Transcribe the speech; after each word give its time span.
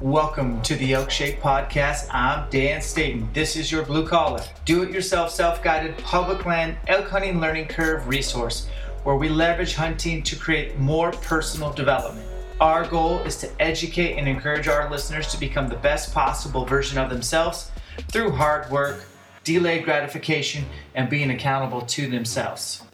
Welcome 0.00 0.62
to 0.62 0.76
the 0.76 0.94
Elk 0.94 1.10
Shape 1.10 1.40
Podcast. 1.40 2.08
I'm 2.10 2.48
Dan 2.48 2.80
Staton. 2.80 3.28
This 3.34 3.54
is 3.54 3.70
your 3.70 3.84
blue 3.84 4.08
collar, 4.08 4.42
do 4.64 4.82
it 4.82 4.92
yourself, 4.92 5.30
self 5.30 5.62
guided 5.62 5.98
public 5.98 6.46
land 6.46 6.78
elk 6.88 7.10
hunting 7.10 7.38
learning 7.38 7.66
curve 7.68 8.08
resource 8.08 8.66
where 9.02 9.16
we 9.16 9.28
leverage 9.28 9.74
hunting 9.74 10.22
to 10.22 10.36
create 10.36 10.78
more 10.78 11.12
personal 11.12 11.70
development. 11.70 12.26
Our 12.62 12.88
goal 12.88 13.18
is 13.24 13.36
to 13.40 13.50
educate 13.60 14.16
and 14.16 14.26
encourage 14.26 14.68
our 14.68 14.90
listeners 14.90 15.26
to 15.32 15.38
become 15.38 15.68
the 15.68 15.76
best 15.76 16.14
possible 16.14 16.64
version 16.64 16.96
of 16.96 17.10
themselves 17.10 17.70
through 18.08 18.30
hard 18.30 18.70
work, 18.70 19.04
delayed 19.44 19.84
gratification, 19.84 20.64
and 20.94 21.10
being 21.10 21.30
accountable 21.30 21.82
to 21.82 22.06
themselves. 22.08 22.84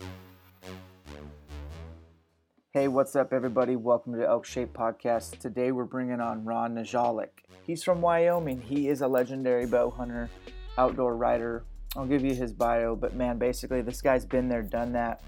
Hey, 2.76 2.88
what's 2.88 3.16
up, 3.16 3.32
everybody? 3.32 3.74
Welcome 3.74 4.12
to 4.16 4.28
Elk 4.28 4.44
Shape 4.44 4.74
Podcast. 4.74 5.38
Today 5.38 5.72
we're 5.72 5.84
bringing 5.84 6.20
on 6.20 6.44
Ron 6.44 6.74
Niziolek. 6.74 7.30
He's 7.66 7.82
from 7.82 8.02
Wyoming. 8.02 8.60
He 8.60 8.90
is 8.90 9.00
a 9.00 9.08
legendary 9.08 9.64
bow 9.64 9.88
hunter, 9.88 10.28
outdoor 10.76 11.16
rider. 11.16 11.64
I'll 11.96 12.04
give 12.04 12.22
you 12.22 12.34
his 12.34 12.52
bio, 12.52 12.94
but 12.94 13.14
man, 13.14 13.38
basically, 13.38 13.80
this 13.80 14.02
guy's 14.02 14.26
been 14.26 14.46
there, 14.50 14.60
done 14.60 14.92
that. 14.92 15.22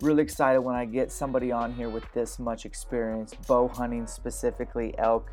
Really 0.00 0.22
excited 0.22 0.62
when 0.62 0.76
I 0.76 0.86
get 0.86 1.12
somebody 1.12 1.52
on 1.52 1.74
here 1.74 1.90
with 1.90 2.10
this 2.14 2.38
much 2.38 2.64
experience, 2.64 3.34
bow 3.46 3.68
hunting 3.68 4.06
specifically 4.06 4.94
elk. 4.96 5.30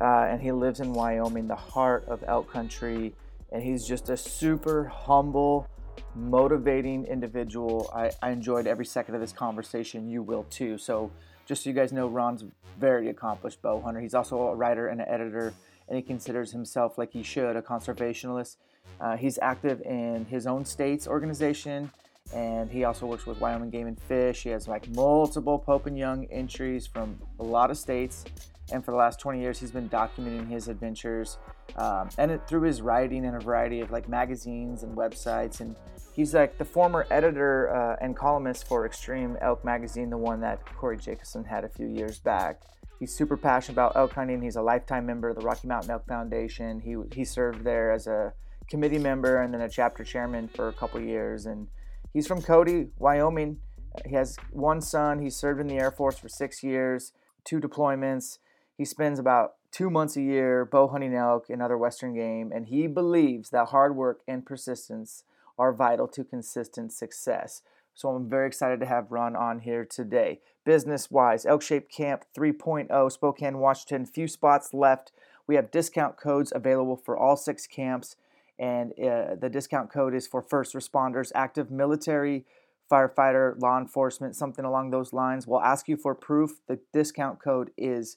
Uh, 0.00 0.28
and 0.30 0.40
he 0.40 0.50
lives 0.50 0.80
in 0.80 0.94
Wyoming, 0.94 1.46
the 1.46 1.54
heart 1.54 2.06
of 2.06 2.24
elk 2.26 2.50
country. 2.50 3.14
And 3.52 3.62
he's 3.62 3.86
just 3.86 4.08
a 4.08 4.16
super 4.16 4.84
humble, 4.84 5.68
motivating 6.14 7.04
individual. 7.06 7.90
I, 7.94 8.10
I 8.22 8.30
enjoyed 8.30 8.66
every 8.66 8.86
second 8.86 9.14
of 9.14 9.20
this 9.20 9.32
conversation. 9.32 10.08
You 10.08 10.22
will 10.22 10.44
too. 10.44 10.78
So, 10.78 11.10
just 11.46 11.64
so 11.64 11.70
you 11.70 11.74
guys 11.74 11.92
know, 11.92 12.08
Ron's 12.08 12.44
very 12.78 13.08
accomplished 13.08 13.62
bow 13.62 13.80
hunter. 13.80 14.00
He's 14.00 14.14
also 14.14 14.48
a 14.48 14.54
writer 14.54 14.88
and 14.88 15.00
an 15.00 15.08
editor, 15.08 15.52
and 15.88 15.96
he 15.96 16.02
considers 16.02 16.52
himself, 16.52 16.98
like 16.98 17.12
he 17.12 17.22
should, 17.22 17.56
a 17.56 17.62
conservationist. 17.62 18.56
Uh, 19.00 19.16
he's 19.16 19.38
active 19.40 19.80
in 19.82 20.24
his 20.26 20.46
own 20.46 20.64
state's 20.64 21.06
organization, 21.06 21.90
and 22.34 22.70
he 22.70 22.84
also 22.84 23.06
works 23.06 23.26
with 23.26 23.40
Wyoming 23.40 23.70
Game 23.70 23.86
and 23.86 24.00
Fish. 24.00 24.42
He 24.42 24.50
has 24.50 24.68
like 24.68 24.88
multiple 24.90 25.58
Pope 25.58 25.86
and 25.86 25.98
Young 25.98 26.26
entries 26.26 26.86
from 26.86 27.18
a 27.40 27.42
lot 27.42 27.70
of 27.70 27.78
states, 27.78 28.24
and 28.72 28.84
for 28.84 28.92
the 28.92 28.96
last 28.96 29.18
20 29.20 29.40
years, 29.40 29.58
he's 29.58 29.70
been 29.70 29.88
documenting 29.88 30.48
his 30.48 30.68
adventures 30.68 31.38
um, 31.76 32.08
and 32.18 32.30
it, 32.30 32.46
through 32.46 32.62
his 32.62 32.80
writing 32.80 33.24
in 33.24 33.34
a 33.34 33.40
variety 33.40 33.80
of 33.80 33.90
like 33.90 34.08
magazines 34.08 34.82
and 34.82 34.96
websites 34.96 35.60
and 35.60 35.76
He's 36.12 36.34
like 36.34 36.58
the 36.58 36.64
former 36.64 37.06
editor 37.10 37.74
uh, 37.74 37.96
and 38.00 38.14
columnist 38.14 38.68
for 38.68 38.84
Extreme 38.84 39.38
Elk 39.40 39.64
Magazine, 39.64 40.10
the 40.10 40.18
one 40.18 40.40
that 40.42 40.60
Corey 40.76 40.98
Jacobsen 40.98 41.44
had 41.44 41.64
a 41.64 41.68
few 41.70 41.86
years 41.86 42.18
back. 42.18 42.60
He's 43.00 43.14
super 43.14 43.36
passionate 43.36 43.74
about 43.74 43.96
elk 43.96 44.12
hunting. 44.12 44.42
He's 44.42 44.56
a 44.56 44.62
lifetime 44.62 45.06
member 45.06 45.30
of 45.30 45.36
the 45.36 45.42
Rocky 45.42 45.66
Mountain 45.66 45.90
Elk 45.90 46.06
Foundation. 46.06 46.80
He, 46.80 46.96
he 47.14 47.24
served 47.24 47.64
there 47.64 47.90
as 47.90 48.06
a 48.06 48.34
committee 48.68 48.98
member 48.98 49.40
and 49.40 49.54
then 49.54 49.62
a 49.62 49.68
chapter 49.68 50.04
chairman 50.04 50.48
for 50.48 50.68
a 50.68 50.72
couple 50.74 51.00
years. 51.00 51.46
And 51.46 51.66
he's 52.12 52.26
from 52.26 52.42
Cody, 52.42 52.88
Wyoming. 52.98 53.58
He 54.06 54.14
has 54.14 54.36
one 54.50 54.82
son. 54.82 55.18
He 55.18 55.30
served 55.30 55.60
in 55.60 55.66
the 55.66 55.78
Air 55.78 55.90
Force 55.90 56.18
for 56.18 56.28
six 56.28 56.62
years, 56.62 57.12
two 57.44 57.58
deployments. 57.58 58.38
He 58.76 58.84
spends 58.84 59.18
about 59.18 59.54
two 59.72 59.90
months 59.90 60.16
a 60.16 60.22
year 60.22 60.64
bow 60.64 60.86
hunting 60.86 61.14
elk 61.14 61.46
and 61.48 61.60
other 61.60 61.78
Western 61.78 62.14
game. 62.14 62.52
And 62.54 62.66
he 62.66 62.86
believes 62.86 63.50
that 63.50 63.68
hard 63.68 63.96
work 63.96 64.20
and 64.28 64.46
persistence 64.46 65.24
are 65.58 65.72
vital 65.72 66.06
to 66.08 66.22
consistent 66.24 66.92
success. 66.92 67.62
So 67.94 68.10
I'm 68.10 68.28
very 68.28 68.46
excited 68.46 68.80
to 68.80 68.86
have 68.86 69.10
Ron 69.10 69.36
on 69.36 69.60
here 69.60 69.84
today. 69.84 70.40
Business 70.64 71.10
wise, 71.10 71.44
Elk 71.44 71.62
Shape 71.62 71.90
Camp 71.90 72.24
3.0, 72.36 73.12
Spokane, 73.12 73.58
Washington, 73.58 74.06
few 74.06 74.28
spots 74.28 74.72
left. 74.72 75.12
We 75.46 75.56
have 75.56 75.70
discount 75.70 76.16
codes 76.16 76.52
available 76.54 76.96
for 76.96 77.16
all 77.16 77.36
six 77.36 77.66
camps, 77.66 78.16
and 78.58 78.92
uh, 78.92 79.34
the 79.38 79.50
discount 79.52 79.90
code 79.90 80.14
is 80.14 80.26
for 80.26 80.40
first 80.40 80.74
responders, 80.74 81.32
active 81.34 81.70
military, 81.70 82.46
firefighter, 82.90 83.60
law 83.60 83.78
enforcement, 83.78 84.36
something 84.36 84.64
along 84.64 84.90
those 84.90 85.12
lines. 85.12 85.46
We'll 85.46 85.60
ask 85.60 85.88
you 85.88 85.96
for 85.96 86.14
proof. 86.14 86.60
The 86.68 86.78
discount 86.92 87.40
code 87.40 87.72
is 87.76 88.16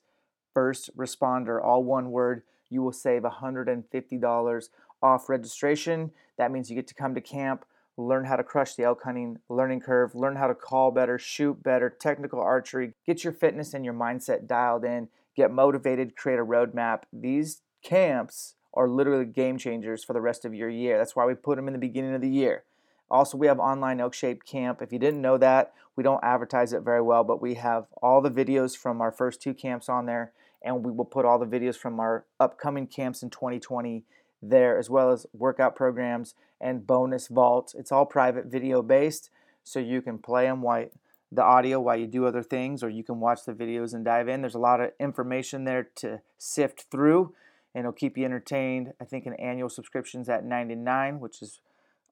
first 0.55 0.89
responder, 0.97 1.63
all 1.63 1.83
one 1.83 2.09
word. 2.09 2.41
You 2.71 2.81
will 2.81 2.91
save 2.91 3.21
$150 3.21 4.69
off 5.03 5.29
registration. 5.29 6.11
That 6.39 6.51
means 6.51 6.71
you 6.71 6.75
get 6.75 6.88
to 6.88 6.95
come 6.95 7.13
to 7.13 7.21
camp, 7.21 7.66
learn 7.97 8.25
how 8.25 8.38
to 8.38 8.43
crush 8.43 8.73
the 8.73 8.83
elk 8.83 9.03
hunting 9.03 9.38
learning 9.49 9.81
curve, 9.81 10.16
learn 10.16 10.38
how 10.38 10.47
to 10.47 10.55
call 10.55 10.89
better, 10.89 11.19
shoot 11.19 11.61
better, 11.61 11.89
technical 11.89 12.41
archery, 12.41 12.93
get 13.05 13.23
your 13.23 13.33
fitness 13.33 13.75
and 13.75 13.85
your 13.85 13.93
mindset 13.93 14.47
dialed 14.47 14.83
in, 14.83 15.09
get 15.35 15.51
motivated, 15.51 16.16
create 16.16 16.39
a 16.39 16.45
roadmap. 16.45 17.03
These 17.13 17.61
camps 17.84 18.55
are 18.73 18.90
literally 18.90 19.25
game 19.25 19.57
changers 19.57 20.03
for 20.03 20.13
the 20.13 20.22
rest 20.22 20.43
of 20.43 20.55
your 20.55 20.69
year. 20.69 20.97
That's 20.97 21.16
why 21.16 21.25
we 21.25 21.35
put 21.35 21.57
them 21.57 21.67
in 21.67 21.73
the 21.73 21.79
beginning 21.79 22.16
of 22.16 22.22
the 22.22 22.29
year. 22.29 22.63
Also, 23.09 23.37
we 23.37 23.47
have 23.47 23.59
online 23.59 23.99
elk 23.99 24.13
shaped 24.13 24.47
camp. 24.47 24.81
If 24.81 24.91
you 24.91 24.99
didn't 24.99 25.22
know 25.22 25.37
that, 25.37 25.73
we 25.96 26.03
don't 26.03 26.23
advertise 26.23 26.73
it 26.73 26.81
very 26.81 27.02
well, 27.02 27.23
but 27.23 27.41
we 27.41 27.53
have 27.55 27.85
all 28.02 28.22
the 28.22 28.31
videos 28.31 28.75
from 28.75 28.99
our 28.99 29.11
first 29.11 29.41
two 29.41 29.53
camps 29.53 29.87
on 29.87 30.05
there, 30.05 30.31
and 30.66 30.84
we 30.84 30.91
will 30.91 31.06
put 31.06 31.23
all 31.23 31.40
the 31.40 31.46
videos 31.46 31.78
from 31.78 32.00
our 32.00 32.26
upcoming 32.40 32.88
camps 32.88 33.22
in 33.23 33.29
2020 33.29 34.03
there, 34.41 34.78
as 34.78 34.90
well 34.90 35.12
as 35.12 35.26
workout 35.32 35.76
programs 35.76 36.34
and 36.59 36.85
bonus 36.85 37.28
vaults. 37.28 37.76
It's 37.76 37.91
all 37.91 38.06
private 38.06 38.47
video 38.47 38.82
based, 38.82 39.29
so 39.64 39.79
you 39.79 40.02
can 40.02 40.17
play 40.17 40.46
them 40.46 40.62
while 40.62 40.88
the 41.32 41.44
audio 41.44 41.79
while 41.79 41.97
you 41.97 42.08
do 42.08 42.26
other 42.26 42.44
things, 42.44 42.84
or 42.84 42.90
you 42.90 43.03
can 43.03 43.20
watch 43.20 43.46
the 43.46 43.53
videos 43.53 43.94
and 43.94 44.03
dive 44.03 44.28
in. 44.28 44.41
There's 44.41 44.56
a 44.56 44.59
lot 44.59 44.82
of 44.82 44.91
information 45.00 45.66
there 45.66 45.90
to 45.96 46.22
sift 46.38 46.85
through, 46.91 47.34
and 47.73 47.82
it'll 47.82 47.91
keep 47.91 48.17
you 48.17 48.26
entertained. 48.26 48.94
I 49.00 49.06
think 49.06 49.26
an 49.26 49.34
annual 49.35 49.70
subscription's 49.70 50.29
at 50.29 50.46
99, 50.46 51.20
which 51.20 51.41
is 51.41 51.59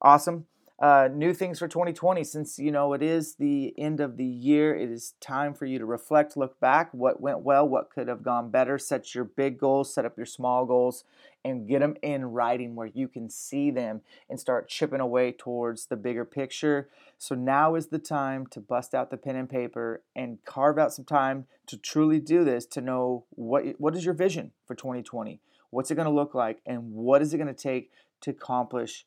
awesome. 0.00 0.46
Uh, 0.80 1.08
new 1.12 1.32
things 1.32 1.60
for 1.60 1.68
2020 1.68 2.24
since 2.24 2.58
you 2.58 2.72
know 2.72 2.94
it 2.94 3.02
is 3.02 3.36
the 3.36 3.72
end 3.78 4.00
of 4.00 4.16
the 4.16 4.24
year 4.24 4.74
it 4.74 4.90
is 4.90 5.14
time 5.20 5.54
for 5.54 5.66
you 5.66 5.78
to 5.78 5.86
reflect 5.86 6.36
look 6.36 6.58
back 6.58 6.92
what 6.92 7.20
went 7.20 7.38
well 7.38 7.66
what 7.66 7.90
could 7.90 8.08
have 8.08 8.24
gone 8.24 8.50
better. 8.50 8.76
Set 8.76 9.14
your 9.14 9.22
big 9.22 9.56
goals 9.56 9.94
set 9.94 10.04
up 10.04 10.16
your 10.16 10.26
small 10.26 10.66
goals 10.66 11.04
and 11.44 11.68
get 11.68 11.78
them 11.78 11.94
in 12.02 12.24
writing 12.24 12.74
where 12.74 12.90
you 12.92 13.06
can 13.06 13.30
see 13.30 13.70
them 13.70 14.00
and 14.28 14.40
start 14.40 14.68
chipping 14.68 14.98
away 14.98 15.30
towards 15.30 15.86
the 15.86 15.96
bigger 15.96 16.24
picture. 16.24 16.88
So 17.18 17.36
now 17.36 17.76
is 17.76 17.88
the 17.88 17.98
time 18.00 18.46
to 18.48 18.58
bust 18.58 18.96
out 18.96 19.10
the 19.10 19.16
pen 19.16 19.36
and 19.36 19.48
paper 19.48 20.02
and 20.16 20.38
carve 20.44 20.76
out 20.76 20.92
some 20.92 21.04
time 21.04 21.46
to 21.66 21.76
truly 21.76 22.18
do 22.18 22.42
this 22.42 22.66
to 22.66 22.80
know 22.80 23.24
what 23.30 23.78
what 23.78 23.94
is 23.94 24.04
your 24.04 24.14
vision 24.14 24.50
for 24.66 24.74
2020 24.74 25.40
what's 25.70 25.90
it 25.90 25.94
going 25.94 26.06
to 26.06 26.10
look 26.10 26.34
like 26.34 26.60
and 26.66 26.92
what 26.92 27.22
is 27.22 27.32
it 27.32 27.38
going 27.38 27.46
to 27.46 27.54
take 27.54 27.90
to 28.20 28.30
accomplish 28.30 29.04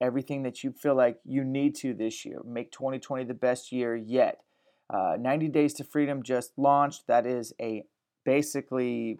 everything 0.00 0.42
that 0.44 0.62
you 0.62 0.72
feel 0.72 0.94
like 0.94 1.18
you 1.24 1.44
need 1.44 1.74
to 1.76 1.94
this 1.94 2.24
year. 2.24 2.40
Make 2.44 2.70
2020 2.72 3.24
the 3.24 3.34
best 3.34 3.72
year 3.72 3.96
yet. 3.96 4.40
Uh, 4.90 5.16
90 5.18 5.48
Days 5.48 5.74
to 5.74 5.84
Freedom 5.84 6.22
just 6.22 6.52
launched. 6.56 7.06
That 7.06 7.26
is 7.26 7.52
a 7.60 7.84
basically 8.24 9.18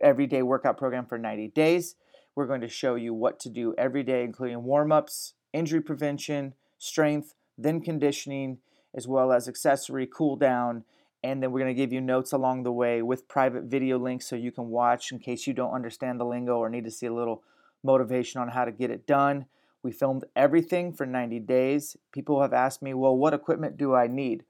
everyday 0.00 0.42
workout 0.42 0.78
program 0.78 1.06
for 1.06 1.18
90 1.18 1.48
days. 1.48 1.96
We're 2.34 2.46
going 2.46 2.60
to 2.60 2.68
show 2.68 2.94
you 2.94 3.12
what 3.12 3.40
to 3.40 3.48
do 3.48 3.74
every 3.76 4.02
day, 4.02 4.22
including 4.22 4.62
warm 4.62 4.92
ups, 4.92 5.34
injury 5.52 5.80
prevention, 5.80 6.54
strength, 6.78 7.34
then 7.58 7.80
conditioning, 7.80 8.58
as 8.94 9.06
well 9.06 9.32
as 9.32 9.48
accessory 9.48 10.06
cool 10.06 10.36
down. 10.36 10.84
And 11.22 11.42
then 11.42 11.52
we're 11.52 11.60
going 11.60 11.74
to 11.74 11.80
give 11.80 11.92
you 11.92 12.00
notes 12.00 12.32
along 12.32 12.62
the 12.62 12.72
way 12.72 13.02
with 13.02 13.28
private 13.28 13.64
video 13.64 13.98
links 13.98 14.26
so 14.26 14.36
you 14.36 14.52
can 14.52 14.68
watch 14.68 15.12
in 15.12 15.18
case 15.18 15.46
you 15.46 15.52
don't 15.52 15.74
understand 15.74 16.18
the 16.18 16.24
lingo 16.24 16.56
or 16.56 16.70
need 16.70 16.84
to 16.84 16.90
see 16.90 17.06
a 17.06 17.12
little 17.12 17.42
motivation 17.82 18.40
on 18.40 18.48
how 18.48 18.64
to 18.64 18.72
get 18.72 18.90
it 18.90 19.06
done. 19.06 19.46
We 19.82 19.92
filmed 19.92 20.24
everything 20.36 20.92
for 20.92 21.06
90 21.06 21.38
days. 21.40 21.96
People 22.12 22.42
have 22.42 22.52
asked 22.52 22.82
me, 22.82 22.94
well, 22.94 23.16
what 23.16 23.34
equipment 23.34 23.76
do 23.76 23.94
I 23.94 24.06
need? 24.06 24.44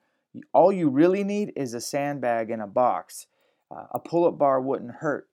All 0.52 0.72
you 0.72 0.88
really 0.88 1.24
need 1.24 1.52
is 1.56 1.74
a 1.74 1.80
sandbag 1.80 2.50
and 2.50 2.62
a 2.62 2.66
box. 2.66 3.26
Uh, 3.70 3.86
a 3.92 3.98
pull 3.98 4.26
up 4.26 4.38
bar 4.38 4.60
wouldn't 4.60 4.96
hurt. 4.96 5.28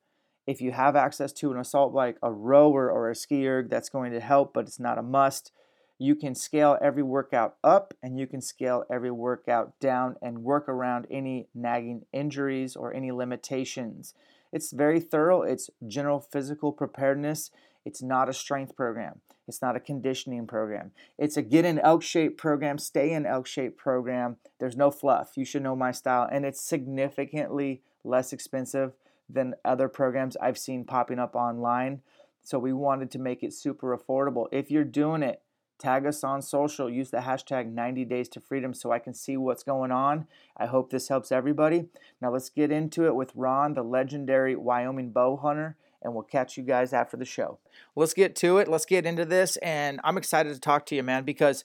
If 0.46 0.60
you 0.60 0.72
have 0.72 0.96
access 0.96 1.32
to 1.34 1.52
an 1.52 1.58
assault 1.58 1.92
bike, 1.92 2.16
a 2.22 2.32
rower, 2.32 2.90
or 2.90 3.10
a 3.10 3.14
ski 3.14 3.46
erg, 3.46 3.68
that's 3.68 3.90
going 3.90 4.12
to 4.12 4.20
help, 4.20 4.54
but 4.54 4.66
it's 4.66 4.80
not 4.80 4.98
a 4.98 5.02
must. 5.02 5.52
You 5.98 6.14
can 6.14 6.34
scale 6.34 6.78
every 6.80 7.02
workout 7.02 7.56
up 7.64 7.92
and 8.02 8.18
you 8.18 8.26
can 8.26 8.40
scale 8.40 8.84
every 8.90 9.10
workout 9.10 9.78
down 9.80 10.14
and 10.22 10.44
work 10.44 10.68
around 10.68 11.06
any 11.10 11.48
nagging 11.54 12.06
injuries 12.12 12.76
or 12.76 12.94
any 12.94 13.10
limitations. 13.10 14.14
It's 14.52 14.70
very 14.70 15.00
thorough, 15.00 15.42
it's 15.42 15.68
general 15.86 16.20
physical 16.20 16.72
preparedness. 16.72 17.50
It's 17.88 18.02
not 18.02 18.28
a 18.28 18.34
strength 18.34 18.76
program. 18.76 19.22
It's 19.46 19.62
not 19.62 19.76
a 19.76 19.80
conditioning 19.80 20.46
program. 20.46 20.90
It's 21.16 21.38
a 21.38 21.42
get 21.42 21.64
in 21.64 21.78
elk 21.78 22.02
shape 22.02 22.36
program, 22.36 22.76
stay 22.76 23.12
in 23.12 23.24
elk 23.24 23.46
shape 23.46 23.78
program. 23.78 24.36
There's 24.60 24.76
no 24.76 24.90
fluff. 24.90 25.38
You 25.38 25.46
should 25.46 25.62
know 25.62 25.74
my 25.74 25.90
style. 25.90 26.28
And 26.30 26.44
it's 26.44 26.60
significantly 26.60 27.80
less 28.04 28.34
expensive 28.34 28.92
than 29.26 29.54
other 29.64 29.88
programs 29.88 30.36
I've 30.36 30.58
seen 30.58 30.84
popping 30.84 31.18
up 31.18 31.34
online. 31.34 32.02
So 32.42 32.58
we 32.58 32.74
wanted 32.74 33.10
to 33.12 33.18
make 33.18 33.42
it 33.42 33.54
super 33.54 33.96
affordable. 33.96 34.48
If 34.52 34.70
you're 34.70 34.84
doing 34.84 35.22
it, 35.22 35.40
tag 35.78 36.04
us 36.04 36.22
on 36.22 36.42
social. 36.42 36.90
Use 36.90 37.10
the 37.10 37.18
hashtag 37.18 37.72
90 37.72 38.04
days 38.04 38.28
to 38.30 38.40
freedom 38.40 38.74
so 38.74 38.92
I 38.92 38.98
can 38.98 39.14
see 39.14 39.38
what's 39.38 39.62
going 39.62 39.92
on. 39.92 40.26
I 40.58 40.66
hope 40.66 40.90
this 40.90 41.08
helps 41.08 41.32
everybody. 41.32 41.88
Now 42.20 42.32
let's 42.32 42.50
get 42.50 42.70
into 42.70 43.06
it 43.06 43.14
with 43.14 43.32
Ron, 43.34 43.72
the 43.72 43.82
legendary 43.82 44.56
Wyoming 44.56 45.10
bow 45.10 45.38
hunter 45.38 45.78
and 46.02 46.14
we'll 46.14 46.22
catch 46.22 46.56
you 46.56 46.62
guys 46.62 46.92
after 46.92 47.16
the 47.16 47.24
show. 47.24 47.58
Let's 47.96 48.14
get 48.14 48.36
to 48.36 48.58
it. 48.58 48.68
Let's 48.68 48.86
get 48.86 49.06
into 49.06 49.24
this. 49.24 49.56
And 49.58 50.00
I'm 50.04 50.16
excited 50.16 50.54
to 50.54 50.60
talk 50.60 50.86
to 50.86 50.94
you, 50.94 51.02
man, 51.02 51.24
because 51.24 51.64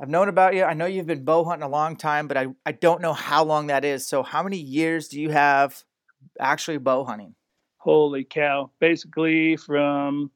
I've 0.00 0.08
known 0.08 0.28
about 0.28 0.54
you. 0.54 0.64
I 0.64 0.74
know 0.74 0.86
you've 0.86 1.06
been 1.06 1.24
bow 1.24 1.44
hunting 1.44 1.66
a 1.66 1.70
long 1.70 1.96
time, 1.96 2.26
but 2.26 2.36
I, 2.36 2.48
I 2.66 2.72
don't 2.72 3.00
know 3.00 3.12
how 3.12 3.44
long 3.44 3.68
that 3.68 3.84
is. 3.84 4.06
So, 4.06 4.22
how 4.22 4.42
many 4.42 4.56
years 4.56 5.08
do 5.08 5.20
you 5.20 5.30
have 5.30 5.84
actually 6.40 6.78
bow 6.78 7.04
hunting? 7.04 7.34
Holy 7.78 8.24
cow. 8.24 8.70
Basically, 8.80 9.56
from 9.56 10.30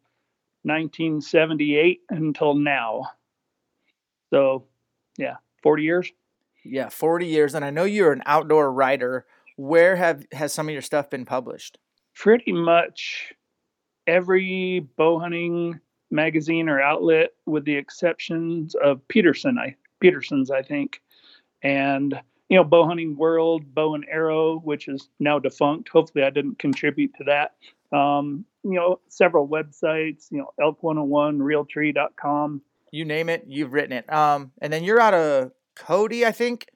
1978 0.63 2.03
until 2.11 2.55
now. 2.55 3.11
So, 4.31 4.67
yeah, 5.17 5.37
40 5.63 5.83
years. 5.83 6.13
Yeah, 6.65 6.89
40 6.89 7.27
years. 7.27 7.55
And 7.55 7.65
I 7.65 7.71
know 7.71 7.85
you're 7.85 8.13
an 8.13 8.23
outdoor 8.27 8.71
writer. 8.73 9.27
Where 9.57 9.97
have 9.97 10.27
has 10.33 10.53
some 10.53 10.69
of 10.69 10.73
your 10.73 10.83
stuff 10.83 11.11
been 11.11 11.25
published? 11.25 11.79
Pretty 12.19 12.53
much 12.53 13.33
every 14.07 14.81
bow 14.97 15.19
hunting 15.19 15.79
magazine 16.11 16.69
or 16.69 16.81
outlet, 16.81 17.31
with 17.47 17.65
the 17.65 17.77
exceptions 17.77 18.75
of 18.75 19.07
Petersen, 19.09 19.59
I 19.59 19.77
Petersen's, 20.01 20.51
I 20.51 20.63
think, 20.63 21.01
and 21.63 22.21
you 22.49 22.57
know, 22.57 22.65
Bow 22.65 22.87
Hunting 22.87 23.17
World, 23.17 23.75
Bow 23.75 23.95
and 23.95 24.07
Arrow, 24.11 24.59
which 24.61 24.89
is 24.89 25.09
now 25.21 25.39
defunct. 25.39 25.89
Hopefully, 25.91 26.25
I 26.25 26.31
didn't 26.31 26.59
contribute 26.59 27.13
to 27.19 27.25
that. 27.25 27.97
Um, 27.97 28.45
you 28.65 28.75
know, 28.75 29.01
several 29.09 29.47
websites, 29.47 30.31
you 30.31 30.39
know, 30.39 30.51
Elk 30.61 30.83
101, 30.83 31.39
Realtree.com. 31.39 32.63
You 32.91 33.05
name 33.05 33.29
it, 33.29 33.45
you've 33.47 33.73
written 33.73 33.93
it. 33.93 34.11
Um, 34.13 34.53
and 34.61 34.73
then 34.73 34.83
you're 34.83 35.01
out 35.01 35.15
of 35.15 35.53
Cody, 35.77 36.25
I 36.25 36.33
think. 36.33 36.67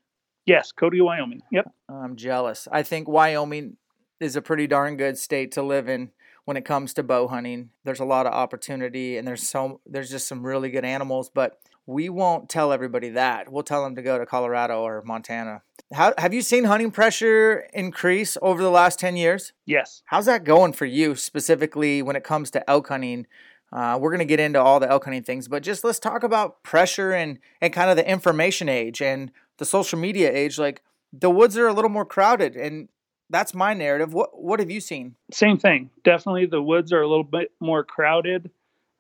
Yes, 0.45 0.73
Cody, 0.73 1.01
Wyoming. 1.01 1.41
Yep. 1.51 1.71
I'm 1.89 2.17
jealous. 2.17 2.69
I 2.71 2.83
think 2.83 3.09
Wyoming 3.09 3.77
is 4.23 4.37
a 4.37 4.43
pretty 4.43 4.67
darn 4.67 4.97
good 4.97 5.19
state 5.19 5.53
to 5.53 5.63
live 5.63 5.89
in 5.89 6.11
when 6.45 6.57
it 6.57 6.65
comes 6.65 6.95
to 6.95 7.03
bow 7.03 7.29
hunting. 7.29 7.71
There's 7.85 8.01
a 8.01 8.05
lot 8.05 8.27
of 8.27 8.33
opportunity 8.33 9.17
and 9.17 9.27
there's 9.27 9.49
so 9.49 9.81
there's 9.87 10.11
just 10.11 10.29
some 10.29 10.45
really 10.45 10.71
good 10.71 10.85
animals, 10.85 11.31
but 11.33 11.59
we 11.87 12.09
won't 12.09 12.49
tell 12.49 12.73
everybody 12.73 13.11
that. 13.11 13.51
We'll 13.51 13.65
tell 13.65 13.83
them 13.83 13.97
to 13.97 14.03
go 14.03 14.19
to 14.19 14.27
Colorado 14.27 14.83
or 14.83 15.03
Montana. 15.03 15.63
How, 15.93 16.15
have 16.17 16.33
you 16.33 16.43
seen 16.43 16.65
hunting 16.65 16.91
pressure 16.91 17.69
increase 17.75 18.37
over 18.41 18.63
the 18.63 18.71
last 18.71 18.99
10 18.99 19.17
years? 19.17 19.53
Yes. 19.67 20.03
How's 20.07 20.27
that 20.27 20.45
going 20.45 20.73
for 20.73 20.87
you 20.87 21.15
specifically 21.17 22.01
when 22.01 22.17
it 22.17 22.25
comes 22.25 22.51
to 22.53 22.71
elk 22.71 22.89
hunting? 22.89 23.27
Uh, 23.73 23.99
we're 24.01 24.11
going 24.11 24.21
to 24.21 24.25
get 24.25 24.41
into 24.41 24.61
all 24.61 24.79
the 24.79 24.89
elk 24.89 25.05
hunting 25.05 25.23
things, 25.23 25.49
but 25.49 25.63
just 25.63 25.83
let's 25.83 25.99
talk 25.99 26.23
about 26.23 26.63
pressure 26.63 27.13
and, 27.13 27.39
and 27.61 27.73
kind 27.73 27.91
of 27.91 27.97
the 27.97 28.09
information 28.09 28.69
age 28.69 29.03
and 29.03 29.33
the 29.59 29.65
social 29.65 29.99
media 29.99 30.31
age. 30.33 30.59
Like 30.59 30.83
the 31.13 31.31
woods 31.31 31.57
are 31.57 31.67
a 31.67 31.73
little 31.73 31.91
more 31.91 32.05
crowded 32.05 32.55
and 32.55 32.89
that's 33.33 33.55
my 33.55 33.75
narrative. 33.75 34.15
What 34.15 34.41
what 34.41 34.61
have 34.61 34.71
you 34.71 34.81
seen? 34.81 35.17
Same 35.33 35.59
thing. 35.59 35.91
Definitely, 36.05 36.47
the 36.47 36.63
woods 36.63 36.93
are 36.93 37.03
a 37.03 37.09
little 37.09 37.25
bit 37.25 37.51
more 37.59 37.83
crowded. 37.83 38.51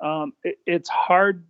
Um, 0.00 0.32
it, 0.43 0.58
it's 0.67 0.88
hard. 0.88 1.44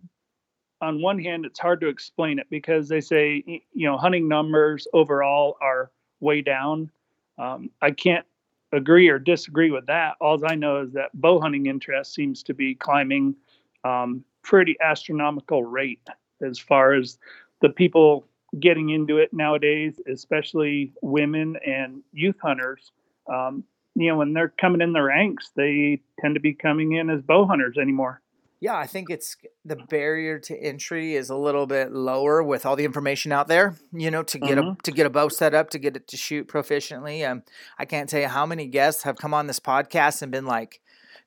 On 0.81 1.01
one 1.01 1.17
hand, 1.17 1.45
it's 1.45 1.59
hard 1.59 1.79
to 1.81 1.87
explain 1.87 2.39
it 2.39 2.47
because 2.49 2.89
they 2.89 3.01
say 3.01 3.43
you 3.73 3.87
know 3.87 3.97
hunting 3.97 4.27
numbers 4.27 4.87
overall 4.93 5.57
are 5.61 5.89
way 6.19 6.41
down. 6.41 6.91
Um, 7.39 7.71
I 7.81 7.91
can't 7.91 8.25
agree 8.73 9.07
or 9.07 9.17
disagree 9.17 9.71
with 9.71 9.85
that. 9.87 10.15
All 10.19 10.39
I 10.45 10.55
know 10.55 10.81
is 10.81 10.91
that 10.93 11.09
bow 11.13 11.39
hunting 11.39 11.67
interest 11.67 12.13
seems 12.13 12.43
to 12.43 12.53
be 12.53 12.75
climbing 12.75 13.35
um, 13.83 14.23
pretty 14.41 14.75
astronomical 14.81 15.63
rate 15.63 16.07
as 16.41 16.59
far 16.59 16.93
as 16.93 17.17
the 17.61 17.69
people 17.69 18.27
getting 18.59 18.89
into 18.89 19.17
it 19.17 19.33
nowadays, 19.33 19.99
especially 20.11 20.93
women 21.01 21.55
and 21.65 22.01
youth 22.11 22.35
hunters. 22.41 22.91
Um, 23.31 23.63
you 23.95 24.09
know, 24.09 24.17
when 24.17 24.33
they're 24.33 24.53
coming 24.59 24.81
in 24.81 24.93
the 24.93 25.01
ranks, 25.01 25.51
they 25.55 26.01
tend 26.19 26.35
to 26.35 26.41
be 26.41 26.53
coming 26.53 26.93
in 26.93 27.09
as 27.09 27.21
bow 27.21 27.45
hunters 27.45 27.77
anymore. 27.79 28.21
Yeah, 28.59 28.77
I 28.77 28.87
think 28.87 29.09
it's 29.09 29.35
the 29.65 29.75
barrier 29.75 30.39
to 30.39 30.57
entry 30.57 31.15
is 31.15 31.29
a 31.29 31.35
little 31.35 31.67
bit 31.67 31.91
lower 31.91 32.41
with 32.41 32.65
all 32.65 32.77
the 32.77 32.85
information 32.85 33.33
out 33.33 33.49
there. 33.49 33.75
You 33.91 34.09
know, 34.09 34.23
to 34.23 34.39
get 34.39 34.57
mm-hmm. 34.57 34.79
a 34.79 34.83
to 34.83 34.91
get 34.91 35.05
a 35.05 35.09
bow 35.09 35.27
set 35.27 35.53
up, 35.53 35.69
to 35.71 35.79
get 35.79 35.97
it 35.97 36.07
to 36.07 36.15
shoot 36.15 36.47
proficiently. 36.47 37.29
Um, 37.29 37.43
I 37.77 37.83
can't 37.83 38.07
tell 38.07 38.21
you 38.21 38.29
how 38.29 38.45
many 38.45 38.67
guests 38.67 39.03
have 39.03 39.17
come 39.17 39.33
on 39.33 39.47
this 39.47 39.59
podcast 39.59 40.21
and 40.21 40.31
been 40.31 40.45
like, 40.45 40.79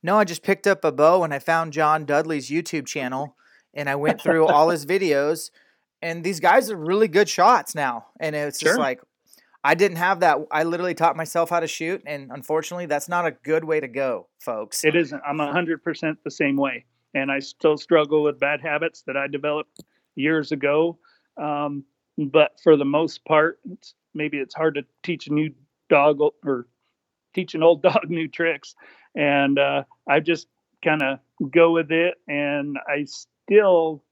"No, 0.03 0.19
I 0.19 0.25
just 0.25 0.43
picked 0.43 0.67
up 0.67 0.83
a 0.83 0.91
bow 0.91 1.25
and 1.25 1.35
I 1.35 1.39
found 1.39 1.75
John 1.75 2.07
Dudley's 2.07 2.49
YouTube 2.49 2.87
channel 2.87 3.37
and 3.75 3.91
I 3.91 3.97
went 3.97 4.23
through 4.23 4.47
all 4.47 4.71
his 4.71 4.87
videos." 4.95 5.51
And 6.07 6.23
these 6.23 6.39
guys 6.41 6.71
are 6.71 6.77
really 6.77 7.09
good 7.09 7.29
shots 7.29 7.75
now. 7.75 8.07
And 8.21 8.37
it's 8.37 8.61
sure. 8.61 8.71
just 8.71 8.79
like 8.79 9.01
I 9.65 9.75
didn't 9.75 9.97
have 9.97 10.21
that. 10.21 10.39
I 10.53 10.63
literally 10.63 10.95
taught 10.95 11.17
myself 11.17 11.51
how 11.51 11.59
to 11.59 11.67
shoot, 11.67 12.01
and 12.07 12.31
unfortunately, 12.31 12.87
that's 12.87 13.09
not 13.09 13.27
a 13.27 13.33
good 13.33 13.65
way 13.65 13.81
to 13.81 13.89
go, 13.89 14.29
folks. 14.39 14.85
It 14.85 14.95
isn't. 14.95 15.21
I'm 15.27 15.41
hundred 15.41 15.83
percent 15.83 16.19
the 16.23 16.31
same 16.31 16.57
way, 16.57 16.85
and 17.15 17.33
I 17.33 17.41
still 17.41 17.77
struggle 17.77 18.23
with 18.23 18.39
bad 18.39 18.61
habits 18.61 19.03
that 19.09 19.17
I 19.17 19.27
developed 19.27 19.83
years 20.15 20.53
ago. 20.53 20.99
Um, 21.37 21.83
but 22.17 22.53
for 22.63 22.77
the 22.77 22.85
most 22.85 23.25
part, 23.25 23.59
it's, 23.69 23.95
maybe 24.15 24.39
it's 24.39 24.55
hard 24.55 24.77
to 24.77 24.83
teach 25.03 25.27
a 25.27 25.33
new 25.33 25.51
dog 25.91 26.21
or 26.45 26.69
teach 27.35 27.57
an 27.57 27.65
old 27.65 27.83
dog 27.89 28.09
new 28.09 28.29
tricks, 28.29 28.77
and 29.17 29.59
uh, 29.59 29.83
I 30.09 30.21
just 30.21 30.47
kind 30.85 31.03
of 31.03 31.19
go 31.51 31.73
with 31.73 31.91
it, 31.91 32.15
and 32.29 32.79
I 32.89 33.07
still 33.07 34.05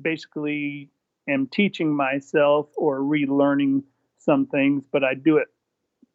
basically 0.00 0.92
am 1.28 1.46
teaching 1.46 1.94
myself 1.94 2.68
or 2.76 3.00
relearning 3.00 3.82
some 4.18 4.46
things, 4.46 4.84
but 4.90 5.04
I 5.04 5.14
do 5.14 5.38
it 5.38 5.48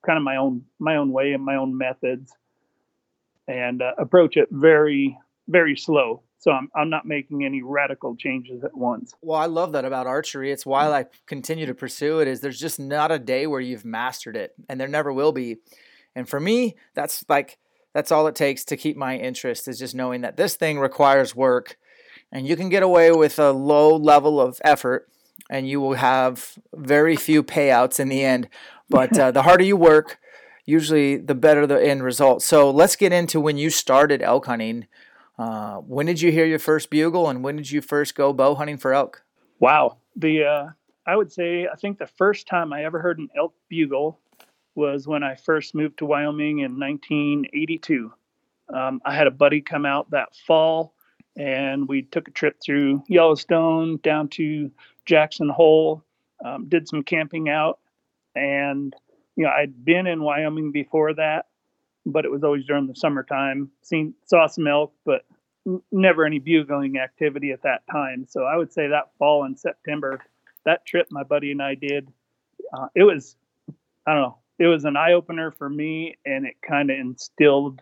kind 0.05 0.17
of 0.17 0.23
my 0.23 0.37
own 0.37 0.63
my 0.79 0.97
own 0.97 1.11
way 1.11 1.33
and 1.33 1.43
my 1.43 1.55
own 1.55 1.77
methods, 1.77 2.33
and 3.47 3.81
uh, 3.81 3.93
approach 3.97 4.37
it 4.37 4.49
very 4.51 5.17
very 5.47 5.75
slow. 5.75 6.23
So 6.39 6.51
I'm, 6.51 6.69
I'm 6.75 6.89
not 6.89 7.05
making 7.05 7.45
any 7.45 7.61
radical 7.61 8.17
changes 8.17 8.65
at 8.65 8.75
once. 8.75 9.13
Well, 9.21 9.39
I 9.39 9.45
love 9.45 9.71
that 9.73 9.85
about 9.85 10.07
archery. 10.07 10.51
It's 10.51 10.65
why 10.65 10.91
I 10.91 11.05
continue 11.25 11.65
to 11.65 11.73
pursue 11.73 12.19
it 12.19 12.27
is 12.27 12.41
there's 12.41 12.59
just 12.59 12.81
not 12.81 13.13
a 13.13 13.19
day 13.19 13.47
where 13.47 13.61
you've 13.61 13.85
mastered 13.85 14.35
it 14.35 14.53
and 14.67 14.77
there 14.77 14.89
never 14.89 15.13
will 15.13 15.31
be. 15.31 15.59
And 16.15 16.27
for 16.27 16.41
me, 16.41 16.75
that's 16.95 17.23
like 17.29 17.59
that's 17.93 18.11
all 18.11 18.27
it 18.27 18.35
takes 18.35 18.65
to 18.65 18.77
keep 18.77 18.97
my 18.97 19.17
interest 19.17 19.69
is 19.69 19.79
just 19.79 19.95
knowing 19.95 20.21
that 20.21 20.35
this 20.35 20.55
thing 20.55 20.79
requires 20.79 21.33
work 21.33 21.77
and 22.33 22.47
you 22.47 22.57
can 22.57 22.67
get 22.67 22.83
away 22.83 23.11
with 23.11 23.37
a 23.37 23.51
low 23.51 23.95
level 23.95 24.41
of 24.41 24.59
effort 24.65 25.07
and 25.49 25.69
you 25.69 25.79
will 25.79 25.93
have 25.93 26.57
very 26.73 27.15
few 27.15 27.43
payouts 27.43 27.99
in 27.99 28.09
the 28.09 28.23
end. 28.23 28.49
But 28.89 29.17
uh, 29.17 29.31
the 29.31 29.43
harder 29.43 29.63
you 29.63 29.77
work, 29.77 30.19
usually 30.65 31.15
the 31.17 31.35
better 31.35 31.67
the 31.67 31.81
end 31.81 32.03
result. 32.03 32.41
So 32.41 32.71
let's 32.71 32.95
get 32.95 33.13
into 33.13 33.39
when 33.39 33.57
you 33.57 33.69
started 33.69 34.21
elk 34.21 34.47
hunting. 34.47 34.87
Uh, 35.37 35.77
when 35.77 36.07
did 36.07 36.21
you 36.21 36.31
hear 36.31 36.45
your 36.45 36.59
first 36.59 36.89
bugle, 36.89 37.29
and 37.29 37.43
when 37.43 37.55
did 37.55 37.71
you 37.71 37.81
first 37.81 38.15
go 38.15 38.33
bow 38.33 38.55
hunting 38.55 38.77
for 38.77 38.93
elk? 38.93 39.23
Wow, 39.59 39.97
the 40.15 40.43
uh, 40.43 40.67
I 41.07 41.15
would 41.15 41.31
say 41.31 41.67
I 41.67 41.75
think 41.75 41.97
the 41.97 42.07
first 42.07 42.47
time 42.47 42.71
I 42.71 42.85
ever 42.85 42.99
heard 42.99 43.17
an 43.17 43.29
elk 43.35 43.53
bugle 43.67 44.19
was 44.75 45.07
when 45.07 45.23
I 45.23 45.35
first 45.35 45.73
moved 45.73 45.99
to 45.99 46.05
Wyoming 46.05 46.59
in 46.59 46.79
1982. 46.79 48.13
Um, 48.73 49.01
I 49.03 49.15
had 49.15 49.27
a 49.27 49.31
buddy 49.31 49.61
come 49.61 49.85
out 49.85 50.11
that 50.11 50.35
fall, 50.35 50.93
and 51.35 51.87
we 51.87 52.03
took 52.03 52.27
a 52.27 52.31
trip 52.31 52.57
through 52.63 53.03
Yellowstone 53.07 53.97
down 54.03 54.27
to 54.29 54.71
Jackson 55.05 55.49
Hole, 55.49 56.03
um, 56.43 56.67
did 56.69 56.87
some 56.87 57.03
camping 57.03 57.49
out, 57.49 57.79
and 58.35 58.95
you 59.35 59.45
know 59.45 59.49
I'd 59.49 59.83
been 59.83 60.07
in 60.07 60.21
Wyoming 60.21 60.71
before 60.71 61.13
that, 61.15 61.47
but 62.05 62.25
it 62.25 62.31
was 62.31 62.43
always 62.43 62.65
during 62.65 62.87
the 62.87 62.95
summertime. 62.95 63.71
Seen 63.81 64.13
saw 64.25 64.47
some 64.47 64.67
elk, 64.67 64.93
but 65.05 65.25
never 65.91 66.25
any 66.25 66.39
bugling 66.39 66.97
activity 66.97 67.51
at 67.51 67.63
that 67.63 67.83
time. 67.91 68.25
So 68.27 68.43
I 68.43 68.57
would 68.57 68.73
say 68.73 68.87
that 68.87 69.11
fall 69.17 69.45
in 69.45 69.55
September, 69.55 70.19
that 70.65 70.85
trip 70.85 71.07
my 71.09 71.23
buddy 71.23 71.51
and 71.51 71.61
I 71.61 71.75
did, 71.75 72.07
uh, 72.73 72.87
it 72.95 73.03
was 73.03 73.35
I 74.05 74.13
don't 74.13 74.21
know, 74.21 74.37
it 74.59 74.67
was 74.67 74.85
an 74.85 74.97
eye 74.97 75.13
opener 75.13 75.51
for 75.51 75.69
me, 75.69 76.17
and 76.25 76.45
it 76.45 76.55
kind 76.61 76.91
of 76.91 76.97
instilled. 76.99 77.81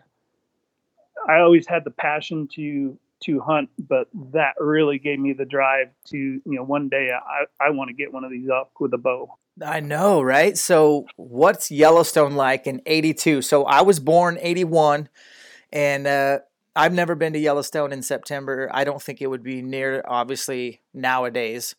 I 1.28 1.40
always 1.40 1.66
had 1.66 1.84
the 1.84 1.90
passion 1.90 2.48
to 2.54 2.98
to 3.24 3.40
hunt, 3.40 3.70
but 3.78 4.08
that 4.32 4.54
really 4.58 4.98
gave 4.98 5.18
me 5.18 5.32
the 5.32 5.44
drive 5.44 5.88
to, 6.06 6.16
you 6.16 6.42
know, 6.44 6.62
one 6.62 6.88
day 6.88 7.10
I, 7.12 7.44
I 7.64 7.70
want 7.70 7.88
to 7.88 7.94
get 7.94 8.12
one 8.12 8.24
of 8.24 8.30
these 8.30 8.48
elk 8.48 8.80
with 8.80 8.92
a 8.94 8.98
bow. 8.98 9.36
I 9.64 9.80
know, 9.80 10.22
right? 10.22 10.56
So, 10.56 11.06
what's 11.16 11.70
Yellowstone 11.70 12.34
like 12.34 12.66
in 12.66 12.80
82? 12.86 13.42
So, 13.42 13.64
I 13.64 13.82
was 13.82 14.00
born 14.00 14.38
81, 14.40 15.08
and 15.72 16.06
uh, 16.06 16.38
I've 16.74 16.94
never 16.94 17.14
been 17.14 17.34
to 17.34 17.38
Yellowstone 17.38 17.92
in 17.92 18.02
September. 18.02 18.70
I 18.72 18.84
don't 18.84 19.02
think 19.02 19.20
it 19.20 19.28
would 19.28 19.42
be 19.42 19.60
near, 19.60 20.02
obviously, 20.08 20.80
nowadays 20.94 21.74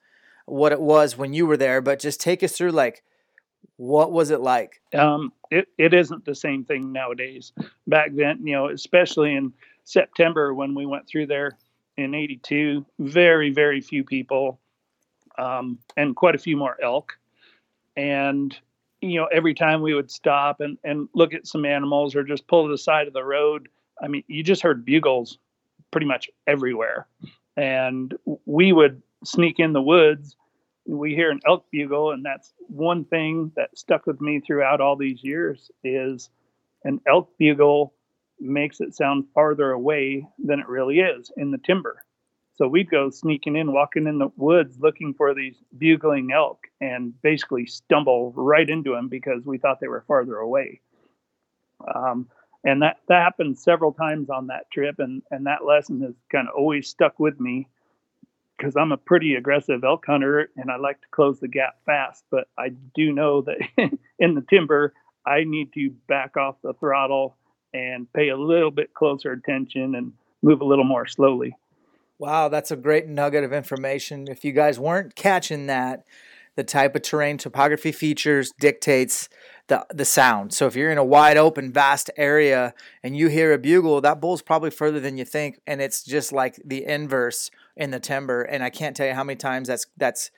what 0.45 0.71
it 0.71 0.81
was 0.81 1.17
when 1.17 1.33
you 1.33 1.45
were 1.45 1.57
there, 1.57 1.81
but 1.81 1.99
just 1.99 2.19
take 2.19 2.43
us 2.43 2.51
through 2.51 2.71
like, 2.71 3.03
what 3.77 4.11
was 4.11 4.29
it 4.29 4.41
like? 4.41 4.81
Um, 4.93 5.31
it, 5.49 5.67
it 5.77 5.93
isn't 5.93 6.25
the 6.25 6.35
same 6.35 6.65
thing 6.65 6.91
nowadays. 6.91 7.53
Back 7.87 8.11
then, 8.13 8.45
you 8.45 8.53
know, 8.53 8.69
especially 8.69 9.35
in 9.35 9.53
September 9.83 10.53
when 10.53 10.75
we 10.75 10.85
went 10.85 11.07
through 11.07 11.27
there 11.27 11.57
in 11.97 12.15
82, 12.15 12.85
very, 12.99 13.51
very 13.51 13.81
few 13.81 14.03
people 14.03 14.59
um, 15.37 15.79
and 15.97 16.15
quite 16.15 16.35
a 16.35 16.39
few 16.39 16.57
more 16.57 16.77
elk. 16.81 17.17
And, 17.95 18.57
you 19.01 19.19
know, 19.19 19.25
every 19.25 19.53
time 19.53 19.81
we 19.81 19.93
would 19.93 20.09
stop 20.09 20.59
and, 20.61 20.77
and 20.83 21.07
look 21.13 21.33
at 21.33 21.47
some 21.47 21.65
animals 21.65 22.15
or 22.15 22.23
just 22.23 22.47
pull 22.47 22.65
to 22.65 22.71
the 22.71 22.77
side 22.77 23.07
of 23.07 23.13
the 23.13 23.23
road, 23.23 23.67
I 24.01 24.07
mean, 24.07 24.23
you 24.27 24.43
just 24.43 24.61
heard 24.61 24.85
bugles 24.85 25.37
pretty 25.91 26.07
much 26.07 26.29
everywhere. 26.47 27.07
And 27.55 28.13
we 28.45 28.73
would 28.73 29.01
sneak 29.23 29.59
in 29.59 29.73
the 29.73 29.81
woods. 29.81 30.35
We 30.85 31.13
hear 31.13 31.31
an 31.31 31.39
elk 31.47 31.65
bugle, 31.71 32.11
and 32.11 32.25
that's 32.25 32.53
one 32.67 33.05
thing 33.05 33.51
that 33.55 33.77
stuck 33.77 34.05
with 34.05 34.19
me 34.19 34.39
throughout 34.39 34.81
all 34.81 34.95
these 34.95 35.23
years 35.23 35.71
is 35.83 36.29
an 36.83 36.99
elk 37.07 37.29
bugle 37.37 37.93
makes 38.39 38.79
it 38.79 38.95
sound 38.95 39.25
farther 39.33 39.71
away 39.71 40.27
than 40.43 40.59
it 40.59 40.67
really 40.67 40.99
is 40.99 41.31
in 41.37 41.51
the 41.51 41.57
timber. 41.57 42.03
So 42.55 42.67
we'd 42.67 42.89
go 42.89 43.09
sneaking 43.09 43.55
in, 43.55 43.73
walking 43.73 44.05
in 44.05 44.19
the 44.19 44.29
woods 44.37 44.77
looking 44.79 45.13
for 45.15 45.33
these 45.33 45.55
bugling 45.77 46.31
elk 46.31 46.67
and 46.79 47.19
basically 47.21 47.65
stumble 47.65 48.31
right 48.35 48.69
into 48.69 48.91
them 48.91 49.09
because 49.09 49.43
we 49.45 49.57
thought 49.57 49.79
they 49.79 49.87
were 49.87 50.05
farther 50.07 50.37
away. 50.37 50.79
Um, 51.93 52.29
and 52.63 52.81
that, 52.83 52.97
that 53.07 53.23
happened 53.23 53.57
several 53.57 53.91
times 53.91 54.29
on 54.29 54.47
that 54.47 54.69
trip. 54.71 54.99
And, 54.99 55.23
and 55.31 55.47
that 55.47 55.65
lesson 55.65 56.01
has 56.01 56.13
kind 56.31 56.47
of 56.47 56.53
always 56.55 56.87
stuck 56.87 57.19
with 57.19 57.39
me 57.39 57.67
because 58.57 58.75
I'm 58.75 58.91
a 58.91 58.97
pretty 58.97 59.33
aggressive 59.33 59.83
elk 59.83 60.05
hunter 60.05 60.49
and 60.55 60.69
I 60.69 60.77
like 60.77 61.01
to 61.01 61.07
close 61.09 61.39
the 61.39 61.47
gap 61.47 61.77
fast. 61.87 62.23
But 62.29 62.47
I 62.57 62.69
do 62.93 63.11
know 63.11 63.41
that 63.41 63.57
in 64.19 64.35
the 64.35 64.45
timber, 64.47 64.93
I 65.25 65.43
need 65.43 65.73
to 65.73 65.89
back 66.07 66.37
off 66.37 66.57
the 66.61 66.73
throttle 66.73 67.35
and 67.73 68.11
pay 68.13 68.29
a 68.29 68.37
little 68.37 68.71
bit 68.71 68.93
closer 68.93 69.31
attention 69.31 69.95
and 69.95 70.13
move 70.41 70.61
a 70.61 70.65
little 70.65 70.85
more 70.85 71.07
slowly. 71.07 71.55
Wow, 72.19 72.47
that's 72.49 72.71
a 72.71 72.75
great 72.75 73.07
nugget 73.07 73.43
of 73.43 73.51
information. 73.51 74.27
If 74.27 74.45
you 74.45 74.51
guys 74.51 74.79
weren't 74.79 75.15
catching 75.15 75.67
that, 75.67 76.05
the 76.55 76.63
type 76.63 76.95
of 76.95 77.01
terrain 77.01 77.37
topography 77.37 77.91
features 77.91 78.51
dictates 78.59 79.27
the 79.67 79.85
the 79.89 80.05
sound. 80.05 80.53
So 80.53 80.67
if 80.67 80.75
you're 80.75 80.91
in 80.91 80.97
a 80.97 81.03
wide 81.03 81.37
open, 81.37 81.73
vast 81.73 82.11
area 82.15 82.73
and 83.01 83.17
you 83.17 83.27
hear 83.27 83.53
a 83.53 83.57
bugle, 83.57 84.01
that 84.01 84.21
bull's 84.21 84.41
probably 84.41 84.69
further 84.69 84.99
than 84.99 85.17
you 85.17 85.25
think, 85.25 85.59
and 85.65 85.81
it's 85.81 86.03
just 86.03 86.31
like 86.31 86.59
the 86.63 86.85
inverse 86.85 87.49
in 87.75 87.91
the 87.91 87.99
timber. 87.99 88.43
And 88.43 88.63
I 88.63 88.69
can't 88.69 88.95
tell 88.95 89.07
you 89.07 89.13
how 89.13 89.23
many 89.23 89.37
times 89.37 89.67
that's 89.67 89.87
that's 89.97 90.29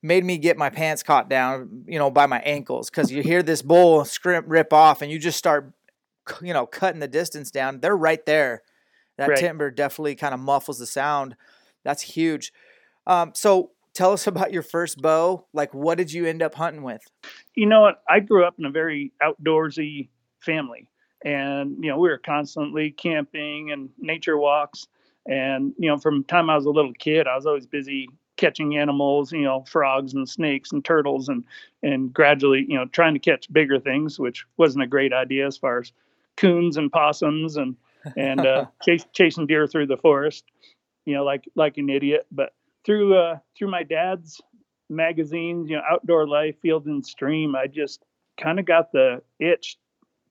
made 0.00 0.24
me 0.24 0.38
get 0.38 0.56
my 0.56 0.70
pants 0.70 1.02
caught 1.02 1.28
down, 1.28 1.84
you 1.88 1.98
know, 1.98 2.10
by 2.10 2.26
my 2.26 2.38
ankles 2.40 2.88
because 2.88 3.10
you 3.10 3.22
hear 3.22 3.42
this 3.42 3.62
bull 3.62 4.04
scrimp 4.04 4.46
rip 4.48 4.72
off, 4.72 5.02
and 5.02 5.10
you 5.10 5.18
just 5.18 5.38
start 5.38 5.72
you 6.40 6.52
know, 6.52 6.66
cutting 6.66 7.00
the 7.00 7.08
distance 7.08 7.50
down, 7.50 7.80
they're 7.80 7.96
right 7.96 8.24
there. 8.26 8.62
That 9.16 9.30
right. 9.30 9.38
timber 9.38 9.70
definitely 9.70 10.14
kind 10.14 10.32
of 10.32 10.40
muffles 10.40 10.78
the 10.78 10.86
sound. 10.86 11.36
That's 11.84 12.02
huge. 12.02 12.52
Um, 13.06 13.32
so 13.34 13.72
tell 13.94 14.12
us 14.12 14.26
about 14.28 14.52
your 14.52 14.62
first 14.62 15.02
bow. 15.02 15.46
Like, 15.52 15.74
what 15.74 15.98
did 15.98 16.12
you 16.12 16.24
end 16.24 16.42
up 16.42 16.54
hunting 16.54 16.82
with? 16.82 17.02
You 17.54 17.66
know 17.66 17.80
what? 17.80 18.02
I 18.08 18.20
grew 18.20 18.44
up 18.44 18.54
in 18.58 18.64
a 18.64 18.70
very 18.70 19.12
outdoorsy 19.22 20.08
family, 20.40 20.88
and 21.24 21.76
you 21.82 21.90
know, 21.90 21.98
we 21.98 22.08
were 22.08 22.18
constantly 22.18 22.92
camping 22.92 23.72
and 23.72 23.90
nature 23.98 24.38
walks. 24.38 24.86
And 25.26 25.74
you 25.78 25.90
know, 25.90 25.98
from 25.98 26.24
time 26.24 26.48
I 26.48 26.56
was 26.56 26.64
a 26.64 26.70
little 26.70 26.94
kid, 26.94 27.26
I 27.26 27.34
was 27.34 27.44
always 27.44 27.66
busy 27.66 28.08
catching 28.36 28.78
animals, 28.78 29.32
you 29.32 29.42
know, 29.42 29.64
frogs 29.68 30.14
and 30.14 30.28
snakes 30.28 30.70
and 30.72 30.84
turtles, 30.84 31.28
and 31.28 31.44
and 31.82 32.12
gradually, 32.12 32.64
you 32.68 32.76
know, 32.76 32.86
trying 32.86 33.14
to 33.14 33.20
catch 33.20 33.52
bigger 33.52 33.80
things, 33.80 34.18
which 34.18 34.46
wasn't 34.56 34.84
a 34.84 34.86
great 34.86 35.12
idea 35.12 35.46
as 35.46 35.56
far 35.56 35.80
as 35.80 35.92
coons 36.38 36.76
and 36.76 36.90
possums 36.90 37.56
and 37.56 37.76
and 38.16 38.46
uh, 38.46 38.66
chase, 38.82 39.04
chasing 39.12 39.46
deer 39.46 39.66
through 39.66 39.86
the 39.86 39.96
forest, 39.96 40.44
you 41.04 41.14
know, 41.14 41.24
like 41.24 41.44
like 41.54 41.76
an 41.76 41.90
idiot. 41.90 42.26
But 42.30 42.54
through 42.84 43.16
uh, 43.16 43.38
through 43.56 43.70
my 43.70 43.82
dad's 43.82 44.40
magazines, 44.88 45.68
you 45.68 45.76
know, 45.76 45.82
Outdoor 45.90 46.26
Life, 46.26 46.56
Field 46.62 46.86
and 46.86 47.04
Stream, 47.04 47.54
I 47.54 47.66
just 47.66 48.04
kind 48.40 48.58
of 48.58 48.64
got 48.64 48.92
the 48.92 49.22
itch 49.38 49.76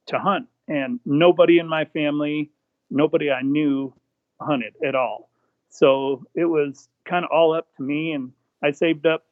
to 0.07 0.19
hunt. 0.19 0.47
And 0.67 0.99
nobody 1.05 1.59
in 1.59 1.67
my 1.67 1.85
family, 1.85 2.51
nobody 2.89 3.31
I 3.31 3.41
knew, 3.41 3.93
hunted 4.41 4.73
at 4.85 4.95
all. 4.95 5.29
So 5.69 6.25
it 6.35 6.45
was 6.45 6.89
kind 7.05 7.23
of 7.23 7.31
all 7.31 7.53
up 7.53 7.67
to 7.77 7.83
me. 7.83 8.11
And 8.11 8.31
I 8.63 8.71
saved 8.71 9.05
up 9.05 9.25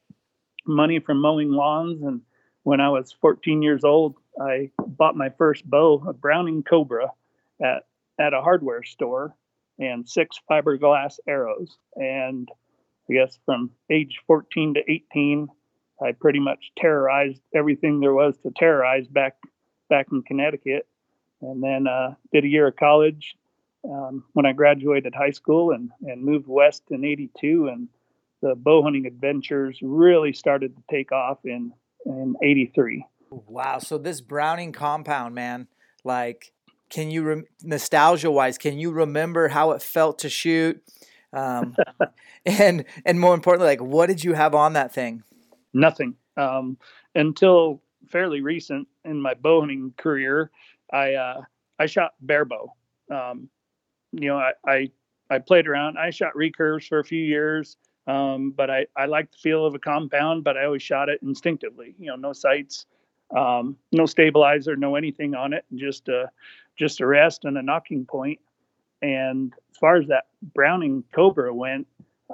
money 0.65 0.99
from 0.99 1.19
mowing 1.19 1.49
lawns. 1.49 2.01
And 2.03 2.21
when 2.63 2.79
I 2.79 2.89
was 2.89 3.11
14 3.11 3.61
years 3.61 3.83
old, 3.83 4.15
I 4.41 4.71
bought 4.85 5.15
my 5.15 5.29
first 5.29 5.69
bow, 5.69 6.03
a 6.07 6.13
Browning 6.13 6.63
Cobra, 6.63 7.11
at 7.61 7.85
at 8.19 8.33
a 8.33 8.41
hardware 8.41 8.83
store, 8.83 9.35
and 9.79 10.07
six 10.07 10.39
fiberglass 10.49 11.19
arrows. 11.27 11.77
And 11.95 12.49
I 13.09 13.13
guess 13.13 13.37
from 13.45 13.71
age 13.89 14.21
14 14.27 14.75
to 14.75 14.91
18, 14.91 15.49
I 16.01 16.11
pretty 16.13 16.39
much 16.39 16.71
terrorized 16.77 17.41
everything 17.53 17.99
there 17.99 18.13
was 18.13 18.37
to 18.39 18.51
terrorize 18.51 19.07
back 19.07 19.37
back 19.89 20.07
in 20.11 20.23
Connecticut. 20.23 20.87
And 21.41 21.61
then 21.61 21.87
uh, 21.87 22.15
did 22.31 22.45
a 22.45 22.47
year 22.47 22.67
of 22.67 22.75
college 22.75 23.35
um, 23.83 24.23
when 24.33 24.45
I 24.45 24.53
graduated 24.53 25.13
high 25.13 25.31
school 25.31 25.71
and, 25.71 25.91
and 26.01 26.23
moved 26.23 26.47
west 26.47 26.83
in 26.89 27.05
82. 27.05 27.67
And 27.67 27.87
the 28.41 28.55
bow 28.55 28.81
hunting 28.81 29.05
adventures 29.05 29.79
really 29.81 30.33
started 30.33 30.75
to 30.75 30.83
take 30.89 31.11
off 31.11 31.39
in, 31.45 31.71
in 32.05 32.35
83. 32.41 33.05
Wow. 33.29 33.79
So 33.79 33.97
this 33.97 34.21
Browning 34.21 34.71
compound, 34.71 35.35
man, 35.35 35.67
like, 36.03 36.53
can 36.89 37.11
you 37.11 37.23
re- 37.23 37.43
nostalgia 37.63 38.31
wise, 38.31 38.57
can 38.57 38.77
you 38.77 38.91
remember 38.91 39.47
how 39.47 39.71
it 39.71 39.81
felt 39.81 40.19
to 40.19 40.29
shoot? 40.29 40.81
Um, 41.33 41.75
and 42.45 42.85
and 43.05 43.19
more 43.19 43.33
importantly, 43.33 43.67
like, 43.67 43.81
what 43.81 44.07
did 44.07 44.23
you 44.23 44.33
have 44.33 44.55
on 44.55 44.73
that 44.73 44.93
thing? 44.93 45.23
Nothing. 45.73 46.15
Um, 46.37 46.77
until 47.13 47.81
fairly 48.07 48.41
recent 48.41 48.87
in 49.03 49.21
my 49.21 49.33
bow 49.33 49.61
hunting 49.61 49.93
career, 49.97 50.51
I 50.91 51.13
uh, 51.13 51.41
I 51.79 51.85
shot 51.87 52.13
barebow. 52.21 52.73
Um, 53.11 53.49
you 54.11 54.29
know, 54.29 54.37
I, 54.37 54.51
I 54.65 54.91
I 55.29 55.39
played 55.39 55.67
around. 55.67 55.97
I 55.97 56.09
shot 56.11 56.33
recurves 56.35 56.87
for 56.87 56.99
a 56.99 57.03
few 57.03 57.21
years, 57.21 57.77
um, 58.07 58.51
but 58.51 58.69
I 58.69 58.85
I 58.95 59.05
like 59.05 59.31
the 59.31 59.37
feel 59.37 59.65
of 59.65 59.75
a 59.75 59.79
compound, 59.79 60.43
but 60.43 60.57
I 60.57 60.65
always 60.65 60.83
shot 60.83 61.09
it 61.09 61.19
instinctively. 61.21 61.95
You 61.99 62.07
know, 62.07 62.15
no 62.15 62.33
sights, 62.33 62.85
um, 63.35 63.77
no 63.91 64.05
stabilizer, 64.05 64.75
no 64.75 64.95
anything 64.95 65.35
on 65.35 65.53
it, 65.53 65.65
just 65.75 66.07
a 66.09 66.29
just 66.77 66.99
a 66.99 67.05
rest 67.05 67.45
and 67.45 67.57
a 67.57 67.61
nocking 67.61 68.07
point. 68.07 68.39
And 69.01 69.53
as 69.71 69.77
far 69.77 69.95
as 69.97 70.07
that 70.07 70.25
Browning 70.41 71.03
Cobra 71.13 71.53
went, 71.53 71.87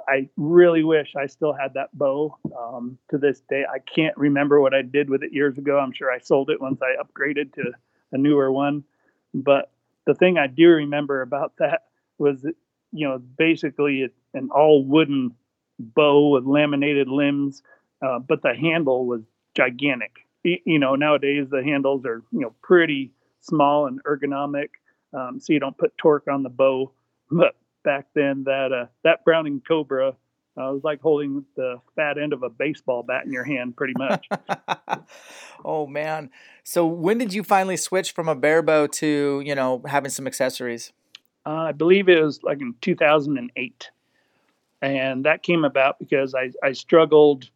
I 0.08 0.28
really 0.36 0.82
wish 0.84 1.14
I 1.16 1.26
still 1.26 1.52
had 1.52 1.74
that 1.74 1.96
bow. 1.96 2.36
Um, 2.58 2.98
to 3.10 3.18
this 3.18 3.40
day, 3.48 3.64
I 3.70 3.78
can't 3.78 4.16
remember 4.16 4.60
what 4.60 4.74
I 4.74 4.82
did 4.82 5.10
with 5.10 5.22
it 5.22 5.32
years 5.32 5.58
ago. 5.58 5.78
I'm 5.78 5.92
sure 5.92 6.10
I 6.10 6.18
sold 6.18 6.50
it 6.50 6.60
once 6.60 6.80
I 6.82 7.00
upgraded 7.02 7.54
to 7.54 7.72
a 8.12 8.18
newer 8.18 8.50
one. 8.50 8.84
But 9.34 9.70
the 10.06 10.14
thing 10.14 10.38
I 10.38 10.46
do 10.46 10.68
remember 10.68 11.22
about 11.22 11.52
that 11.58 11.84
was, 12.18 12.44
you 12.92 13.08
know, 13.08 13.18
basically 13.18 14.08
an 14.34 14.50
all 14.50 14.84
wooden 14.84 15.34
bow 15.78 16.28
with 16.30 16.44
laminated 16.44 17.08
limbs, 17.08 17.62
uh, 18.00 18.18
but 18.18 18.42
the 18.42 18.54
handle 18.54 19.06
was 19.06 19.22
gigantic. 19.54 20.21
You 20.44 20.78
know, 20.78 20.96
nowadays 20.96 21.46
the 21.50 21.62
handles 21.62 22.04
are, 22.04 22.22
you 22.32 22.40
know, 22.40 22.54
pretty 22.62 23.12
small 23.40 23.86
and 23.86 24.02
ergonomic, 24.04 24.68
um, 25.12 25.38
so 25.40 25.52
you 25.52 25.60
don't 25.60 25.76
put 25.76 25.96
torque 25.98 26.28
on 26.28 26.42
the 26.42 26.50
bow. 26.50 26.92
But 27.34 27.54
back 27.82 28.08
then, 28.14 28.44
that 28.44 28.72
uh, 28.72 28.86
that 29.04 29.24
Browning 29.24 29.62
Cobra 29.66 30.08
uh, 30.08 30.14
was 30.54 30.82
like 30.84 31.00
holding 31.00 31.44
the 31.56 31.80
fat 31.96 32.18
end 32.18 32.34
of 32.34 32.42
a 32.42 32.50
baseball 32.50 33.02
bat 33.02 33.24
in 33.24 33.32
your 33.32 33.44
hand, 33.44 33.74
pretty 33.74 33.94
much. 33.96 34.28
oh 35.64 35.86
man! 35.86 36.30
So 36.62 36.84
when 36.86 37.16
did 37.16 37.32
you 37.32 37.42
finally 37.42 37.78
switch 37.78 38.12
from 38.12 38.28
a 38.28 38.34
bare 38.34 38.60
bow 38.60 38.86
to 38.86 39.42
you 39.44 39.54
know 39.54 39.82
having 39.86 40.10
some 40.10 40.26
accessories? 40.26 40.92
Uh, 41.46 41.68
I 41.68 41.72
believe 41.72 42.08
it 42.08 42.22
was 42.22 42.42
like 42.42 42.60
in 42.60 42.74
2008, 42.82 43.90
and 44.82 45.24
that 45.24 45.42
came 45.42 45.64
about 45.64 45.98
because 45.98 46.34
I 46.34 46.50
I 46.62 46.72
struggled 46.72 47.48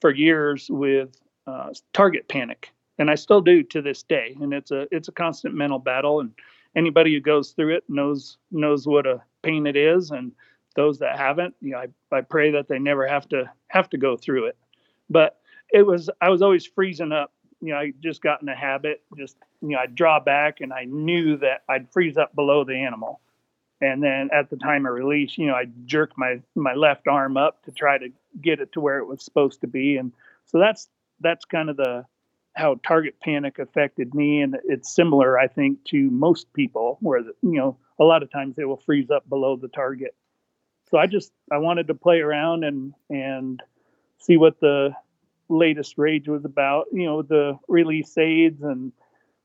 for 0.00 0.14
years 0.14 0.68
with 0.70 1.20
uh, 1.46 1.72
target 1.92 2.28
panic, 2.28 2.72
and 2.98 3.10
I 3.10 3.14
still 3.14 3.40
do 3.40 3.62
to 3.64 3.82
this 3.82 4.02
day. 4.02 4.36
And 4.40 4.52
it's 4.52 4.70
a 4.70 4.86
it's 4.90 5.08
a 5.08 5.12
constant 5.12 5.54
mental 5.54 5.78
battle, 5.78 6.20
and 6.20 6.32
anybody 6.74 7.12
who 7.12 7.20
goes 7.20 7.50
through 7.50 7.74
it 7.74 7.84
knows 7.88 8.38
knows 8.50 8.86
what 8.86 9.06
a 9.06 9.22
pain 9.42 9.66
it 9.66 9.76
is, 9.76 10.10
and 10.10 10.32
those 10.76 10.98
that 10.98 11.18
haven't, 11.18 11.54
you 11.60 11.72
know, 11.72 11.78
I, 11.78 12.16
I 12.16 12.20
pray 12.20 12.50
that 12.52 12.68
they 12.68 12.78
never 12.78 13.06
have 13.06 13.28
to 13.30 13.50
have 13.68 13.88
to 13.90 13.98
go 13.98 14.16
through 14.16 14.46
it. 14.46 14.56
But 15.10 15.40
it 15.70 15.84
was 15.84 16.08
I 16.20 16.30
was 16.30 16.42
always 16.42 16.66
freezing 16.66 17.12
up. 17.12 17.32
You 17.60 17.72
know, 17.72 17.78
I 17.78 17.92
just 18.00 18.22
got 18.22 18.42
in 18.42 18.48
a 18.48 18.54
habit. 18.54 19.02
Just 19.16 19.36
you 19.62 19.70
know, 19.70 19.78
I'd 19.78 19.94
draw 19.94 20.20
back, 20.20 20.60
and 20.60 20.72
I 20.72 20.84
knew 20.84 21.36
that 21.38 21.62
I'd 21.68 21.90
freeze 21.92 22.16
up 22.16 22.34
below 22.34 22.64
the 22.64 22.76
animal. 22.76 23.20
And 23.80 24.02
then 24.02 24.30
at 24.32 24.48
the 24.48 24.56
time 24.56 24.86
of 24.86 24.94
release, 24.94 25.36
you 25.36 25.46
know, 25.46 25.54
I 25.54 25.66
jerk 25.84 26.12
my 26.16 26.40
my 26.54 26.74
left 26.74 27.08
arm 27.08 27.36
up 27.36 27.62
to 27.64 27.72
try 27.72 27.98
to 27.98 28.08
get 28.40 28.60
it 28.60 28.72
to 28.72 28.80
where 28.80 28.98
it 28.98 29.06
was 29.06 29.22
supposed 29.22 29.60
to 29.62 29.66
be. 29.66 29.96
And 29.96 30.12
so 30.46 30.58
that's 30.58 30.88
that's 31.20 31.44
kind 31.44 31.70
of 31.70 31.76
the 31.76 32.04
how 32.54 32.76
target 32.86 33.16
panic 33.22 33.58
affected 33.58 34.14
me. 34.14 34.40
And 34.40 34.56
it's 34.64 34.94
similar 34.94 35.38
i 35.38 35.46
think 35.46 35.84
to 35.84 36.10
most 36.10 36.52
people 36.52 36.98
where 37.00 37.20
you 37.20 37.34
know 37.42 37.76
a 37.98 38.04
lot 38.04 38.22
of 38.22 38.30
times 38.30 38.56
they 38.56 38.64
will 38.64 38.82
freeze 38.84 39.10
up 39.10 39.28
below 39.28 39.56
the 39.56 39.68
target. 39.68 40.14
So 40.90 40.98
i 40.98 41.06
just 41.06 41.32
i 41.52 41.58
wanted 41.58 41.88
to 41.88 41.94
play 41.94 42.20
around 42.20 42.64
and 42.64 42.94
and 43.10 43.62
see 44.18 44.36
what 44.36 44.60
the 44.60 44.94
latest 45.48 45.94
rage 45.96 46.28
was 46.28 46.44
about 46.44 46.86
you 46.92 47.04
know 47.04 47.22
the 47.22 47.58
release 47.68 48.16
aids 48.18 48.62
and 48.62 48.92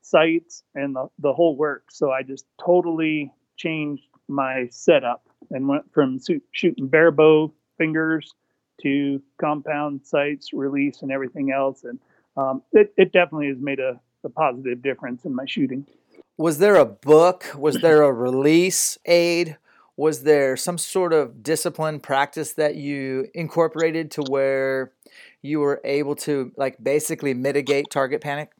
sights 0.00 0.64
and 0.74 0.96
the, 0.96 1.08
the 1.18 1.32
whole 1.32 1.56
work. 1.56 1.84
So 1.90 2.10
i 2.10 2.22
just 2.22 2.46
totally 2.64 3.32
changed 3.56 4.04
my 4.28 4.68
setup 4.70 5.28
and 5.50 5.68
went 5.68 5.92
from 5.92 6.18
shooting 6.52 6.88
bare 6.88 7.10
bow 7.10 7.52
fingers 7.78 8.34
to 8.82 9.22
compound 9.40 10.04
sights, 10.04 10.52
release 10.52 11.02
and 11.02 11.10
everything 11.10 11.52
else 11.52 11.84
and 11.84 11.98
um, 12.36 12.62
it, 12.72 12.92
it 12.96 13.12
definitely 13.12 13.48
has 13.48 13.58
made 13.60 13.80
a, 13.80 14.00
a 14.24 14.28
positive 14.28 14.82
difference 14.82 15.24
in 15.24 15.34
my 15.34 15.44
shooting. 15.46 15.86
Was 16.38 16.58
there 16.58 16.76
a 16.76 16.84
book? 16.84 17.46
Was 17.56 17.76
there 17.82 18.02
a 18.02 18.12
release 18.12 18.98
aid? 19.04 19.58
Was 19.96 20.22
there 20.22 20.56
some 20.56 20.78
sort 20.78 21.12
of 21.12 21.42
discipline 21.42 22.00
practice 22.00 22.54
that 22.54 22.76
you 22.76 23.28
incorporated 23.34 24.10
to 24.12 24.22
where 24.22 24.92
you 25.42 25.60
were 25.60 25.80
able 25.84 26.14
to 26.14 26.52
like 26.56 26.82
basically 26.82 27.34
mitigate 27.34 27.90
target 27.90 28.22
panic? 28.22 28.50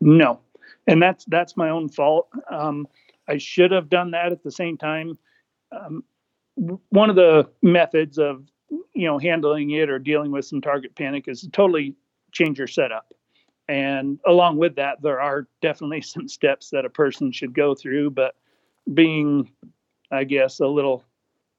No, 0.00 0.40
and 0.86 1.00
that's 1.00 1.24
that's 1.26 1.56
my 1.56 1.70
own 1.70 1.88
fault. 1.88 2.28
Um, 2.50 2.86
I 3.28 3.38
should 3.38 3.70
have 3.70 3.88
done 3.88 4.10
that 4.10 4.32
at 4.32 4.42
the 4.42 4.50
same 4.50 4.76
time. 4.76 5.16
Um, 5.70 6.04
one 6.90 7.08
of 7.08 7.16
the 7.16 7.48
methods 7.62 8.18
of 8.18 8.44
you 8.94 9.06
know 9.06 9.18
handling 9.18 9.70
it 9.70 9.90
or 9.90 9.98
dealing 9.98 10.30
with 10.30 10.44
some 10.44 10.60
target 10.60 10.94
panic 10.94 11.28
is 11.28 11.42
to 11.42 11.50
totally 11.50 11.94
change 12.32 12.58
your 12.58 12.66
setup. 12.66 13.12
And 13.68 14.18
along 14.26 14.56
with 14.56 14.76
that, 14.76 15.00
there 15.02 15.20
are 15.20 15.46
definitely 15.60 16.00
some 16.02 16.28
steps 16.28 16.70
that 16.70 16.84
a 16.84 16.90
person 16.90 17.32
should 17.32 17.54
go 17.54 17.74
through. 17.74 18.10
But 18.10 18.34
being, 18.92 19.50
I 20.10 20.24
guess, 20.24 20.60
a 20.60 20.66
little, 20.66 21.04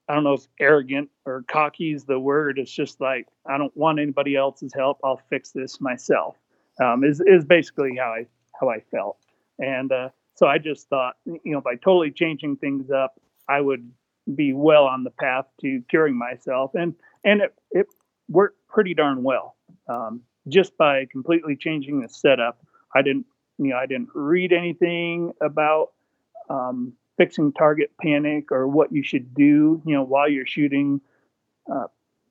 I 0.08 0.14
don't 0.14 0.24
know 0.24 0.34
if 0.34 0.46
arrogant 0.60 1.10
or 1.24 1.44
cocky 1.48 1.92
is 1.92 2.04
the 2.04 2.18
word. 2.18 2.58
It's 2.58 2.70
just 2.70 3.00
like, 3.00 3.26
I 3.46 3.56
don't 3.56 3.74
want 3.76 3.98
anybody 3.98 4.36
else's 4.36 4.72
help. 4.74 5.00
I'll 5.02 5.20
fix 5.30 5.50
this 5.50 5.80
myself. 5.80 6.36
Um, 6.82 7.04
is, 7.04 7.20
is 7.20 7.44
basically 7.44 7.96
how 7.96 8.12
I, 8.12 8.26
how 8.60 8.68
I 8.68 8.80
felt. 8.80 9.16
And 9.60 9.92
uh, 9.92 10.08
so 10.34 10.46
I 10.46 10.58
just 10.58 10.88
thought, 10.88 11.14
you 11.24 11.40
know, 11.44 11.60
by 11.60 11.76
totally 11.76 12.10
changing 12.10 12.56
things 12.56 12.90
up, 12.90 13.20
I 13.48 13.60
would 13.60 13.90
be 14.32 14.52
well 14.52 14.84
on 14.84 15.04
the 15.04 15.10
path 15.10 15.46
to 15.60 15.82
curing 15.88 16.16
myself. 16.16 16.72
And, 16.74 16.94
and 17.24 17.42
it, 17.42 17.54
it 17.70 17.86
worked 18.28 18.58
pretty 18.68 18.94
darn 18.94 19.22
well. 19.22 19.56
Um, 19.88 20.22
just 20.48 20.76
by 20.76 21.06
completely 21.06 21.56
changing 21.56 22.00
the 22.00 22.08
setup. 22.08 22.58
I 22.94 23.02
didn't, 23.02 23.26
you 23.58 23.70
know, 23.70 23.76
I 23.76 23.86
didn't 23.86 24.10
read 24.14 24.52
anything 24.52 25.32
about 25.40 25.92
um, 26.50 26.92
fixing 27.16 27.52
target 27.52 27.92
panic 28.00 28.52
or 28.52 28.68
what 28.68 28.92
you 28.92 29.02
should 29.02 29.34
do, 29.34 29.82
you 29.86 29.94
know, 29.94 30.02
while 30.02 30.28
you're 30.28 30.46
shooting, 30.46 31.00
uh, 31.72 31.86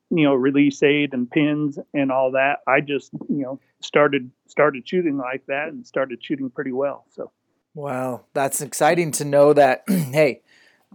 you 0.10 0.23
know, 0.23 0.34
release 0.36 0.84
aid 0.84 1.13
and 1.13 1.29
pins 1.29 1.79
and 1.93 2.12
all 2.12 2.32
that. 2.32 2.60
I 2.67 2.82
just, 2.82 3.12
you 3.29 3.41
know, 3.43 3.60
started 3.82 4.29
started 4.47 4.88
shooting 4.88 5.17
like 5.17 5.45
that 5.47 5.69
and 5.69 5.86
started 5.86 6.23
shooting 6.23 6.49
pretty 6.49 6.71
well. 6.71 7.06
So, 7.10 7.32
wow, 7.73 8.25
that's 8.34 8.62
exciting 8.62 9.12
to 9.13 9.25
know 9.25 9.53
that. 9.53 9.84
hey, 9.88 10.41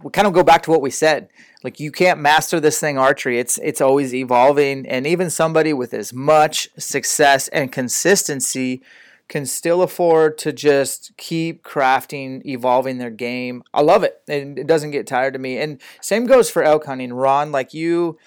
we 0.03 0.11
kind 0.11 0.27
of 0.27 0.33
go 0.33 0.43
back 0.43 0.63
to 0.63 0.71
what 0.71 0.81
we 0.81 0.91
said. 0.91 1.29
Like 1.63 1.79
you 1.79 1.91
can't 1.91 2.19
master 2.19 2.59
this 2.59 2.79
thing 2.79 2.97
archery. 2.97 3.39
It's 3.39 3.57
it's 3.59 3.81
always 3.81 4.13
evolving 4.13 4.87
and 4.87 5.05
even 5.05 5.29
somebody 5.29 5.73
with 5.73 5.93
as 5.93 6.13
much 6.13 6.69
success 6.77 7.47
and 7.49 7.71
consistency 7.71 8.81
can 9.27 9.45
still 9.45 9.83
afford 9.83 10.37
to 10.39 10.51
just 10.51 11.15
keep 11.17 11.63
crafting, 11.63 12.43
evolving 12.45 12.97
their 12.97 13.11
game. 13.11 13.61
I 13.73 13.81
love 13.81 14.03
it. 14.03 14.21
And 14.27 14.57
it 14.57 14.65
doesn't 14.65 14.91
get 14.91 15.05
tired 15.05 15.33
to 15.33 15.39
me. 15.39 15.59
And 15.59 15.79
same 16.01 16.25
goes 16.25 16.49
for 16.49 16.63
elk 16.63 16.85
hunting. 16.85 17.13
Ron, 17.13 17.51
like 17.51 17.73
you 17.73 18.17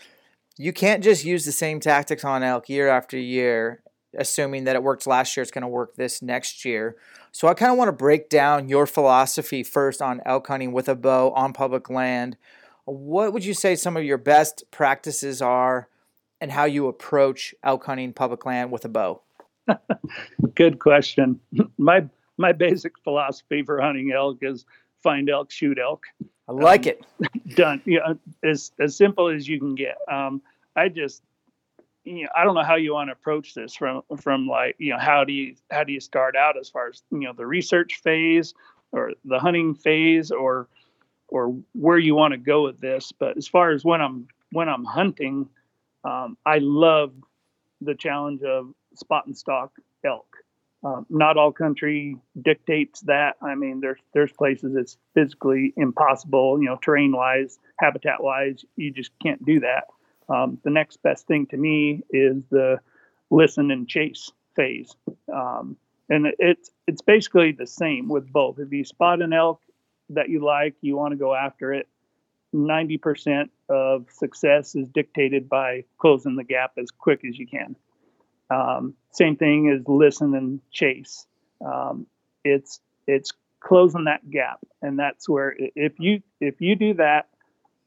you 0.59 0.73
can't 0.73 1.03
just 1.03 1.25
use 1.25 1.45
the 1.45 1.53
same 1.53 1.81
tactics 1.81 2.25
on 2.25 2.43
elk 2.43 2.69
year 2.69 2.89
after 2.89 3.19
year 3.19 3.83
assuming 4.17 4.65
that 4.65 4.77
it 4.77 4.83
worked 4.83 5.07
last 5.07 5.37
year 5.37 5.43
it's 5.43 5.51
going 5.51 5.63
to 5.63 5.69
work 5.69 5.97
this 5.97 6.23
next 6.23 6.65
year. 6.65 6.97
So 7.33 7.49
I 7.49 7.55
kind 7.55 7.73
of 7.73 7.79
want 7.79 7.89
to 7.89 7.93
break 7.93 8.29
down 8.29 8.69
your 8.69 8.87
philosophy 8.87 9.63
first 9.63 10.03
on 10.03 10.21
elk 10.27 10.47
hunting 10.47 10.73
with 10.73 10.89
a 10.89 10.95
bow 10.95 11.31
on 11.33 11.55
public 11.55 11.89
land. 11.89 12.37
What 12.85 13.33
would 13.33 13.45
you 13.45 13.55
say 13.55 13.75
some 13.75 13.97
of 13.97 14.05
your 14.05 14.19
best 14.19 14.65
practices 14.71 15.41
are 15.41 15.89
and 16.43 16.53
how 16.53 16.65
you 16.65 16.89
approach 16.89 17.55
elk 17.63 17.87
hunting 17.87 18.13
public 18.13 18.45
land 18.45 18.71
with 18.71 18.85
a 18.85 18.89
bow? 18.91 19.23
Good 20.55 20.79
question. 20.79 21.41
My 21.79 22.07
my 22.39 22.53
basic 22.53 22.99
philosophy 23.05 23.63
for 23.63 23.81
hunting 23.81 24.11
elk 24.13 24.39
is 24.43 24.65
find 25.03 25.29
elk, 25.29 25.51
shoot 25.51 25.79
elk. 25.79 26.05
I 26.49 26.53
like 26.53 26.87
um, 26.87 26.93
it. 26.93 27.07
Done. 27.57 27.83
Yeah, 27.85 28.15
as 28.43 28.73
as 28.81 28.97
simple 28.97 29.29
as 29.29 29.47
you 29.49 29.59
can 29.59 29.75
get. 29.75 29.97
Um, 30.11 30.43
I 30.75 30.89
just 30.89 31.23
you 32.05 32.25
know, 32.25 32.29
I 32.37 32.45
don't 32.45 32.55
know 32.55 32.65
how 32.65 32.77
you 32.77 32.95
want 32.95 33.09
to 33.09 33.13
approach 33.13 33.55
this 33.55 33.75
from 33.75 34.03
from 34.21 34.47
like 34.47 34.77
you 34.79 34.93
know 34.93 34.99
how 34.99 35.25
do 35.25 35.33
you 35.33 35.55
how 35.71 35.85
do 35.85 35.93
you 35.93 36.01
start 36.01 36.37
out 36.37 36.59
as 36.59 36.69
far 36.69 36.89
as 36.89 37.03
you 37.11 37.21
know 37.21 37.33
the 37.33 37.47
research 37.47 38.01
phase 38.03 38.55
or 38.93 39.13
the 39.25 39.39
hunting 39.39 39.75
phase 39.75 40.31
or 40.31 40.69
or 41.29 41.57
where 41.73 41.99
you 41.99 42.15
want 42.15 42.33
to 42.33 42.39
go 42.39 42.65
with 42.65 42.81
this. 42.81 43.13
But 43.13 43.37
as 43.37 43.49
far 43.49 43.71
as 43.71 43.85
when 43.85 44.01
I'm 44.01 44.29
when 44.51 44.69
I'm 44.69 44.85
hunting, 44.85 45.49
um, 46.05 46.37
I 46.45 46.59
love 46.59 47.13
the 47.81 47.95
challenge 47.95 48.43
of 48.43 48.73
spot 48.95 49.27
and 49.27 49.37
stalk 49.37 49.73
elk. 50.05 50.27
Um, 50.85 51.07
not 51.09 51.37
all 51.37 51.53
country 51.53 52.17
dictates 52.43 53.03
that. 53.03 53.37
I 53.41 53.55
mean, 53.55 53.81
there's 53.81 54.01
there's 54.13 54.33
places 54.33 54.75
it's 54.75 54.99
physically 55.15 55.73
impossible, 55.77 56.59
you 56.61 56.67
know, 56.67 56.79
terrain 56.83 57.13
wise, 57.13 57.59
habitat 57.79 58.23
wise, 58.23 58.65
you 58.77 58.91
just 58.91 59.13
can't 59.23 59.45
do 59.45 59.61
that. 59.61 59.85
Um, 60.29 60.59
the 60.63 60.71
next 60.71 61.03
best 61.03 61.27
thing 61.27 61.47
to 61.47 61.57
me 61.57 62.03
is 62.11 62.45
the 62.51 62.81
listen 63.31 63.71
and 63.71 63.89
chase 63.89 64.31
phase. 64.55 64.95
Um, 65.33 65.77
and 66.09 66.27
it's 66.39 66.71
it's 66.87 67.03
basically 67.03 67.53
the 67.53 67.67
same 67.67 68.09
with 68.09 68.31
both. 68.31 68.59
If 68.59 68.73
you 68.73 68.85
spot 68.85 69.23
an 69.23 69.33
elk 69.33 69.61
that 70.11 70.29
you 70.29 70.45
like, 70.45 70.75
you 70.81 70.97
want 70.97 71.13
to 71.13 71.17
go 71.17 71.35
after 71.35 71.73
it. 71.73 71.89
90% 72.55 73.49
of 73.71 74.11
success 74.11 74.75
is 74.75 74.87
dictated 74.89 75.49
by 75.49 75.85
closing 75.99 76.37
the 76.37 76.45
gap 76.45 76.73
as 76.77 76.91
quick 76.91 77.25
as 77.27 77.39
you 77.39 77.47
can. 77.47 77.75
Um, 78.51 78.95
same 79.11 79.37
thing 79.37 79.71
as 79.71 79.89
listen 79.89 80.35
and 80.35 80.61
chase. 80.71 81.27
Um, 81.65 82.07
it's 82.45 82.81
it's 83.07 83.33
closing 83.61 84.05
that 84.05 84.29
gap, 84.29 84.59
and 84.83 84.99
that's 84.99 85.29
where 85.29 85.57
if 85.59 85.99
you 85.99 86.23
if 86.41 86.61
you 86.61 86.77
do 86.77 86.95
that, 86.95 87.29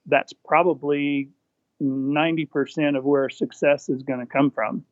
that's 0.07 0.33
probably 0.33 1.29
90% 1.85 2.97
of 2.97 3.03
where 3.03 3.29
success 3.29 3.89
is 3.89 4.03
going 4.03 4.19
to 4.19 4.25
come 4.25 4.51
from. 4.51 4.83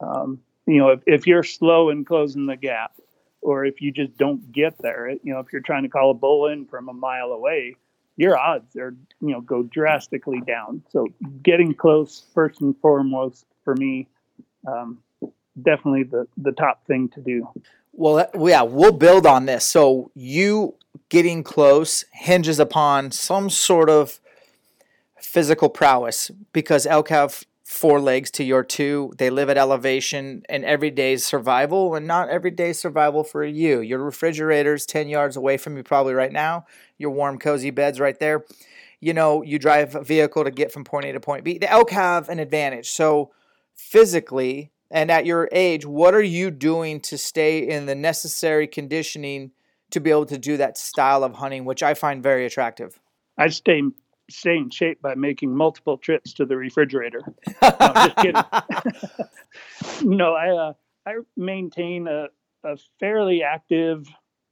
Um, 0.00 0.40
you 0.66 0.78
know, 0.78 0.90
if, 0.90 1.00
if 1.06 1.26
you're 1.26 1.42
slow 1.42 1.90
in 1.90 2.04
closing 2.04 2.46
the 2.46 2.56
gap, 2.56 2.92
or 3.40 3.64
if 3.64 3.80
you 3.80 3.90
just 3.90 4.16
don't 4.16 4.52
get 4.52 4.78
there, 4.78 5.10
you 5.10 5.32
know, 5.32 5.40
if 5.40 5.52
you're 5.52 5.62
trying 5.62 5.82
to 5.82 5.88
call 5.88 6.10
a 6.12 6.14
bull 6.14 6.46
in 6.46 6.66
from 6.66 6.88
a 6.88 6.92
mile 6.92 7.32
away, 7.32 7.76
your 8.16 8.38
odds 8.38 8.76
are, 8.76 8.94
you 9.20 9.32
know, 9.32 9.40
go 9.40 9.64
drastically 9.64 10.40
down. 10.46 10.82
So 10.90 11.08
getting 11.42 11.74
close 11.74 12.24
first 12.34 12.60
and 12.60 12.76
foremost 12.80 13.46
for 13.64 13.74
me, 13.74 14.08
um, 14.66 14.98
definitely 15.60 16.04
the 16.04 16.26
the 16.36 16.52
top 16.52 16.86
thing 16.86 17.08
to 17.10 17.20
do. 17.20 17.48
Well, 17.92 18.26
yeah, 18.38 18.62
we'll 18.62 18.92
build 18.92 19.26
on 19.26 19.46
this. 19.46 19.64
So 19.64 20.10
you 20.14 20.74
getting 21.08 21.42
close 21.42 22.04
hinges 22.12 22.58
upon 22.58 23.10
some 23.10 23.50
sort 23.50 23.90
of 23.90 24.20
physical 25.22 25.68
prowess 25.68 26.30
because 26.52 26.86
elk 26.86 27.08
have 27.08 27.44
four 27.64 28.00
legs 28.00 28.30
to 28.32 28.44
your 28.44 28.62
two. 28.62 29.12
They 29.16 29.30
live 29.30 29.48
at 29.48 29.56
elevation 29.56 30.42
and 30.48 30.64
everyday 30.64 31.16
survival, 31.16 31.94
and 31.94 32.06
not 32.06 32.28
everyday 32.28 32.72
survival 32.72 33.24
for 33.24 33.44
you. 33.44 33.80
Your 33.80 33.98
refrigerator's 33.98 34.84
10 34.84 35.08
yards 35.08 35.36
away 35.36 35.56
from 35.56 35.76
you, 35.76 35.82
probably 35.82 36.14
right 36.14 36.32
now. 36.32 36.66
Your 36.98 37.10
warm, 37.10 37.38
cozy 37.38 37.70
bed's 37.70 37.98
right 37.98 38.18
there. 38.18 38.44
You 39.00 39.14
know, 39.14 39.42
you 39.42 39.58
drive 39.58 39.94
a 39.94 40.02
vehicle 40.02 40.44
to 40.44 40.50
get 40.50 40.70
from 40.70 40.84
point 40.84 41.06
A 41.06 41.12
to 41.12 41.20
point 41.20 41.44
B. 41.44 41.58
The 41.58 41.70
elk 41.70 41.90
have 41.90 42.28
an 42.28 42.38
advantage. 42.38 42.90
So, 42.90 43.32
physically, 43.74 44.70
and 44.90 45.10
at 45.10 45.26
your 45.26 45.48
age, 45.50 45.86
what 45.86 46.14
are 46.14 46.22
you 46.22 46.50
doing 46.50 47.00
to 47.00 47.16
stay 47.16 47.66
in 47.66 47.86
the 47.86 47.94
necessary 47.94 48.66
conditioning 48.66 49.52
to 49.90 50.00
be 50.00 50.10
able 50.10 50.26
to 50.26 50.38
do 50.38 50.56
that 50.58 50.76
style 50.78 51.24
of 51.24 51.34
hunting, 51.34 51.64
which 51.64 51.82
I 51.82 51.94
find 51.94 52.22
very 52.22 52.44
attractive? 52.44 53.00
I 53.38 53.48
stay 53.48 53.82
stay 54.32 54.56
in 54.56 54.70
shape 54.70 55.00
by 55.02 55.14
making 55.14 55.54
multiple 55.54 55.98
trips 55.98 56.32
to 56.34 56.44
the 56.44 56.56
refrigerator. 56.56 57.22
no, 57.62 57.92
just 57.94 58.16
kidding. 58.16 58.42
no, 60.16 60.34
I 60.34 60.50
uh, 60.50 60.72
I 61.06 61.14
maintain 61.36 62.08
a, 62.08 62.28
a 62.64 62.76
fairly 63.00 63.42
active 63.42 64.06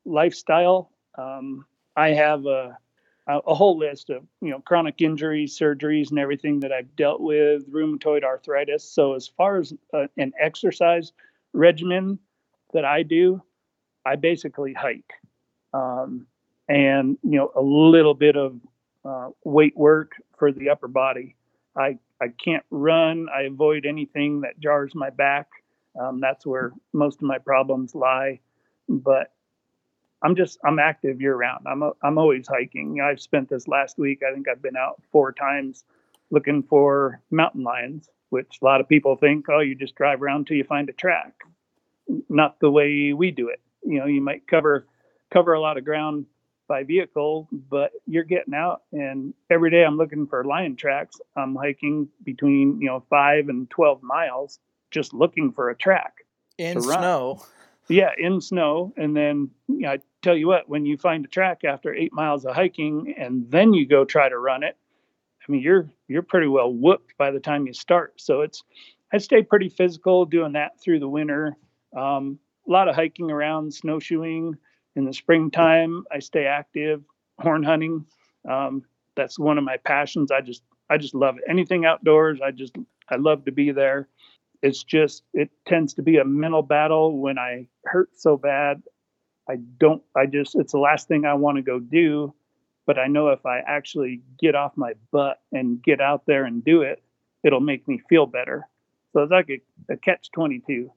lifestyle. 0.04 0.90
Um, 1.16 1.64
I 1.96 2.10
have 2.10 2.46
a 2.46 2.78
a 3.26 3.54
whole 3.54 3.78
list 3.78 4.10
of 4.10 4.24
you 4.40 4.50
know 4.50 4.60
chronic 4.60 5.00
injuries, 5.00 5.56
surgeries, 5.58 6.10
and 6.10 6.18
everything 6.18 6.60
that 6.60 6.72
I've 6.72 6.94
dealt 6.96 7.20
with, 7.20 7.70
rheumatoid 7.70 8.24
arthritis. 8.24 8.84
So 8.84 9.14
as 9.14 9.28
far 9.28 9.58
as 9.58 9.72
uh, 9.94 10.06
an 10.16 10.32
exercise 10.40 11.12
regimen 11.52 12.18
that 12.72 12.84
I 12.84 13.02
do, 13.02 13.42
I 14.04 14.16
basically 14.16 14.72
hike, 14.72 15.12
um, 15.72 16.26
and 16.68 17.18
you 17.22 17.38
know 17.38 17.52
a 17.54 17.62
little 17.62 18.14
bit 18.14 18.36
of 18.36 18.58
uh, 19.04 19.30
weight 19.44 19.76
work 19.76 20.12
for 20.38 20.52
the 20.52 20.70
upper 20.70 20.88
body. 20.88 21.36
I, 21.76 21.98
I 22.20 22.28
can't 22.28 22.64
run. 22.70 23.28
I 23.34 23.42
avoid 23.42 23.86
anything 23.86 24.42
that 24.42 24.58
jars 24.60 24.94
my 24.94 25.10
back. 25.10 25.48
Um, 25.98 26.20
that's 26.20 26.46
where 26.46 26.72
most 26.92 27.16
of 27.16 27.22
my 27.22 27.38
problems 27.38 27.94
lie. 27.94 28.40
But 28.88 29.32
I'm 30.22 30.36
just 30.36 30.58
I'm 30.64 30.78
active 30.78 31.20
year 31.20 31.34
round. 31.34 31.66
I'm 31.66 31.82
a, 31.82 31.92
I'm 32.02 32.18
always 32.18 32.46
hiking. 32.46 33.00
I've 33.00 33.20
spent 33.20 33.48
this 33.48 33.66
last 33.68 33.98
week. 33.98 34.20
I 34.28 34.34
think 34.34 34.48
I've 34.48 34.62
been 34.62 34.76
out 34.76 35.00
four 35.10 35.32
times 35.32 35.84
looking 36.30 36.62
for 36.62 37.20
mountain 37.30 37.64
lions, 37.64 38.08
which 38.28 38.58
a 38.60 38.64
lot 38.64 38.80
of 38.80 38.88
people 38.88 39.16
think, 39.16 39.46
oh, 39.48 39.60
you 39.60 39.74
just 39.74 39.94
drive 39.94 40.22
around 40.22 40.46
till 40.46 40.56
you 40.56 40.64
find 40.64 40.88
a 40.88 40.92
track. 40.92 41.32
Not 42.28 42.60
the 42.60 42.70
way 42.70 43.12
we 43.12 43.30
do 43.30 43.48
it. 43.48 43.60
You 43.82 44.00
know, 44.00 44.06
you 44.06 44.20
might 44.20 44.46
cover 44.46 44.86
cover 45.32 45.54
a 45.54 45.60
lot 45.60 45.78
of 45.78 45.84
ground 45.84 46.26
by 46.70 46.84
vehicle, 46.84 47.48
but 47.68 47.90
you're 48.06 48.22
getting 48.22 48.54
out 48.54 48.82
and 48.92 49.34
every 49.50 49.72
day 49.72 49.84
I'm 49.84 49.96
looking 49.96 50.28
for 50.28 50.44
lion 50.44 50.76
tracks. 50.76 51.20
I'm 51.36 51.56
hiking 51.56 52.08
between, 52.22 52.80
you 52.80 52.86
know, 52.86 53.02
five 53.10 53.48
and 53.48 53.68
12 53.70 54.04
miles 54.04 54.60
just 54.92 55.12
looking 55.12 55.50
for 55.50 55.70
a 55.70 55.74
track. 55.74 56.18
In 56.58 56.80
snow. 56.80 57.42
Yeah, 57.88 58.10
in 58.16 58.40
snow. 58.40 58.94
And 58.96 59.16
then 59.16 59.50
you 59.66 59.80
know, 59.80 59.90
I 59.90 59.98
tell 60.22 60.36
you 60.36 60.46
what, 60.46 60.68
when 60.68 60.86
you 60.86 60.96
find 60.96 61.24
a 61.24 61.28
track 61.28 61.64
after 61.64 61.92
eight 61.92 62.12
miles 62.12 62.44
of 62.44 62.54
hiking 62.54 63.16
and 63.18 63.50
then 63.50 63.72
you 63.72 63.84
go 63.84 64.04
try 64.04 64.28
to 64.28 64.38
run 64.38 64.62
it, 64.62 64.76
I 65.42 65.50
mean, 65.50 65.62
you're 65.62 65.90
you're 66.06 66.22
pretty 66.22 66.46
well 66.46 66.72
whooped 66.72 67.18
by 67.18 67.32
the 67.32 67.40
time 67.40 67.66
you 67.66 67.72
start. 67.72 68.20
So 68.20 68.42
it's 68.42 68.62
I 69.12 69.18
stay 69.18 69.42
pretty 69.42 69.70
physical 69.70 70.24
doing 70.24 70.52
that 70.52 70.80
through 70.80 71.00
the 71.00 71.08
winter. 71.08 71.56
Um, 71.96 72.38
a 72.68 72.70
lot 72.70 72.88
of 72.88 72.94
hiking 72.94 73.32
around, 73.32 73.74
snowshoeing, 73.74 74.56
in 74.96 75.04
the 75.04 75.12
springtime 75.12 76.04
i 76.10 76.18
stay 76.18 76.46
active 76.46 77.02
horn 77.40 77.62
hunting. 77.62 78.04
Um, 78.48 78.84
that's 79.16 79.38
one 79.38 79.58
of 79.58 79.64
my 79.64 79.76
passions. 79.78 80.30
I 80.30 80.40
just 80.40 80.62
i 80.88 80.96
just 80.96 81.14
love 81.14 81.36
it 81.38 81.44
anything 81.48 81.84
outdoors. 81.84 82.40
I 82.44 82.50
just 82.50 82.76
i 83.08 83.16
love 83.16 83.44
to 83.46 83.52
be 83.52 83.72
there. 83.72 84.08
It's 84.62 84.82
just 84.82 85.24
it 85.32 85.50
tends 85.66 85.94
to 85.94 86.02
be 86.02 86.18
a 86.18 86.24
mental 86.24 86.62
battle 86.62 87.18
when 87.18 87.38
i 87.38 87.66
hurt 87.84 88.10
so 88.16 88.36
bad. 88.36 88.82
I 89.48 89.56
don't 89.78 90.02
i 90.16 90.26
just 90.26 90.54
it's 90.54 90.72
the 90.72 90.78
last 90.78 91.08
thing 91.08 91.24
i 91.24 91.34
want 91.34 91.56
to 91.56 91.62
go 91.62 91.80
do 91.80 92.32
but 92.86 92.98
i 92.98 93.08
know 93.08 93.30
if 93.30 93.44
i 93.46 93.58
actually 93.58 94.20
get 94.38 94.54
off 94.54 94.76
my 94.76 94.92
butt 95.10 95.40
and 95.50 95.82
get 95.82 96.00
out 96.00 96.22
there 96.26 96.44
and 96.44 96.64
do 96.64 96.82
it 96.82 97.02
it'll 97.42 97.60
make 97.60 97.88
me 97.88 98.00
feel 98.08 98.26
better. 98.26 98.68
So 99.12 99.22
it's 99.22 99.32
like 99.32 99.50
a, 99.50 99.92
a 99.92 99.96
catch 99.96 100.30
22 100.32 100.92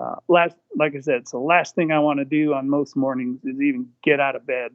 uh, 0.00 0.16
last, 0.28 0.56
like 0.76 0.94
I 0.96 1.00
said, 1.00 1.16
it's 1.16 1.32
the 1.32 1.38
last 1.38 1.74
thing 1.74 1.92
I 1.92 1.98
want 1.98 2.18
to 2.18 2.24
do 2.24 2.54
on 2.54 2.68
most 2.68 2.96
mornings 2.96 3.44
is 3.44 3.60
even 3.60 3.88
get 4.02 4.20
out 4.20 4.36
of 4.36 4.46
bed. 4.46 4.72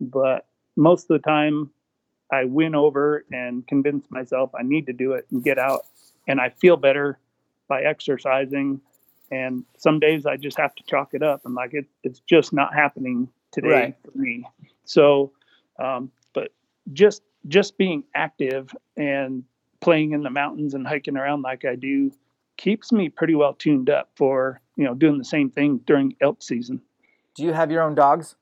But 0.00 0.46
most 0.76 1.10
of 1.10 1.20
the 1.20 1.26
time, 1.26 1.70
I 2.32 2.44
win 2.44 2.74
over 2.74 3.24
and 3.32 3.66
convince 3.66 4.10
myself 4.10 4.50
I 4.58 4.62
need 4.62 4.86
to 4.86 4.92
do 4.92 5.12
it 5.12 5.26
and 5.30 5.44
get 5.44 5.58
out. 5.58 5.82
And 6.26 6.40
I 6.40 6.48
feel 6.48 6.76
better 6.76 7.18
by 7.68 7.82
exercising. 7.82 8.80
And 9.30 9.64
some 9.76 10.00
days 10.00 10.26
I 10.26 10.36
just 10.36 10.58
have 10.58 10.74
to 10.76 10.82
chalk 10.84 11.10
it 11.12 11.22
up. 11.22 11.42
and 11.44 11.54
like, 11.54 11.74
it, 11.74 11.86
it's 12.02 12.20
just 12.20 12.52
not 12.52 12.74
happening 12.74 13.28
today 13.52 13.68
right. 13.68 13.96
for 14.04 14.18
me. 14.18 14.44
So, 14.84 15.32
um, 15.78 16.10
but 16.32 16.52
just 16.92 17.22
just 17.48 17.78
being 17.78 18.02
active 18.14 18.74
and 18.96 19.44
playing 19.80 20.12
in 20.12 20.22
the 20.22 20.30
mountains 20.30 20.74
and 20.74 20.86
hiking 20.86 21.16
around 21.16 21.42
like 21.42 21.64
I 21.64 21.76
do 21.76 22.10
keeps 22.56 22.92
me 22.92 23.08
pretty 23.08 23.34
well 23.34 23.54
tuned 23.54 23.90
up 23.90 24.10
for 24.16 24.60
you 24.76 24.84
know 24.84 24.94
doing 24.94 25.18
the 25.18 25.24
same 25.24 25.50
thing 25.50 25.78
during 25.86 26.14
elk 26.20 26.42
season. 26.42 26.80
Do 27.34 27.44
you 27.44 27.52
have 27.52 27.70
your 27.70 27.82
own 27.82 27.94
dogs? 27.94 28.36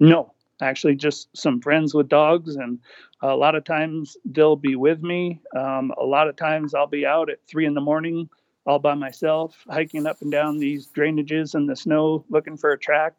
No, 0.00 0.32
actually, 0.60 0.96
just 0.96 1.34
some 1.36 1.60
friends 1.60 1.94
with 1.94 2.08
dogs, 2.08 2.56
and 2.56 2.78
a 3.22 3.34
lot 3.34 3.54
of 3.54 3.64
times 3.64 4.16
they'll 4.24 4.56
be 4.56 4.76
with 4.76 5.02
me. 5.02 5.40
Um, 5.56 5.92
a 5.98 6.04
lot 6.04 6.28
of 6.28 6.36
times 6.36 6.74
I'll 6.74 6.86
be 6.86 7.06
out 7.06 7.30
at 7.30 7.46
three 7.46 7.66
in 7.66 7.74
the 7.74 7.80
morning 7.80 8.28
all 8.66 8.78
by 8.78 8.94
myself, 8.94 9.62
hiking 9.68 10.06
up 10.06 10.22
and 10.22 10.32
down 10.32 10.58
these 10.58 10.88
drainages 10.88 11.54
in 11.54 11.66
the 11.66 11.76
snow, 11.76 12.24
looking 12.30 12.56
for 12.56 12.72
a 12.72 12.78
track, 12.78 13.14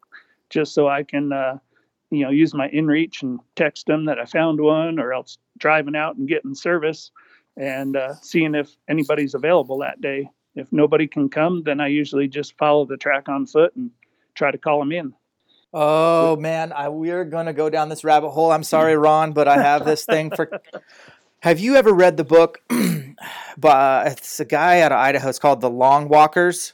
just 0.50 0.74
so 0.74 0.88
I 0.88 1.04
can, 1.04 1.32
uh, 1.32 1.60
you 2.10 2.24
know, 2.24 2.32
use 2.32 2.54
my 2.54 2.68
inReach 2.70 3.22
and 3.22 3.40
text 3.56 3.86
them 3.86 4.06
that 4.06 4.20
I 4.20 4.26
found 4.26 4.60
one, 4.60 5.00
or 5.00 5.14
else 5.14 5.38
driving 5.58 5.96
out 5.96 6.16
and 6.16 6.28
getting 6.28 6.56
service 6.56 7.12
and 7.58 7.96
uh, 7.96 8.16
seeing 8.22 8.56
if 8.56 8.76
anybody's 8.88 9.34
available 9.34 9.80
that 9.80 10.02
day. 10.02 10.30
If 10.56 10.72
nobody 10.72 11.08
can 11.08 11.30
come, 11.30 11.64
then 11.64 11.82
I 11.82 11.88
usually 11.88 12.28
just 12.28 12.58
follow 12.58 12.86
the 12.86 12.98
track 12.98 13.28
on 13.28 13.46
foot 13.46 13.76
and 13.76 13.92
try 14.36 14.52
to 14.52 14.58
call 14.58 14.80
them 14.80 14.92
in. 14.92 15.14
Oh 15.74 16.38
man, 16.38 16.72
I, 16.72 16.88
we're 16.88 17.26
gonna 17.26 17.52
go 17.52 17.70
down 17.70 17.90
this 17.90 18.06
rabbit 18.06 18.30
hole. 18.30 18.52
I'm 18.52 18.64
sorry, 18.64 18.96
Ron, 18.96 19.34
but 19.34 19.50
I 19.50 19.62
have 19.62 19.86
this 19.86 20.06
thing 20.06 20.32
for. 20.32 20.50
Have 21.42 21.60
you 21.60 21.76
ever 21.76 21.94
read 21.94 22.18
the 22.18 22.24
book? 22.24 22.62
but 23.58 24.08
it's 24.08 24.40
a 24.40 24.46
guy 24.46 24.82
out 24.82 24.92
of 24.92 24.98
Idaho. 24.98 25.30
It's 25.30 25.38
called 25.38 25.62
The 25.62 25.70
Long 25.70 26.08
Walkers. 26.08 26.74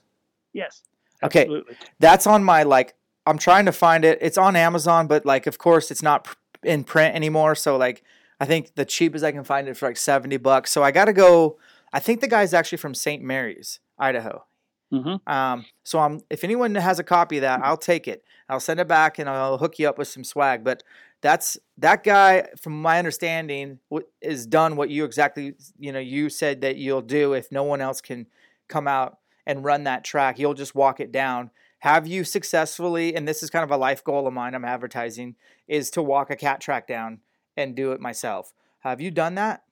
Yes. 0.54 0.84
Absolutely. 1.22 1.74
Okay, 1.74 1.80
that's 2.00 2.26
on 2.26 2.44
my 2.44 2.63
like. 2.63 2.94
I'm 3.26 3.38
trying 3.38 3.65
to 3.65 3.72
find 3.72 4.06
it. 4.06 4.20
It's 4.22 4.38
on 4.38 4.56
Amazon, 4.56 5.08
but 5.08 5.26
like, 5.26 5.46
of 5.46 5.58
course, 5.58 5.91
it's 5.91 6.02
not 6.02 6.28
in 6.63 6.84
print 6.84 7.15
anymore. 7.15 7.54
So 7.56 7.78
like, 7.78 8.04
I 8.41 8.45
think 8.45 8.73
the 8.73 8.86
cheapest 8.86 9.23
I 9.23 9.32
can 9.32 9.43
find 9.43 9.67
it 9.67 9.77
for 9.77 9.88
like 9.88 9.97
70 9.97 10.38
bucks. 10.38 10.71
So 10.71 10.82
I 10.82 10.89
got 10.89 11.06
to 11.06 11.13
go. 11.13 11.60
I 11.93 11.99
think 11.99 12.21
the 12.21 12.27
guy's 12.27 12.56
actually 12.56 12.80
from 12.80 12.95
St. 12.95 13.21
Maries, 13.21 13.80
Idaho. 13.99 14.45
Mm-hmm. 14.91 15.32
Um, 15.32 15.65
so 15.84 15.99
I'm, 15.99 16.21
if 16.27 16.43
anyone 16.43 16.73
has 16.73 16.97
a 16.97 17.04
copy 17.04 17.38
of 17.38 17.41
that, 17.41 17.62
I'll 17.63 17.77
take 17.77 18.08
it. 18.08 18.23
I'll 18.49 18.60
send 18.60 18.80
it 18.80 18.88
back 18.88 19.19
and 19.19 19.30
I'll 19.30 19.60
hook 19.60 19.77
you 19.77 19.88
up 19.88 19.99
with 19.99 20.08
some 20.08 20.23
swag. 20.23 20.63
But 20.63 20.82
that's 21.21 21.60
that 21.77 22.04
guy, 22.04 22.47
from 22.60 22.82
my 22.82 22.97
understanding, 22.97 23.77
is 24.21 24.47
done 24.47 24.75
what 24.75 24.89
you 24.89 25.06
exactly 25.06 25.54
you 25.77 25.91
know 25.91 25.99
you 25.99 26.27
said 26.27 26.62
that 26.62 26.77
you'll 26.77 27.04
do 27.04 27.34
if 27.34 27.51
no 27.51 27.63
one 27.63 27.80
else 27.80 28.01
can 28.01 28.25
come 28.67 28.88
out 28.88 29.19
and 29.45 29.63
run 29.63 29.84
that 29.84 30.04
track. 30.04 30.39
You'll 30.39 30.56
just 30.56 30.73
walk 30.73 30.99
it 30.99 31.12
down. 31.12 31.51
Have 31.80 32.08
you 32.08 32.23
successfully? 32.23 33.15
And 33.15 33.27
this 33.27 33.43
is 33.43 33.51
kind 33.51 33.63
of 33.63 33.69
a 33.69 33.77
life 33.77 34.04
goal 34.04 34.25
of 34.25 34.34
mine. 34.34 34.56
I'm 34.56 34.65
advertising 34.65 35.36
is 35.67 35.91
to 35.91 36.01
walk 36.01 36.32
a 36.32 36.36
cat 36.36 36.60
track 36.60 36.88
down 36.88 37.19
and 37.62 37.76
do 37.76 37.91
it 37.91 38.02
myself. 38.02 38.54
Have 38.80 39.02
you 39.02 39.12
done 39.12 39.36
that? 39.36 39.63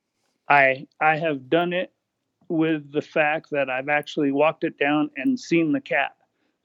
I 0.48 0.86
I 1.00 1.16
have 1.16 1.50
done 1.50 1.72
it 1.72 1.92
with 2.48 2.90
the 2.92 3.02
fact 3.02 3.50
that 3.50 3.70
I've 3.70 3.88
actually 3.88 4.32
walked 4.32 4.64
it 4.64 4.78
down 4.78 5.10
and 5.16 5.38
seen 5.38 5.72
the 5.72 5.80
cat. 5.80 6.16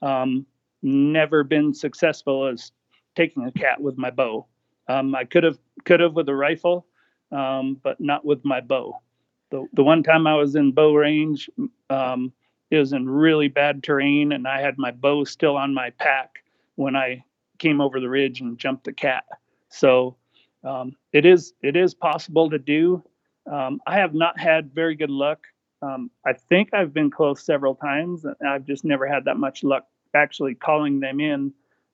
Um, 0.02 0.46
never 0.82 1.44
been 1.44 1.72
successful 1.72 2.46
as 2.46 2.72
taking 3.14 3.44
a 3.44 3.52
cat 3.52 3.80
with 3.80 3.96
my 3.96 4.10
bow. 4.10 4.46
Um, 4.88 5.14
I 5.14 5.24
could 5.24 5.44
have 5.44 5.58
could 5.84 6.00
have 6.00 6.14
with 6.14 6.28
a 6.28 6.34
rifle, 6.34 6.86
um, 7.32 7.80
but 7.82 8.00
not 8.00 8.24
with 8.24 8.44
my 8.44 8.60
bow. 8.60 9.00
The 9.50 9.66
the 9.72 9.84
one 9.84 10.02
time 10.02 10.26
I 10.26 10.34
was 10.34 10.56
in 10.56 10.72
bow 10.72 10.94
range, 10.94 11.48
um, 11.90 12.32
it 12.70 12.78
was 12.78 12.92
in 12.92 13.08
really 13.08 13.48
bad 13.48 13.82
terrain, 13.82 14.32
and 14.32 14.46
I 14.46 14.60
had 14.60 14.78
my 14.78 14.90
bow 14.90 15.24
still 15.24 15.56
on 15.56 15.74
my 15.74 15.90
pack 15.90 16.42
when 16.74 16.96
I 16.96 17.24
came 17.58 17.80
over 17.80 18.00
the 18.00 18.08
ridge 18.08 18.40
and 18.40 18.58
jumped 18.58 18.84
the 18.84 18.92
cat. 18.92 19.24
So 19.68 20.16
um, 20.66 20.96
it 21.12 21.24
is 21.24 21.52
it 21.62 21.76
is 21.76 21.94
possible 21.94 22.50
to 22.50 22.58
do. 22.58 23.02
Um, 23.50 23.80
I 23.86 23.96
have 23.96 24.14
not 24.14 24.38
had 24.38 24.74
very 24.74 24.96
good 24.96 25.10
luck. 25.10 25.46
Um, 25.82 26.10
I 26.26 26.32
think 26.32 26.74
I've 26.74 26.92
been 26.92 27.10
close 27.10 27.44
several 27.44 27.74
times, 27.74 28.24
and 28.24 28.48
I've 28.48 28.66
just 28.66 28.84
never 28.84 29.06
had 29.06 29.26
that 29.26 29.36
much 29.36 29.62
luck 29.62 29.86
actually 30.14 30.54
calling 30.54 31.00
them 31.00 31.20
in. 31.20 31.52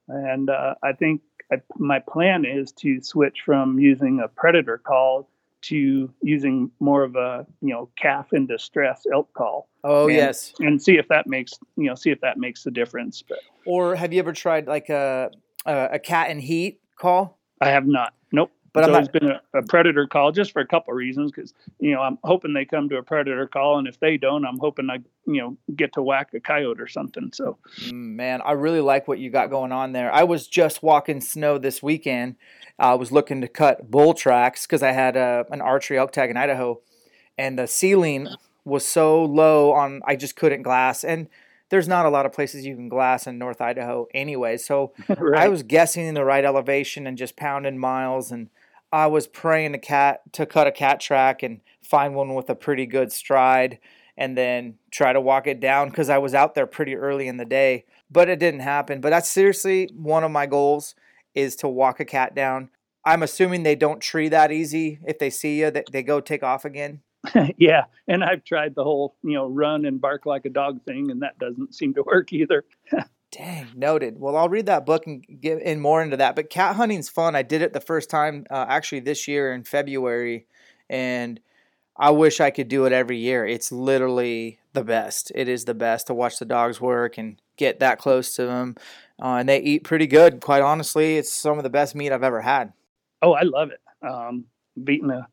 And 0.08 0.48
uh, 0.48 0.74
I 0.82 0.92
think 0.92 1.20
I, 1.52 1.56
my 1.76 1.98
plan 1.98 2.44
is 2.44 2.72
to 2.72 3.00
switch 3.02 3.42
from 3.44 3.78
using 3.78 4.20
a 4.20 4.28
predator 4.28 4.78
call 4.78 5.28
to 5.62 6.12
using 6.22 6.70
more 6.80 7.04
of 7.04 7.14
a 7.14 7.46
you 7.60 7.68
know 7.68 7.88
calf 7.96 8.32
in 8.32 8.46
distress 8.46 9.04
elk 9.12 9.32
call. 9.34 9.68
Oh 9.84 10.06
and, 10.06 10.16
yes, 10.16 10.54
and 10.60 10.82
see 10.82 10.96
if 10.96 11.08
that 11.08 11.26
makes 11.26 11.52
you 11.76 11.84
know 11.84 11.94
see 11.94 12.10
if 12.10 12.20
that 12.22 12.38
makes 12.38 12.64
a 12.66 12.70
difference. 12.70 13.22
But 13.22 13.38
or 13.66 13.94
have 13.94 14.12
you 14.12 14.18
ever 14.20 14.32
tried 14.32 14.66
like 14.66 14.88
a 14.88 15.30
a, 15.66 15.90
a 15.92 15.98
cat 15.98 16.30
in 16.30 16.38
heat 16.38 16.80
call? 16.96 17.38
I 17.60 17.68
have 17.68 17.86
not. 17.86 18.14
But 18.72 18.84
always 18.84 19.08
not... 19.08 19.12
been 19.12 19.30
a, 19.30 19.40
a, 19.54 19.62
predator 19.62 20.06
call 20.06 20.32
just 20.32 20.52
for 20.52 20.60
a 20.60 20.66
couple 20.66 20.92
of 20.92 20.96
reasons. 20.96 21.30
Because 21.30 21.52
you 21.78 21.92
know, 21.92 22.00
I'm 22.00 22.18
hoping 22.24 22.54
they 22.54 22.64
come 22.64 22.88
to 22.88 22.96
a 22.96 23.02
predator 23.02 23.46
call, 23.46 23.78
and 23.78 23.86
if 23.86 24.00
they 24.00 24.16
don't, 24.16 24.46
I'm 24.46 24.58
hoping 24.58 24.88
I 24.90 24.98
you 25.26 25.40
know 25.40 25.56
get 25.74 25.92
to 25.94 26.02
whack 26.02 26.30
a 26.34 26.40
coyote 26.40 26.80
or 26.80 26.86
something. 26.86 27.30
So, 27.34 27.58
mm, 27.80 27.92
man, 27.92 28.40
I 28.42 28.52
really 28.52 28.80
like 28.80 29.06
what 29.06 29.18
you 29.18 29.30
got 29.30 29.50
going 29.50 29.72
on 29.72 29.92
there. 29.92 30.12
I 30.12 30.22
was 30.24 30.46
just 30.46 30.82
walking 30.82 31.20
snow 31.20 31.58
this 31.58 31.82
weekend. 31.82 32.36
I 32.78 32.94
was 32.94 33.12
looking 33.12 33.40
to 33.42 33.48
cut 33.48 33.90
bull 33.90 34.14
tracks 34.14 34.66
because 34.66 34.82
I 34.82 34.92
had 34.92 35.16
a, 35.16 35.44
an 35.50 35.60
archery 35.60 35.98
elk 35.98 36.12
tag 36.12 36.30
in 36.30 36.36
Idaho, 36.36 36.80
and 37.36 37.58
the 37.58 37.66
ceiling 37.66 38.28
was 38.64 38.86
so 38.86 39.24
low 39.24 39.72
on 39.72 40.00
I 40.06 40.16
just 40.16 40.36
couldn't 40.36 40.62
glass 40.62 41.02
and 41.02 41.28
there's 41.72 41.88
not 41.88 42.04
a 42.04 42.10
lot 42.10 42.26
of 42.26 42.34
places 42.34 42.66
you 42.66 42.76
can 42.76 42.90
glass 42.90 43.26
in 43.26 43.38
North 43.38 43.62
Idaho 43.62 44.06
anyway. 44.12 44.58
So 44.58 44.92
right. 45.08 45.44
I 45.44 45.48
was 45.48 45.62
guessing 45.62 46.06
in 46.06 46.12
the 46.12 46.22
right 46.22 46.44
elevation 46.44 47.06
and 47.06 47.16
just 47.16 47.34
pounding 47.34 47.78
miles 47.78 48.30
and 48.30 48.50
I 48.92 49.06
was 49.06 49.26
praying 49.26 49.72
to 49.72 49.78
cat 49.78 50.20
to 50.32 50.46
cut 50.46 50.66
a 50.66 50.72
cat 50.72 51.00
track 51.00 51.42
and 51.42 51.60
find 51.82 52.14
one 52.14 52.34
with 52.34 52.50
a 52.50 52.54
pretty 52.54 52.86
good 52.86 53.10
stride 53.10 53.78
and 54.16 54.36
then 54.36 54.74
try 54.90 55.12
to 55.12 55.20
walk 55.20 55.46
it 55.46 55.60
down 55.60 55.88
because 55.88 56.10
I 56.10 56.18
was 56.18 56.34
out 56.34 56.54
there 56.54 56.66
pretty 56.66 56.94
early 56.94 57.26
in 57.26 57.38
the 57.38 57.44
day. 57.44 57.86
But 58.10 58.28
it 58.28 58.38
didn't 58.38 58.60
happen. 58.60 59.00
But 59.00 59.10
that's 59.10 59.30
seriously 59.30 59.88
one 59.94 60.22
of 60.22 60.30
my 60.30 60.44
goals 60.44 60.94
is 61.34 61.56
to 61.56 61.68
walk 61.68 61.98
a 61.98 62.04
cat 62.04 62.34
down. 62.34 62.68
I'm 63.04 63.22
assuming 63.22 63.62
they 63.62 63.74
don't 63.74 64.00
tree 64.00 64.28
that 64.28 64.52
easy. 64.52 65.00
If 65.06 65.18
they 65.18 65.30
see 65.30 65.60
you, 65.60 65.70
they, 65.70 65.84
they 65.90 66.02
go 66.02 66.20
take 66.20 66.42
off 66.42 66.64
again. 66.64 67.00
yeah, 67.56 67.84
and 68.08 68.22
I've 68.22 68.44
tried 68.44 68.74
the 68.74 68.84
whole 68.84 69.16
you 69.22 69.34
know 69.34 69.46
run 69.46 69.84
and 69.84 70.00
bark 70.00 70.26
like 70.26 70.44
a 70.44 70.50
dog 70.50 70.84
thing, 70.84 71.10
and 71.10 71.22
that 71.22 71.38
doesn't 71.38 71.74
seem 71.74 71.94
to 71.94 72.02
work 72.02 72.32
either. 72.32 72.64
Dang, 73.32 73.68
noted. 73.74 74.20
Well, 74.20 74.36
I'll 74.36 74.50
read 74.50 74.66
that 74.66 74.84
book 74.84 75.06
and 75.06 75.24
get 75.40 75.62
in 75.62 75.80
more 75.80 76.02
into 76.02 76.18
that. 76.18 76.36
But 76.36 76.50
cat 76.50 76.76
hunting's 76.76 77.08
fun. 77.08 77.34
I 77.34 77.42
did 77.42 77.62
it 77.62 77.72
the 77.72 77.80
first 77.80 78.10
time 78.10 78.44
uh, 78.50 78.66
actually 78.68 79.00
this 79.00 79.26
year 79.26 79.54
in 79.54 79.64
February, 79.64 80.46
and 80.90 81.40
I 81.96 82.10
wish 82.10 82.40
I 82.40 82.50
could 82.50 82.68
do 82.68 82.84
it 82.84 82.92
every 82.92 83.16
year. 83.16 83.46
It's 83.46 83.72
literally 83.72 84.58
the 84.74 84.84
best. 84.84 85.32
It 85.34 85.48
is 85.48 85.64
the 85.64 85.72
best 85.72 86.08
to 86.08 86.14
watch 86.14 86.38
the 86.38 86.44
dogs 86.44 86.78
work 86.78 87.16
and 87.16 87.40
get 87.56 87.80
that 87.80 87.98
close 87.98 88.36
to 88.36 88.44
them, 88.44 88.76
uh, 89.22 89.36
and 89.36 89.48
they 89.48 89.60
eat 89.60 89.84
pretty 89.84 90.06
good. 90.06 90.42
Quite 90.42 90.62
honestly, 90.62 91.16
it's 91.16 91.32
some 91.32 91.56
of 91.56 91.64
the 91.64 91.70
best 91.70 91.94
meat 91.94 92.12
I've 92.12 92.22
ever 92.22 92.42
had. 92.42 92.74
Oh, 93.22 93.32
I 93.32 93.42
love 93.42 93.70
it. 93.70 93.80
Um, 94.06 94.44
beating 94.84 95.10
a 95.10 95.26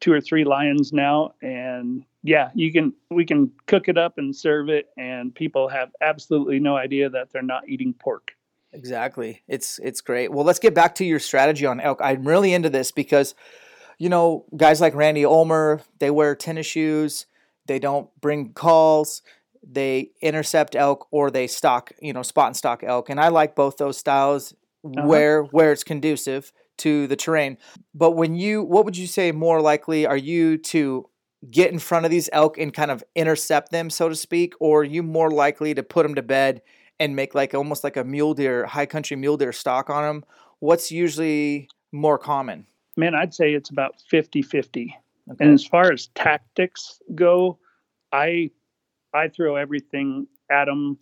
two 0.00 0.12
or 0.12 0.20
three 0.20 0.44
lions 0.44 0.92
now 0.92 1.34
and 1.42 2.04
yeah 2.26 2.50
you 2.54 2.72
can 2.72 2.92
we 3.10 3.24
can 3.24 3.50
cook 3.66 3.88
it 3.88 3.96
up 3.96 4.18
and 4.18 4.34
serve 4.34 4.68
it 4.68 4.86
and 4.96 5.34
people 5.34 5.68
have 5.68 5.90
absolutely 6.00 6.58
no 6.58 6.76
idea 6.76 7.08
that 7.08 7.30
they're 7.32 7.42
not 7.42 7.68
eating 7.68 7.94
pork 7.94 8.32
exactly 8.72 9.42
it's 9.48 9.78
it's 9.82 10.00
great 10.00 10.30
well 10.30 10.44
let's 10.44 10.58
get 10.58 10.74
back 10.74 10.94
to 10.94 11.04
your 11.04 11.18
strategy 11.18 11.64
on 11.64 11.80
elk 11.80 12.00
i'm 12.02 12.26
really 12.26 12.52
into 12.52 12.68
this 12.68 12.90
because 12.90 13.34
you 13.98 14.08
know 14.08 14.44
guys 14.56 14.80
like 14.80 14.94
randy 14.94 15.24
ulmer 15.24 15.80
they 16.00 16.10
wear 16.10 16.34
tennis 16.34 16.66
shoes 16.66 17.26
they 17.66 17.78
don't 17.78 18.08
bring 18.20 18.52
calls 18.52 19.22
they 19.68 20.10
intercept 20.20 20.74
elk 20.74 21.06
or 21.10 21.30
they 21.30 21.46
stock 21.46 21.92
you 22.00 22.12
know 22.12 22.22
spot 22.22 22.48
and 22.48 22.56
stock 22.56 22.82
elk 22.82 23.08
and 23.08 23.20
i 23.20 23.28
like 23.28 23.54
both 23.54 23.76
those 23.76 23.96
styles 23.96 24.52
uh-huh. 24.84 25.06
where 25.06 25.42
where 25.44 25.72
it's 25.72 25.84
conducive 25.84 26.52
to 26.78 27.06
the 27.06 27.16
terrain. 27.16 27.56
But 27.94 28.12
when 28.12 28.34
you, 28.34 28.62
what 28.62 28.84
would 28.84 28.96
you 28.96 29.06
say 29.06 29.32
more 29.32 29.60
likely 29.60 30.06
are 30.06 30.16
you 30.16 30.58
to 30.58 31.08
get 31.50 31.72
in 31.72 31.78
front 31.78 32.04
of 32.04 32.10
these 32.10 32.28
elk 32.32 32.58
and 32.58 32.72
kind 32.72 32.90
of 32.90 33.04
intercept 33.14 33.70
them, 33.70 33.90
so 33.90 34.08
to 34.08 34.14
speak, 34.14 34.54
or 34.60 34.80
are 34.80 34.84
you 34.84 35.02
more 35.02 35.30
likely 35.30 35.74
to 35.74 35.82
put 35.82 36.02
them 36.02 36.14
to 36.14 36.22
bed 36.22 36.62
and 36.98 37.14
make 37.14 37.34
like 37.34 37.54
almost 37.54 37.84
like 37.84 37.96
a 37.96 38.04
mule 38.04 38.34
deer, 38.34 38.66
high 38.66 38.86
country 38.86 39.16
mule 39.16 39.36
deer 39.36 39.52
stalk 39.52 39.90
on 39.90 40.02
them? 40.02 40.24
What's 40.60 40.90
usually 40.90 41.68
more 41.92 42.18
common? 42.18 42.66
Man, 42.96 43.14
I'd 43.14 43.34
say 43.34 43.52
it's 43.52 43.70
about 43.70 44.00
50 44.08 44.42
50. 44.42 44.96
Okay. 45.30 45.44
And 45.44 45.54
as 45.54 45.64
far 45.64 45.92
as 45.92 46.08
tactics 46.14 47.00
go, 47.14 47.58
I 48.12 48.50
I 49.12 49.28
throw 49.28 49.56
everything 49.56 50.26
at 50.50 50.66
them 50.66 50.98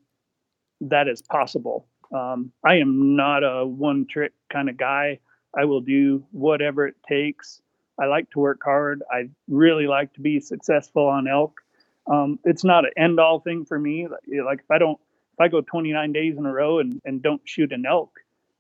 that 0.81 1.09
is 1.09 1.23
possible. 1.23 1.87
Um, 2.15 2.53
I 2.65 2.77
am 2.77 3.17
not 3.17 3.43
a 3.43 3.67
one 3.67 4.07
trick 4.09 4.33
kind 4.53 4.69
of 4.69 4.77
guy. 4.77 5.19
I 5.57 5.65
will 5.65 5.81
do 5.81 6.25
whatever 6.31 6.87
it 6.87 6.97
takes. 7.09 7.61
I 7.99 8.07
like 8.07 8.31
to 8.31 8.41
work 8.41 8.61
hard. 8.65 9.03
I 9.11 9.29
really 9.49 9.87
like 9.87 10.13
to 10.15 10.21
be 10.21 10.41
successful 10.41 11.07
on 11.07 11.29
elk. 11.29 11.61
Um, 12.07 12.39
it's 12.45 12.65
not 12.65 12.85
an 12.85 12.93
end 12.97 13.21
all 13.21 13.41
thing 13.41 13.65
for 13.65 13.79
me. 13.79 14.07
Like 14.09 14.61
if 14.61 14.71
I 14.71 14.79
don't, 14.79 14.99
if 15.35 15.41
I 15.41 15.49
go 15.49 15.61
29 15.61 16.13
days 16.13 16.37
in 16.37 16.47
a 16.47 16.53
row 16.53 16.79
and, 16.79 17.01
and 17.05 17.23
don't 17.23 17.41
shoot 17.45 17.73
an 17.73 17.85
elk, 17.87 18.13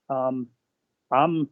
um, 0.08 0.48
I'm, 1.10 1.48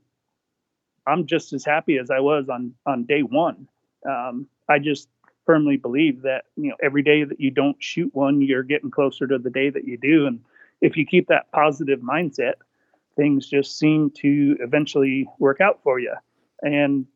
I'm 1.06 1.26
just 1.26 1.52
as 1.52 1.64
happy 1.64 1.98
as 1.98 2.10
I 2.10 2.20
was 2.20 2.48
on, 2.48 2.74
on 2.86 3.04
day 3.04 3.22
one. 3.22 3.68
Um, 4.08 4.46
I 4.68 4.78
just 4.78 5.08
firmly 5.44 5.76
believe 5.76 6.22
that, 6.22 6.44
you 6.56 6.70
know, 6.70 6.76
every 6.82 7.02
day 7.02 7.24
that 7.24 7.40
you 7.40 7.50
don't 7.50 7.76
shoot 7.80 8.14
one, 8.14 8.40
you're 8.40 8.62
getting 8.62 8.90
closer 8.90 9.26
to 9.26 9.38
the 9.38 9.50
day 9.50 9.70
that 9.70 9.84
you 9.84 9.98
do. 9.98 10.26
And 10.26 10.40
if 10.80 10.96
you 10.96 11.04
keep 11.04 11.28
that 11.28 11.50
positive 11.52 12.00
mindset, 12.00 12.54
things 13.16 13.48
just 13.48 13.78
seem 13.78 14.10
to 14.10 14.56
eventually 14.60 15.28
work 15.38 15.60
out 15.60 15.80
for 15.82 15.98
you 15.98 16.14
and 16.62 17.06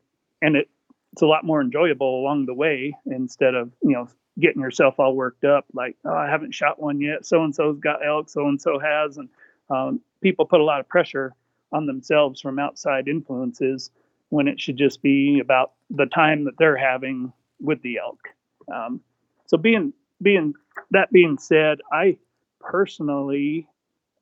and 0.43 0.57
it 0.57 0.69
it's 1.13 1.23
a 1.23 1.27
lot 1.27 1.45
more 1.45 1.63
enjoyable 1.63 2.21
along 2.21 2.47
the 2.47 2.55
way 2.55 2.95
instead 3.07 3.55
of 3.55 3.73
you 3.83 3.93
know 3.93 4.09
getting 4.39 4.61
yourself 4.61 4.99
all 4.99 5.17
worked 5.17 5.45
up 5.45 5.65
like 5.73 5.97
oh 6.05 6.15
i 6.15 6.29
haven't 6.29 6.55
shot 6.55 6.81
one 6.81 7.01
yet. 7.01 7.25
So 7.25 7.43
and 7.43 7.55
so's 7.55 7.79
got 7.79 8.07
elk 8.07 8.29
so 8.29 8.47
and 8.47 8.61
so 8.61 8.79
has. 8.79 9.17
And 9.17 9.29
um, 9.71 10.01
people 10.21 10.45
put 10.45 10.61
a 10.61 10.65
lot 10.65 10.81
of 10.81 10.89
pressure 10.89 11.35
on 11.73 11.87
themselves 11.87 12.41
from 12.41 12.59
outside 12.59 13.09
influences 13.09 13.91
when 14.29 14.47
it 14.49 14.61
should 14.61 14.77
just 14.77 15.03
be 15.03 15.41
about 15.41 15.73
the 15.91 16.07
time 16.07 16.45
that 16.45 16.59
they're 16.59 16.77
having 16.77 17.33
with 17.61 17.81
the 17.83 17.99
elk. 17.99 18.29
Um, 18.73 19.01
so 19.47 19.57
being 19.57 19.93
being 20.21 20.55
that 20.91 21.11
being 21.13 21.39
said 21.39 21.79
i 21.93 22.17
personally 22.61 23.67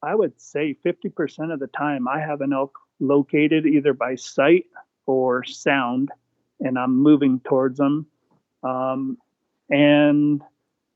I 0.05 0.15
would 0.15 0.39
say 0.39 0.77
50% 0.85 1.53
of 1.53 1.61
the 1.61 1.67
time 1.67 2.07
I 2.07 2.21
have 2.21 2.43
an 2.43 2.53
elk 2.53 2.79
located 3.01 3.65
either 3.65 3.95
by 3.95 4.17
sight 4.17 4.67
or 5.07 5.45
sound, 5.45 6.11
and 6.61 6.79
I'm 6.79 6.97
moving 6.97 7.41
towards 7.41 7.79
them. 7.79 8.07
Um, 8.63 9.19
and 9.71 10.43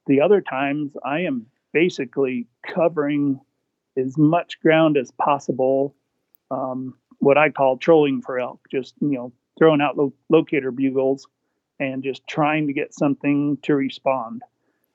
the 0.07 0.21
other 0.21 0.40
times 0.40 0.92
I 1.05 1.21
am 1.21 1.47
basically 1.73 2.47
covering 2.66 3.40
as 3.97 4.16
much 4.16 4.61
ground 4.61 4.97
as 4.97 5.11
possible, 5.11 5.94
um, 6.51 6.94
what 7.18 7.37
I 7.37 7.51
call 7.51 7.77
trolling 7.77 8.23
for 8.23 8.38
elk, 8.38 8.61
just, 8.71 8.94
you 9.01 9.12
know, 9.12 9.33
throwing 9.59 9.81
out 9.81 9.97
lo- 9.97 10.14
locator 10.29 10.71
bugles 10.71 11.27
and 11.81 12.03
just 12.03 12.27
trying 12.27 12.68
to 12.68 12.73
get 12.73 12.94
something 12.94 13.59
to 13.62 13.75
respond. 13.75 14.42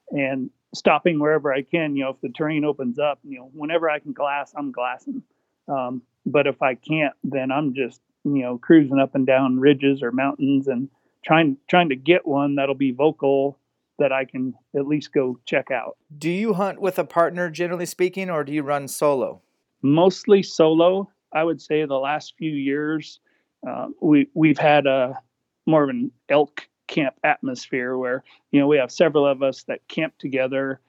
And 0.10 0.50
stopping 0.74 1.20
wherever 1.20 1.54
I 1.54 1.62
can. 1.62 1.96
You 1.96 2.06
know, 2.06 2.10
if 2.12 2.22
the 2.22 2.30
terrain 2.30 2.66
opens 2.66 3.00
up, 3.00 3.20
you 3.24 3.40
know, 3.40 3.50
whenever 3.54 3.90
I 3.90 4.00
can 4.00 4.14
glass, 4.14 4.54
I'm 4.56 4.72
glassing. 4.72 5.24
Um, 5.68 6.02
but 6.26 6.48
if 6.48 6.62
I 6.62 6.76
can't, 6.76 7.14
then 7.24 7.52
I'm 7.52 7.74
just 7.74 8.02
you 8.24 8.42
know 8.42 8.58
cruising 8.58 9.00
up 9.00 9.16
and 9.16 9.26
down 9.28 9.60
ridges 9.60 10.02
or 10.02 10.12
mountains 10.12 10.68
and 10.68 10.90
trying 11.26 11.58
trying 11.70 11.90
to 11.90 11.96
get 11.96 12.28
one 12.28 12.56
that'll 12.56 12.76
be 12.76 12.92
vocal 12.92 13.58
that 14.00 14.12
I 14.12 14.26
can 14.26 14.54
at 14.76 14.88
least 14.88 15.14
go 15.14 15.40
check 15.46 15.70
out. 15.72 15.98
Do 16.18 16.30
you 16.30 16.54
hunt 16.54 16.82
with 16.82 16.98
a 16.98 17.04
partner, 17.04 17.50
generally 17.50 17.86
speaking, 17.86 18.30
or 18.30 18.44
do 18.44 18.52
you 18.52 18.64
run 18.64 18.88
solo? 18.88 19.42
Mostly 19.82 20.42
solo. 20.42 21.10
I 21.32 21.44
would 21.44 21.62
say 21.62 21.86
the 21.86 21.96
last 21.96 22.34
few 22.38 22.52
years, 22.52 23.20
uh, 23.68 23.88
we 24.02 24.30
we've 24.34 24.58
had 24.58 24.88
a 24.88 25.20
more 25.66 25.84
of 25.84 25.90
an 25.90 26.12
elk 26.30 26.68
camp 26.88 27.16
atmosphere 27.24 27.98
where 27.98 28.24
you 28.52 28.60
know 28.60 28.68
we 28.68 28.78
have 28.78 28.92
several 28.92 29.26
of 29.26 29.42
us 29.42 29.64
that 29.64 29.88
camp 29.88 30.14
together 30.20 30.80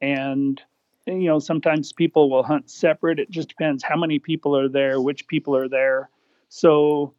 and 0.00 0.60
you 1.06 1.26
know 1.26 1.38
sometimes 1.38 1.92
people 1.92 2.28
will 2.28 2.42
hunt 2.42 2.68
separate 2.68 3.20
it 3.20 3.30
just 3.30 3.48
depends 3.48 3.82
how 3.82 3.96
many 3.96 4.18
people 4.18 4.56
are 4.56 4.68
there 4.68 5.00
which 5.00 5.26
people 5.28 5.56
are 5.56 5.68
there 5.68 6.10
so 6.54 7.14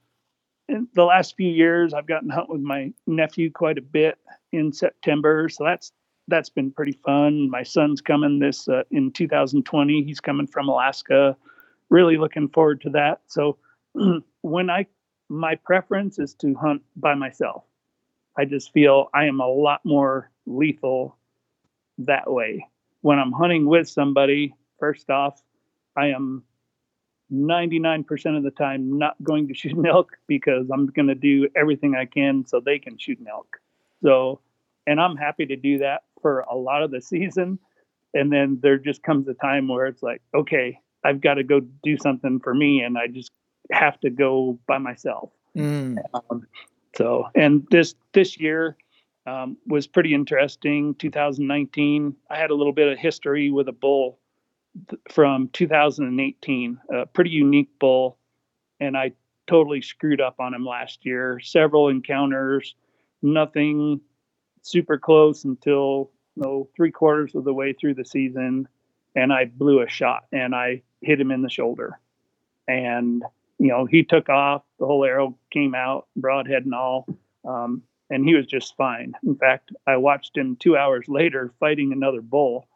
in 0.69 0.87
the 0.93 1.03
last 1.03 1.35
few 1.35 1.49
years 1.49 1.93
i've 1.93 2.07
gotten 2.07 2.29
hunt 2.29 2.49
with 2.49 2.61
my 2.61 2.91
nephew 3.07 3.51
quite 3.51 3.77
a 3.77 3.81
bit 3.81 4.17
in 4.51 4.71
september 4.71 5.49
so 5.49 5.63
that's 5.63 5.91
that's 6.27 6.49
been 6.49 6.71
pretty 6.71 6.97
fun. 7.05 7.49
My 7.49 7.63
son's 7.63 8.01
coming 8.01 8.39
this 8.39 8.67
uh, 8.67 8.83
in 8.91 9.11
2020 9.11 10.03
he's 10.03 10.19
coming 10.19 10.47
from 10.47 10.69
alaska. 10.69 11.37
Really 11.89 12.17
looking 12.17 12.49
forward 12.49 12.81
to 12.81 12.89
that. 12.91 13.21
So 13.27 13.57
when 14.41 14.69
i 14.69 14.85
my 15.27 15.55
preference 15.55 16.19
is 16.19 16.35
to 16.35 16.53
hunt 16.53 16.83
by 16.95 17.15
myself. 17.15 17.63
I 18.37 18.45
just 18.45 18.71
feel 18.73 19.09
i 19.13 19.25
am 19.25 19.39
a 19.39 19.47
lot 19.47 19.81
more 19.83 20.29
lethal 20.45 21.17
that 21.99 22.31
way. 22.31 22.67
When 23.01 23.19
I'm 23.19 23.31
hunting 23.31 23.67
with 23.67 23.87
somebody, 23.87 24.55
first 24.79 25.09
off, 25.09 25.41
I 25.95 26.07
am 26.07 26.43
99% 27.31 28.37
of 28.37 28.43
the 28.43 28.51
time 28.51 28.97
not 28.97 29.15
going 29.23 29.47
to 29.47 29.53
shoot 29.55 29.75
an 29.75 29.85
elk 29.85 30.17
because 30.27 30.69
I'm 30.71 30.87
going 30.87 31.07
to 31.07 31.15
do 31.15 31.47
everything 31.55 31.95
I 31.95 32.05
can 32.05 32.45
so 32.45 32.59
they 32.59 32.79
can 32.79 32.97
shoot 32.97 33.19
an 33.19 33.27
elk. 33.27 33.57
So, 34.03 34.39
and 34.87 34.99
I'm 34.99 35.15
happy 35.15 35.45
to 35.47 35.55
do 35.55 35.79
that 35.79 36.03
for 36.21 36.41
a 36.41 36.55
lot 36.55 36.83
of 36.83 36.91
the 36.91 37.01
season. 37.01 37.59
And 38.13 38.31
then 38.31 38.59
there 38.61 38.77
just 38.77 39.03
comes 39.03 39.27
a 39.27 39.33
time 39.33 39.67
where 39.67 39.87
it's 39.87 40.03
like, 40.03 40.21
okay, 40.33 40.79
I've 41.03 41.21
got 41.21 41.35
to 41.35 41.43
go 41.43 41.59
do 41.83 41.97
something 41.97 42.39
for 42.39 42.53
me 42.53 42.81
and 42.81 42.97
I 42.97 43.07
just 43.07 43.31
have 43.71 43.99
to 44.01 44.09
go 44.09 44.59
by 44.67 44.77
myself. 44.77 45.31
Mm. 45.55 45.97
Um, 46.13 46.47
so, 46.95 47.27
and 47.35 47.67
this, 47.71 47.95
this 48.13 48.39
year, 48.39 48.77
um, 49.27 49.57
was 49.65 49.87
pretty 49.87 50.13
interesting. 50.13 50.93
2019, 50.95 52.15
I 52.29 52.37
had 52.37 52.51
a 52.51 52.55
little 52.55 52.73
bit 52.73 52.91
of 52.91 52.99
history 52.99 53.51
with 53.51 53.67
a 53.67 53.71
bull 53.71 54.19
from 55.09 55.49
2018, 55.53 56.79
a 56.93 57.05
pretty 57.05 57.29
unique 57.29 57.69
bull, 57.79 58.17
and 58.79 58.97
I 58.97 59.13
totally 59.47 59.81
screwed 59.81 60.21
up 60.21 60.39
on 60.39 60.53
him 60.53 60.65
last 60.65 61.05
year. 61.05 61.39
Several 61.39 61.89
encounters, 61.89 62.75
nothing 63.21 64.01
super 64.61 64.97
close 64.97 65.43
until 65.43 66.11
you 66.35 66.43
know, 66.43 66.69
three 66.75 66.91
quarters 66.91 67.35
of 67.35 67.43
the 67.43 67.53
way 67.53 67.73
through 67.73 67.93
the 67.93 68.05
season, 68.05 68.67
and 69.15 69.31
I 69.31 69.45
blew 69.45 69.81
a 69.81 69.87
shot 69.87 70.25
and 70.31 70.53
I 70.53 70.81
hit 71.01 71.19
him 71.21 71.31
in 71.31 71.41
the 71.41 71.49
shoulder, 71.49 71.99
and 72.67 73.23
you 73.59 73.67
know 73.69 73.85
he 73.85 74.03
took 74.03 74.29
off. 74.29 74.63
The 74.79 74.85
whole 74.85 75.05
arrow 75.05 75.37
came 75.51 75.75
out, 75.75 76.07
broadhead 76.15 76.65
and 76.65 76.73
all. 76.73 77.07
Um, 77.47 77.83
and 78.09 78.25
he 78.25 78.35
was 78.35 78.45
just 78.45 78.75
fine. 78.75 79.13
In 79.25 79.35
fact, 79.35 79.71
I 79.87 79.97
watched 79.97 80.37
him 80.37 80.55
two 80.57 80.77
hours 80.77 81.05
later 81.07 81.53
fighting 81.59 81.91
another 81.91 82.21
bull, 82.21 82.67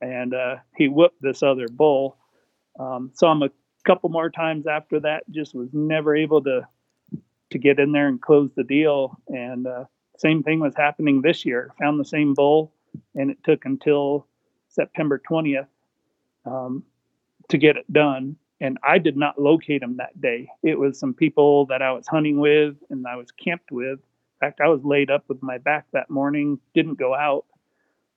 and 0.00 0.34
uh, 0.34 0.56
he 0.76 0.88
whooped 0.88 1.20
this 1.20 1.42
other 1.42 1.68
bull. 1.68 2.16
Um, 2.78 3.10
saw 3.14 3.32
him 3.32 3.42
a 3.42 3.50
couple 3.84 4.10
more 4.10 4.30
times 4.30 4.66
after 4.66 5.00
that. 5.00 5.24
Just 5.30 5.54
was 5.54 5.68
never 5.72 6.14
able 6.16 6.42
to 6.44 6.66
to 7.50 7.58
get 7.58 7.78
in 7.78 7.92
there 7.92 8.08
and 8.08 8.20
close 8.20 8.50
the 8.54 8.64
deal. 8.64 9.18
And 9.28 9.66
uh, 9.66 9.84
same 10.18 10.42
thing 10.42 10.60
was 10.60 10.74
happening 10.76 11.22
this 11.22 11.44
year. 11.44 11.72
Found 11.80 11.98
the 11.98 12.04
same 12.04 12.34
bull, 12.34 12.72
and 13.14 13.30
it 13.30 13.38
took 13.42 13.64
until 13.64 14.26
September 14.68 15.20
20th 15.30 15.66
um, 16.44 16.84
to 17.48 17.58
get 17.58 17.76
it 17.76 17.90
done. 17.92 18.36
And 18.60 18.78
I 18.82 18.98
did 18.98 19.16
not 19.16 19.40
locate 19.40 19.82
him 19.82 19.96
that 19.98 20.20
day. 20.20 20.48
It 20.62 20.78
was 20.78 20.98
some 20.98 21.14
people 21.14 21.66
that 21.66 21.80
I 21.80 21.92
was 21.92 22.06
hunting 22.08 22.38
with 22.38 22.74
and 22.90 23.06
I 23.06 23.16
was 23.16 23.30
camped 23.30 23.70
with 23.70 24.00
In 24.00 24.38
fact, 24.40 24.60
I 24.60 24.68
was 24.68 24.84
laid 24.84 25.10
up 25.10 25.24
with 25.28 25.42
my 25.42 25.58
back 25.58 25.86
that 25.92 26.10
morning, 26.10 26.58
didn't 26.74 26.98
go 26.98 27.14
out. 27.14 27.46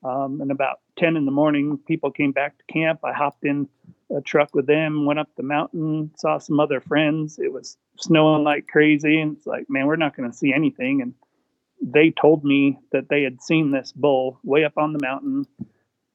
Um, 0.03 0.41
and 0.41 0.51
about 0.51 0.80
10 0.97 1.15
in 1.15 1.25
the 1.25 1.31
morning, 1.31 1.79
people 1.87 2.11
came 2.11 2.31
back 2.31 2.57
to 2.57 2.73
camp. 2.73 2.99
I 3.03 3.13
hopped 3.13 3.43
in 3.43 3.67
a 4.15 4.21
truck 4.21 4.53
with 4.53 4.67
them, 4.67 5.05
went 5.05 5.19
up 5.19 5.29
the 5.35 5.43
mountain, 5.43 6.11
saw 6.17 6.37
some 6.37 6.59
other 6.59 6.81
friends. 6.81 7.39
It 7.39 7.51
was 7.51 7.77
snowing 7.97 8.43
like 8.43 8.67
crazy. 8.67 9.19
And 9.19 9.37
it's 9.37 9.47
like, 9.47 9.69
man, 9.69 9.87
we're 9.87 9.95
not 9.95 10.15
going 10.15 10.29
to 10.29 10.37
see 10.37 10.53
anything. 10.53 11.01
And 11.01 11.13
they 11.81 12.11
told 12.11 12.43
me 12.43 12.79
that 12.91 13.09
they 13.09 13.23
had 13.23 13.41
seen 13.41 13.71
this 13.71 13.91
bull 13.91 14.39
way 14.43 14.63
up 14.63 14.77
on 14.77 14.93
the 14.93 14.99
mountain 15.01 15.45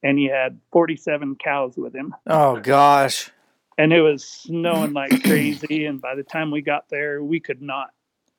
and 0.03 0.17
he 0.17 0.25
had 0.25 0.59
47 0.71 1.37
cows 1.43 1.75
with 1.75 1.93
him. 1.95 2.13
Oh, 2.27 2.59
gosh. 2.59 3.31
And 3.79 3.91
it 3.91 4.01
was 4.01 4.23
snowing 4.23 4.93
like 4.93 5.23
crazy. 5.23 5.85
And 5.85 5.99
by 5.99 6.15
the 6.15 6.23
time 6.23 6.51
we 6.51 6.61
got 6.61 6.89
there, 6.89 7.23
we 7.23 7.39
could 7.39 7.61
not 7.61 7.89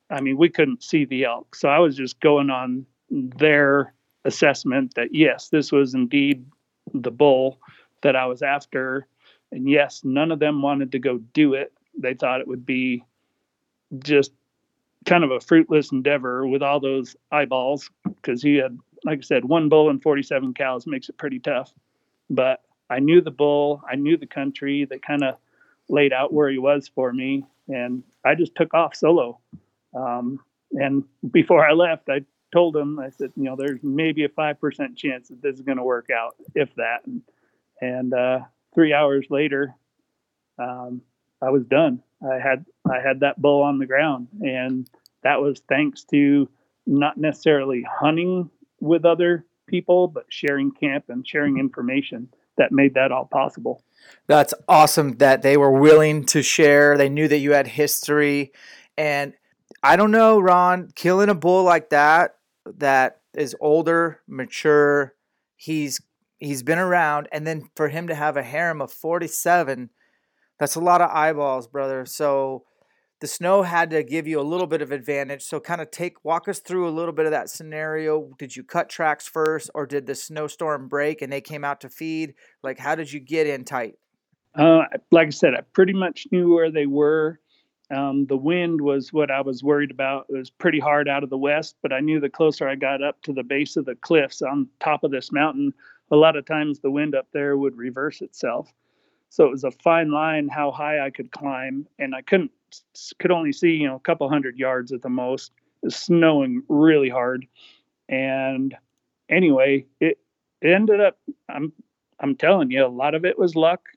I 0.09 0.21
mean, 0.21 0.37
we 0.37 0.49
couldn't 0.49 0.83
see 0.83 1.05
the 1.05 1.25
elk. 1.25 1.55
So 1.55 1.69
I 1.69 1.79
was 1.79 1.95
just 1.95 2.19
going 2.19 2.49
on 2.49 2.85
their 3.09 3.93
assessment 4.25 4.93
that 4.95 5.13
yes, 5.13 5.49
this 5.49 5.71
was 5.71 5.93
indeed 5.93 6.45
the 6.93 7.11
bull 7.11 7.59
that 8.01 8.15
I 8.15 8.25
was 8.25 8.41
after. 8.41 9.07
And 9.51 9.69
yes, 9.69 10.01
none 10.03 10.31
of 10.31 10.39
them 10.39 10.61
wanted 10.61 10.91
to 10.91 10.99
go 10.99 11.17
do 11.33 11.53
it. 11.53 11.73
They 11.97 12.13
thought 12.13 12.41
it 12.41 12.47
would 12.47 12.65
be 12.65 13.03
just 13.99 14.31
kind 15.05 15.23
of 15.23 15.31
a 15.31 15.39
fruitless 15.39 15.91
endeavor 15.91 16.45
with 16.45 16.61
all 16.61 16.79
those 16.79 17.15
eyeballs 17.31 17.89
because 18.03 18.41
he 18.41 18.55
had, 18.55 18.77
like 19.03 19.19
I 19.19 19.21
said, 19.21 19.45
one 19.45 19.69
bull 19.69 19.89
and 19.89 20.01
47 20.01 20.53
cows 20.53 20.85
makes 20.85 21.09
it 21.09 21.17
pretty 21.17 21.39
tough. 21.39 21.73
But 22.29 22.61
I 22.89 22.99
knew 22.99 23.21
the 23.21 23.31
bull, 23.31 23.83
I 23.89 23.95
knew 23.95 24.17
the 24.17 24.27
country. 24.27 24.85
They 24.85 24.99
kind 24.99 25.23
of 25.23 25.35
laid 25.87 26.13
out 26.13 26.33
where 26.33 26.49
he 26.49 26.59
was 26.59 26.87
for 26.87 27.11
me, 27.11 27.45
and 27.67 28.03
I 28.23 28.35
just 28.35 28.55
took 28.55 28.73
off 28.73 28.95
solo. 28.95 29.39
Um, 29.95 30.39
and 30.73 31.03
before 31.31 31.67
I 31.67 31.73
left, 31.73 32.09
I 32.09 32.21
told 32.51 32.75
him, 32.75 32.99
I 32.99 33.09
said, 33.09 33.31
you 33.35 33.43
know, 33.43 33.55
there's 33.55 33.79
maybe 33.83 34.23
a 34.23 34.29
5% 34.29 34.95
chance 34.95 35.29
that 35.29 35.41
this 35.41 35.55
is 35.55 35.61
going 35.61 35.77
to 35.77 35.83
work 35.83 36.09
out, 36.09 36.35
if 36.55 36.73
that. 36.75 37.05
And, 37.05 37.21
and 37.81 38.13
uh, 38.13 38.39
three 38.73 38.93
hours 38.93 39.27
later, 39.29 39.75
um, 40.57 41.01
I 41.41 41.49
was 41.51 41.63
done. 41.65 42.03
I 42.21 42.39
had, 42.39 42.65
I 42.89 42.99
had 42.99 43.21
that 43.21 43.41
bull 43.41 43.61
on 43.63 43.79
the 43.79 43.85
ground 43.85 44.27
and 44.41 44.89
that 45.23 45.41
was 45.41 45.61
thanks 45.69 46.03
to 46.05 46.49
not 46.85 47.17
necessarily 47.17 47.85
hunting 47.89 48.49
with 48.79 49.05
other 49.05 49.45
people, 49.67 50.07
but 50.07 50.25
sharing 50.29 50.71
camp 50.71 51.05
and 51.09 51.27
sharing 51.27 51.57
information 51.57 52.27
that 52.57 52.71
made 52.71 52.95
that 52.95 53.11
all 53.11 53.25
possible. 53.25 53.83
That's 54.27 54.53
awesome 54.67 55.17
that 55.17 55.41
they 55.43 55.55
were 55.55 55.71
willing 55.71 56.25
to 56.25 56.41
share. 56.41 56.97
They 56.97 57.09
knew 57.09 57.27
that 57.27 57.37
you 57.37 57.53
had 57.53 57.67
history 57.67 58.51
and 58.97 59.33
I 59.81 59.95
don't 59.95 60.11
know, 60.11 60.39
Ron. 60.39 60.91
Killing 60.95 61.29
a 61.29 61.35
bull 61.35 61.63
like 61.63 61.89
that, 61.91 62.35
that 62.65 63.21
is 63.33 63.55
older, 63.59 64.21
mature. 64.27 65.13
He's 65.55 66.01
he's 66.37 66.63
been 66.63 66.79
around, 66.79 67.27
and 67.31 67.45
then 67.45 67.69
for 67.75 67.89
him 67.89 68.07
to 68.07 68.15
have 68.15 68.37
a 68.37 68.43
harem 68.43 68.81
of 68.81 68.91
forty 68.91 69.27
seven, 69.27 69.89
that's 70.59 70.75
a 70.75 70.81
lot 70.81 71.01
of 71.01 71.09
eyeballs, 71.11 71.67
brother. 71.67 72.05
So 72.05 72.63
the 73.21 73.27
snow 73.27 73.63
had 73.63 73.89
to 73.89 74.03
give 74.03 74.27
you 74.27 74.39
a 74.39 74.43
little 74.43 74.67
bit 74.67 74.81
of 74.81 74.91
advantage. 74.91 75.43
So 75.43 75.59
kind 75.59 75.81
of 75.81 75.91
take 75.91 76.23
walk 76.23 76.47
us 76.47 76.59
through 76.59 76.87
a 76.87 76.91
little 76.91 77.13
bit 77.13 77.25
of 77.25 77.31
that 77.31 77.49
scenario. 77.49 78.29
Did 78.37 78.55
you 78.55 78.63
cut 78.63 78.89
tracks 78.89 79.27
first, 79.27 79.69
or 79.75 79.85
did 79.85 80.05
the 80.05 80.15
snowstorm 80.15 80.87
break 80.87 81.21
and 81.21 81.31
they 81.31 81.41
came 81.41 81.65
out 81.65 81.81
to 81.81 81.89
feed? 81.89 82.33
Like, 82.63 82.79
how 82.79 82.95
did 82.95 83.11
you 83.11 83.19
get 83.19 83.47
in 83.47 83.65
tight? 83.65 83.95
Uh, 84.55 84.83
like 85.11 85.27
I 85.27 85.31
said, 85.31 85.53
I 85.53 85.61
pretty 85.73 85.93
much 85.93 86.27
knew 86.31 86.53
where 86.53 86.71
they 86.71 86.85
were. 86.85 87.39
Um, 87.91 88.27
the 88.27 88.37
wind 88.37 88.81
was 88.81 89.11
what 89.11 89.31
I 89.31 89.41
was 89.41 89.63
worried 89.63 89.91
about. 89.91 90.27
It 90.29 90.37
was 90.37 90.49
pretty 90.49 90.79
hard 90.79 91.07
out 91.07 91.23
of 91.23 91.29
the 91.29 91.37
west, 91.37 91.75
but 91.81 91.91
I 91.91 92.01
knew 92.01 92.19
the 92.19 92.29
closer 92.29 92.67
I 92.67 92.75
got 92.75 93.01
up 93.01 93.21
to 93.23 93.33
the 93.33 93.43
base 93.43 93.77
of 93.77 93.85
the 93.85 93.95
cliffs 93.95 94.41
on 94.41 94.67
top 94.79 95.03
of 95.03 95.11
this 95.11 95.31
mountain, 95.31 95.73
a 96.11 96.15
lot 96.15 96.35
of 96.35 96.45
times 96.45 96.79
the 96.79 96.91
wind 96.91 97.15
up 97.15 97.27
there 97.31 97.57
would 97.57 97.77
reverse 97.77 98.21
itself. 98.21 98.71
So 99.29 99.45
it 99.45 99.51
was 99.51 99.63
a 99.63 99.71
fine 99.71 100.11
line 100.11 100.47
how 100.47 100.71
high 100.71 101.05
I 101.05 101.09
could 101.09 101.31
climb, 101.31 101.87
and 101.99 102.15
I 102.15 102.21
couldn't 102.21 102.51
could 103.17 103.31
only 103.31 103.51
see 103.51 103.71
you 103.71 103.87
know 103.87 103.95
a 103.95 103.99
couple 103.99 104.29
hundred 104.29 104.57
yards 104.57 104.91
at 104.91 105.01
the 105.01 105.09
most. 105.09 105.51
It 105.83 105.87
was 105.87 105.95
snowing 105.95 106.63
really 106.67 107.09
hard, 107.09 107.45
and 108.07 108.75
anyway, 109.29 109.85
it, 109.99 110.19
it 110.61 110.71
ended 110.71 110.99
up. 110.99 111.19
I'm 111.47 111.71
I'm 112.19 112.35
telling 112.35 112.71
you, 112.71 112.85
a 112.85 112.87
lot 112.87 113.13
of 113.13 113.23
it 113.23 113.37
was 113.37 113.55
luck 113.55 113.89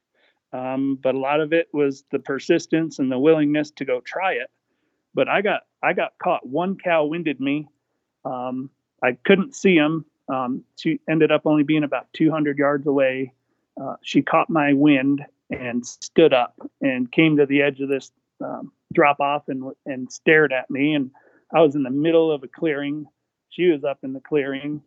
um, 0.52 0.98
but 1.02 1.14
a 1.14 1.18
lot 1.18 1.40
of 1.40 1.52
it 1.52 1.68
was 1.72 2.04
the 2.10 2.18
persistence 2.18 2.98
and 2.98 3.10
the 3.10 3.18
willingness 3.18 3.70
to 3.72 3.84
go 3.84 4.00
try 4.00 4.32
it. 4.32 4.50
But 5.14 5.28
I 5.28 5.42
got 5.42 5.62
I 5.82 5.92
got 5.92 6.12
caught. 6.22 6.46
One 6.46 6.76
cow 6.76 7.04
winded 7.04 7.40
me. 7.40 7.68
Um, 8.24 8.70
I 9.02 9.16
couldn't 9.24 9.54
see 9.54 9.74
him. 9.74 10.04
Um, 10.32 10.64
she 10.76 11.00
ended 11.08 11.32
up 11.32 11.42
only 11.44 11.64
being 11.64 11.84
about 11.84 12.06
200 12.14 12.56
yards 12.56 12.86
away. 12.86 13.32
Uh, 13.80 13.96
she 14.02 14.22
caught 14.22 14.48
my 14.48 14.72
wind 14.72 15.24
and 15.50 15.84
stood 15.84 16.32
up 16.32 16.54
and 16.80 17.10
came 17.10 17.36
to 17.36 17.46
the 17.46 17.62
edge 17.62 17.80
of 17.80 17.88
this 17.88 18.10
um, 18.42 18.72
drop 18.92 19.20
off 19.20 19.48
and 19.48 19.72
and 19.86 20.10
stared 20.12 20.52
at 20.52 20.70
me. 20.70 20.94
And 20.94 21.10
I 21.54 21.60
was 21.60 21.74
in 21.74 21.82
the 21.82 21.90
middle 21.90 22.30
of 22.30 22.42
a 22.42 22.48
clearing. 22.48 23.06
She 23.50 23.70
was 23.70 23.84
up 23.84 23.98
in 24.02 24.14
the 24.14 24.20
clearing, 24.20 24.82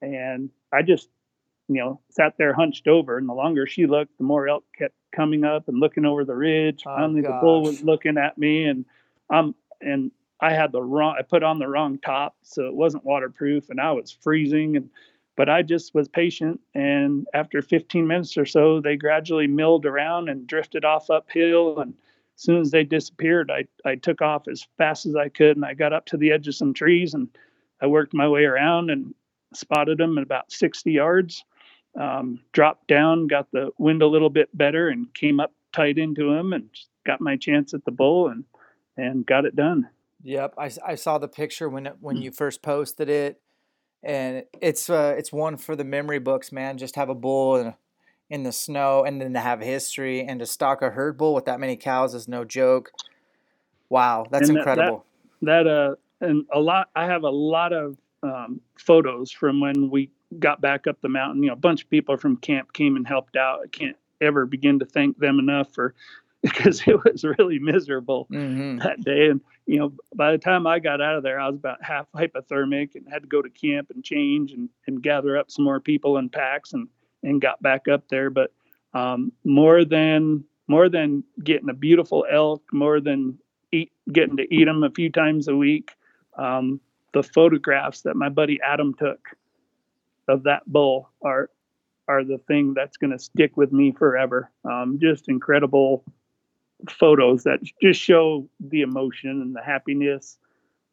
and 0.00 0.50
I 0.72 0.82
just 0.82 1.08
you 1.68 1.76
know, 1.76 2.00
sat 2.10 2.34
there 2.38 2.54
hunched 2.54 2.88
over. 2.88 3.18
And 3.18 3.28
the 3.28 3.34
longer 3.34 3.66
she 3.66 3.86
looked, 3.86 4.16
the 4.18 4.24
more 4.24 4.48
elk 4.48 4.64
kept 4.76 4.94
coming 5.12 5.44
up 5.44 5.68
and 5.68 5.78
looking 5.78 6.04
over 6.04 6.24
the 6.24 6.34
ridge. 6.34 6.82
Oh, 6.86 6.96
Finally, 6.96 7.22
gosh. 7.22 7.30
the 7.30 7.40
bull 7.40 7.62
was 7.62 7.82
looking 7.82 8.18
at 8.18 8.38
me, 8.38 8.64
and 8.64 8.84
I'm 9.30 9.54
and 9.80 10.10
I 10.40 10.52
had 10.52 10.72
the 10.72 10.82
wrong, 10.82 11.16
I 11.18 11.22
put 11.22 11.42
on 11.42 11.58
the 11.58 11.68
wrong 11.68 11.98
top, 11.98 12.36
so 12.42 12.66
it 12.66 12.74
wasn't 12.74 13.04
waterproof, 13.04 13.70
and 13.70 13.80
I 13.80 13.92
was 13.92 14.10
freezing. 14.10 14.76
And 14.76 14.90
but 15.36 15.48
I 15.48 15.62
just 15.62 15.94
was 15.94 16.08
patient, 16.08 16.60
and 16.74 17.26
after 17.32 17.62
15 17.62 18.06
minutes 18.06 18.36
or 18.36 18.46
so, 18.46 18.80
they 18.80 18.96
gradually 18.96 19.46
milled 19.46 19.86
around 19.86 20.28
and 20.28 20.46
drifted 20.46 20.84
off 20.84 21.10
uphill. 21.10 21.78
And 21.78 21.94
as 22.36 22.42
soon 22.42 22.60
as 22.60 22.70
they 22.70 22.84
disappeared, 22.84 23.50
I 23.50 23.66
I 23.88 23.96
took 23.96 24.20
off 24.20 24.48
as 24.48 24.66
fast 24.78 25.06
as 25.06 25.16
I 25.16 25.28
could, 25.28 25.56
and 25.56 25.64
I 25.64 25.74
got 25.74 25.92
up 25.92 26.06
to 26.06 26.16
the 26.16 26.32
edge 26.32 26.48
of 26.48 26.54
some 26.54 26.74
trees, 26.74 27.14
and 27.14 27.28
I 27.80 27.86
worked 27.86 28.14
my 28.14 28.28
way 28.28 28.44
around 28.44 28.90
and 28.90 29.14
spotted 29.54 29.98
them 29.98 30.18
at 30.18 30.24
about 30.24 30.52
60 30.52 30.90
yards. 30.92 31.44
Um, 31.98 32.40
dropped 32.52 32.86
down, 32.86 33.26
got 33.26 33.50
the 33.50 33.70
wind 33.76 34.02
a 34.02 34.06
little 34.06 34.30
bit 34.30 34.56
better, 34.56 34.88
and 34.88 35.12
came 35.14 35.40
up 35.40 35.52
tight 35.72 35.98
into 35.98 36.32
him, 36.32 36.52
and 36.52 36.70
got 37.04 37.20
my 37.20 37.36
chance 37.36 37.74
at 37.74 37.84
the 37.84 37.90
bull, 37.90 38.28
and 38.28 38.44
and 38.96 39.26
got 39.26 39.44
it 39.44 39.56
done. 39.56 39.88
Yep, 40.22 40.54
I, 40.58 40.70
I 40.86 40.94
saw 40.94 41.18
the 41.18 41.28
picture 41.28 41.68
when 41.68 41.86
it, 41.86 41.96
when 42.00 42.16
you 42.18 42.30
first 42.30 42.62
posted 42.62 43.08
it, 43.08 43.40
and 44.04 44.44
it's 44.60 44.88
uh, 44.88 45.14
it's 45.18 45.32
one 45.32 45.56
for 45.56 45.74
the 45.74 45.84
memory 45.84 46.20
books, 46.20 46.52
man. 46.52 46.78
Just 46.78 46.94
have 46.96 47.08
a 47.08 47.14
bull 47.16 47.56
in, 47.56 47.74
in 48.30 48.42
the 48.44 48.52
snow, 48.52 49.02
and 49.04 49.20
then 49.20 49.32
to 49.34 49.40
have 49.40 49.60
history 49.60 50.22
and 50.22 50.38
to 50.38 50.46
stock 50.46 50.82
a 50.82 50.90
herd 50.90 51.18
bull 51.18 51.34
with 51.34 51.46
that 51.46 51.58
many 51.58 51.76
cows 51.76 52.14
is 52.14 52.28
no 52.28 52.44
joke. 52.44 52.92
Wow, 53.88 54.26
that's 54.30 54.48
And 54.48 54.56
that- 54.56 54.60
incredible. 54.60 55.04
that 55.42 55.66
uh 55.66 55.94
and 56.20 56.44
a 56.52 56.58
lot 56.58 56.90
i 56.96 57.04
have 57.06 57.22
a 57.22 57.30
lot 57.30 57.72
of 57.72 57.96
um, 58.24 58.60
photos 58.76 59.30
from 59.30 59.60
when 59.60 59.88
we 59.88 60.10
got 60.38 60.60
back 60.60 60.86
up 60.86 61.00
the 61.00 61.08
mountain 61.08 61.42
you 61.42 61.48
know 61.48 61.54
a 61.54 61.56
bunch 61.56 61.82
of 61.82 61.90
people 61.90 62.16
from 62.16 62.36
camp 62.36 62.72
came 62.72 62.96
and 62.96 63.06
helped 63.06 63.36
out. 63.36 63.60
I 63.64 63.68
can't 63.68 63.96
ever 64.20 64.46
begin 64.46 64.78
to 64.80 64.84
thank 64.84 65.18
them 65.18 65.38
enough 65.38 65.72
for 65.72 65.94
because 66.42 66.82
it 66.86 67.02
was 67.04 67.24
really 67.24 67.58
miserable 67.58 68.24
hmm 68.30 68.78
that 68.78 69.00
day. 69.02 69.28
And 69.28 69.40
you 69.66 69.78
know 69.78 69.92
by 70.14 70.32
the 70.32 70.38
time 70.38 70.66
i 70.66 70.78
got 70.78 71.00
out 71.00 71.16
of 71.16 71.22
there 71.22 71.40
i 71.40 71.46
was 71.46 71.56
about 71.56 71.82
half 71.82 72.06
hypothermic 72.12 72.94
and 72.94 73.06
had 73.10 73.22
to 73.22 73.28
go 73.28 73.42
to 73.42 73.50
camp 73.50 73.90
and 73.92 74.04
change 74.04 74.52
and, 74.52 74.68
and 74.86 75.02
gather 75.02 75.36
up 75.36 75.50
some 75.50 75.64
more 75.64 75.80
people 75.80 76.16
and 76.16 76.30
packs 76.30 76.72
and 76.72 76.88
and 77.22 77.40
got 77.40 77.60
back 77.62 77.88
up 77.88 78.08
there. 78.08 78.30
But 78.30 78.52
um, 78.94 79.32
more 79.44 79.84
than 79.84 80.44
more 80.66 80.88
than 80.88 81.24
getting 81.42 81.68
a 81.68 81.74
beautiful 81.74 82.26
elk 82.30 82.62
more 82.72 83.00
than 83.00 83.38
eat 83.72 83.92
getting 84.12 84.36
to 84.36 84.54
eat 84.54 84.64
them 84.64 84.82
a 84.82 84.90
few 84.90 85.10
times 85.10 85.48
a 85.48 85.56
week 85.56 85.90
um, 86.36 86.80
the 87.12 87.22
photographs 87.22 88.02
that 88.02 88.16
my 88.16 88.28
buddy 88.28 88.58
adam 88.62 88.94
took 88.94 89.28
of 90.28 90.44
that 90.44 90.62
bull 90.66 91.10
are 91.22 91.50
are 92.06 92.24
the 92.24 92.38
thing 92.48 92.72
that's 92.74 92.96
going 92.96 93.10
to 93.10 93.18
stick 93.18 93.56
with 93.56 93.72
me 93.72 93.92
forever 93.92 94.50
um, 94.64 94.98
just 95.00 95.28
incredible 95.28 96.04
photos 96.88 97.44
that 97.44 97.60
just 97.82 98.00
show 98.00 98.48
the 98.60 98.82
emotion 98.82 99.30
and 99.30 99.54
the 99.54 99.62
happiness, 99.62 100.38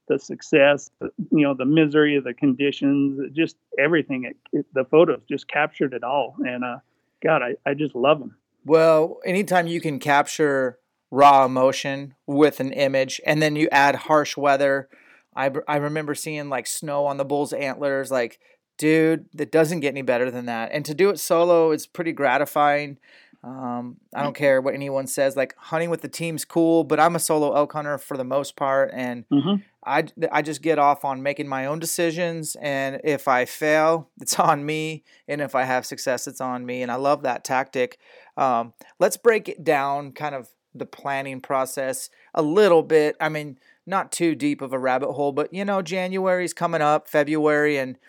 the 0.08 0.18
success, 0.18 0.90
the, 1.00 1.10
you 1.32 1.42
know, 1.42 1.54
the 1.54 1.66
misery 1.66 2.16
of 2.16 2.24
the 2.24 2.34
conditions, 2.34 3.20
just 3.34 3.58
everything. 3.78 4.26
It, 4.26 4.38
it, 4.52 4.66
the 4.74 4.86
photos 4.86 5.22
just 5.30 5.48
captured 5.48 5.94
it 5.94 6.04
all. 6.04 6.36
And 6.40 6.64
uh, 6.64 6.78
God, 7.24 7.42
I, 7.42 7.56
I 7.70 7.74
just 7.74 7.96
love 7.96 8.20
them. 8.20 8.36
Well, 8.66 9.20
anytime 9.26 9.68
you 9.68 9.80
can 9.80 10.00
capture 10.00 10.80
raw 11.12 11.46
emotion 11.46 12.16
with 12.26 12.60
an 12.60 12.74
image, 12.74 13.22
and 13.26 13.42
then 13.42 13.56
you 13.56 13.70
add 13.72 13.96
harsh 13.96 14.36
weather. 14.36 14.90
I 15.36 15.52
I 15.68 15.78
remember 15.78 16.16
seeing 16.16 16.50
like 16.50 16.66
snow 16.66 17.06
on 17.06 17.18
the 17.18 17.26
bull's 17.26 17.54
antlers. 17.54 18.10
Like, 18.10 18.40
dude, 18.78 19.26
that 19.34 19.52
doesn't 19.52 19.80
get 19.82 19.90
any 19.90 20.02
better 20.02 20.30
than 20.32 20.46
that. 20.46 20.72
And 20.72 20.84
to 20.86 20.94
do 20.94 21.10
it 21.10 21.20
solo, 21.20 21.72
it's 21.72 21.86
pretty 21.88 22.12
gratifying. 22.12 22.98
Um, 23.44 23.98
I 24.14 24.24
don't 24.24 24.36
care 24.36 24.60
what 24.60 24.74
anyone 24.74 25.06
says. 25.06 25.36
Like 25.38 25.56
hunting 25.58 25.92
with 25.92 26.02
the 26.02 26.08
team's 26.08 26.46
cool, 26.46 26.84
but 26.84 27.00
I'm 27.00 27.16
a 27.16 27.20
solo 27.20 27.54
elk 27.56 27.74
hunter 27.74 27.98
for 28.00 28.18
the 28.18 28.24
most 28.24 28.56
part, 28.56 28.90
and 28.94 29.24
Mhm. 29.30 29.62
I 29.86 30.06
I 30.32 30.42
just 30.42 30.64
get 30.64 30.80
off 30.80 31.06
on 31.06 31.22
making 31.22 31.48
my 31.48 31.68
own 31.68 31.78
decisions. 31.78 32.56
And 32.60 33.00
if 33.04 33.28
I 33.28 33.46
fail, 33.46 34.10
it's 34.22 34.40
on 34.40 34.66
me, 34.66 35.04
and 35.28 35.42
if 35.42 35.54
I 35.54 35.64
have 35.64 35.86
success, 35.86 36.26
it's 36.28 36.42
on 36.42 36.66
me. 36.66 36.82
And 36.82 36.92
I 36.92 36.96
love 36.96 37.22
that 37.22 37.44
tactic. 37.44 38.00
Um, 38.36 38.74
let's 39.00 39.16
break 39.18 39.48
it 39.48 39.64
down, 39.64 40.12
kind 40.14 40.34
of 40.34 40.50
the 40.74 40.88
planning 40.88 41.40
process 41.40 42.10
a 42.34 42.42
little 42.42 42.82
bit. 42.82 43.16
I 43.22 43.30
mean, 43.30 43.60
not 43.86 44.12
too 44.12 44.34
deep 44.34 44.60
of 44.62 44.74
a 44.74 44.80
rabbit 44.80 45.12
hole, 45.14 45.32
but 45.32 45.54
you 45.54 45.64
know, 45.64 45.84
January's 45.84 46.54
coming 46.54 46.82
up, 46.82 47.08
February, 47.08 47.78
and 47.78 48.00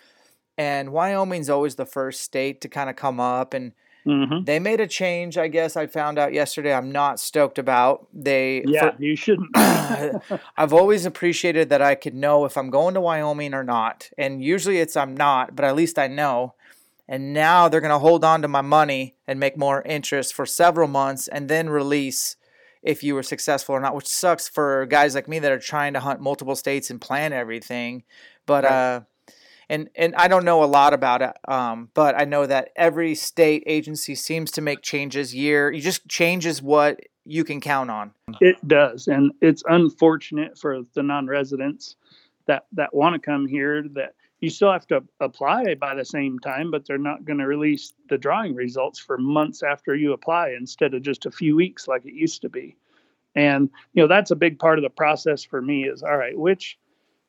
and 0.58 0.92
Wyoming's 0.92 1.50
always 1.50 1.74
the 1.76 1.86
first 1.86 2.22
state 2.22 2.60
to 2.62 2.68
kind 2.68 2.90
of 2.90 2.96
come 2.96 3.20
up 3.20 3.54
and 3.54 3.72
hmm 4.04 4.44
they 4.44 4.58
made 4.60 4.80
a 4.80 4.86
change, 4.86 5.36
I 5.36 5.48
guess 5.48 5.76
I 5.76 5.86
found 5.88 6.18
out 6.18 6.32
yesterday. 6.32 6.72
I'm 6.72 6.92
not 6.92 7.18
stoked 7.18 7.58
about. 7.58 8.06
They 8.14 8.62
Yeah, 8.66 8.92
for- 8.92 9.02
you 9.02 9.16
shouldn't. 9.16 9.50
I've 9.56 10.72
always 10.72 11.04
appreciated 11.04 11.68
that 11.70 11.82
I 11.82 11.94
could 11.96 12.14
know 12.14 12.44
if 12.44 12.56
I'm 12.56 12.70
going 12.70 12.94
to 12.94 13.00
Wyoming 13.00 13.54
or 13.54 13.64
not. 13.64 14.10
And 14.16 14.42
usually 14.42 14.78
it's 14.78 14.96
I'm 14.96 15.16
not, 15.16 15.56
but 15.56 15.64
at 15.64 15.74
least 15.74 15.98
I 15.98 16.06
know. 16.06 16.54
And 17.08 17.32
now 17.32 17.68
they're 17.68 17.80
going 17.80 17.90
to 17.92 17.98
hold 17.98 18.24
on 18.24 18.42
to 18.42 18.48
my 18.48 18.60
money 18.62 19.14
and 19.26 19.38
make 19.40 19.56
more 19.56 19.82
interest 19.82 20.34
for 20.34 20.44
several 20.46 20.88
months 20.88 21.28
and 21.28 21.48
then 21.48 21.68
release 21.68 22.36
if 22.82 23.02
you 23.02 23.14
were 23.14 23.22
successful 23.22 23.74
or 23.74 23.80
not, 23.80 23.94
which 23.94 24.06
sucks 24.06 24.48
for 24.48 24.86
guys 24.86 25.14
like 25.14 25.28
me 25.28 25.38
that 25.40 25.52
are 25.52 25.58
trying 25.58 25.92
to 25.94 26.00
hunt 26.00 26.20
multiple 26.20 26.56
states 26.56 26.90
and 26.90 27.00
plan 27.00 27.32
everything. 27.32 28.04
But 28.46 28.64
uh 28.64 29.00
and 29.68 29.88
and 29.96 30.14
I 30.14 30.28
don't 30.28 30.44
know 30.44 30.62
a 30.62 30.66
lot 30.66 30.92
about 30.92 31.22
it, 31.22 31.32
um, 31.48 31.90
but 31.94 32.18
I 32.20 32.24
know 32.24 32.46
that 32.46 32.70
every 32.76 33.14
state 33.14 33.62
agency 33.66 34.14
seems 34.14 34.50
to 34.52 34.60
make 34.60 34.82
changes 34.82 35.34
year. 35.34 35.72
You 35.72 35.80
just 35.80 36.06
changes 36.08 36.62
what 36.62 37.00
you 37.24 37.44
can 37.44 37.60
count 37.60 37.90
on. 37.90 38.12
It 38.40 38.56
does, 38.66 39.08
and 39.08 39.32
it's 39.40 39.64
unfortunate 39.68 40.58
for 40.58 40.82
the 40.94 41.02
non-residents 41.02 41.96
that 42.46 42.66
that 42.72 42.94
want 42.94 43.14
to 43.14 43.18
come 43.18 43.46
here. 43.46 43.84
That 43.94 44.14
you 44.40 44.50
still 44.50 44.70
have 44.70 44.86
to 44.88 45.02
apply 45.20 45.74
by 45.74 45.94
the 45.94 46.04
same 46.04 46.38
time, 46.38 46.70
but 46.70 46.86
they're 46.86 46.98
not 46.98 47.24
going 47.24 47.38
to 47.38 47.46
release 47.46 47.94
the 48.08 48.18
drawing 48.18 48.54
results 48.54 48.98
for 48.98 49.18
months 49.18 49.62
after 49.62 49.96
you 49.96 50.12
apply 50.12 50.50
instead 50.50 50.94
of 50.94 51.02
just 51.02 51.26
a 51.26 51.30
few 51.30 51.56
weeks 51.56 51.88
like 51.88 52.04
it 52.04 52.14
used 52.14 52.42
to 52.42 52.48
be. 52.48 52.76
And 53.34 53.68
you 53.94 54.02
know 54.02 54.08
that's 54.08 54.30
a 54.30 54.36
big 54.36 54.58
part 54.58 54.78
of 54.78 54.82
the 54.82 54.90
process 54.90 55.42
for 55.42 55.60
me. 55.60 55.84
Is 55.84 56.04
all 56.04 56.16
right, 56.16 56.38
which 56.38 56.78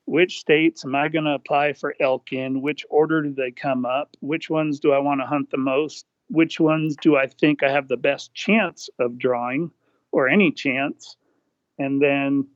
which 0.07 0.39
states 0.39 0.83
am 0.83 0.95
I 0.95 1.07
going 1.09 1.25
to 1.25 1.31
apply 1.35 1.73
for 1.73 1.93
elk 1.99 2.33
in? 2.33 2.61
Which 2.61 2.85
order 2.89 3.21
do 3.21 3.33
they 3.33 3.51
come 3.51 3.85
up? 3.85 4.17
Which 4.21 4.49
ones 4.49 4.79
do 4.79 4.91
I 4.93 4.97
want 4.99 5.21
to 5.21 5.27
hunt 5.27 5.51
the 5.51 5.57
most? 5.57 6.05
Which 6.29 6.59
ones 6.59 6.95
do 6.99 7.15
I 7.15 7.27
think 7.27 7.61
I 7.61 7.69
have 7.71 7.87
the 7.87 7.97
best 7.97 8.33
chance 8.33 8.89
of 8.99 9.17
drawing? 9.17 9.71
or 10.11 10.27
any 10.27 10.51
chance. 10.51 11.15
And 11.77 12.01
then 12.01 12.47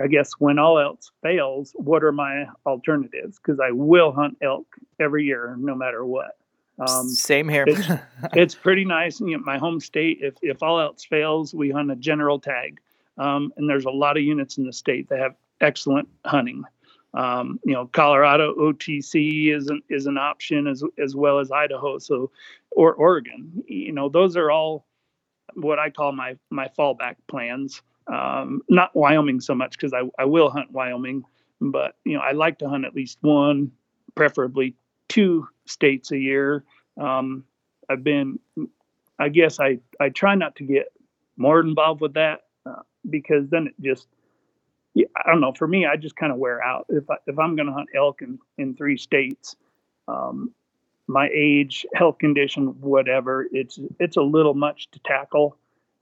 I 0.00 0.06
guess 0.06 0.32
when 0.38 0.58
all 0.58 0.78
else 0.78 1.10
fails, 1.22 1.72
what 1.74 2.02
are 2.02 2.12
my 2.12 2.46
alternatives? 2.64 3.38
Because 3.38 3.60
I 3.60 3.72
will 3.72 4.12
hunt 4.12 4.38
elk 4.40 4.66
every 4.98 5.24
year, 5.24 5.56
no 5.58 5.74
matter 5.74 6.04
what. 6.06 6.38
Um, 6.78 7.08
Same 7.08 7.48
here. 7.48 7.64
it's- 7.66 7.98
it's 8.34 8.54
pretty 8.54 8.84
nice. 8.84 9.20
You 9.20 9.36
know, 9.36 9.42
my 9.44 9.58
home 9.58 9.80
state, 9.80 10.18
if, 10.22 10.34
if 10.40 10.62
all 10.62 10.80
else 10.80 11.04
fails, 11.04 11.52
we 11.52 11.70
hunt 11.70 11.90
a 11.90 11.96
general 11.96 12.38
tag. 12.38 12.80
Um, 13.18 13.52
and 13.56 13.68
there's 13.68 13.84
a 13.84 13.90
lot 13.90 14.16
of 14.16 14.22
units 14.22 14.56
in 14.56 14.64
the 14.64 14.72
state 14.72 15.08
that 15.10 15.18
have 15.18 15.34
excellent 15.60 16.08
hunting. 16.24 16.64
Um, 17.12 17.58
you 17.64 17.74
know, 17.74 17.86
Colorado 17.86 18.54
OTC 18.54 19.54
is 19.54 19.68
an, 19.68 19.82
is 19.88 20.06
an 20.06 20.16
option 20.16 20.66
as, 20.66 20.82
as 21.02 21.16
well 21.16 21.40
as 21.40 21.50
Idaho. 21.50 21.98
So, 21.98 22.30
or 22.70 22.94
Oregon, 22.94 23.64
you 23.66 23.92
know, 23.92 24.08
those 24.08 24.36
are 24.36 24.50
all 24.50 24.86
what 25.54 25.78
I 25.78 25.90
call 25.90 26.12
my, 26.12 26.36
my 26.50 26.68
fallback 26.78 27.16
plans. 27.26 27.82
Um, 28.06 28.62
not 28.68 28.94
Wyoming 28.94 29.40
so 29.40 29.54
much 29.54 29.72
because 29.72 29.92
I, 29.92 30.02
I 30.18 30.24
will 30.24 30.50
hunt 30.50 30.70
Wyoming, 30.70 31.24
but 31.60 31.96
you 32.04 32.14
know, 32.14 32.20
I 32.20 32.32
like 32.32 32.58
to 32.58 32.68
hunt 32.68 32.84
at 32.84 32.94
least 32.94 33.18
one, 33.20 33.72
preferably 34.14 34.74
two 35.08 35.48
states 35.66 36.12
a 36.12 36.18
year. 36.18 36.64
Um, 37.00 37.44
I've 37.88 38.04
been, 38.04 38.38
I 39.18 39.28
guess 39.28 39.58
I, 39.58 39.78
I 39.98 40.10
try 40.10 40.34
not 40.34 40.56
to 40.56 40.64
get 40.64 40.92
more 41.36 41.60
involved 41.60 42.00
with 42.00 42.14
that 42.14 42.42
uh, 42.66 42.82
because 43.08 43.48
then 43.50 43.66
it 43.66 43.74
just, 43.80 44.06
yeah, 44.94 45.06
I 45.16 45.30
don't 45.30 45.40
know. 45.40 45.52
For 45.52 45.68
me, 45.68 45.86
I 45.86 45.96
just 45.96 46.16
kind 46.16 46.32
of 46.32 46.38
wear 46.38 46.62
out. 46.62 46.86
If 46.88 47.08
I, 47.10 47.16
if 47.26 47.38
I'm 47.38 47.56
going 47.56 47.66
to 47.66 47.72
hunt 47.72 47.88
elk 47.96 48.22
in, 48.22 48.38
in 48.58 48.74
three 48.74 48.96
states, 48.96 49.56
um, 50.08 50.52
my 51.06 51.28
age, 51.34 51.86
health 51.94 52.18
condition, 52.18 52.68
whatever, 52.80 53.46
it's 53.52 53.78
it's 53.98 54.16
a 54.16 54.22
little 54.22 54.54
much 54.54 54.90
to 54.92 55.00
tackle. 55.04 55.56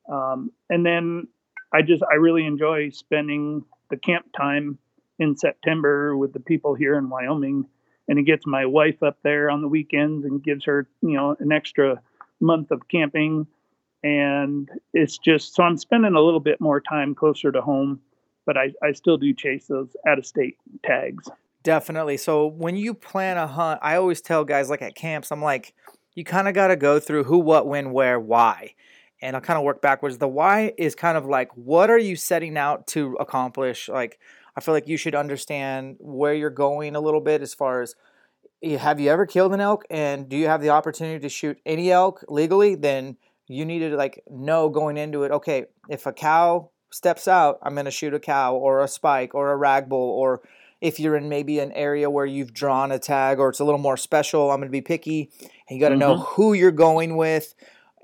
Um, 0.09 0.53
and 0.71 0.85
then 0.85 1.29
I 1.73 1.83
just 1.83 2.03
I 2.11 2.15
really 2.15 2.45
enjoy 2.45 2.91
spending 2.91 3.65
the 3.91 3.97
camp 3.97 4.27
time 4.37 4.79
in 5.19 5.37
September 5.37 6.17
with 6.17 6.33
the 6.33 6.41
people 6.41 6.75
here 6.75 6.97
in 6.97 7.11
Wyoming, 7.11 7.67
and 8.09 8.19
it 8.19 8.25
gets 8.25 8.47
my 8.47 8.65
wife 8.67 9.03
up 9.03 9.19
there 9.23 9.51
on 9.51 9.63
the 9.63 9.69
weekends 9.69 10.25
and 10.25 10.43
gives 10.43 10.65
her 10.65 10.87
you 11.03 11.15
know 11.15 11.37
an 11.41 11.53
extra 11.53 12.01
month 12.41 12.71
of 12.71 12.89
camping, 12.89 13.47
and 14.03 14.71
it's 14.95 15.19
just 15.19 15.55
so 15.55 15.63
I'm 15.63 15.77
spending 15.77 16.15
a 16.15 16.21
little 16.21 16.41
bit 16.41 16.61
more 16.61 16.81
time 16.81 17.15
closer 17.15 17.53
to 17.53 17.61
home, 17.61 18.01
but 18.49 18.57
I 18.57 18.73
I 18.83 18.93
still 18.93 19.19
do 19.19 19.35
chase 19.35 19.67
those 19.67 19.95
out 20.07 20.19
of 20.19 20.25
state 20.25 20.57
tags. 20.83 21.29
Definitely. 21.63 22.17
So 22.17 22.47
when 22.47 22.77
you 22.77 22.95
plan 22.95 23.37
a 23.37 23.47
hunt, 23.47 23.79
I 23.83 23.97
always 23.97 24.23
tell 24.23 24.43
guys 24.43 24.71
like 24.71 24.81
at 24.81 24.95
camps, 24.95 25.31
I'm 25.31 25.43
like, 25.43 25.75
you 26.15 26.25
kind 26.25 26.49
of 26.49 26.55
got 26.55 26.69
to 26.69 26.77
go 26.77 26.99
through 26.99 27.25
who, 27.25 27.41
what, 27.41 27.67
when, 27.67 27.93
where, 27.93 28.19
why. 28.19 28.73
And 29.21 29.37
I'll 29.37 29.43
kind 29.43 29.59
of 29.59 29.65
work 29.65 29.83
backwards. 29.83 30.17
The 30.17 30.29
why 30.29 30.73
is 30.79 30.95
kind 30.95 31.19
of 31.19 31.27
like, 31.27 31.51
what 31.57 31.91
are 31.91 31.99
you 31.99 32.17
setting 32.17 32.57
out 32.57 32.87
to 32.89 33.17
accomplish? 33.21 33.91
Like, 33.91 34.19
I 34.57 34.63
feel 34.63 34.73
like 34.73 34.89
you 34.89 34.97
should 34.97 35.15
understand 35.15 35.97
where 35.99 36.33
you're 36.33 36.49
going 36.49 36.97
a 36.97 37.01
little 37.01 37.21
bit 37.21 37.43
as 37.43 37.53
far 37.53 37.83
as 37.83 37.97
eh, 38.63 38.79
have 38.79 38.99
you 38.99 39.11
ever 39.11 39.27
killed 39.27 39.53
an 39.53 39.61
elk 39.61 39.85
and 39.91 40.27
do 40.27 40.39
you 40.39 40.47
have 40.47 40.63
the 40.63 40.71
opportunity 40.71 41.21
to 41.21 41.29
shoot 41.29 41.59
any 41.67 41.93
elk 41.93 42.25
legally? 42.29 42.77
Then 42.77 43.19
you 43.47 43.67
need 43.67 43.81
to 43.81 43.95
like 43.95 44.23
know 44.31 44.71
going 44.71 44.97
into 44.97 45.25
it. 45.25 45.33
Okay, 45.33 45.67
if 45.91 46.07
a 46.07 46.15
cow 46.15 46.71
steps 46.91 47.29
out, 47.29 47.59
I'm 47.63 47.75
going 47.75 47.85
to 47.85 47.91
shoot 47.91 48.15
a 48.15 48.21
cow 48.21 48.55
or 48.55 48.83
a 48.83 48.89
spike 48.89 49.35
or 49.35 49.53
a 49.53 49.57
rag 49.57 49.89
bull 49.89 50.11
or 50.11 50.43
if 50.81 51.01
you're 51.01 51.17
in 51.17 51.29
maybe 51.29 51.59
an 51.59 51.73
area 51.73 52.09
where 52.09 52.27
you've 52.27 52.55
drawn 52.55 52.93
a 52.93 52.99
tag 52.99 53.39
or 53.39 53.49
it's 53.49 53.61
a 53.61 53.65
little 53.65 53.81
more 53.81 53.97
special, 53.97 54.51
I'm 54.51 54.61
going 54.61 54.69
to 54.69 54.73
be 54.73 54.81
picky. 54.81 55.31
And 55.41 55.77
you 55.77 55.81
got 55.81 55.89
to 55.89 55.95
mm-hmm. 55.95 56.01
know 56.01 56.19
who 56.19 56.53
you're 56.53 56.71
going 56.71 57.17
with 57.17 57.55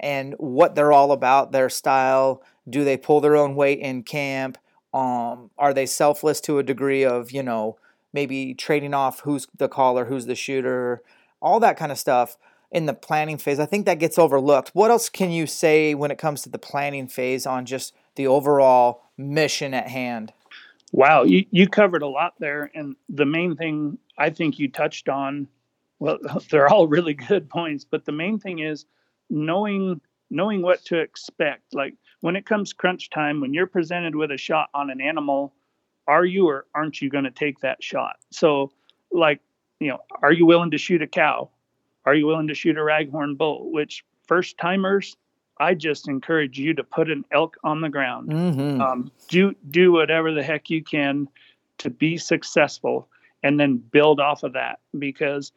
and 0.00 0.34
what 0.38 0.74
they're 0.74 0.92
all 0.92 1.12
about, 1.12 1.52
their 1.52 1.68
style. 1.68 2.42
Do 2.68 2.84
they 2.84 2.96
pull 2.96 3.20
their 3.20 3.36
own 3.36 3.54
weight 3.54 3.78
in 3.78 4.02
camp? 4.02 4.58
Um, 4.92 5.50
are 5.58 5.72
they 5.72 5.86
selfless 5.86 6.40
to 6.42 6.58
a 6.58 6.62
degree 6.62 7.04
of, 7.04 7.30
you 7.30 7.42
know, 7.42 7.76
maybe 8.12 8.54
trading 8.54 8.94
off 8.94 9.20
who's 9.20 9.46
the 9.56 9.68
caller, 9.68 10.06
who's 10.06 10.26
the 10.26 10.34
shooter, 10.34 11.02
all 11.40 11.60
that 11.60 11.76
kind 11.76 11.92
of 11.92 11.98
stuff 11.98 12.36
in 12.70 12.86
the 12.86 12.94
planning 12.94 13.38
phase. 13.38 13.60
I 13.60 13.66
think 13.66 13.86
that 13.86 13.98
gets 13.98 14.18
overlooked. 14.18 14.70
What 14.72 14.90
else 14.90 15.08
can 15.08 15.30
you 15.30 15.46
say 15.46 15.94
when 15.94 16.10
it 16.10 16.18
comes 16.18 16.42
to 16.42 16.48
the 16.48 16.58
planning 16.58 17.06
phase 17.06 17.46
on 17.46 17.66
just 17.66 17.92
the 18.16 18.26
overall 18.26 19.02
mission 19.16 19.74
at 19.74 19.88
hand? 19.88 20.32
Wow, 20.92 21.24
you, 21.24 21.44
you 21.50 21.68
covered 21.68 22.02
a 22.02 22.06
lot 22.06 22.34
there. 22.38 22.70
And 22.74 22.96
the 23.08 23.26
main 23.26 23.56
thing 23.56 23.98
I 24.16 24.30
think 24.30 24.58
you 24.58 24.68
touched 24.68 25.08
on, 25.08 25.48
well, 25.98 26.18
they're 26.50 26.68
all 26.68 26.86
really 26.86 27.14
good 27.14 27.48
points, 27.48 27.84
but 27.84 28.04
the 28.04 28.12
main 28.12 28.38
thing 28.38 28.60
is 28.60 28.86
knowing 29.30 30.00
knowing 30.30 30.62
what 30.62 30.84
to 30.86 30.98
expect. 30.98 31.74
Like 31.74 31.94
when 32.20 32.36
it 32.36 32.46
comes 32.46 32.72
crunch 32.72 33.10
time, 33.10 33.40
when 33.40 33.54
you're 33.54 33.66
presented 33.66 34.16
with 34.16 34.30
a 34.30 34.38
shot 34.38 34.68
on 34.74 34.90
an 34.90 35.00
animal, 35.00 35.54
are 36.06 36.24
you 36.24 36.48
or 36.48 36.66
aren't 36.74 37.00
you 37.00 37.08
going 37.10 37.24
to 37.24 37.30
take 37.30 37.60
that 37.60 37.82
shot? 37.82 38.16
So, 38.30 38.72
like, 39.12 39.40
you 39.80 39.88
know, 39.88 39.98
are 40.22 40.32
you 40.32 40.46
willing 40.46 40.70
to 40.72 40.78
shoot 40.78 41.02
a 41.02 41.06
cow? 41.06 41.50
Are 42.04 42.14
you 42.14 42.26
willing 42.26 42.48
to 42.48 42.54
shoot 42.54 42.76
a 42.76 42.80
raghorn 42.80 43.36
bull? 43.36 43.70
Which 43.72 44.04
first 44.26 44.58
timers, 44.58 45.16
I 45.58 45.74
just 45.74 46.08
encourage 46.08 46.58
you 46.58 46.74
to 46.74 46.84
put 46.84 47.10
an 47.10 47.24
elk 47.32 47.56
on 47.62 47.80
the 47.80 47.88
ground. 47.88 48.30
Mm-hmm. 48.30 48.80
Um, 48.80 49.12
do 49.28 49.54
do 49.70 49.92
whatever 49.92 50.32
the 50.32 50.42
heck 50.42 50.70
you 50.70 50.82
can 50.82 51.28
to 51.78 51.90
be 51.90 52.16
successful, 52.16 53.08
and 53.42 53.58
then 53.58 53.76
build 53.76 54.20
off 54.20 54.42
of 54.42 54.52
that. 54.54 54.80
Because, 54.98 55.52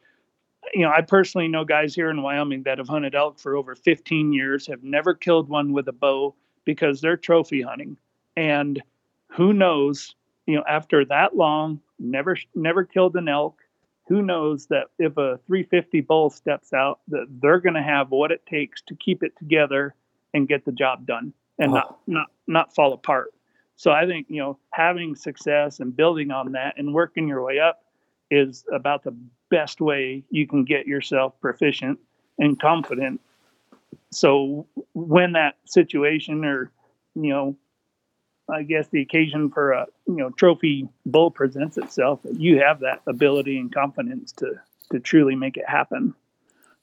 you 0.74 0.82
know, 0.82 0.90
I 0.90 1.02
personally 1.02 1.48
know 1.48 1.64
guys 1.64 1.94
here 1.94 2.10
in 2.10 2.22
Wyoming 2.22 2.62
that 2.64 2.78
have 2.78 2.88
hunted 2.88 3.14
elk 3.14 3.38
for 3.38 3.56
over 3.56 3.74
15 3.74 4.32
years, 4.32 4.66
have 4.66 4.82
never 4.82 5.14
killed 5.14 5.48
one 5.48 5.72
with 5.72 5.88
a 5.88 5.92
bow 5.92 6.34
because 6.64 7.00
they're 7.00 7.16
trophy 7.16 7.62
hunting, 7.62 7.96
and 8.36 8.82
who 9.28 9.52
knows 9.52 10.14
you 10.48 10.56
know, 10.56 10.64
after 10.66 11.04
that 11.04 11.36
long, 11.36 11.78
never 11.98 12.36
never 12.54 12.82
killed 12.82 13.14
an 13.16 13.28
elk. 13.28 13.60
Who 14.08 14.22
knows 14.22 14.66
that 14.66 14.86
if 14.98 15.12
a 15.18 15.38
350 15.46 16.00
bull 16.00 16.30
steps 16.30 16.72
out, 16.72 17.00
that 17.08 17.26
they're 17.40 17.60
going 17.60 17.74
to 17.74 17.82
have 17.82 18.10
what 18.10 18.32
it 18.32 18.44
takes 18.46 18.80
to 18.82 18.94
keep 18.94 19.22
it 19.22 19.36
together 19.36 19.94
and 20.32 20.48
get 20.48 20.64
the 20.64 20.72
job 20.72 21.06
done 21.06 21.32
and 21.58 21.72
oh. 21.72 21.74
not 21.74 21.98
not 22.06 22.26
not 22.46 22.74
fall 22.74 22.92
apart. 22.92 23.34
So 23.76 23.90
I 23.90 24.06
think 24.06 24.26
you 24.28 24.40
know 24.40 24.58
having 24.70 25.14
success 25.14 25.80
and 25.80 25.94
building 25.94 26.30
on 26.30 26.52
that 26.52 26.74
and 26.78 26.94
working 26.94 27.28
your 27.28 27.42
way 27.44 27.58
up 27.58 27.84
is 28.30 28.64
about 28.72 29.04
the 29.04 29.14
best 29.50 29.80
way 29.80 30.24
you 30.30 30.46
can 30.46 30.64
get 30.64 30.86
yourself 30.86 31.38
proficient 31.40 31.98
and 32.38 32.58
confident. 32.60 33.20
So 34.10 34.66
when 34.94 35.32
that 35.32 35.56
situation 35.66 36.44
or 36.44 36.70
you 37.14 37.30
know 37.30 37.56
I 38.50 38.62
guess 38.62 38.88
the 38.88 39.02
occasion 39.02 39.50
for 39.50 39.72
a 39.72 39.86
you 40.06 40.16
know 40.16 40.30
trophy 40.30 40.88
bull 41.04 41.30
presents 41.30 41.76
itself, 41.76 42.20
you 42.32 42.60
have 42.60 42.80
that 42.80 43.02
ability 43.06 43.58
and 43.58 43.72
confidence 43.72 44.32
to 44.32 44.60
to 44.92 45.00
truly 45.00 45.34
make 45.34 45.56
it 45.56 45.68
happen. 45.68 46.14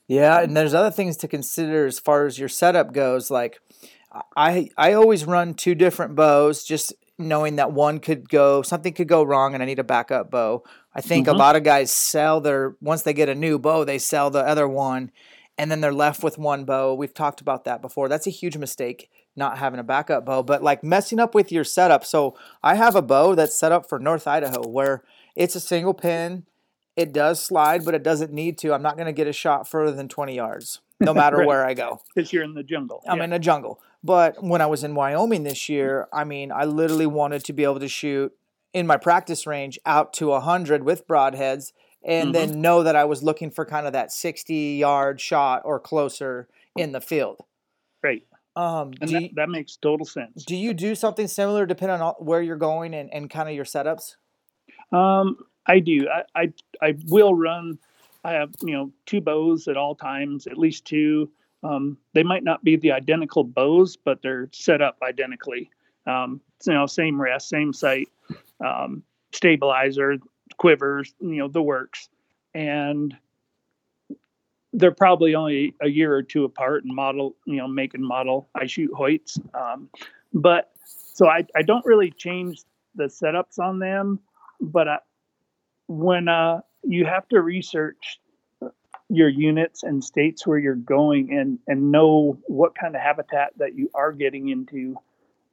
Yeah, 0.07 0.41
and 0.41 0.55
there's 0.55 0.75
other 0.75 0.91
things 0.91 1.17
to 1.17 1.27
consider 1.27 1.85
as 1.85 1.97
far 1.97 2.25
as 2.25 2.37
your 2.37 2.49
setup 2.49 2.93
goes. 2.93 3.31
Like 3.31 3.59
I 4.35 4.69
I 4.77 4.93
always 4.93 5.25
run 5.25 5.53
two 5.53 5.75
different 5.75 6.15
bows, 6.15 6.63
just 6.63 6.93
knowing 7.17 7.55
that 7.55 7.71
one 7.71 7.99
could 7.99 8.29
go 8.29 8.61
something 8.61 8.93
could 8.93 9.07
go 9.07 9.23
wrong 9.23 9.53
and 9.53 9.63
I 9.63 9.65
need 9.65 9.79
a 9.79 9.83
backup 9.83 10.29
bow. 10.29 10.63
I 10.93 11.01
think 11.01 11.27
mm-hmm. 11.27 11.35
a 11.35 11.39
lot 11.39 11.55
of 11.55 11.63
guys 11.63 11.91
sell 11.91 12.41
their 12.41 12.75
once 12.81 13.01
they 13.01 13.13
get 13.13 13.29
a 13.29 13.35
new 13.35 13.57
bow, 13.57 13.83
they 13.83 13.99
sell 13.99 14.29
the 14.29 14.45
other 14.45 14.67
one 14.67 15.11
and 15.57 15.71
then 15.71 15.81
they're 15.81 15.93
left 15.93 16.23
with 16.23 16.37
one 16.37 16.65
bow. 16.65 16.93
We've 16.93 17.13
talked 17.13 17.41
about 17.41 17.63
that 17.65 17.81
before. 17.81 18.09
That's 18.09 18.27
a 18.27 18.31
huge 18.31 18.57
mistake 18.57 19.09
not 19.35 19.57
having 19.57 19.79
a 19.79 19.83
backup 19.83 20.25
bow, 20.25 20.43
but 20.43 20.63
like 20.63 20.83
messing 20.83 21.19
up 21.19 21.35
with 21.35 21.51
your 21.51 21.63
setup. 21.63 22.05
So 22.05 22.37
I 22.63 22.75
have 22.75 22.95
a 22.95 23.01
bow 23.01 23.35
that's 23.35 23.57
set 23.57 23.71
up 23.71 23.87
for 23.87 23.99
North 23.99 24.27
Idaho 24.27 24.67
where 24.67 25.03
it's 25.35 25.55
a 25.55 25.59
single 25.59 25.93
pin. 25.93 26.45
It 26.95 27.11
does 27.11 27.43
slide, 27.43 27.83
but 27.83 27.93
it 27.93 28.03
doesn't 28.03 28.31
need 28.31 28.57
to. 28.59 28.73
I'm 28.73 28.81
not 28.81 28.95
going 28.95 29.07
to 29.07 29.13
get 29.13 29.27
a 29.27 29.33
shot 29.33 29.67
further 29.67 29.91
than 29.91 30.07
20 30.07 30.35
yards, 30.35 30.79
no 31.01 31.13
matter 31.15 31.37
right. 31.37 31.47
where 31.47 31.65
I 31.65 31.73
go. 31.73 32.01
Because 32.13 32.31
you're 32.31 32.43
in 32.43 32.53
the 32.53 32.63
jungle. 32.63 33.03
I'm 33.07 33.17
yeah. 33.17 33.25
in 33.25 33.33
a 33.33 33.39
jungle. 33.39 33.81
But 34.03 34.41
when 34.43 34.61
I 34.61 34.67
was 34.67 34.83
in 34.83 34.95
Wyoming 34.95 35.43
this 35.43 35.67
year, 35.67 36.07
I 36.13 36.23
mean, 36.23 36.51
I 36.51 36.65
literally 36.65 37.07
wanted 37.07 37.43
to 37.45 37.53
be 37.53 37.63
able 37.63 37.79
to 37.79 37.87
shoot 37.87 38.31
in 38.71 38.87
my 38.87 38.97
practice 38.97 39.47
range 39.47 39.79
out 39.85 40.13
to 40.13 40.27
100 40.27 40.83
with 40.83 41.07
broadheads 41.07 41.73
and 42.05 42.33
mm-hmm. 42.33 42.51
then 42.51 42.61
know 42.61 42.83
that 42.83 42.95
I 42.95 43.05
was 43.05 43.23
looking 43.23 43.49
for 43.49 43.65
kind 43.65 43.87
of 43.87 43.93
that 43.93 44.11
60 44.11 44.53
yard 44.53 45.19
shot 45.19 45.63
or 45.65 45.79
closer 45.79 46.47
in 46.75 46.91
the 46.91 47.01
field. 47.01 47.43
Um, 48.55 48.93
and 49.01 49.09
that, 49.09 49.21
you, 49.21 49.29
that, 49.35 49.49
makes 49.49 49.75
total 49.75 50.05
sense. 50.05 50.45
Do 50.45 50.55
you 50.55 50.73
do 50.73 50.95
something 50.95 51.27
similar 51.27 51.65
depending 51.65 51.99
on 51.99 52.13
where 52.19 52.41
you're 52.41 52.55
going 52.55 52.93
and, 52.93 53.13
and 53.13 53.29
kind 53.29 53.49
of 53.49 53.55
your 53.55 53.65
setups? 53.65 54.15
Um, 54.93 55.37
I 55.65 55.79
do. 55.79 56.07
I, 56.07 56.41
I, 56.41 56.53
I 56.81 56.95
will 57.07 57.33
run. 57.33 57.77
I 58.23 58.33
have 58.33 58.53
you 58.63 58.73
know 58.73 58.91
two 59.05 59.21
bows 59.21 59.67
at 59.67 59.77
all 59.77 59.93
times, 59.93 60.47
at 60.47 60.57
least 60.57 60.85
two. 60.85 61.29
Um, 61.63 61.97
they 62.13 62.23
might 62.23 62.43
not 62.43 62.63
be 62.63 62.75
the 62.75 62.91
identical 62.91 63.43
bows, 63.43 63.97
but 63.97 64.21
they're 64.21 64.49
set 64.51 64.81
up 64.81 64.97
identically. 65.03 65.69
Um, 66.07 66.39
you 66.65 66.73
know, 66.73 66.85
same 66.85 67.19
rest, 67.19 67.49
same 67.49 67.73
sight, 67.73 68.07
um, 68.63 69.03
stabilizer, 69.31 70.17
quivers, 70.57 71.13
you 71.19 71.37
know, 71.37 71.47
the 71.47 71.61
works, 71.61 72.09
and 72.53 73.15
they're 74.75 74.91
probably 74.91 75.35
only 75.35 75.73
a 75.81 75.87
year 75.87 76.13
or 76.13 76.21
two 76.21 76.43
apart 76.43 76.83
in 76.83 76.93
model, 76.93 77.35
you 77.45 77.55
know, 77.55 77.67
make 77.67 77.93
and 77.93 78.03
model. 78.03 78.49
I 78.53 78.65
shoot 78.65 78.91
Hoyts, 78.91 79.39
um, 79.55 79.89
but 80.33 80.71
so 80.85 81.27
I, 81.27 81.45
I 81.55 81.61
don't 81.61 81.85
really 81.85 82.11
change 82.11 82.61
the 82.93 83.05
setups 83.05 83.57
on 83.57 83.79
them. 83.79 84.19
But 84.59 84.87
I, 84.87 84.97
when 85.87 86.27
uh, 86.27 86.61
you 86.83 87.05
have 87.05 87.27
to 87.29 87.41
research 87.41 88.19
your 89.09 89.29
units 89.29 89.83
and 89.83 90.03
states 90.03 90.45
where 90.45 90.57
you're 90.57 90.75
going 90.75 91.31
and 91.31 91.59
and 91.67 91.91
know 91.91 92.37
what 92.47 92.75
kind 92.75 92.95
of 92.95 93.01
habitat 93.01 93.53
that 93.57 93.75
you 93.75 93.89
are 93.93 94.11
getting 94.11 94.49
into, 94.49 94.95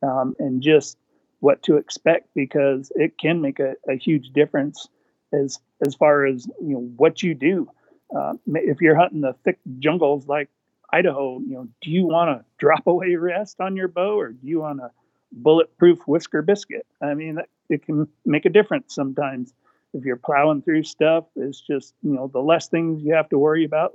um, 0.03 0.35
and 0.39 0.63
just 0.63 0.97
what 1.41 1.63
to 1.65 1.77
expect 1.77 2.29
because 2.35 2.91
it 2.97 3.19
can 3.19 3.41
make 3.41 3.61
a, 3.61 3.75
a 3.89 3.95
huge 3.95 4.31
difference 4.31 4.89
as 5.33 5.61
as 5.87 5.95
far 5.95 6.27
as 6.27 6.47
you 6.61 6.75
know 6.75 6.91
what 6.97 7.23
you 7.23 7.35
do 7.35 7.69
uh, 8.17 8.35
if 8.47 8.81
you're 8.81 8.97
hunting 8.97 9.21
the 9.21 9.35
thick 9.45 9.59
jungles 9.79 10.27
like 10.27 10.49
Idaho, 10.93 11.39
you 11.41 11.55
know, 11.55 11.69
do 11.81 11.91
you 11.91 12.05
want 12.05 12.39
to 12.39 12.45
drop 12.59 12.87
away 12.87 13.15
rest 13.17 13.61
on 13.61 13.77
your 13.77 13.89
bow 13.89 14.19
or 14.19 14.33
do 14.33 14.47
you 14.47 14.61
want 14.61 14.81
a 14.81 14.91
bulletproof 15.33 16.01
whisker 16.07 16.43
biscuit? 16.43 16.87
I 17.01 17.15
mean, 17.15 17.39
it 17.69 17.85
can 17.85 18.07
make 18.27 18.45
a 18.45 18.51
difference 18.51 18.95
sometimes. 18.95 19.55
If 19.95 20.05
you're 20.05 20.17
plowing 20.17 20.63
through 20.63 20.85
stuff, 20.85 21.25
it's 21.37 21.61
just, 21.61 21.95
you 22.03 22.15
know, 22.15 22.27
the 22.27 22.41
less 22.41 22.69
things 22.69 23.03
you 23.03 23.15
have 23.15 23.29
to 23.31 23.39
worry 23.39 23.65
about, 23.65 23.93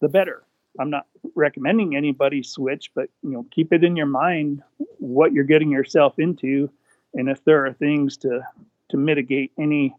the 0.00 0.08
better. 0.08 0.44
I'm 0.78 0.90
not 0.90 1.06
recommending 1.34 1.96
anybody 1.96 2.42
switch, 2.42 2.90
but, 2.94 3.08
you 3.22 3.30
know, 3.30 3.46
keep 3.50 3.72
it 3.72 3.82
in 3.82 3.96
your 3.96 4.06
mind 4.06 4.62
what 4.98 5.32
you're 5.32 5.44
getting 5.44 5.70
yourself 5.70 6.18
into. 6.18 6.70
And 7.14 7.28
if 7.28 7.42
there 7.44 7.66
are 7.66 7.72
things 7.72 8.18
to, 8.18 8.42
to 8.90 8.96
mitigate 8.96 9.52
any 9.58 9.94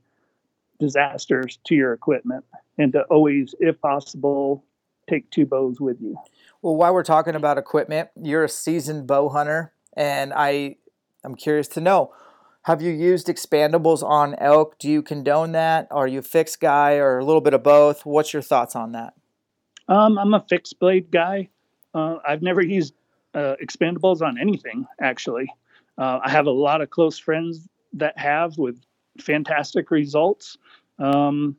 disasters 0.79 1.59
to 1.65 1.75
your 1.75 1.93
equipment 1.93 2.45
and 2.77 2.93
to 2.93 3.01
always, 3.03 3.53
if 3.59 3.79
possible, 3.81 4.63
take 5.09 5.29
two 5.31 5.45
bows 5.45 5.79
with 5.79 5.97
you. 6.01 6.17
Well, 6.61 6.75
while 6.75 6.93
we're 6.93 7.03
talking 7.03 7.35
about 7.35 7.57
equipment, 7.57 8.09
you're 8.15 8.43
a 8.43 8.49
seasoned 8.49 9.07
bow 9.07 9.29
hunter, 9.29 9.73
and 9.95 10.33
I, 10.33 10.77
I'm 11.23 11.35
curious 11.35 11.67
to 11.69 11.81
know, 11.81 12.13
have 12.63 12.81
you 12.81 12.91
used 12.91 13.27
expandables 13.27 14.03
on 14.03 14.35
elk? 14.35 14.77
Do 14.77 14.89
you 14.89 15.01
condone 15.01 15.53
that? 15.53 15.87
Are 15.91 16.07
you 16.07 16.19
a 16.19 16.23
fixed 16.23 16.59
guy, 16.59 16.95
or 16.95 17.17
a 17.17 17.25
little 17.25 17.41
bit 17.41 17.53
of 17.53 17.63
both? 17.63 18.05
What's 18.05 18.33
your 18.33 18.41
thoughts 18.41 18.75
on 18.75 18.91
that? 18.91 19.13
Um, 19.87 20.17
I'm 20.17 20.33
a 20.33 20.45
fixed 20.49 20.77
blade 20.79 21.09
guy. 21.09 21.49
Uh, 21.93 22.17
I've 22.27 22.41
never 22.41 22.61
used 22.61 22.93
uh, 23.33 23.55
expandables 23.63 24.21
on 24.21 24.37
anything, 24.39 24.85
actually. 25.01 25.47
Uh, 25.97 26.19
I 26.23 26.29
have 26.29 26.45
a 26.45 26.51
lot 26.51 26.81
of 26.81 26.89
close 26.89 27.17
friends 27.17 27.67
that 27.93 28.17
have 28.17 28.57
with 28.57 28.79
fantastic 29.21 29.91
results. 29.91 30.57
Um, 30.97 31.55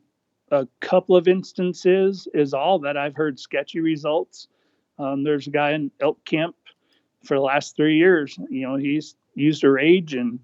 a 0.51 0.67
couple 0.81 1.15
of 1.15 1.27
instances 1.27 2.27
is 2.33 2.53
all 2.53 2.79
that 2.79 2.97
I've 2.97 3.15
heard 3.15 3.39
sketchy 3.39 3.79
results. 3.79 4.47
Um, 4.99 5.23
there's 5.23 5.47
a 5.47 5.51
guy 5.51 5.71
in 5.71 5.91
Elk 5.99 6.23
Camp 6.25 6.55
for 7.23 7.35
the 7.35 7.41
last 7.41 7.75
three 7.75 7.97
years. 7.97 8.37
You 8.49 8.67
know, 8.67 8.75
he's 8.75 9.15
used 9.35 9.63
a 9.63 9.69
rage 9.69 10.13
and 10.13 10.39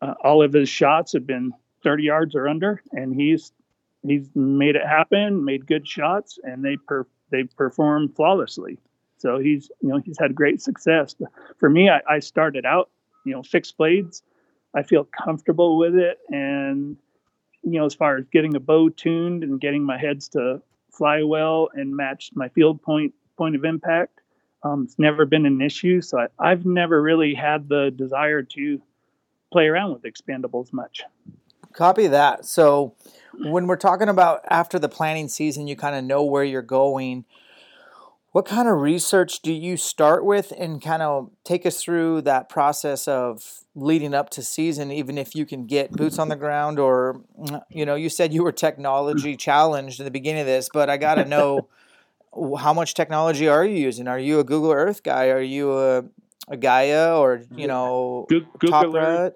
uh, 0.00 0.14
all 0.22 0.42
of 0.42 0.52
his 0.52 0.68
shots 0.68 1.12
have 1.12 1.26
been 1.26 1.52
30 1.82 2.04
yards 2.04 2.34
or 2.34 2.48
under, 2.48 2.82
and 2.92 3.14
he's 3.14 3.52
he's 4.06 4.28
made 4.34 4.76
it 4.76 4.86
happen, 4.86 5.44
made 5.44 5.66
good 5.66 5.86
shots, 5.86 6.38
and 6.42 6.64
they 6.64 6.76
per 6.76 7.06
they 7.30 7.44
perform 7.44 8.08
flawlessly. 8.08 8.78
So 9.18 9.38
he's 9.38 9.70
you 9.80 9.88
know 9.88 9.98
he's 9.98 10.18
had 10.18 10.34
great 10.34 10.60
success. 10.60 11.14
For 11.58 11.68
me, 11.68 11.88
I, 11.88 12.00
I 12.08 12.18
started 12.20 12.64
out 12.64 12.90
you 13.24 13.32
know 13.32 13.42
fixed 13.42 13.76
blades. 13.76 14.22
I 14.74 14.82
feel 14.82 15.04
comfortable 15.04 15.78
with 15.78 15.94
it, 15.94 16.18
and 16.28 16.96
you 17.62 17.78
know 17.78 17.86
as 17.86 17.94
far 17.94 18.16
as 18.16 18.26
getting 18.32 18.54
a 18.54 18.60
bow 18.60 18.88
tuned 18.88 19.42
and 19.42 19.60
getting 19.60 19.82
my 19.84 19.98
heads 19.98 20.28
to 20.30 20.62
fly 20.90 21.22
well 21.22 21.68
and 21.74 21.94
match 21.94 22.30
my 22.34 22.48
field 22.48 22.82
point 22.82 23.14
point 23.36 23.56
of 23.56 23.64
impact, 23.64 24.20
um, 24.62 24.84
it's 24.84 24.98
never 24.98 25.24
been 25.24 25.46
an 25.46 25.60
issue. 25.60 26.00
So 26.00 26.18
I, 26.18 26.50
I've 26.50 26.66
never 26.66 27.00
really 27.00 27.34
had 27.34 27.68
the 27.68 27.90
desire 27.94 28.42
to 28.42 28.82
play 29.52 29.66
around 29.66 29.92
with 29.92 30.02
expandables 30.02 30.72
much. 30.72 31.02
Copy 31.72 32.06
that. 32.08 32.44
So 32.44 32.94
when 33.38 33.66
we're 33.66 33.76
talking 33.76 34.08
about 34.08 34.40
after 34.50 34.78
the 34.78 34.88
planning 34.88 35.28
season, 35.28 35.66
you 35.66 35.76
kind 35.76 35.94
of 35.94 36.04
know 36.04 36.24
where 36.24 36.44
you're 36.44 36.62
going. 36.62 37.24
What 38.38 38.46
kind 38.46 38.68
of 38.68 38.78
research 38.78 39.40
do 39.40 39.52
you 39.52 39.76
start 39.76 40.24
with 40.24 40.52
and 40.56 40.80
kind 40.80 41.02
of 41.02 41.32
take 41.42 41.66
us 41.66 41.82
through 41.82 42.20
that 42.20 42.48
process 42.48 43.08
of 43.08 43.64
leading 43.74 44.14
up 44.14 44.30
to 44.30 44.44
season, 44.44 44.92
even 44.92 45.18
if 45.18 45.34
you 45.34 45.44
can 45.44 45.66
get 45.66 45.90
boots 45.90 46.20
on 46.20 46.28
the 46.28 46.36
ground 46.36 46.78
or, 46.78 47.20
you 47.68 47.84
know, 47.84 47.96
you 47.96 48.08
said 48.08 48.32
you 48.32 48.44
were 48.44 48.52
technology 48.52 49.36
challenged 49.48 49.98
in 49.98 50.04
the 50.04 50.12
beginning 50.12 50.42
of 50.42 50.46
this, 50.46 50.68
but 50.72 50.88
I 50.88 50.98
got 50.98 51.16
to 51.16 51.24
know 51.24 51.66
how 52.60 52.72
much 52.72 52.94
technology 52.94 53.48
are 53.48 53.64
you 53.64 53.74
using? 53.74 54.06
Are 54.06 54.20
you 54.20 54.38
a 54.38 54.44
Google 54.44 54.70
Earth 54.70 55.02
guy? 55.02 55.30
Are 55.30 55.42
you 55.42 55.76
a, 55.76 56.04
a 56.46 56.56
Gaia 56.56 57.18
or, 57.18 57.42
you 57.56 57.66
know, 57.66 58.28
Google 58.60 58.96
Earth? 58.96 59.34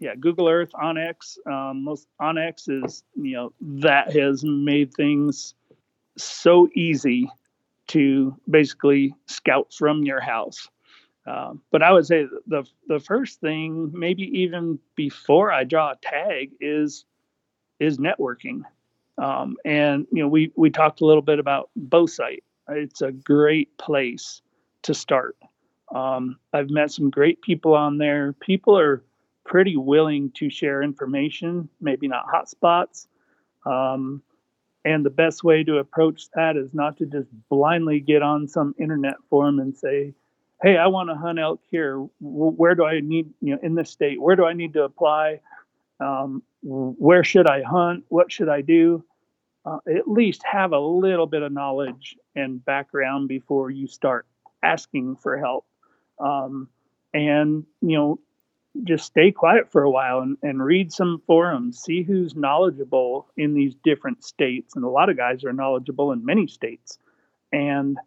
yeah, 0.00 0.16
Google 0.18 0.48
Earth, 0.48 0.72
onX. 0.72 1.38
Um, 1.46 1.84
most 1.84 2.08
onX 2.20 2.68
is 2.84 3.04
you 3.14 3.34
know 3.34 3.52
that 3.60 4.12
has 4.12 4.42
made 4.42 4.92
things 4.92 5.54
so 6.16 6.68
easy 6.74 7.30
to 7.90 8.36
basically 8.48 9.14
scout 9.26 9.72
from 9.72 10.04
your 10.04 10.20
house. 10.20 10.68
Um, 11.26 11.60
but 11.70 11.82
I 11.82 11.92
would 11.92 12.06
say 12.06 12.26
the 12.46 12.64
the 12.86 13.00
first 13.00 13.40
thing, 13.40 13.90
maybe 13.94 14.22
even 14.40 14.78
before 14.96 15.52
I 15.52 15.64
draw 15.64 15.92
a 15.92 15.96
tag, 15.96 16.52
is 16.60 17.04
is 17.78 17.98
networking. 17.98 18.62
Um, 19.18 19.56
and 19.64 20.06
you 20.12 20.22
know, 20.22 20.28
we 20.28 20.52
we 20.56 20.70
talked 20.70 21.00
a 21.00 21.06
little 21.06 21.22
bit 21.22 21.38
about 21.38 21.70
Bowsite. 21.78 22.42
It's 22.68 23.02
a 23.02 23.12
great 23.12 23.76
place 23.76 24.40
to 24.82 24.94
start. 24.94 25.36
Um, 25.94 26.38
I've 26.52 26.70
met 26.70 26.92
some 26.92 27.10
great 27.10 27.42
people 27.42 27.74
on 27.74 27.98
there. 27.98 28.32
People 28.34 28.78
are 28.78 29.02
pretty 29.44 29.76
willing 29.76 30.30
to 30.36 30.48
share 30.48 30.82
information, 30.82 31.68
maybe 31.80 32.06
not 32.06 32.26
hotspots. 32.32 33.08
Um, 33.66 34.22
and 34.84 35.04
the 35.04 35.10
best 35.10 35.44
way 35.44 35.62
to 35.64 35.78
approach 35.78 36.28
that 36.34 36.56
is 36.56 36.72
not 36.72 36.96
to 36.98 37.06
just 37.06 37.28
blindly 37.48 38.00
get 38.00 38.22
on 38.22 38.48
some 38.48 38.74
internet 38.78 39.16
forum 39.28 39.58
and 39.58 39.76
say, 39.76 40.14
"Hey, 40.62 40.76
I 40.76 40.86
want 40.86 41.10
to 41.10 41.14
hunt 41.14 41.38
elk 41.38 41.60
here. 41.70 41.98
Where 42.20 42.74
do 42.74 42.84
I 42.84 43.00
need, 43.00 43.30
you 43.40 43.54
know, 43.54 43.60
in 43.62 43.74
this 43.74 43.90
state? 43.90 44.20
Where 44.20 44.36
do 44.36 44.44
I 44.44 44.52
need 44.52 44.72
to 44.74 44.84
apply? 44.84 45.40
Um, 46.00 46.42
where 46.62 47.24
should 47.24 47.46
I 47.46 47.62
hunt? 47.62 48.04
What 48.08 48.32
should 48.32 48.48
I 48.48 48.62
do?" 48.62 49.04
Uh, 49.66 49.78
at 49.94 50.08
least 50.08 50.42
have 50.50 50.72
a 50.72 50.78
little 50.78 51.26
bit 51.26 51.42
of 51.42 51.52
knowledge 51.52 52.16
and 52.34 52.64
background 52.64 53.28
before 53.28 53.70
you 53.70 53.86
start 53.86 54.26
asking 54.62 55.16
for 55.16 55.36
help. 55.36 55.66
Um, 56.18 56.68
and 57.12 57.66
you 57.82 57.96
know, 57.96 58.20
just 58.84 59.06
stay 59.06 59.32
quiet 59.32 59.70
for 59.70 59.82
a 59.82 59.90
while 59.90 60.20
and, 60.20 60.36
and 60.42 60.62
read 60.62 60.92
some 60.92 61.22
forums, 61.26 61.80
see 61.80 62.02
who's 62.02 62.34
knowledgeable 62.34 63.26
in 63.36 63.54
these 63.54 63.74
different 63.82 64.24
states. 64.24 64.76
And 64.76 64.84
a 64.84 64.88
lot 64.88 65.10
of 65.10 65.16
guys 65.16 65.44
are 65.44 65.52
knowledgeable 65.52 66.12
in 66.12 66.24
many 66.24 66.46
states. 66.46 66.98
And 67.52 67.98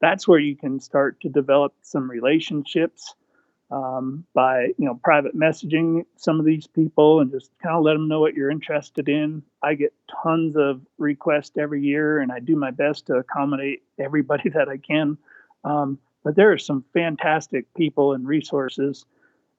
that's 0.00 0.28
where 0.28 0.38
you 0.38 0.56
can 0.56 0.80
start 0.80 1.20
to 1.20 1.28
develop 1.28 1.74
some 1.82 2.10
relationships 2.10 3.14
um, 3.70 4.24
by 4.34 4.68
you 4.78 4.86
know 4.86 4.98
private 5.02 5.36
messaging 5.36 6.04
some 6.16 6.40
of 6.40 6.46
these 6.46 6.66
people 6.66 7.20
and 7.20 7.30
just 7.30 7.50
kind 7.62 7.76
of 7.76 7.84
let 7.84 7.92
them 7.92 8.08
know 8.08 8.20
what 8.20 8.34
you're 8.34 8.50
interested 8.50 9.08
in. 9.08 9.42
I 9.62 9.74
get 9.74 9.94
tons 10.22 10.56
of 10.56 10.80
requests 10.98 11.56
every 11.56 11.82
year, 11.82 12.18
and 12.18 12.32
I 12.32 12.40
do 12.40 12.56
my 12.56 12.72
best 12.72 13.06
to 13.06 13.14
accommodate 13.14 13.82
everybody 13.98 14.48
that 14.54 14.68
I 14.68 14.76
can. 14.76 15.16
Um, 15.64 15.98
but 16.24 16.36
there 16.36 16.52
are 16.52 16.58
some 16.58 16.84
fantastic 16.92 17.72
people 17.74 18.12
and 18.12 18.26
resources 18.26 19.06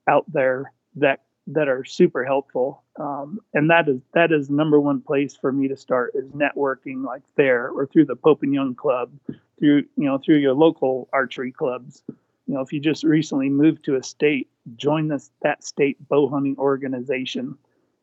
out 0.08 0.24
there 0.32 0.72
that 0.96 1.20
that 1.48 1.68
are 1.68 1.84
super 1.84 2.24
helpful. 2.24 2.84
Um, 3.00 3.40
and 3.52 3.70
that 3.70 3.88
is 3.88 4.00
that 4.14 4.32
is 4.32 4.48
number 4.48 4.80
one 4.80 5.00
place 5.00 5.36
for 5.36 5.52
me 5.52 5.68
to 5.68 5.76
start 5.76 6.12
is 6.14 6.30
networking 6.30 7.04
like 7.04 7.22
there 7.36 7.68
or 7.68 7.86
through 7.86 8.06
the 8.06 8.16
pope 8.16 8.42
and 8.42 8.54
young 8.54 8.74
club 8.74 9.10
through 9.58 9.84
you 9.96 10.04
know 10.04 10.18
through 10.18 10.38
your 10.38 10.54
local 10.54 11.08
archery 11.12 11.52
clubs. 11.52 12.02
You 12.46 12.54
know 12.54 12.60
if 12.60 12.72
you 12.72 12.80
just 12.80 13.04
recently 13.04 13.48
moved 13.48 13.84
to 13.84 13.96
a 13.96 14.02
state 14.02 14.48
join 14.76 15.08
this 15.08 15.30
that 15.42 15.64
state 15.64 15.96
bow 16.08 16.28
hunting 16.28 16.56
organization. 16.58 17.56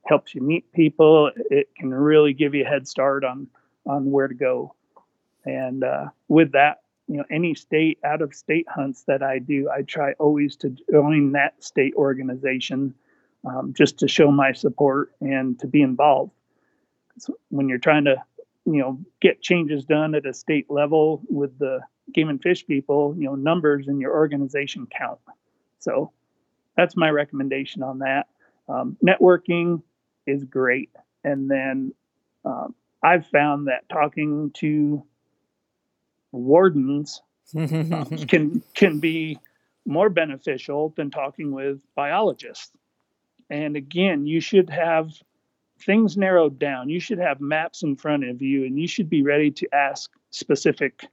Helps 0.06 0.34
you 0.34 0.42
meet 0.42 0.72
people. 0.72 1.30
It 1.52 1.70
can 1.78 1.94
really 1.94 2.34
give 2.34 2.56
you 2.56 2.66
a 2.66 2.68
head 2.68 2.88
start 2.88 3.24
on 3.24 3.48
on 3.86 4.12
where 4.12 4.28
to 4.28 4.34
go. 4.34 4.76
And 5.46 5.84
uh, 5.84 6.08
with 6.28 6.54
that 6.54 6.82
you 7.10 7.18
know 7.18 7.26
any 7.32 7.56
state 7.56 7.98
out 8.04 8.22
of 8.22 8.36
state 8.36 8.68
hunts 8.70 9.04
that 9.08 9.24
I 9.24 9.40
do, 9.40 9.68
I 9.70 9.82
try 9.82 10.14
always 10.14 10.56
to 10.58 10.76
join 10.92 11.32
that 11.32 11.62
state 11.62 11.96
organization 11.96 12.94
um, 13.46 13.74
just 13.76 13.98
to 14.00 14.08
show 14.08 14.32
my 14.32 14.52
support 14.52 15.12
and 15.20 15.58
to 15.60 15.68
be 15.68 15.82
involved. 15.82 16.32
So 17.18 17.34
when 17.50 17.68
you're 17.68 17.80
trying 17.80 18.06
to 18.06 18.24
you 18.66 18.80
know 18.80 19.00
get 19.22 19.42
changes 19.42 19.86
done 19.86 20.14
at 20.14 20.28
a 20.28 20.34
state 20.34 20.68
level 20.70 21.22
with 21.28 21.58
the 21.58 21.80
game 22.14 22.30
and 22.30 22.42
fish 22.42 22.66
people, 22.66 23.16
you 23.18 23.26
know 23.26 23.36
numbers 23.36 23.88
in 23.88 24.00
your 24.00 24.14
organization 24.14 24.88
count. 24.96 25.20
So 25.80 26.12
that's 26.78 26.96
my 26.96 27.10
recommendation 27.10 27.82
on 27.82 28.00
that. 28.00 28.28
Um, 28.68 28.98
networking 29.04 29.82
is 30.28 30.44
great, 30.44 30.92
and 31.24 31.50
then 31.50 31.92
um, 32.46 32.76
I've 33.02 33.26
found 33.26 33.68
that 33.68 33.90
talking 33.90 34.52
to 34.58 35.04
wardens 36.32 37.22
um, 37.56 38.06
can 38.28 38.64
can 38.74 39.00
be 39.00 39.40
more 39.86 40.10
beneficial 40.10 40.94
than 40.96 41.10
talking 41.10 41.52
with 41.52 41.80
biologists. 41.96 42.72
And 43.50 43.76
again, 43.76 44.28
you 44.28 44.40
should 44.40 44.70
have 44.70 45.12
things 45.82 46.18
narrowed 46.18 46.60
down. 46.60 46.90
You 46.90 47.00
should 47.00 47.18
have 47.20 47.42
maps 47.42 47.84
in 47.84 47.96
front 47.96 48.24
of 48.24 48.42
you, 48.42 48.66
and 48.66 48.78
you 48.80 48.88
should 48.88 49.10
be 49.10 49.24
ready 49.24 49.50
to 49.52 49.68
ask 49.74 50.12
specific 50.30 51.06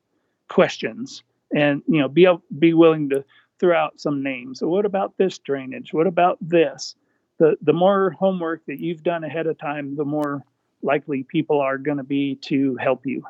questions. 0.49 1.23
And 1.55 1.83
you 1.87 2.01
know, 2.01 2.09
be 2.09 2.29
be 2.59 2.75
willing 2.75 3.09
to 3.11 3.25
throw 3.59 3.77
out 3.77 4.01
some 4.01 4.23
names. 4.23 4.59
So, 4.59 4.69
what 4.69 4.85
about 4.85 5.17
this 5.17 5.39
drainage? 5.39 5.95
What 5.95 6.07
about 6.07 6.39
this? 6.41 6.95
The 7.39 7.57
the 7.63 7.73
more 7.73 8.11
homework 8.11 8.67
that 8.67 8.81
you've 8.81 9.03
done 9.03 9.25
ahead 9.25 9.47
of 9.47 9.59
time, 9.59 9.97
the 9.97 10.05
more 10.05 10.45
likely 10.83 11.23
people 11.23 11.61
are 11.61 11.79
going 11.79 11.97
to 11.97 12.05
be 12.05 12.37
to 12.37 12.77
help 12.77 13.07
you. 13.07 13.25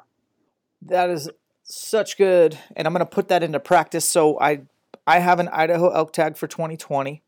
That 0.82 1.10
is 1.10 1.30
such 1.66 2.16
good, 2.16 2.58
and 2.76 2.86
I'm 2.86 2.92
going 2.92 3.04
to 3.04 3.10
put 3.10 3.28
that 3.28 3.42
into 3.42 3.60
practice. 3.60 4.08
So 4.08 4.40
I 4.40 4.62
I 5.06 5.18
have 5.18 5.40
an 5.40 5.48
Idaho 5.48 5.90
elk 5.90 6.12
tag 6.12 6.36
for 6.36 6.46
2020, 6.46 7.22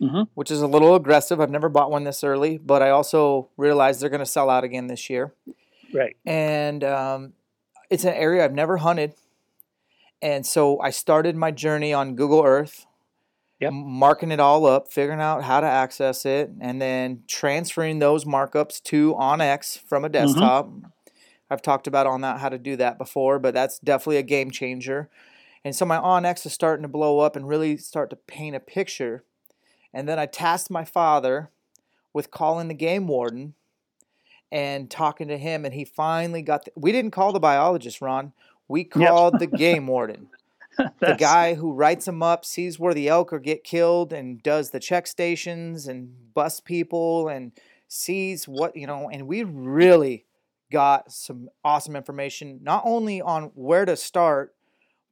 mm-hmm. 0.00 0.22
which 0.34 0.50
is 0.50 0.62
a 0.62 0.66
little 0.66 0.94
aggressive. 0.94 1.40
I've 1.40 1.50
never 1.50 1.68
bought 1.68 1.90
one 1.90 2.04
this 2.04 2.24
early, 2.24 2.56
but 2.56 2.82
I 2.82 2.90
also 2.90 3.48
realize 3.56 4.00
they're 4.00 4.10
going 4.10 4.20
to 4.20 4.26
sell 4.26 4.48
out 4.48 4.64
again 4.64 4.86
this 4.86 5.10
year. 5.10 5.34
Right. 5.92 6.16
And 6.24 6.84
um, 6.84 7.32
it's 7.90 8.04
an 8.04 8.14
area 8.14 8.44
I've 8.44 8.54
never 8.54 8.78
hunted, 8.78 9.14
and 10.22 10.46
so 10.46 10.80
I 10.80 10.90
started 10.90 11.36
my 11.36 11.50
journey 11.50 11.92
on 11.92 12.14
Google 12.14 12.42
Earth. 12.44 12.86
Yep. 13.58 13.74
Marking 13.74 14.30
it 14.30 14.40
all 14.40 14.64
up, 14.64 14.90
figuring 14.90 15.20
out 15.20 15.44
how 15.44 15.60
to 15.60 15.66
access 15.66 16.24
it, 16.24 16.50
and 16.62 16.80
then 16.80 17.24
transferring 17.26 17.98
those 17.98 18.24
markups 18.24 18.82
to 18.84 19.12
onX 19.16 19.78
from 19.78 20.02
a 20.02 20.08
mm-hmm. 20.08 20.12
desktop. 20.12 20.66
Mm-hmm 20.68 20.86
I've 21.50 21.62
talked 21.62 21.86
about 21.86 22.06
on 22.06 22.20
that 22.20 22.40
how 22.40 22.48
to 22.48 22.58
do 22.58 22.76
that 22.76 22.96
before, 22.96 23.38
but 23.38 23.54
that's 23.54 23.78
definitely 23.80 24.18
a 24.18 24.22
game 24.22 24.50
changer. 24.50 25.10
And 25.64 25.74
so 25.74 25.84
my 25.84 25.98
onX 25.98 26.46
is 26.46 26.52
starting 26.52 26.82
to 26.82 26.88
blow 26.88 27.18
up 27.18 27.36
and 27.36 27.48
really 27.48 27.76
start 27.76 28.10
to 28.10 28.16
paint 28.16 28.56
a 28.56 28.60
picture. 28.60 29.24
And 29.92 30.08
then 30.08 30.18
I 30.18 30.26
tasked 30.26 30.70
my 30.70 30.84
father 30.84 31.50
with 32.12 32.30
calling 32.30 32.68
the 32.68 32.74
game 32.74 33.06
warden 33.06 33.54
and 34.52 34.90
talking 34.90 35.28
to 35.28 35.38
him, 35.38 35.64
and 35.64 35.74
he 35.74 35.84
finally 35.84 36.42
got. 36.42 36.64
The, 36.64 36.72
we 36.76 36.92
didn't 36.92 37.12
call 37.12 37.32
the 37.32 37.40
biologist, 37.40 38.00
Ron. 38.00 38.32
We 38.68 38.84
called 38.84 39.34
yep. 39.34 39.40
the 39.40 39.56
game 39.56 39.86
warden. 39.86 40.28
the 41.00 41.16
guy 41.18 41.54
who 41.54 41.72
writes 41.72 42.06
them 42.06 42.22
up, 42.22 42.44
sees 42.44 42.78
where 42.78 42.94
the 42.94 43.08
elk 43.08 43.32
are 43.32 43.38
get 43.38 43.64
killed, 43.64 44.12
and 44.12 44.42
does 44.42 44.70
the 44.70 44.80
check 44.80 45.06
stations 45.06 45.86
and 45.86 46.32
bus 46.32 46.60
people 46.60 47.28
and 47.28 47.52
sees 47.88 48.46
what 48.46 48.76
you 48.76 48.86
know. 48.86 49.08
And 49.10 49.26
we 49.26 49.42
really 49.42 50.24
got 50.70 51.10
some 51.12 51.48
awesome 51.64 51.96
information, 51.96 52.60
not 52.62 52.82
only 52.84 53.20
on 53.20 53.50
where 53.54 53.84
to 53.84 53.96
start, 53.96 54.54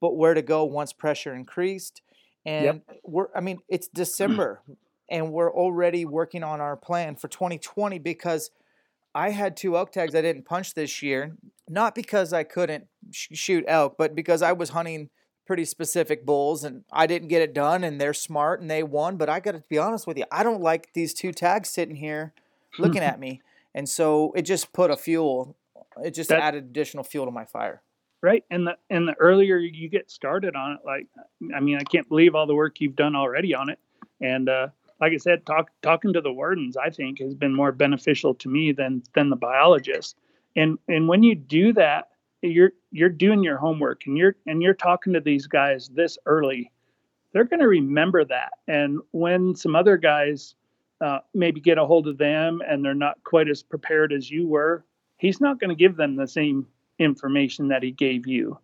but 0.00 0.16
where 0.16 0.34
to 0.34 0.42
go 0.42 0.64
once 0.64 0.92
pressure 0.92 1.34
increased. 1.34 2.02
And 2.46 2.64
yep. 2.64 3.00
we're, 3.04 3.26
I 3.34 3.40
mean, 3.40 3.58
it's 3.68 3.88
December. 3.94 4.62
and 5.10 5.32
we're 5.32 5.52
already 5.52 6.04
working 6.04 6.42
on 6.42 6.60
our 6.60 6.76
plan 6.76 7.16
for 7.16 7.28
2020 7.28 7.98
because 7.98 8.50
I 9.14 9.30
had 9.30 9.56
two 9.56 9.76
elk 9.76 9.92
tags 9.92 10.14
I 10.14 10.22
didn't 10.22 10.44
punch 10.44 10.74
this 10.74 11.02
year, 11.02 11.36
not 11.68 11.94
because 11.94 12.32
I 12.32 12.44
couldn't 12.44 12.86
sh- 13.10 13.28
shoot 13.32 13.64
elk, 13.66 13.96
but 13.98 14.14
because 14.14 14.42
I 14.42 14.52
was 14.52 14.70
hunting 14.70 15.10
pretty 15.46 15.64
specific 15.64 16.26
bulls 16.26 16.62
and 16.62 16.84
I 16.92 17.06
didn't 17.06 17.28
get 17.28 17.40
it 17.40 17.54
done 17.54 17.82
and 17.82 17.98
they're 17.98 18.12
smart 18.12 18.60
and 18.60 18.70
they 18.70 18.82
won, 18.82 19.16
but 19.16 19.30
I 19.30 19.40
got 19.40 19.52
to 19.52 19.62
be 19.68 19.78
honest 19.78 20.06
with 20.06 20.18
you, 20.18 20.24
I 20.30 20.42
don't 20.42 20.60
like 20.60 20.92
these 20.92 21.14
two 21.14 21.32
tags 21.32 21.70
sitting 21.70 21.96
here 21.96 22.34
looking 22.78 23.02
at 23.02 23.18
me. 23.18 23.40
And 23.78 23.88
so 23.88 24.32
it 24.32 24.42
just 24.42 24.72
put 24.72 24.90
a 24.90 24.96
fuel 24.96 25.56
it 26.02 26.10
just 26.10 26.30
that, 26.30 26.40
added 26.40 26.64
additional 26.64 27.04
fuel 27.04 27.26
to 27.26 27.30
my 27.30 27.44
fire. 27.44 27.80
Right 28.20 28.42
and 28.50 28.66
the 28.66 28.76
and 28.90 29.06
the 29.06 29.14
earlier 29.14 29.56
you 29.56 29.88
get 29.88 30.10
started 30.10 30.56
on 30.56 30.72
it 30.72 30.80
like 30.84 31.06
i 31.54 31.60
mean 31.60 31.76
i 31.76 31.84
can't 31.84 32.08
believe 32.08 32.34
all 32.34 32.48
the 32.48 32.54
work 32.54 32.80
you've 32.80 32.96
done 32.96 33.14
already 33.14 33.54
on 33.54 33.70
it. 33.70 33.78
And 34.20 34.48
uh, 34.48 34.68
like 35.00 35.12
i 35.12 35.16
said 35.16 35.46
talk, 35.46 35.70
talking 35.82 36.12
to 36.12 36.20
the 36.20 36.32
wardens 36.32 36.76
i 36.76 36.90
think 36.90 37.20
has 37.20 37.36
been 37.36 37.54
more 37.54 37.70
beneficial 37.70 38.34
to 38.34 38.48
me 38.48 38.72
than 38.72 39.04
than 39.14 39.30
the 39.30 39.36
biologist. 39.36 40.16
And 40.56 40.78
and 40.88 41.06
when 41.06 41.22
you 41.22 41.36
do 41.36 41.72
that 41.74 42.08
you're 42.42 42.72
you're 42.90 43.08
doing 43.08 43.44
your 43.44 43.58
homework 43.58 44.06
and 44.06 44.18
you're 44.18 44.34
and 44.48 44.60
you're 44.60 44.74
talking 44.74 45.12
to 45.12 45.20
these 45.20 45.46
guys 45.46 45.88
this 45.94 46.18
early 46.26 46.72
they're 47.32 47.44
going 47.44 47.60
to 47.60 47.68
remember 47.68 48.24
that. 48.24 48.52
And 48.66 49.00
when 49.12 49.54
some 49.54 49.76
other 49.76 49.96
guys 49.96 50.54
uh, 51.00 51.18
maybe 51.34 51.60
get 51.60 51.78
a 51.78 51.86
hold 51.86 52.08
of 52.08 52.18
them 52.18 52.60
and 52.66 52.84
they're 52.84 52.94
not 52.94 53.22
quite 53.24 53.48
as 53.48 53.62
prepared 53.62 54.12
as 54.12 54.30
you 54.30 54.46
were 54.46 54.84
he's 55.18 55.40
not 55.40 55.60
going 55.60 55.68
to 55.68 55.76
give 55.76 55.96
them 55.96 56.16
the 56.16 56.26
same 56.26 56.66
information 56.98 57.68
that 57.68 57.82
he 57.82 57.90
gave 57.90 58.26
you. 58.26 58.58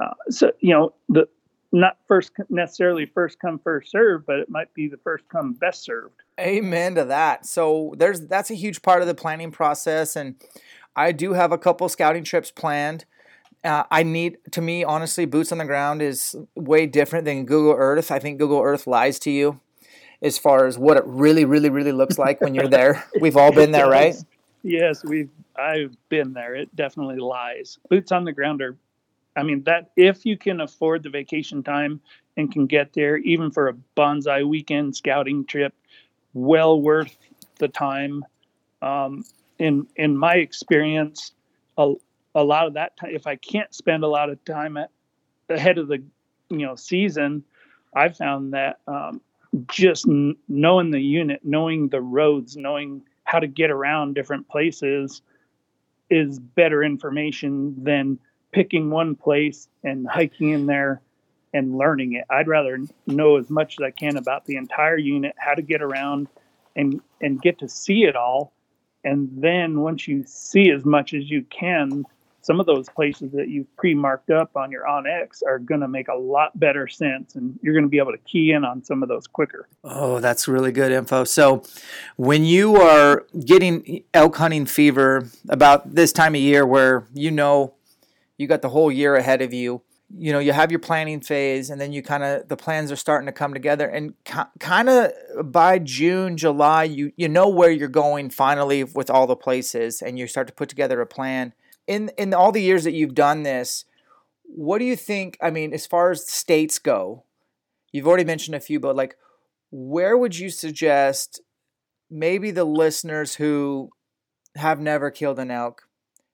Uh, 0.00 0.12
so 0.30 0.52
you 0.60 0.72
know 0.72 0.94
the 1.08 1.26
not 1.72 1.96
first 2.06 2.32
necessarily 2.48 3.06
first 3.06 3.40
come 3.40 3.58
first 3.58 3.90
serve, 3.90 4.24
but 4.24 4.38
it 4.38 4.48
might 4.48 4.72
be 4.72 4.88
the 4.88 4.98
first 4.98 5.28
come 5.28 5.54
best 5.54 5.82
served. 5.82 6.22
Amen 6.38 6.94
to 6.94 7.04
that. 7.06 7.44
So 7.44 7.94
there's 7.96 8.20
that's 8.20 8.50
a 8.50 8.54
huge 8.54 8.82
part 8.82 9.00
of 9.00 9.08
the 9.08 9.14
planning 9.14 9.50
process, 9.50 10.14
and 10.14 10.36
I 10.94 11.12
do 11.12 11.32
have 11.32 11.50
a 11.50 11.58
couple 11.58 11.88
scouting 11.88 12.24
trips 12.24 12.50
planned. 12.50 13.04
Uh, 13.64 13.82
I 13.90 14.04
need, 14.04 14.38
to 14.52 14.60
me, 14.60 14.84
honestly, 14.84 15.24
boots 15.24 15.50
on 15.50 15.58
the 15.58 15.64
ground 15.64 16.00
is 16.00 16.36
way 16.54 16.86
different 16.86 17.24
than 17.24 17.46
Google 17.46 17.74
Earth. 17.76 18.12
I 18.12 18.20
think 18.20 18.38
Google 18.38 18.60
Earth 18.60 18.86
lies 18.86 19.18
to 19.20 19.30
you 19.30 19.60
as 20.22 20.38
far 20.38 20.66
as 20.66 20.78
what 20.78 20.96
it 20.96 21.04
really, 21.06 21.44
really, 21.44 21.70
really 21.70 21.92
looks 21.92 22.18
like 22.18 22.40
when 22.40 22.54
you're 22.54 22.68
there. 22.68 23.04
We've 23.20 23.36
all 23.36 23.52
been 23.52 23.70
there, 23.72 23.88
right? 23.88 24.16
Yes, 24.62 25.04
we've 25.04 25.30
I've 25.54 25.96
been 26.08 26.32
there. 26.32 26.56
It 26.56 26.74
definitely 26.74 27.18
lies. 27.18 27.78
Boots 27.88 28.10
on 28.10 28.24
the 28.24 28.32
ground 28.32 28.60
are 28.62 28.76
I 29.36 29.44
mean 29.44 29.62
that 29.62 29.90
if 29.96 30.26
you 30.26 30.36
can 30.36 30.60
afford 30.60 31.04
the 31.04 31.10
vacation 31.10 31.62
time 31.62 32.00
and 32.36 32.50
can 32.50 32.66
get 32.66 32.92
there 32.92 33.18
even 33.18 33.52
for 33.52 33.68
a 33.68 33.74
bonsai 33.96 34.46
weekend 34.46 34.96
scouting 34.96 35.44
trip, 35.44 35.72
well 36.34 36.80
worth 36.80 37.16
the 37.58 37.68
time. 37.68 38.24
Um, 38.82 39.24
in 39.58 39.86
in 39.94 40.16
my 40.16 40.34
experience, 40.34 41.32
a, 41.78 41.94
a 42.34 42.42
lot 42.42 42.66
of 42.66 42.74
that 42.74 42.96
time, 42.96 43.10
if 43.14 43.26
I 43.26 43.36
can't 43.36 43.72
spend 43.72 44.02
a 44.02 44.08
lot 44.08 44.30
of 44.30 44.44
time 44.44 44.76
at, 44.76 44.90
ahead 45.48 45.78
of 45.78 45.86
the 45.86 46.02
you 46.50 46.66
know 46.66 46.74
season, 46.74 47.44
I've 47.94 48.16
found 48.16 48.52
that 48.52 48.80
um, 48.88 49.20
just 49.68 50.08
n- 50.08 50.36
knowing 50.48 50.90
the 50.90 51.00
unit, 51.00 51.40
knowing 51.44 51.88
the 51.88 52.00
roads, 52.00 52.56
knowing 52.56 53.02
how 53.24 53.38
to 53.38 53.46
get 53.46 53.70
around 53.70 54.14
different 54.14 54.48
places 54.48 55.22
is 56.10 56.38
better 56.38 56.82
information 56.82 57.82
than 57.82 58.18
picking 58.52 58.90
one 58.90 59.14
place 59.14 59.68
and 59.82 60.06
hiking 60.08 60.50
in 60.50 60.66
there 60.66 61.00
and 61.52 61.76
learning 61.76 62.14
it. 62.14 62.24
I'd 62.30 62.48
rather 62.48 62.78
know 63.06 63.36
as 63.36 63.50
much 63.50 63.76
as 63.78 63.84
I 63.84 63.90
can 63.90 64.16
about 64.16 64.44
the 64.44 64.56
entire 64.56 64.98
unit, 64.98 65.34
how 65.38 65.54
to 65.54 65.62
get 65.62 65.82
around 65.82 66.28
and 66.74 67.00
and 67.20 67.40
get 67.40 67.58
to 67.60 67.68
see 67.68 68.04
it 68.04 68.16
all. 68.16 68.52
And 69.04 69.28
then 69.32 69.80
once 69.80 70.06
you 70.06 70.24
see 70.26 70.70
as 70.70 70.84
much 70.84 71.14
as 71.14 71.30
you 71.30 71.42
can, 71.44 72.04
some 72.46 72.60
of 72.60 72.66
those 72.66 72.88
places 72.88 73.32
that 73.32 73.48
you've 73.48 73.66
pre-marked 73.76 74.30
up 74.30 74.56
on 74.56 74.70
your 74.70 74.84
onX 74.84 75.42
are 75.44 75.58
going 75.58 75.80
to 75.80 75.88
make 75.88 76.06
a 76.06 76.14
lot 76.14 76.58
better 76.60 76.86
sense 76.86 77.34
and 77.34 77.58
you're 77.60 77.74
going 77.74 77.84
to 77.84 77.88
be 77.88 77.98
able 77.98 78.12
to 78.12 78.18
key 78.18 78.52
in 78.52 78.64
on 78.64 78.84
some 78.84 79.02
of 79.02 79.08
those 79.08 79.26
quicker. 79.26 79.68
Oh, 79.82 80.20
that's 80.20 80.46
really 80.46 80.70
good 80.70 80.92
info. 80.92 81.24
So 81.24 81.64
when 82.14 82.44
you 82.44 82.76
are 82.76 83.26
getting 83.44 84.04
elk 84.14 84.36
hunting 84.36 84.64
fever 84.64 85.28
about 85.48 85.96
this 85.96 86.12
time 86.12 86.36
of 86.36 86.40
year 86.40 86.64
where 86.64 87.08
you 87.12 87.32
know 87.32 87.74
you 88.38 88.46
got 88.46 88.62
the 88.62 88.68
whole 88.68 88.92
year 88.92 89.16
ahead 89.16 89.42
of 89.42 89.52
you, 89.52 89.82
you 90.16 90.32
know, 90.32 90.38
you 90.38 90.52
have 90.52 90.70
your 90.70 90.78
planning 90.78 91.20
phase 91.20 91.68
and 91.68 91.80
then 91.80 91.92
you 91.92 92.00
kind 92.00 92.22
of 92.22 92.46
the 92.46 92.56
plans 92.56 92.92
are 92.92 92.96
starting 92.96 93.26
to 93.26 93.32
come 93.32 93.54
together 93.54 93.88
and 93.88 94.14
kind 94.60 94.88
of 94.88 95.10
by 95.50 95.80
June, 95.80 96.36
July, 96.36 96.84
you 96.84 97.10
you 97.16 97.28
know 97.28 97.48
where 97.48 97.72
you're 97.72 97.88
going 97.88 98.30
finally 98.30 98.84
with 98.84 99.10
all 99.10 99.26
the 99.26 99.34
places 99.34 100.00
and 100.00 100.16
you 100.16 100.28
start 100.28 100.46
to 100.46 100.52
put 100.52 100.68
together 100.68 101.00
a 101.00 101.06
plan 101.06 101.52
in 101.86 102.10
in 102.16 102.34
all 102.34 102.52
the 102.52 102.62
years 102.62 102.84
that 102.84 102.92
you've 102.92 103.14
done 103.14 103.42
this, 103.42 103.84
what 104.42 104.78
do 104.78 104.84
you 104.84 104.96
think? 104.96 105.36
I 105.40 105.50
mean, 105.50 105.72
as 105.72 105.86
far 105.86 106.10
as 106.10 106.28
states 106.28 106.78
go, 106.78 107.24
you've 107.92 108.06
already 108.06 108.24
mentioned 108.24 108.54
a 108.54 108.60
few, 108.60 108.80
but 108.80 108.96
like, 108.96 109.16
where 109.70 110.16
would 110.16 110.38
you 110.38 110.50
suggest 110.50 111.40
maybe 112.10 112.50
the 112.50 112.64
listeners 112.64 113.34
who 113.34 113.90
have 114.54 114.80
never 114.80 115.10
killed 115.10 115.38
an 115.38 115.50
elk, 115.50 115.88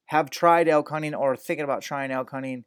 have 0.07 0.30
tried 0.30 0.68
elk 0.68 0.88
hunting, 0.88 1.14
or 1.14 1.36
thinking 1.36 1.64
about 1.64 1.82
trying 1.82 2.11
elk 2.11 2.30
hunting? 2.30 2.64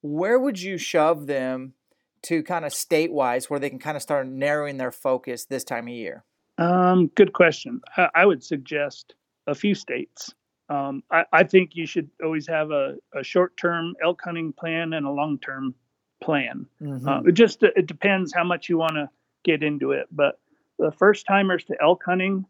Where 0.00 0.38
would 0.38 0.60
you 0.60 0.78
shove 0.78 1.26
them 1.26 1.74
to 2.22 2.42
kind 2.42 2.64
of 2.64 2.72
state 2.72 3.12
wise 3.12 3.50
where 3.50 3.60
they 3.60 3.70
can 3.70 3.78
kind 3.78 3.96
of 3.96 4.02
start 4.02 4.26
narrowing 4.26 4.76
their 4.76 4.92
focus 4.92 5.44
this 5.44 5.64
time 5.64 5.88
of 5.88 5.94
year? 5.94 6.24
Um, 6.58 7.08
good 7.14 7.32
question. 7.32 7.80
I, 7.96 8.08
I 8.14 8.26
would 8.26 8.44
suggest 8.44 9.14
a 9.46 9.54
few 9.54 9.74
states. 9.74 10.32
Um, 10.68 11.02
I, 11.10 11.24
I, 11.32 11.44
think 11.44 11.74
you 11.74 11.86
should 11.86 12.08
always 12.22 12.46
have 12.46 12.70
a, 12.70 12.96
a 13.14 13.22
short-term 13.22 13.94
elk 14.02 14.22
hunting 14.24 14.52
plan 14.52 14.92
and 14.92 15.04
a 15.04 15.10
long-term 15.10 15.74
plan. 16.22 16.66
Mm-hmm. 16.80 17.06
Uh, 17.06 17.20
it 17.22 17.32
just 17.32 17.62
it 17.62 17.86
depends 17.86 18.32
how 18.32 18.44
much 18.44 18.68
you 18.68 18.78
want 18.78 18.94
to 18.94 19.10
get 19.44 19.62
into 19.62 19.92
it. 19.92 20.06
But 20.10 20.38
the 20.78 20.92
first 20.92 21.26
timers 21.26 21.64
to 21.64 21.76
elk 21.82 22.02
hunting, 22.06 22.46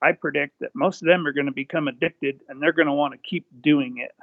I 0.00 0.12
predict 0.12 0.60
that 0.60 0.70
most 0.74 1.02
of 1.02 1.06
them 1.06 1.26
are 1.26 1.32
going 1.32 1.46
to 1.46 1.52
become 1.52 1.88
addicted 1.88 2.40
and 2.48 2.62
they're 2.62 2.72
going 2.72 2.86
to 2.86 2.92
want 2.92 3.14
to 3.14 3.18
keep 3.18 3.46
doing 3.60 3.98
it. 3.98 4.14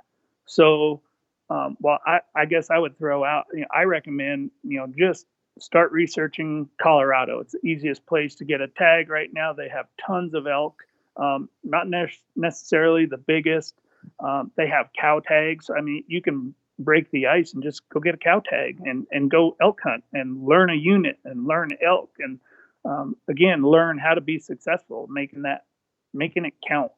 So, 0.45 1.01
um, 1.49 1.77
well, 1.79 1.99
I, 2.05 2.21
I 2.35 2.45
guess 2.45 2.69
I 2.69 2.79
would 2.79 2.97
throw 2.97 3.23
out. 3.23 3.45
You 3.53 3.61
know, 3.61 3.67
I 3.73 3.83
recommend 3.83 4.51
you 4.63 4.79
know 4.79 4.87
just 4.97 5.25
start 5.59 5.91
researching 5.91 6.69
Colorado. 6.81 7.39
It's 7.39 7.53
the 7.53 7.67
easiest 7.67 8.05
place 8.05 8.35
to 8.35 8.45
get 8.45 8.61
a 8.61 8.67
tag 8.67 9.09
right 9.09 9.29
now. 9.31 9.53
They 9.53 9.69
have 9.69 9.85
tons 10.03 10.33
of 10.33 10.47
elk 10.47 10.83
um, 11.17 11.49
not 11.63 11.87
ne- 11.87 12.19
necessarily 12.35 13.05
the 13.05 13.17
biggest. 13.17 13.75
Um, 14.19 14.51
they 14.57 14.67
have 14.67 14.89
cow 14.99 15.19
tags. 15.19 15.69
I 15.75 15.81
mean, 15.81 16.03
you 16.07 16.21
can 16.21 16.55
break 16.79 17.09
the 17.11 17.27
ice 17.27 17.53
and 17.53 17.63
just 17.63 17.87
go 17.89 17.99
get 17.99 18.15
a 18.15 18.17
cow 18.17 18.39
tag 18.39 18.79
and, 18.83 19.05
and 19.11 19.29
go 19.29 19.55
elk 19.61 19.79
hunt 19.83 20.03
and 20.13 20.43
learn 20.45 20.69
a 20.69 20.75
unit 20.75 21.17
and 21.23 21.47
learn 21.47 21.69
elk 21.85 22.11
and 22.19 22.39
um, 22.85 23.15
again 23.29 23.61
learn 23.61 23.97
how 23.97 24.13
to 24.13 24.21
be 24.21 24.39
successful 24.39 25.07
making 25.09 25.43
that 25.43 25.65
making 26.13 26.45
it 26.45 26.53
count 26.67 26.91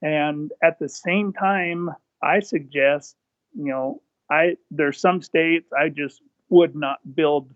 and 0.00 0.52
at 0.62 0.78
the 0.78 0.88
same 0.88 1.32
time 1.32 1.90
i 2.22 2.40
suggest 2.40 3.16
you 3.54 3.66
know 3.66 4.00
i 4.30 4.56
there's 4.70 5.00
some 5.00 5.20
states 5.20 5.70
i 5.78 5.88
just 5.88 6.22
would 6.48 6.74
not 6.74 6.98
build 7.14 7.50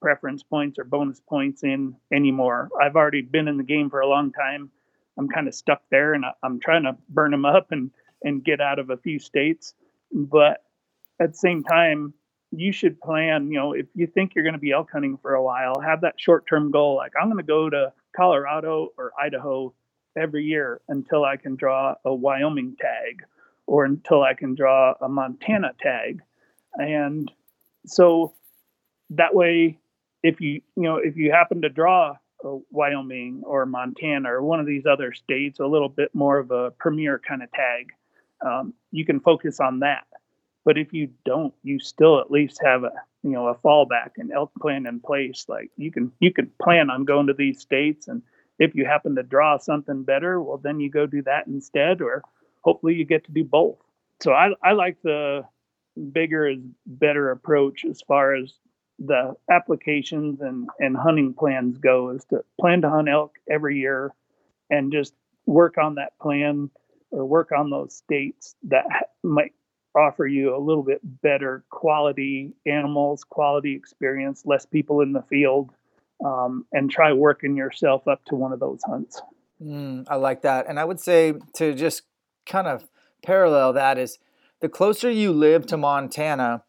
preference 0.00 0.42
points 0.42 0.78
or 0.78 0.84
bonus 0.84 1.20
points 1.28 1.62
in 1.64 1.94
anymore 2.12 2.68
i've 2.80 2.96
already 2.96 3.20
been 3.20 3.48
in 3.48 3.56
the 3.56 3.64
game 3.64 3.90
for 3.90 4.00
a 4.00 4.08
long 4.08 4.32
time 4.32 4.70
I'm 5.18 5.28
kind 5.28 5.48
of 5.48 5.54
stuck 5.54 5.82
there 5.90 6.14
and 6.14 6.24
I, 6.24 6.32
am 6.44 6.60
trying 6.60 6.84
to 6.84 6.96
burn 7.08 7.30
them 7.32 7.44
up 7.44 7.72
and, 7.72 7.90
and 8.22 8.44
get 8.44 8.60
out 8.60 8.78
of 8.78 8.90
a 8.90 8.96
few 8.96 9.18
states. 9.18 9.74
But 10.12 10.62
at 11.20 11.32
the 11.32 11.38
same 11.38 11.64
time, 11.64 12.14
you 12.50 12.72
should 12.72 13.00
plan, 13.00 13.50
you 13.50 13.58
know, 13.58 13.72
if 13.72 13.86
you 13.94 14.06
think 14.06 14.34
you're 14.34 14.44
going 14.44 14.54
to 14.54 14.60
be 14.60 14.72
elk 14.72 14.90
hunting 14.92 15.18
for 15.20 15.34
a 15.34 15.42
while, 15.42 15.74
have 15.84 16.00
that 16.00 16.14
short 16.18 16.46
term 16.48 16.70
goal. 16.70 16.96
Like, 16.96 17.12
I'm 17.20 17.28
going 17.28 17.38
to 17.38 17.42
go 17.42 17.68
to 17.68 17.92
Colorado 18.16 18.88
or 18.96 19.12
Idaho 19.20 19.74
every 20.16 20.44
year 20.44 20.80
until 20.88 21.24
I 21.24 21.36
can 21.36 21.56
draw 21.56 21.94
a 22.04 22.14
Wyoming 22.14 22.76
tag 22.80 23.24
or 23.66 23.84
until 23.84 24.22
I 24.22 24.34
can 24.34 24.54
draw 24.54 24.94
a 25.00 25.08
Montana 25.08 25.72
tag. 25.80 26.22
And 26.74 27.30
so 27.86 28.34
that 29.10 29.34
way, 29.34 29.78
if 30.22 30.40
you, 30.40 30.62
you 30.76 30.82
know, 30.82 30.96
if 30.96 31.16
you 31.16 31.30
happen 31.30 31.62
to 31.62 31.68
draw 31.68 32.16
Wyoming 32.70 33.42
or 33.44 33.66
Montana 33.66 34.32
or 34.32 34.42
one 34.42 34.60
of 34.60 34.66
these 34.66 34.86
other 34.86 35.12
states, 35.12 35.58
a 35.60 35.66
little 35.66 35.88
bit 35.88 36.14
more 36.14 36.38
of 36.38 36.50
a 36.50 36.70
premier 36.72 37.20
kind 37.26 37.42
of 37.42 37.50
tag, 37.52 37.92
um, 38.44 38.74
you 38.92 39.04
can 39.04 39.20
focus 39.20 39.60
on 39.60 39.80
that. 39.80 40.06
But 40.64 40.78
if 40.78 40.92
you 40.92 41.10
don't, 41.24 41.54
you 41.62 41.78
still 41.78 42.20
at 42.20 42.30
least 42.30 42.60
have 42.62 42.84
a 42.84 42.92
you 43.22 43.30
know 43.30 43.48
a 43.48 43.54
fallback 43.54 44.12
and 44.18 44.32
elk 44.32 44.52
plan 44.60 44.86
in 44.86 45.00
place. 45.00 45.46
Like 45.48 45.70
you 45.76 45.90
can 45.90 46.12
you 46.20 46.32
can 46.32 46.50
plan 46.62 46.90
on 46.90 47.04
going 47.04 47.26
to 47.28 47.34
these 47.34 47.60
states, 47.60 48.08
and 48.08 48.22
if 48.58 48.74
you 48.74 48.84
happen 48.84 49.16
to 49.16 49.22
draw 49.22 49.58
something 49.58 50.02
better, 50.02 50.42
well 50.42 50.58
then 50.58 50.78
you 50.78 50.90
go 50.90 51.06
do 51.06 51.22
that 51.22 51.46
instead, 51.46 52.00
or 52.02 52.22
hopefully 52.62 52.94
you 52.94 53.04
get 53.04 53.24
to 53.24 53.32
do 53.32 53.44
both. 53.44 53.78
So 54.20 54.32
I 54.32 54.50
I 54.62 54.72
like 54.72 54.98
the 55.02 55.44
bigger 56.12 56.46
is 56.46 56.58
better 56.86 57.30
approach 57.30 57.84
as 57.84 58.00
far 58.02 58.34
as 58.34 58.52
the 58.98 59.34
applications 59.50 60.40
and, 60.40 60.68
and 60.78 60.96
hunting 60.96 61.34
plans 61.34 61.78
go 61.78 62.10
is 62.10 62.24
to 62.26 62.44
plan 62.60 62.82
to 62.82 62.90
hunt 62.90 63.08
elk 63.08 63.36
every 63.48 63.78
year 63.78 64.12
and 64.70 64.92
just 64.92 65.14
work 65.46 65.78
on 65.78 65.94
that 65.94 66.18
plan 66.18 66.70
or 67.10 67.24
work 67.24 67.52
on 67.56 67.70
those 67.70 67.94
states 67.94 68.54
that 68.64 68.84
might 69.22 69.52
offer 69.96 70.26
you 70.26 70.54
a 70.54 70.58
little 70.58 70.82
bit 70.82 71.00
better 71.22 71.64
quality 71.70 72.52
animals, 72.66 73.24
quality 73.24 73.74
experience, 73.74 74.42
less 74.44 74.66
people 74.66 75.00
in 75.00 75.12
the 75.12 75.22
field, 75.22 75.70
um, 76.24 76.66
and 76.72 76.90
try 76.90 77.12
working 77.12 77.56
yourself 77.56 78.06
up 78.06 78.24
to 78.26 78.34
one 78.34 78.52
of 78.52 78.60
those 78.60 78.80
hunts. 78.84 79.20
Mm, 79.62 80.06
I 80.08 80.16
like 80.16 80.42
that. 80.42 80.66
And 80.68 80.78
I 80.78 80.84
would 80.84 81.00
say 81.00 81.34
to 81.54 81.74
just 81.74 82.02
kind 82.46 82.66
of 82.66 82.88
parallel 83.22 83.72
that 83.72 83.98
is 83.98 84.18
the 84.60 84.68
closer 84.68 85.10
you 85.10 85.32
live 85.32 85.66
to 85.66 85.76
Montana, 85.76 86.62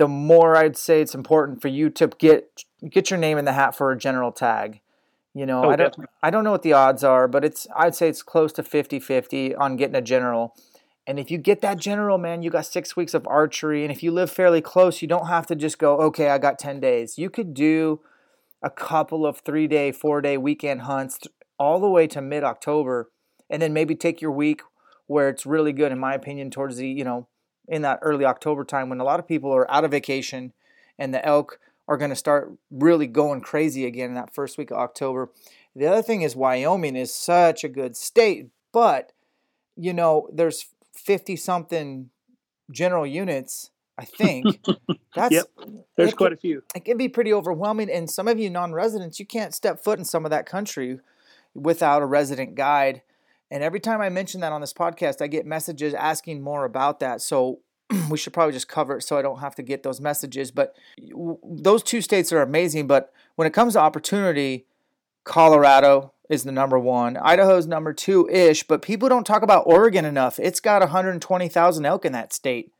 the 0.00 0.08
more 0.08 0.56
I'd 0.56 0.78
say 0.78 1.02
it's 1.02 1.14
important 1.14 1.60
for 1.60 1.68
you 1.68 1.90
to 1.90 2.06
get 2.06 2.64
get 2.88 3.10
your 3.10 3.18
name 3.18 3.36
in 3.36 3.44
the 3.44 3.52
hat 3.52 3.76
for 3.76 3.92
a 3.92 3.98
general 3.98 4.32
tag. 4.32 4.80
You 5.34 5.44
know, 5.44 5.62
oh, 5.62 5.68
I 5.68 5.76
don't 5.76 5.90
definitely. 5.90 6.06
I 6.22 6.30
don't 6.30 6.42
know 6.42 6.52
what 6.52 6.62
the 6.62 6.72
odds 6.72 7.04
are, 7.04 7.28
but 7.28 7.44
it's 7.44 7.66
I'd 7.76 7.94
say 7.94 8.08
it's 8.08 8.22
close 8.22 8.50
to 8.54 8.62
50-50 8.62 9.54
on 9.58 9.76
getting 9.76 9.94
a 9.94 10.00
general. 10.00 10.56
And 11.06 11.20
if 11.20 11.30
you 11.30 11.36
get 11.36 11.60
that 11.60 11.76
general, 11.76 12.16
man, 12.16 12.42
you 12.42 12.48
got 12.48 12.64
6 12.64 12.96
weeks 12.96 13.12
of 13.12 13.26
archery 13.26 13.82
and 13.82 13.92
if 13.92 14.02
you 14.02 14.10
live 14.10 14.30
fairly 14.30 14.62
close, 14.62 15.02
you 15.02 15.08
don't 15.08 15.26
have 15.26 15.46
to 15.48 15.54
just 15.54 15.78
go, 15.78 15.98
"Okay, 15.98 16.30
I 16.30 16.38
got 16.38 16.58
10 16.58 16.80
days." 16.80 17.18
You 17.18 17.28
could 17.28 17.52
do 17.52 18.00
a 18.62 18.70
couple 18.70 19.26
of 19.26 19.44
3-day, 19.44 19.92
4-day 19.92 20.38
weekend 20.38 20.82
hunts 20.82 21.18
all 21.58 21.78
the 21.78 21.90
way 21.90 22.06
to 22.06 22.22
mid-October 22.22 23.10
and 23.50 23.60
then 23.60 23.74
maybe 23.74 23.94
take 23.94 24.22
your 24.22 24.32
week 24.32 24.62
where 25.06 25.28
it's 25.28 25.44
really 25.44 25.74
good 25.74 25.92
in 25.92 25.98
my 25.98 26.14
opinion 26.14 26.50
towards 26.50 26.78
the, 26.78 26.88
you 26.88 27.04
know, 27.04 27.26
in 27.70 27.82
that 27.82 28.00
early 28.02 28.24
October 28.24 28.64
time 28.64 28.90
when 28.90 29.00
a 29.00 29.04
lot 29.04 29.20
of 29.20 29.28
people 29.28 29.54
are 29.54 29.70
out 29.70 29.84
of 29.84 29.92
vacation 29.92 30.52
and 30.98 31.14
the 31.14 31.24
elk 31.24 31.60
are 31.88 31.96
going 31.96 32.10
to 32.10 32.16
start 32.16 32.52
really 32.70 33.06
going 33.06 33.40
crazy 33.40 33.86
again 33.86 34.10
in 34.10 34.14
that 34.14 34.34
first 34.34 34.58
week 34.58 34.70
of 34.70 34.76
October. 34.76 35.30
The 35.74 35.86
other 35.86 36.02
thing 36.02 36.22
is 36.22 36.36
Wyoming 36.36 36.96
is 36.96 37.14
such 37.14 37.62
a 37.64 37.68
good 37.68 37.96
state, 37.96 38.48
but 38.72 39.12
you 39.76 39.94
know, 39.94 40.28
there's 40.32 40.66
50 40.94 41.36
something 41.36 42.10
general 42.70 43.06
units, 43.06 43.70
I 43.96 44.04
think. 44.04 44.64
That's 45.14 45.32
yep. 45.32 45.46
There's 45.96 46.12
quite 46.12 46.28
can, 46.28 46.34
a 46.34 46.36
few. 46.36 46.62
It 46.74 46.84
can 46.84 46.96
be 46.96 47.08
pretty 47.08 47.32
overwhelming 47.32 47.88
and 47.88 48.10
some 48.10 48.26
of 48.26 48.38
you 48.38 48.50
non-residents, 48.50 49.20
you 49.20 49.26
can't 49.26 49.54
step 49.54 49.82
foot 49.82 49.98
in 49.98 50.04
some 50.04 50.24
of 50.24 50.32
that 50.32 50.44
country 50.44 50.98
without 51.54 52.02
a 52.02 52.06
resident 52.06 52.56
guide. 52.56 53.02
And 53.50 53.62
every 53.62 53.80
time 53.80 54.00
I 54.00 54.08
mention 54.08 54.40
that 54.40 54.52
on 54.52 54.60
this 54.60 54.72
podcast, 54.72 55.20
I 55.20 55.26
get 55.26 55.44
messages 55.44 55.92
asking 55.94 56.42
more 56.42 56.64
about 56.64 57.00
that. 57.00 57.20
So 57.20 57.60
we 58.10 58.16
should 58.16 58.32
probably 58.32 58.52
just 58.52 58.68
cover 58.68 58.98
it 58.98 59.02
so 59.02 59.18
I 59.18 59.22
don't 59.22 59.40
have 59.40 59.54
to 59.56 59.62
get 59.62 59.82
those 59.82 60.00
messages. 60.00 60.50
But 60.50 60.74
those 61.42 61.82
two 61.82 62.00
states 62.00 62.32
are 62.32 62.42
amazing. 62.42 62.86
But 62.86 63.12
when 63.34 63.46
it 63.46 63.52
comes 63.52 63.72
to 63.72 63.80
opportunity, 63.80 64.66
Colorado 65.24 66.12
is 66.28 66.44
the 66.44 66.52
number 66.52 66.78
one. 66.78 67.16
Idaho's 67.16 67.66
number 67.66 67.92
two 67.92 68.28
ish. 68.28 68.62
But 68.62 68.82
people 68.82 69.08
don't 69.08 69.26
talk 69.26 69.42
about 69.42 69.64
Oregon 69.66 70.04
enough. 70.04 70.38
It's 70.38 70.60
got 70.60 70.80
120,000 70.80 71.84
elk 71.84 72.04
in 72.04 72.12
that 72.12 72.32
state. 72.32 72.72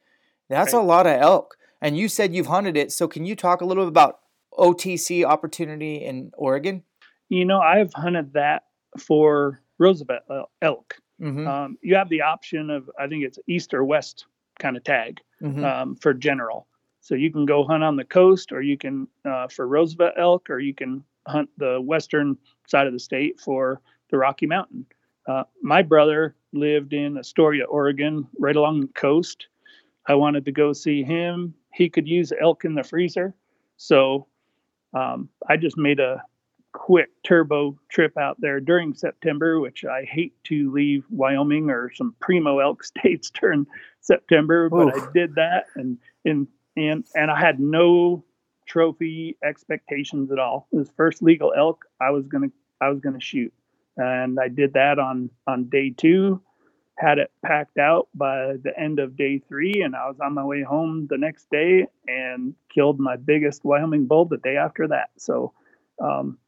That's 0.49 0.73
right. 0.73 0.81
a 0.81 0.85
lot 0.85 1.07
of 1.07 1.21
elk. 1.21 1.57
And 1.81 1.97
you 1.97 2.09
said 2.09 2.35
you've 2.35 2.47
hunted 2.47 2.77
it. 2.77 2.93
So 2.93 3.09
can 3.09 3.25
you 3.25 3.35
talk 3.35 3.61
a 3.61 3.65
little 3.65 3.85
bit 3.85 3.89
about 3.89 4.21
OTC 4.53 5.25
opportunity 5.25 5.97
in 5.97 6.31
Oregon? 6.35 6.85
You 7.29 7.45
know, 7.45 7.61
I've 7.61 7.93
hunted 7.95 8.35
that 8.35 8.65
for 8.99 9.61
Roosevelt 9.81 10.23
elk. 10.63 10.97
Mm-hmm. 11.21 11.47
Um, 11.47 11.79
you 11.83 11.97
have 11.97 12.09
the 12.09 12.23
option 12.23 12.71
of 12.71 12.89
I 12.99 13.09
think 13.09 13.25
it's 13.25 13.39
east 13.49 13.75
or 13.75 13.85
west 13.85 14.27
kind 14.61 14.77
of 14.77 14.85
tag 14.85 15.21
mm-hmm. 15.43 15.65
um, 15.65 15.97
for 15.97 16.15
general. 16.15 16.69
So 17.01 17.15
you 17.15 17.33
can 17.33 17.47
go 17.47 17.65
hunt 17.65 17.83
on 17.83 17.97
the 17.97 18.05
coast, 18.05 18.53
or 18.53 18.61
you 18.61 18.77
can 18.77 19.09
uh, 19.25 19.49
for 19.49 19.67
Roosevelt 19.67 20.15
elk, 20.19 20.51
or 20.51 20.61
you 20.61 20.75
can 20.75 21.03
hunt 21.27 21.49
the 21.57 21.81
western 21.81 22.37
side 22.67 22.87
of 22.87 22.93
the 22.93 22.99
state 22.99 23.41
for 23.41 23.81
the 24.11 24.19
Rocky 24.19 24.47
Mountain. 24.47 24.87
Uh, 25.27 25.45
my 25.63 25.83
brother 25.83 26.37
lived 26.53 26.93
in 26.93 27.17
Astoria, 27.17 27.65
Oregon, 27.65 28.27
right 28.39 28.57
along 28.57 28.81
the 28.81 28.89
coast. 28.89 29.49
I 30.07 30.15
wanted 30.15 30.45
to 30.45 30.53
go 30.53 30.73
see 30.73 31.03
him. 31.03 31.55
He 31.73 31.89
could 31.89 32.07
use 32.07 32.33
elk 32.39 32.65
in 32.65 32.75
the 32.75 32.83
freezer, 32.83 33.35
so 33.77 34.27
um, 34.93 35.31
I 35.49 35.57
just 35.57 35.79
made 35.79 36.01
a 36.01 36.23
quick 36.73 37.11
turbo 37.23 37.79
trip 37.89 38.17
out 38.17 38.37
there 38.41 38.61
during 38.61 38.95
September, 38.95 39.61
which 39.61 39.85
I 39.85 40.05
hate 40.05 40.35
to 40.45 40.73
leave 40.73 41.05
Wyoming 41.11 41.71
or 41.71 41.93
some 41.95 42.15
primo 42.21 42.59
elk 42.59 42.85
states 42.85 43.31
during 43.31 43.67
September, 44.01 44.69
but 44.69 44.89
Oof. 44.89 45.09
I 45.09 45.13
did 45.13 45.35
that 45.37 45.67
and 45.77 45.99
and 46.25 46.47
and 46.77 47.05
and 47.15 47.31
I 47.31 47.39
had 47.39 47.61
no 47.61 48.25
trophy 48.67 49.37
expectations 49.45 50.31
at 50.31 50.39
all. 50.39 50.69
It 50.73 50.77
was 50.77 50.91
first 50.97 51.23
legal 51.23 51.53
elk 51.57 51.85
I 52.01 52.11
was 52.11 52.27
gonna 52.27 52.49
I 52.81 52.89
was 52.89 53.01
gonna 53.01 53.21
shoot. 53.21 53.53
And 53.97 54.39
I 54.41 54.49
did 54.49 54.75
that 54.75 54.99
on 54.99 55.31
on 55.47 55.69
day 55.69 55.91
two, 55.91 56.41
had 56.97 57.19
it 57.19 57.31
packed 57.45 57.79
out 57.79 58.09
by 58.15 58.55
the 58.63 58.73
end 58.79 58.99
of 59.01 59.17
day 59.17 59.39
three, 59.39 59.83
and 59.83 59.97
I 59.97 60.09
was 60.09 60.21
on 60.21 60.35
my 60.35 60.45
way 60.45 60.63
home 60.63 61.07
the 61.11 61.19
next 61.19 61.51
day 61.51 61.87
and 62.07 62.55
killed 62.73 63.01
my 63.01 63.17
biggest 63.17 63.65
Wyoming 63.65 64.07
bull 64.07 64.25
the 64.27 64.39
day 64.39 64.57
after 64.57 64.89
that. 64.89 65.11
So 65.19 65.53
um, 66.01 66.39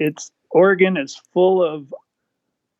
it's 0.00 0.32
Oregon 0.50 0.96
is 0.96 1.14
full 1.32 1.62
of 1.62 1.94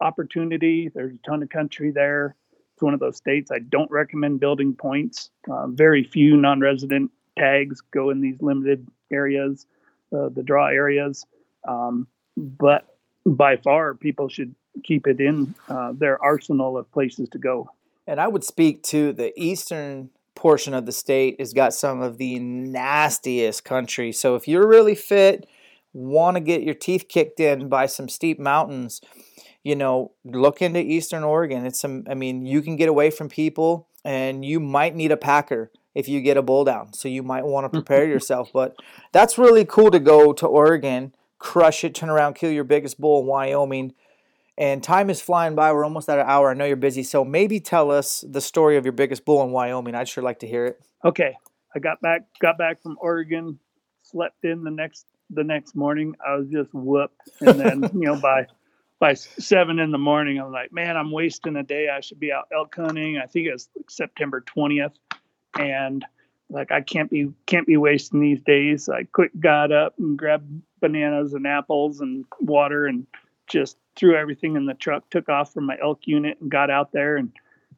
opportunity. 0.01 0.91
There's 0.93 1.15
a 1.15 1.29
ton 1.29 1.43
of 1.43 1.51
country 1.51 1.93
there. 1.93 2.35
It's 2.75 2.83
one 2.83 2.95
of 2.95 3.01
those 3.01 3.19
states 3.19 3.53
I 3.53 3.59
don't 3.61 3.91
recommend 3.91 4.41
building 4.41 4.75
points. 4.75 5.31
Uh, 5.49 5.69
very 5.69 6.03
few 6.03 6.37
non-resident 6.37 7.13
tags 7.39 7.81
go 7.93 8.11
in 8.11 8.21
these 8.21 8.41
limited 8.41 8.89
areas, 9.13 9.67
uh, 10.13 10.31
the 10.31 10.43
draw 10.43 10.67
areas. 10.67 11.25
Um, 11.69 12.09
but 12.37 12.87
by 13.27 13.59
far, 13.59 13.95
people 13.95 14.29
should 14.29 14.55
keep 14.83 15.07
it 15.07 15.21
in 15.21 15.55
uh, 15.69 15.93
their 15.93 16.21
arsenal 16.23 16.79
of 16.79 16.91
places 16.91 17.29
to 17.31 17.39
go. 17.39 17.69
And 18.07 18.19
I 18.19 18.29
would 18.29 18.45
speak 18.45 18.83
to 18.85 19.13
the 19.13 19.39
eastern 19.41 20.11
portion 20.35 20.73
of 20.73 20.87
the 20.87 20.93
state 20.93 21.39
has 21.39 21.53
got 21.53 21.75
some 21.75 22.01
of 22.01 22.17
the 22.17 22.39
nastiest 22.39 23.63
country. 23.63 24.11
So 24.11 24.37
if 24.37 24.49
you're 24.49 24.67
really 24.67 24.95
fit 24.95 25.47
want 25.93 26.37
to 26.37 26.41
get 26.41 26.63
your 26.63 26.75
teeth 26.75 27.07
kicked 27.09 27.41
in 27.41 27.69
by 27.69 27.87
some 27.87 28.09
steep 28.09 28.39
mountains, 28.39 29.01
you 29.63 29.77
know, 29.77 30.13
look 30.25 30.63
into 30.63 30.81
Eastern 30.81 31.25
Oregon. 31.25 31.67
It's 31.67 31.81
some, 31.81 32.05
I 32.09 32.15
mean, 32.15 32.47
you 32.47 32.63
can 32.63 32.77
get 32.77 32.89
away 32.89 33.11
from 33.11 33.29
people 33.29 33.89
and 34.05 34.45
you 34.45 34.61
might 34.61 34.95
need 34.95 35.13
a 35.13 35.17
packer 35.17 35.71
if 35.95 36.09
you 36.09 36.21
get 36.21 36.37
a 36.37 36.43
bull 36.43 36.65
down. 36.65 36.93
So 36.93 37.09
you 37.09 37.23
might 37.23 37.45
want 37.45 37.65
to 37.65 37.69
mm. 37.69 37.85
prepare 37.85 38.07
yourself. 38.07 38.51
But 38.53 38.75
that's 39.13 39.39
really 39.39 39.65
cool 39.65 39.91
to 39.91 39.99
go 39.99 40.33
to 40.33 40.47
Oregon, 40.47 41.15
crush 41.39 41.85
it, 41.85 41.95
turn 41.95 42.09
around, 42.09 42.35
kill 42.35 42.51
your 42.51 42.65
biggest 42.65 43.01
bull 43.01 43.21
in 43.21 43.27
Wyoming. 43.27 43.95
And 44.57 44.83
time 44.83 45.09
is 45.11 45.21
flying 45.21 45.55
by. 45.55 45.73
We're 45.73 45.85
almost 45.85 46.09
at 46.09 46.19
an 46.19 46.27
hour. 46.29 46.51
I 46.51 46.55
know 46.55 46.67
you're 46.67 46.77
busy. 46.77 47.03
So 47.03 47.25
maybe 47.25 47.61
tell 47.61 47.91
us 47.91 48.25
the 48.29 48.41
story 48.41 48.77
of 48.77 48.85
your 48.85 48.93
biggest 48.93 49.25
bull 49.25 49.43
in 49.43 49.53
Wyoming. 49.53 49.95
I'd 49.95 50.09
sure 50.09 50.23
like 50.23 50.41
to 50.41 50.47
hear 50.47 50.67
it. 50.67 50.81
Okay. 51.05 51.37
I 51.75 51.79
got 51.79 52.01
back 52.01 52.23
got 52.41 52.59
back 52.59 52.83
from 52.83 52.99
Oregon, 53.01 53.59
slept 54.03 54.45
in 54.45 54.65
the 54.65 54.71
next 54.71 55.07
the 55.33 55.45
next 55.45 55.75
morning, 55.75 56.15
I 56.27 56.37
was 56.37 56.49
just 56.49 56.73
whooped. 56.73 57.31
And 57.41 57.61
then, 57.61 57.83
you 57.95 58.07
know, 58.07 58.17
by 58.17 58.47
by 58.99 59.15
seven 59.15 59.79
in 59.79 59.93
the 59.93 59.99
morning, 59.99 60.39
I'm 60.39 60.53
like, 60.53 60.73
man, 60.73 60.97
I'm 60.97 61.11
wasting 61.11 61.57
a 61.57 61.63
day. 61.63 61.89
I 61.89 62.01
should 62.01 62.21
be 62.21 62.33
out 62.33 62.49
elk 62.55 62.75
hunting. 62.77 63.17
I 63.17 63.27
think 63.27 63.49
it's 63.49 63.69
September 63.89 64.45
20th, 64.57 64.93
and 65.59 66.05
like 66.51 66.71
I 66.71 66.83
can't 66.83 67.11
be 67.11 67.33
can't 67.47 67.67
be 67.67 67.77
wasting 67.77 68.21
these 68.21 68.43
days. 68.43 68.85
So 68.85 68.95
I 68.95 69.05
quick 69.05 69.33
got 69.41 69.73
up 69.73 69.95
and 69.99 70.19
grabbed 70.19 70.51
bananas 70.81 71.33
and 71.33 71.47
apples 71.47 72.01
and 72.01 72.25
water 72.41 72.87
and 72.87 73.07
just 73.47 73.79
threw 73.97 74.17
everything 74.17 74.57
in 74.57 74.67
the 74.67 74.75
truck. 74.75 75.09
Took 75.11 75.29
off 75.29 75.53
from 75.53 75.67
my 75.67 75.77
elk 75.83 76.01
unit 76.05 76.39
and 76.41 76.51
got 76.51 76.71
out 76.71 76.93
there 76.93 77.17
and 77.17 77.33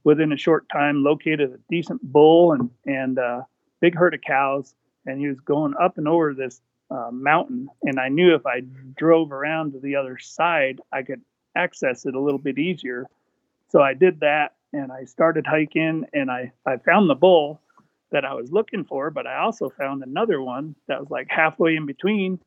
within 0.04 0.32
a 0.32 0.36
short 0.36 0.68
time 0.68 1.04
located 1.04 1.52
a 1.52 1.58
decent 1.70 2.02
bull 2.02 2.52
and 2.52 2.70
and 2.86 3.18
uh, 3.18 3.42
big 3.80 3.94
herd 3.94 4.14
of 4.14 4.20
cows. 4.22 4.74
And 5.06 5.20
he 5.20 5.28
was 5.28 5.40
going 5.40 5.74
up 5.80 5.98
and 5.98 6.08
over 6.08 6.32
this 6.32 6.60
uh, 6.92 7.10
mountain, 7.10 7.68
and 7.82 7.98
I 7.98 8.08
knew 8.08 8.34
if 8.34 8.46
I 8.46 8.62
drove 8.96 9.32
around 9.32 9.72
to 9.72 9.80
the 9.80 9.96
other 9.96 10.18
side, 10.18 10.80
I 10.92 11.02
could 11.02 11.22
access 11.56 12.04
it 12.06 12.14
a 12.14 12.20
little 12.20 12.38
bit 12.38 12.58
easier. 12.58 13.06
So 13.68 13.80
I 13.80 13.94
did 13.94 14.20
that, 14.20 14.54
and 14.72 14.92
I 14.92 15.04
started 15.04 15.46
hiking, 15.46 16.04
and 16.12 16.30
I 16.30 16.52
I 16.66 16.76
found 16.76 17.08
the 17.08 17.14
bull 17.14 17.60
that 18.10 18.24
I 18.26 18.34
was 18.34 18.52
looking 18.52 18.84
for, 18.84 19.10
but 19.10 19.26
I 19.26 19.38
also 19.38 19.70
found 19.70 20.02
another 20.02 20.42
one 20.42 20.74
that 20.86 21.00
was 21.00 21.10
like 21.10 21.28
halfway 21.30 21.76
in 21.76 21.86
between, 21.86 22.38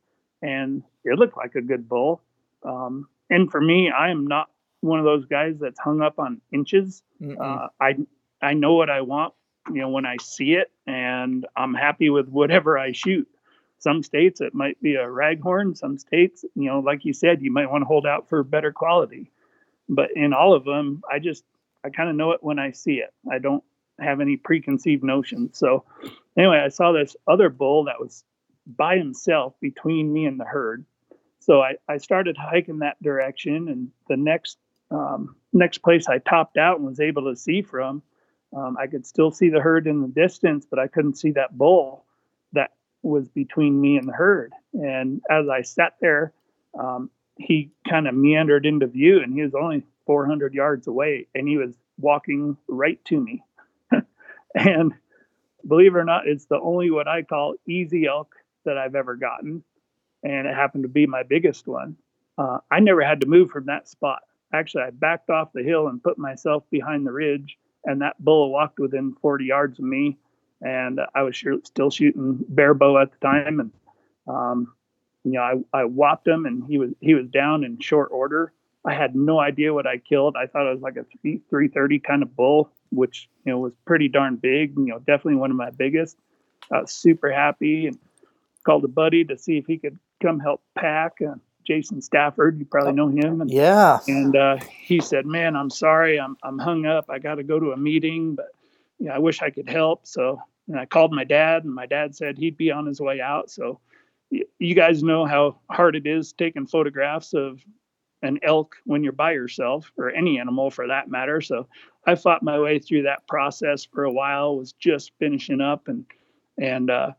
and 0.41 0.83
it 1.03 1.17
looked 1.17 1.37
like 1.37 1.55
a 1.55 1.61
good 1.61 1.89
bull. 1.89 2.21
Um, 2.63 3.07
and 3.29 3.49
for 3.49 3.59
me, 3.59 3.89
I 3.89 4.11
am 4.11 4.27
not 4.27 4.49
one 4.81 4.99
of 4.99 5.05
those 5.05 5.25
guys 5.25 5.55
that's 5.59 5.79
hung 5.79 6.01
up 6.01 6.19
on 6.19 6.39
inches. 6.51 7.01
Uh, 7.41 7.67
I 7.79 7.95
I 8.41 8.53
know 8.53 8.73
what 8.73 8.91
I 8.91 9.01
want, 9.01 9.33
you 9.69 9.81
know, 9.81 9.89
when 9.89 10.05
I 10.05 10.17
see 10.21 10.53
it, 10.53 10.71
and 10.85 11.47
I'm 11.55 11.73
happy 11.73 12.11
with 12.11 12.29
whatever 12.29 12.77
I 12.77 12.91
shoot. 12.91 13.27
Some 13.85 14.01
states 14.01 14.41
it 14.41 14.55
might 14.55 14.81
be 14.81 14.95
a 14.95 15.05
raghorn. 15.05 15.77
Some 15.77 15.99
states, 15.99 16.43
you 16.55 16.65
know, 16.65 16.79
like 16.79 17.05
you 17.05 17.13
said, 17.13 17.43
you 17.43 17.51
might 17.51 17.69
want 17.69 17.83
to 17.83 17.85
hold 17.85 18.07
out 18.07 18.27
for 18.27 18.41
better 18.41 18.71
quality. 18.71 19.31
But 19.87 20.09
in 20.15 20.33
all 20.33 20.55
of 20.55 20.65
them, 20.65 21.03
I 21.07 21.19
just 21.19 21.43
I 21.83 21.91
kind 21.91 22.09
of 22.09 22.15
know 22.15 22.31
it 22.31 22.43
when 22.43 22.57
I 22.57 22.71
see 22.71 22.95
it. 22.95 23.13
I 23.31 23.37
don't 23.37 23.63
have 23.99 24.21
any 24.21 24.37
preconceived 24.37 25.03
notions. 25.03 25.59
So 25.59 25.85
anyway, 26.35 26.63
I 26.65 26.69
saw 26.69 26.93
this 26.93 27.15
other 27.27 27.49
bull 27.49 27.83
that 27.83 27.99
was 27.99 28.23
by 28.65 28.97
himself 28.97 29.53
between 29.61 30.11
me 30.11 30.25
and 30.25 30.39
the 30.39 30.45
herd. 30.45 30.83
So 31.37 31.61
I, 31.61 31.75
I 31.87 31.97
started 31.97 32.37
hiking 32.37 32.79
that 32.79 32.97
direction, 33.03 33.67
and 33.67 33.91
the 34.09 34.17
next 34.17 34.57
um, 34.89 35.35
next 35.53 35.83
place 35.83 36.07
I 36.07 36.17
topped 36.17 36.57
out 36.57 36.79
and 36.79 36.87
was 36.87 36.99
able 36.99 37.29
to 37.29 37.35
see 37.35 37.61
from, 37.61 38.01
um, 38.51 38.77
I 38.79 38.87
could 38.87 39.05
still 39.05 39.29
see 39.29 39.49
the 39.49 39.61
herd 39.61 39.85
in 39.85 40.01
the 40.01 40.07
distance, 40.07 40.65
but 40.67 40.79
I 40.79 40.87
couldn't 40.87 41.19
see 41.19 41.33
that 41.33 41.55
bull 41.55 42.04
was 43.05 43.27
between 43.29 43.79
me 43.79 43.97
and 43.97 44.07
the 44.07 44.13
herd. 44.13 44.51
And 44.73 45.21
as 45.29 45.47
I 45.47 45.61
sat 45.61 45.93
there, 46.01 46.33
um, 46.77 47.09
he 47.37 47.71
kind 47.87 48.07
of 48.07 48.15
meandered 48.15 48.65
into 48.65 48.87
view, 48.87 49.21
and 49.21 49.33
he 49.33 49.41
was 49.41 49.53
only 49.53 49.85
400 50.05 50.53
yards 50.53 50.87
away, 50.87 51.27
and 51.35 51.47
he 51.47 51.57
was 51.57 51.75
walking 51.97 52.57
right 52.67 53.03
to 53.05 53.19
me. 53.19 53.43
and 54.55 54.93
believe 55.67 55.95
it 55.95 55.99
or 55.99 56.03
not, 56.03 56.27
it's 56.27 56.45
the 56.45 56.59
only 56.59 56.89
what 56.91 57.07
I 57.07 57.23
call 57.23 57.55
easy 57.67 58.05
elk 58.07 58.35
that 58.65 58.77
I've 58.77 58.95
ever 58.95 59.15
gotten. 59.15 59.63
And 60.23 60.47
it 60.47 60.55
happened 60.55 60.83
to 60.83 60.89
be 60.89 61.05
my 61.05 61.23
biggest 61.23 61.67
one. 61.67 61.97
Uh, 62.37 62.59
I 62.71 62.79
never 62.79 63.01
had 63.01 63.21
to 63.21 63.27
move 63.27 63.51
from 63.51 63.67
that 63.67 63.87
spot. 63.87 64.23
Actually, 64.53 64.83
I 64.83 64.89
backed 64.91 65.29
off 65.29 65.53
the 65.53 65.63
hill 65.63 65.87
and 65.87 66.01
put 66.03 66.17
myself 66.17 66.63
behind 66.71 67.05
the 67.05 67.11
ridge, 67.11 67.57
and 67.83 68.01
that 68.01 68.23
bull 68.23 68.51
walked 68.51 68.79
within 68.79 69.15
40 69.21 69.45
yards 69.45 69.79
of 69.79 69.85
me. 69.85 70.17
And 70.65 70.99
I 71.13 71.21
was 71.21 71.35
sure, 71.35 71.57
still 71.63 71.91
shooting 71.91 72.43
bear 72.49 72.73
bow 72.73 72.97
at 72.97 73.11
the 73.11 73.17
time. 73.19 73.59
And, 73.59 73.71
um, 74.27 74.73
you 75.23 75.33
know, 75.33 75.41
I, 75.73 75.81
I 75.81 75.83
whopped 75.85 76.27
him 76.27 76.45
and 76.45 76.63
he 76.67 76.77
was, 76.77 76.91
he 77.01 77.13
was 77.13 77.27
down 77.27 77.63
in 77.63 77.79
short 77.79 78.09
order. 78.11 78.51
I 78.83 78.93
had 78.93 79.15
no 79.15 79.39
idea 79.39 79.73
what 79.73 79.87
I 79.87 79.97
killed. 79.97 80.35
I 80.35 80.47
thought 80.47 80.67
it 80.67 80.73
was 80.73 80.81
like 80.81 80.97
a 80.97 81.05
three, 81.21 81.41
330 81.49 81.99
kind 81.99 82.23
of 82.23 82.35
bull 82.35 82.71
which 82.95 83.29
you 83.45 83.51
know 83.51 83.59
was 83.59 83.73
pretty 83.85 84.07
darn 84.07 84.37
big. 84.37 84.73
You 84.77 84.85
know, 84.85 84.99
definitely 84.99 85.35
one 85.35 85.51
of 85.51 85.57
my 85.57 85.69
biggest. 85.69 86.17
I 86.71 86.81
was 86.81 86.91
super 86.91 87.31
happy 87.31 87.87
and 87.87 87.97
called 88.65 88.83
a 88.85 88.87
buddy 88.87 89.23
to 89.25 89.37
see 89.37 89.57
if 89.57 89.65
he 89.65 89.77
could 89.77 89.99
come 90.21 90.39
help 90.39 90.63
pack. 90.75 91.17
Uh, 91.21 91.35
Jason 91.65 92.01
Stafford, 92.01 92.59
you 92.59 92.65
probably 92.65 92.93
know 92.93 93.07
him. 93.07 93.41
And, 93.41 93.49
yeah. 93.49 93.99
And 94.07 94.35
uh, 94.35 94.57
he 94.69 94.99
said, 95.01 95.25
"Man, 95.25 95.55
I'm 95.55 95.69
sorry, 95.69 96.19
I'm 96.19 96.37
I'm 96.43 96.57
hung 96.57 96.85
up. 96.85 97.05
I 97.09 97.19
got 97.19 97.35
to 97.35 97.43
go 97.43 97.59
to 97.59 97.71
a 97.71 97.77
meeting, 97.77 98.35
but 98.35 98.47
you 98.99 99.07
know, 99.07 99.13
I 99.13 99.19
wish 99.19 99.41
I 99.41 99.49
could 99.49 99.69
help." 99.69 100.07
So 100.07 100.41
and 100.67 100.79
I 100.79 100.85
called 100.85 101.11
my 101.11 101.23
dad, 101.23 101.63
and 101.63 101.73
my 101.73 101.85
dad 101.85 102.15
said 102.15 102.37
he'd 102.37 102.57
be 102.57 102.71
on 102.71 102.85
his 102.85 102.99
way 102.99 103.21
out. 103.21 103.51
So 103.51 103.79
you 104.31 104.75
guys 104.75 105.03
know 105.03 105.25
how 105.25 105.59
hard 105.69 105.95
it 105.95 106.07
is 106.07 106.33
taking 106.33 106.65
photographs 106.65 107.33
of 107.33 107.63
an 108.21 108.39
elk 108.41 108.75
when 108.85 109.03
you're 109.03 109.13
by 109.13 109.31
yourself 109.33 109.91
or 109.97 110.09
any 110.09 110.39
animal 110.39 110.71
for 110.71 110.87
that 110.87 111.09
matter. 111.09 111.41
So 111.41 111.67
I 112.07 112.15
fought 112.15 112.43
my 112.43 112.59
way 112.59 112.79
through 112.79 113.03
that 113.03 113.27
process 113.27 113.85
for 113.85 114.03
a 114.03 114.11
while, 114.11 114.57
was 114.57 114.73
just 114.73 115.11
finishing 115.19 115.61
up 115.61 115.87
and 115.87 116.05
and 116.57 116.89
uh, 116.89 117.11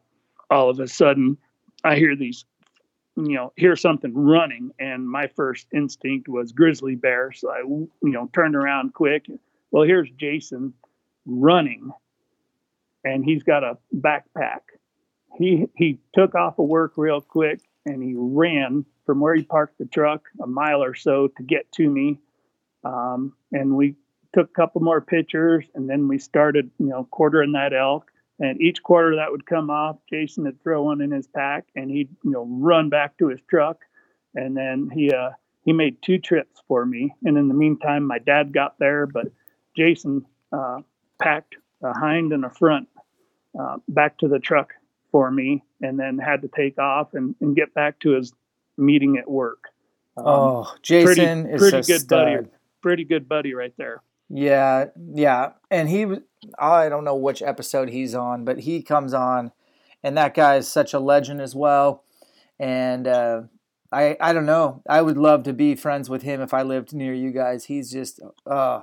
all 0.50 0.70
of 0.70 0.80
a 0.80 0.88
sudden 0.88 1.36
I 1.84 1.96
hear 1.96 2.16
these 2.16 2.44
you 3.16 3.34
know 3.34 3.52
hear 3.56 3.76
something 3.76 4.12
running 4.14 4.70
and 4.78 5.08
my 5.08 5.26
first 5.26 5.66
instinct 5.74 6.28
was 6.28 6.52
grizzly 6.52 6.94
bear 6.94 7.32
so 7.32 7.50
I 7.50 7.60
you 7.60 7.88
know 8.02 8.28
turned 8.34 8.56
around 8.56 8.94
quick 8.94 9.26
well 9.70 9.84
here's 9.84 10.10
Jason 10.10 10.74
running 11.24 11.90
and 13.06 13.24
he's 13.24 13.42
got 13.42 13.64
a 13.64 13.78
backpack 13.94 14.60
he 15.36 15.66
he 15.76 15.98
took 16.14 16.34
off 16.34 16.58
of 16.58 16.66
work 16.66 16.92
real 16.96 17.20
quick 17.20 17.60
and 17.84 18.02
he 18.02 18.14
ran 18.16 18.84
from 19.04 19.20
where 19.20 19.34
he 19.34 19.42
parked 19.42 19.78
the 19.78 19.86
truck 19.86 20.24
a 20.42 20.46
mile 20.46 20.82
or 20.82 20.94
so 20.94 21.28
to 21.28 21.42
get 21.42 21.70
to 21.72 21.88
me. 21.88 22.18
Um, 22.84 23.34
and 23.52 23.76
we 23.76 23.94
took 24.34 24.50
a 24.50 24.52
couple 24.54 24.80
more 24.80 25.00
pictures 25.00 25.64
and 25.74 25.88
then 25.88 26.08
we 26.08 26.18
started, 26.18 26.70
you 26.78 26.86
know, 26.86 27.06
quartering 27.10 27.52
that 27.52 27.72
elk. 27.72 28.10
And 28.38 28.60
each 28.60 28.82
quarter 28.82 29.16
that 29.16 29.30
would 29.30 29.46
come 29.46 29.70
off, 29.70 29.96
Jason 30.10 30.44
would 30.44 30.62
throw 30.62 30.82
one 30.82 31.00
in 31.00 31.10
his 31.10 31.26
pack 31.26 31.66
and 31.74 31.90
he'd, 31.90 32.10
you 32.22 32.32
know, 32.32 32.46
run 32.46 32.90
back 32.90 33.16
to 33.18 33.28
his 33.28 33.40
truck. 33.48 33.78
And 34.34 34.56
then 34.56 34.90
he, 34.92 35.10
uh, 35.10 35.30
he 35.64 35.72
made 35.72 36.02
two 36.02 36.18
trips 36.18 36.60
for 36.68 36.84
me. 36.84 37.14
And 37.24 37.38
in 37.38 37.48
the 37.48 37.54
meantime, 37.54 38.04
my 38.04 38.18
dad 38.18 38.52
got 38.52 38.78
there, 38.78 39.06
but 39.06 39.28
Jason 39.76 40.26
uh, 40.52 40.80
packed 41.20 41.56
a 41.82 41.98
hind 41.98 42.32
and 42.32 42.44
a 42.44 42.50
front 42.50 42.88
uh, 43.58 43.76
back 43.88 44.18
to 44.18 44.28
the 44.28 44.38
truck 44.38 44.72
for 45.10 45.30
me 45.30 45.64
and 45.80 45.98
then 45.98 46.18
had 46.18 46.42
to 46.42 46.48
take 46.48 46.78
off 46.78 47.14
and, 47.14 47.34
and 47.40 47.56
get 47.56 47.72
back 47.74 47.98
to 48.00 48.10
his 48.10 48.32
meeting 48.76 49.16
at 49.18 49.30
work. 49.30 49.68
Um, 50.16 50.24
oh, 50.26 50.74
Jason 50.82 51.44
pretty, 51.44 51.54
is 51.54 51.60
pretty 51.60 51.86
good 51.86 52.00
stud. 52.00 52.08
buddy. 52.08 52.48
Pretty 52.82 53.04
good 53.04 53.28
buddy 53.28 53.54
right 53.54 53.74
there. 53.76 54.02
Yeah, 54.28 54.86
yeah, 55.14 55.52
and 55.70 55.88
he 55.88 56.06
I 56.58 56.88
don't 56.88 57.04
know 57.04 57.14
which 57.16 57.42
episode 57.42 57.90
he's 57.90 58.14
on, 58.14 58.44
but 58.44 58.60
he 58.60 58.82
comes 58.82 59.14
on, 59.14 59.52
and 60.02 60.16
that 60.16 60.34
guy 60.34 60.56
is 60.56 60.68
such 60.68 60.94
a 60.94 60.98
legend 60.98 61.40
as 61.40 61.54
well. 61.54 62.02
And 62.58 63.06
uh, 63.06 63.42
I 63.92 64.16
I 64.20 64.32
don't 64.32 64.46
know. 64.46 64.82
I 64.88 65.00
would 65.02 65.16
love 65.16 65.44
to 65.44 65.52
be 65.52 65.76
friends 65.76 66.10
with 66.10 66.22
him 66.22 66.40
if 66.40 66.52
I 66.52 66.62
lived 66.62 66.92
near 66.92 67.14
you 67.14 67.30
guys. 67.30 67.66
He's 67.66 67.90
just 67.90 68.20
uh, 68.46 68.82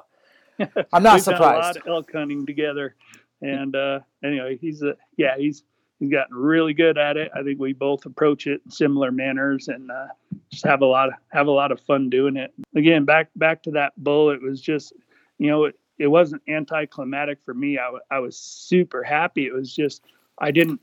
I'm 0.93 1.03
not 1.03 1.21
surprised. 1.21 1.39
Done 1.39 1.53
a 1.53 1.57
lot 1.57 1.77
of 1.77 1.83
elk 1.87 2.11
hunting 2.13 2.45
together, 2.45 2.95
and 3.43 3.75
uh, 3.75 3.99
anyway, 4.23 4.57
he's 4.59 4.81
a 4.81 4.95
yeah 5.17 5.37
he's 5.37 5.63
He's 6.03 6.11
gotten 6.11 6.35
really 6.35 6.73
good 6.73 6.97
at 6.97 7.15
it. 7.15 7.31
I 7.33 7.43
think 7.43 7.61
we 7.61 7.71
both 7.71 8.05
approach 8.05 8.45
it 8.45 8.61
in 8.65 8.71
similar 8.71 9.09
manners 9.09 9.69
and 9.69 9.89
uh, 9.89 10.07
just 10.49 10.65
have 10.65 10.81
a 10.81 10.85
lot 10.85 11.07
of 11.07 11.13
have 11.29 11.47
a 11.47 11.51
lot 11.51 11.71
of 11.71 11.79
fun 11.79 12.09
doing 12.09 12.35
it. 12.35 12.53
Again, 12.75 13.05
back 13.05 13.29
back 13.37 13.63
to 13.63 13.71
that 13.71 13.93
bull. 13.95 14.29
It 14.29 14.41
was 14.41 14.59
just, 14.59 14.91
you 15.37 15.49
know, 15.49 15.63
it, 15.63 15.79
it 15.97 16.07
wasn't 16.07 16.41
anticlimactic 16.49 17.39
for 17.45 17.53
me. 17.53 17.77
I, 17.77 17.85
w- 17.85 18.03
I 18.11 18.19
was 18.19 18.35
super 18.37 19.01
happy. 19.01 19.45
It 19.45 19.53
was 19.53 19.73
just 19.73 20.03
I 20.39 20.51
didn't. 20.51 20.81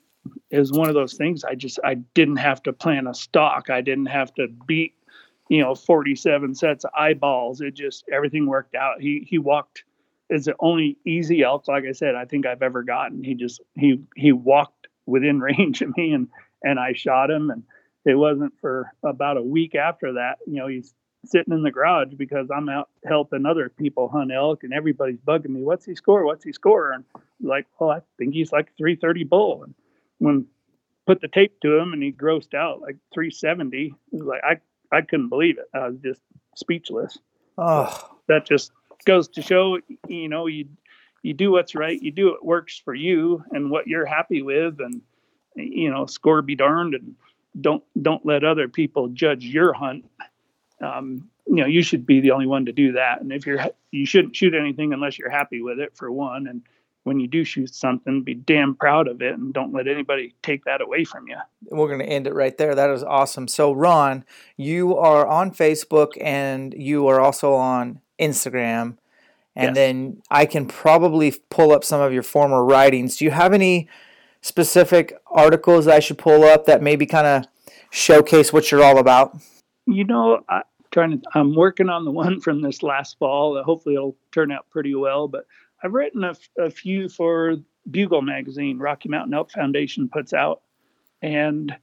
It 0.51 0.59
was 0.59 0.73
one 0.73 0.89
of 0.89 0.95
those 0.95 1.13
things. 1.13 1.45
I 1.45 1.55
just 1.55 1.79
I 1.85 1.97
didn't 2.15 2.37
have 2.37 2.63
to 2.63 2.73
plan 2.73 3.07
a 3.07 3.13
stock. 3.13 3.69
I 3.69 3.83
didn't 3.83 4.07
have 4.07 4.33
to 4.37 4.49
beat, 4.67 4.95
you 5.51 5.61
know, 5.61 5.75
47 5.75 6.55
sets 6.55 6.85
of 6.85 6.93
eyeballs. 6.97 7.61
It 7.61 7.75
just 7.75 8.07
everything 8.11 8.47
worked 8.47 8.75
out. 8.75 9.03
He 9.03 9.27
he 9.29 9.37
walked 9.37 9.85
is 10.31 10.45
the 10.45 10.55
only 10.61 10.97
easy 11.05 11.43
elk, 11.43 11.66
like 11.68 11.85
I 11.85 11.93
said, 11.93 12.14
I 12.14 12.24
think 12.24 12.47
I've 12.47 12.62
ever 12.62 12.83
gotten. 12.83 13.22
He 13.24 13.35
just 13.35 13.61
he 13.76 14.01
he 14.16 14.33
walked 14.33 14.87
within 15.07 15.41
range 15.51 15.83
of 15.83 15.97
me 15.97 16.12
and 16.12 16.28
and 16.62 16.78
I 16.78 16.93
shot 16.93 17.31
him. 17.31 17.51
And 17.51 17.64
it 18.05 18.14
wasn't 18.14 18.55
for 18.61 18.93
about 19.03 19.37
a 19.37 19.43
week 19.43 19.74
after 19.74 20.14
that 20.14 20.39
you 20.47 20.55
know 20.55 20.68
he's 20.68 20.95
sitting 21.26 21.53
in 21.53 21.62
the 21.62 21.70
garage 21.70 22.14
because 22.16 22.49
I'm 22.51 22.70
out 22.70 22.89
helping 23.05 23.45
other 23.45 23.68
people 23.68 24.09
hunt 24.09 24.33
elk 24.33 24.64
and 24.64 24.72
everybody's 24.72 25.18
bugging 25.18 25.51
me 25.51 25.62
what's 25.62 25.85
he 25.85 25.95
score? 25.95 26.24
What's 26.24 26.45
he 26.45 26.53
score? 26.53 26.93
And 26.93 27.05
like 27.43 27.66
well 27.78 27.91
I 27.91 28.01
think 28.16 28.35
he's 28.35 28.53
like 28.53 28.74
330 28.78 29.24
bull. 29.24 29.64
And 29.64 29.74
when 30.18 30.47
put 31.07 31.20
the 31.20 31.28
tape 31.28 31.59
to 31.61 31.76
him 31.76 31.93
and 31.93 32.03
he 32.03 32.12
grossed 32.12 32.55
out 32.55 32.81
like 32.81 32.97
370 33.12 33.87
it 33.87 33.95
was 34.12 34.22
like 34.22 34.43
I 34.45 34.61
I 34.97 35.03
couldn't 35.03 35.28
believe 35.28 35.59
it. 35.59 35.68
I 35.74 35.89
was 35.89 35.99
just 35.99 36.20
speechless. 36.55 37.18
Oh 37.59 38.16
that 38.28 38.47
just 38.47 38.72
goes 39.05 39.29
to 39.29 39.43
show 39.43 39.79
you 40.09 40.29
know 40.29 40.47
you 40.47 40.67
you 41.23 41.35
do 41.35 41.53
what's 41.53 41.75
right, 41.75 42.01
you 42.01 42.11
do 42.11 42.31
what 42.31 42.45
works 42.45 42.79
for 42.79 42.95
you 42.95 43.45
and 43.51 43.71
what 43.71 43.87
you're 43.87 44.07
happy 44.07 44.43
with, 44.43 44.81
and 44.81 45.03
you 45.55 45.91
know, 45.91 46.07
score 46.07 46.43
be 46.43 46.55
darned, 46.55 46.95
and 46.95 47.15
don't 47.61 47.85
don't 48.03 48.25
let 48.25 48.45
other 48.45 48.69
people 48.69 49.09
judge 49.09 49.45
your 49.45 49.73
hunt. 49.73 50.09
Um, 50.81 51.29
you 51.47 51.57
know, 51.57 51.67
you 51.67 51.83
should 51.83 52.07
be 52.07 52.21
the 52.21 52.31
only 52.31 52.47
one 52.47 52.67
to 52.67 52.73
do 52.73 52.93
that, 52.93 53.21
and 53.21 53.33
if 53.33 53.47
you're 53.47 53.61
you 53.91 54.07
shouldn't 54.07 54.37
shoot 54.37 54.55
anything 54.55 54.93
unless 54.93 55.19
you're 55.19 55.31
happy 55.31 55.61
with 55.61 55.79
it 55.79 55.97
for 55.97 56.11
one, 56.11 56.47
and 56.47 56.63
when 57.05 57.19
you 57.19 57.27
do 57.27 57.45
shoot 57.45 57.75
something, 57.75 58.23
be 58.23 58.35
damn 58.35 58.75
proud 58.75 59.09
of 59.09 59.23
it 59.23 59.33
and 59.35 59.55
don't 59.55 59.73
let 59.73 59.89
anybody 59.89 60.35
take 60.43 60.65
that 60.65 60.83
away 60.83 61.05
from 61.05 61.27
you. 61.29 61.37
We're 61.71 61.87
going 61.87 62.01
to 62.01 62.05
end 62.05 62.27
it 62.27 62.35
right 62.35 62.57
there. 62.57 62.75
That 62.75 62.91
is 62.91 63.03
awesome. 63.03 63.49
So, 63.49 63.73
Ron, 63.73 64.25
you 64.59 64.97
are 64.97 65.27
on 65.27 65.51
Facebook 65.51 66.13
and 66.21 66.75
you 66.75 67.07
are 67.07 67.19
also 67.19 67.55
on 67.55 68.01
Instagram 68.21 68.97
and 69.57 69.68
yes. 69.68 69.75
then 69.75 70.23
I 70.31 70.47
can 70.47 70.66
probably 70.66 71.35
pull 71.51 71.73
up 71.73 71.85
some 71.85 72.01
of 72.01 72.12
your 72.12 72.23
former 72.23 72.64
writings. 72.64 73.16
Do 73.16 73.25
you 73.25 73.31
have 73.31 73.53
any 73.53 73.89
specific 74.41 75.18
articles 75.27 75.89
I 75.89 76.01
should 76.01 76.18
pull 76.18 76.45
up 76.45 76.66
that 76.66 76.83
maybe 76.83 77.05
kind 77.05 77.27
of 77.27 77.45
showcase 77.91 78.53
what 78.53 78.71
you're 78.71 78.83
all 78.83 78.99
about? 78.99 79.37
You 79.87 80.05
know, 80.05 80.41
I 80.49 80.62
trying 80.93 81.21
to 81.21 81.29
I'm 81.35 81.55
working 81.55 81.89
on 81.89 82.05
the 82.05 82.11
one 82.11 82.41
from 82.41 82.62
this 82.62 82.83
last 82.83 83.18
fall. 83.18 83.61
Hopefully 83.62 83.97
it'll 83.97 84.16
turn 84.33 84.53
out 84.53 84.66
pretty 84.71 84.95
well, 84.95 85.29
but 85.29 85.47
I've 85.83 85.95
written 85.95 86.25
a, 86.25 86.35
a 86.59 86.71
few 86.71 87.09
for 87.09 87.57
Bugle 87.91 88.23
magazine, 88.23 88.79
Rocky 88.79 89.09
Mountain 89.09 89.35
Elk 89.35 89.51
Foundation 89.51 90.09
puts 90.09 90.33
out. 90.33 90.62
And 91.23 91.77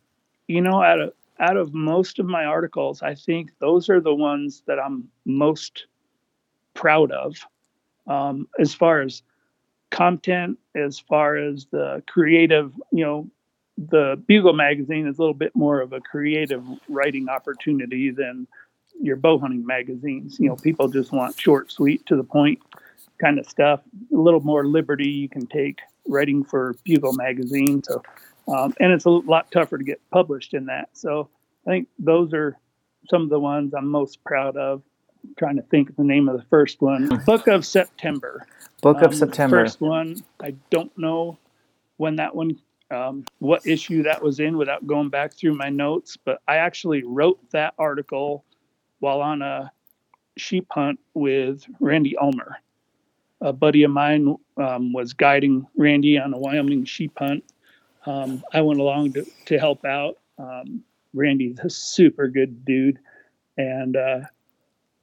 you 0.48 0.62
know, 0.62 0.82
out 0.82 1.02
of 1.02 1.14
out 1.40 1.58
of 1.58 1.74
most 1.74 2.18
of 2.18 2.26
my 2.26 2.46
articles, 2.46 3.02
I 3.02 3.14
think 3.14 3.52
those 3.60 3.90
are 3.90 4.00
the 4.00 4.16
ones 4.16 4.64
that 4.68 4.80
I'm 4.80 5.10
most 5.26 5.86
proud 6.78 7.12
of 7.12 7.36
um, 8.08 8.48
as 8.60 8.74
far 8.74 9.02
as 9.02 9.22
content, 9.90 10.58
as 10.76 11.00
far 11.00 11.36
as 11.36 11.66
the 11.72 12.02
creative, 12.08 12.74
you 12.92 13.04
know, 13.04 13.30
the 13.78 14.22
Bugle 14.28 14.54
magazine 14.54 15.08
is 15.08 15.18
a 15.18 15.22
little 15.22 15.34
bit 15.34 15.56
more 15.56 15.82
of 15.82 15.94
a 15.94 16.00
creative 16.00 16.64
writing 16.88 17.30
opportunity 17.30 18.10
than 18.10 18.48
your 19.02 19.16
bow 19.16 19.38
hunting 19.38 19.66
magazines. 19.66 20.38
You 20.40 20.50
know, 20.50 20.56
people 20.56 20.88
just 20.88 21.12
want 21.12 21.40
short, 21.40 21.72
sweet, 21.72 22.06
to 22.08 22.16
the 22.16 22.24
point 22.24 22.60
kind 23.20 23.38
of 23.38 23.48
stuff. 23.48 23.82
A 24.14 24.18
little 24.18 24.40
more 24.40 24.66
liberty 24.66 25.10
you 25.10 25.30
can 25.30 25.46
take 25.46 25.80
writing 26.08 26.44
for 26.44 26.76
Bugle 26.86 27.14
magazine. 27.14 27.84
So 27.84 28.02
um, 28.48 28.74
and 28.80 28.94
it's 28.94 29.06
a 29.06 29.10
lot 29.10 29.52
tougher 29.52 29.78
to 29.78 29.84
get 29.84 30.02
published 30.10 30.54
in 30.54 30.68
that. 30.68 30.90
So 30.94 31.30
I 31.66 31.72
think 31.72 31.88
those 32.00 32.34
are 32.34 32.58
some 33.10 33.24
of 33.24 33.30
the 33.30 33.40
ones 33.40 33.74
I'm 33.74 33.90
most 33.90 34.24
proud 34.24 34.56
of. 34.56 34.82
Trying 35.38 35.58
to 35.58 35.62
think 35.64 35.90
of 35.90 35.96
the 35.96 36.04
name 36.04 36.30
of 36.30 36.38
the 36.38 36.46
first 36.46 36.82
one, 36.82 37.08
Book 37.26 37.48
of 37.48 37.66
September. 37.66 38.48
Book 38.82 39.02
of 39.02 39.12
um, 39.12 39.14
September. 39.14 39.64
First 39.64 39.82
one. 39.82 40.24
I 40.42 40.56
don't 40.70 40.96
know 40.98 41.38
when 41.98 42.16
that 42.18 42.36
one, 42.36 42.60
um, 42.92 43.26
what 43.40 43.66
issue 43.66 44.04
that 44.04 44.22
was 44.22 44.40
in, 44.40 44.58
without 44.58 44.86
going 44.88 45.10
back 45.10 45.34
through 45.34 45.56
my 45.56 45.70
notes. 45.70 46.18
But 46.18 46.42
I 46.48 46.58
actually 46.58 47.04
wrote 47.04 47.40
that 47.52 47.74
article 47.78 48.44
while 49.00 49.22
on 49.22 49.42
a 49.42 49.72
sheep 50.38 50.68
hunt 50.72 51.00
with 51.14 51.66
Randy 51.80 52.18
Ulmer. 52.18 52.58
A 53.42 53.54
buddy 53.54 53.84
of 53.84 53.92
mine 53.92 54.36
um, 54.58 54.94
was 54.94 55.14
guiding 55.14 55.68
Randy 55.76 56.18
on 56.18 56.34
a 56.34 56.38
Wyoming 56.38 56.86
sheep 56.86 57.14
hunt. 57.18 57.44
Um, 58.06 58.44
I 58.54 58.62
went 58.62 58.80
along 58.80 59.14
to, 59.14 59.26
to 59.46 59.60
help 59.60 59.86
out. 59.86 60.18
Um, 60.40 60.84
Randy's 61.14 61.60
a 61.60 61.70
super 61.70 62.28
good 62.28 62.64
dude, 62.66 63.00
and 63.58 63.96
uh, 63.96 64.22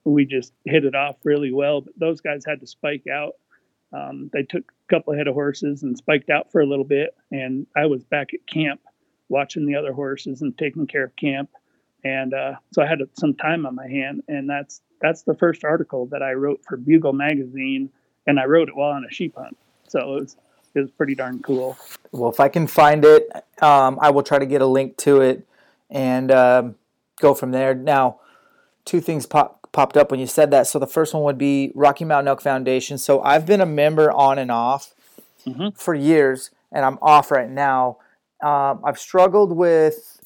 we 0.05 0.25
just 0.25 0.53
hit 0.65 0.85
it 0.85 0.95
off 0.95 1.17
really 1.25 1.53
well. 1.53 1.81
But 1.81 1.99
those 1.99 2.21
guys 2.21 2.45
had 2.47 2.61
to 2.61 2.67
spike 2.67 3.07
out. 3.13 3.35
Um, 3.93 4.31
they 4.33 4.43
took 4.43 4.65
a 4.65 4.95
couple 4.95 5.15
head 5.15 5.29
of 5.29 5.35
horses 5.35 5.83
and 5.83 5.97
spiked 5.97 6.31
out 6.31 6.51
for 6.51 6.61
a 6.61 6.67
little 6.67 6.85
bit, 6.85 7.17
and 7.31 7.67
I 7.77 7.87
was 7.87 8.03
back 8.05 8.35
at 8.35 8.47
camp 8.47 8.81
watching 9.29 9.67
the 9.67 9.77
other 9.77 9.93
horses 9.93 10.43
and 10.43 10.57
taking 10.59 10.87
care 10.87 11.05
of 11.05 11.17
camp. 11.17 11.51
And 12.03 12.35
uh, 12.35 12.55
so 12.73 12.83
I 12.83 12.87
had 12.87 12.99
some 13.19 13.35
time 13.35 13.67
on 13.67 13.75
my 13.75 13.89
hand, 13.89 14.23
and 14.29 14.49
that's 14.49 14.83
that's 15.01 15.23
the 15.23 15.35
first 15.35 15.65
article 15.65 16.07
that 16.07 16.23
I 16.23 16.33
wrote 16.33 16.63
for 16.67 16.77
Bugle 16.77 17.13
magazine, 17.13 17.91
and 18.27 18.41
I 18.41 18.45
wrote 18.45 18.69
it 18.69 18.77
while 18.77 18.93
on 18.93 19.05
a 19.05 19.13
sheep 19.13 19.37
hunt. 19.37 19.57
So 19.89 20.01
it 20.01 20.21
was 20.21 20.37
it 20.75 20.81
was 20.81 20.91
pretty 20.91 21.15
darn 21.15 21.41
cool. 21.41 21.79
Well, 22.13 22.31
if 22.31 22.41
I 22.41 22.49
can 22.49 22.67
find 22.67 23.05
it, 23.05 23.31
um, 23.63 23.99
I 24.01 24.11
will 24.11 24.23
try 24.23 24.39
to 24.39 24.47
get 24.47 24.61
a 24.61 24.67
link 24.67 24.97
to 24.99 25.21
it 25.21 25.47
and 25.89 26.31
um, 26.31 26.75
go 27.21 27.33
from 27.35 27.53
there. 27.53 27.75
Now, 27.75 28.21
two 28.85 29.01
things 29.01 29.27
pop, 29.27 29.64
popped 29.75 29.97
up 29.99 30.11
when 30.11 30.21
you 30.21 30.27
said 30.27 30.51
that. 30.53 30.67
So 30.67 30.79
the 30.79 30.87
first 30.87 31.13
one 31.13 31.23
would 31.25 31.37
be 31.37 31.73
Rocky 31.75 32.07
Mountain 32.07 32.29
Elk 32.29 32.41
Foundation. 32.41 32.97
So 32.97 33.21
I've 33.21 33.45
been 33.45 33.61
a 33.61 33.67
member 33.67 34.11
on 34.11 34.39
and 34.39 34.51
off 34.51 34.95
mm-hmm. 35.47 35.77
for 35.77 35.95
years, 35.95 36.51
and 36.73 36.87
I'm 36.87 36.99
off 37.03 37.31
right 37.31 37.51
now. 37.51 37.99
Um, 38.43 38.81
I've 38.85 38.99
struggled 38.99 39.55
with. 39.55 40.21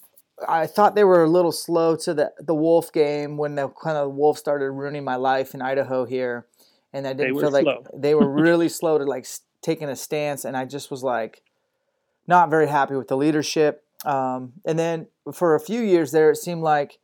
I 0.49 0.69
thought 0.69 0.95
they 0.95 1.03
were 1.03 1.25
a 1.25 1.29
little 1.29 1.51
slow 1.51 1.97
to 1.97 2.15
the 2.15 2.33
the 2.39 2.55
wolf 2.55 2.93
game 2.93 3.37
when 3.37 3.57
the 3.57 3.69
kind 3.69 3.97
of 3.97 4.15
wolf 4.15 4.39
started 4.39 4.71
ruining 4.71 5.03
my 5.03 5.17
life 5.17 5.53
in 5.53 5.61
Idaho 5.61 6.05
here, 6.05 6.47
and 6.93 7.09
I 7.09 7.13
didn't 7.13 7.41
feel 7.41 7.51
like 7.51 7.65
slow. 7.65 7.85
they 7.93 8.15
were 8.15 8.31
really 8.43 8.69
slow 8.69 8.99
to 8.99 9.05
like 9.05 9.27
taking 9.63 9.89
a 9.89 9.97
stance, 9.97 10.45
and 10.45 10.57
I 10.57 10.65
just 10.65 10.93
was 10.93 11.03
like 11.03 11.43
not 12.29 12.51
very 12.51 12.69
happy 12.69 12.95
with 12.95 13.09
the 13.09 13.17
leadership. 13.17 13.85
Um, 14.05 14.53
and 14.65 14.79
then 14.79 15.09
for 15.33 15.57
a 15.57 15.61
few 15.61 15.81
years 15.81 16.13
there, 16.13 16.31
it 16.31 16.37
seemed 16.37 16.63
like 16.63 16.99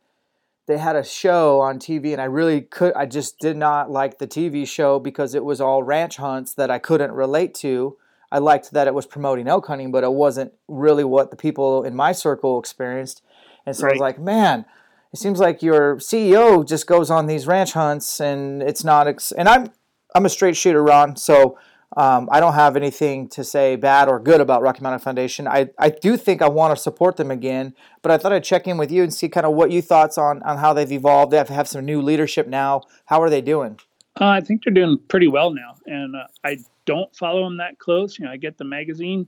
they 0.67 0.77
had 0.77 0.95
a 0.95 1.03
show 1.03 1.59
on 1.59 1.79
TV, 1.79 2.11
and 2.11 2.21
I 2.21 2.25
really 2.25 2.61
could. 2.61 2.93
I 2.95 3.05
just 3.05 3.39
did 3.39 3.55
not 3.55 3.91
like 3.91 4.17
the 4.17 4.27
TV 4.27 4.67
show 4.67 4.99
because 4.99 5.35
it 5.35 5.45
was 5.45 5.61
all 5.61 5.83
ranch 5.83 6.17
hunts 6.17 6.53
that 6.55 6.71
I 6.71 6.79
couldn't 6.79 7.11
relate 7.11 7.53
to. 7.55 7.97
I 8.31 8.39
liked 8.39 8.71
that 8.71 8.87
it 8.87 8.93
was 8.93 9.05
promoting 9.05 9.47
elk 9.47 9.67
hunting, 9.67 9.91
but 9.91 10.03
it 10.03 10.11
wasn't 10.11 10.53
really 10.67 11.03
what 11.03 11.29
the 11.29 11.37
people 11.37 11.83
in 11.83 11.95
my 11.95 12.11
circle 12.11 12.59
experienced. 12.59 13.21
And 13.65 13.75
so 13.75 13.83
right. 13.83 13.91
I 13.91 13.93
was 13.93 14.01
like, 14.01 14.19
man, 14.19 14.65
it 15.13 15.19
seems 15.19 15.39
like 15.39 15.61
your 15.61 15.97
CEO 15.97 16.67
just 16.67 16.87
goes 16.87 17.11
on 17.11 17.27
these 17.27 17.45
ranch 17.47 17.73
hunts, 17.73 18.19
and 18.19 18.63
it's 18.63 18.83
not. 18.83 19.07
Ex- 19.07 19.31
and 19.31 19.47
I'm 19.47 19.71
I'm 20.15 20.25
a 20.25 20.29
straight 20.29 20.57
shooter, 20.57 20.83
Ron. 20.83 21.15
So 21.15 21.57
um, 21.95 22.27
I 22.31 22.39
don't 22.39 22.53
have 22.53 22.75
anything 22.75 23.27
to 23.29 23.43
say 23.43 23.75
bad 23.75 24.09
or 24.09 24.19
good 24.19 24.41
about 24.41 24.61
Rocky 24.61 24.81
Mountain 24.81 24.99
Foundation. 24.99 25.47
I, 25.47 25.69
I 25.79 25.89
do 25.89 26.17
think 26.17 26.41
I 26.41 26.49
want 26.49 26.75
to 26.75 26.81
support 26.81 27.15
them 27.17 27.31
again, 27.31 27.73
but 28.01 28.11
I 28.11 28.17
thought 28.17 28.33
I'd 28.33 28.43
check 28.43 28.67
in 28.67 28.77
with 28.77 28.91
you 28.91 29.03
and 29.03 29.13
see 29.13 29.29
kind 29.29 29.45
of 29.45 29.53
what 29.53 29.71
your 29.71 29.81
thoughts 29.81 30.17
on, 30.17 30.43
on 30.43 30.57
how 30.57 30.73
they've 30.73 30.91
evolved. 30.91 31.31
They 31.31 31.37
have, 31.37 31.49
have 31.49 31.67
some 31.67 31.85
new 31.85 32.01
leadership 32.01 32.47
now. 32.47 32.81
How 33.05 33.21
are 33.21 33.29
they 33.29 33.41
doing? 33.41 33.79
Uh, 34.19 34.27
I 34.27 34.41
think 34.41 34.63
they're 34.63 34.73
doing 34.73 34.97
pretty 35.09 35.27
well 35.27 35.51
now, 35.51 35.75
and 35.85 36.15
uh, 36.15 36.27
I 36.43 36.57
don't 36.85 37.13
follow 37.15 37.43
them 37.43 37.57
that 37.57 37.79
close. 37.79 38.17
You 38.17 38.25
know, 38.25 38.31
I 38.31 38.37
get 38.37 38.57
the 38.57 38.63
magazine 38.63 39.27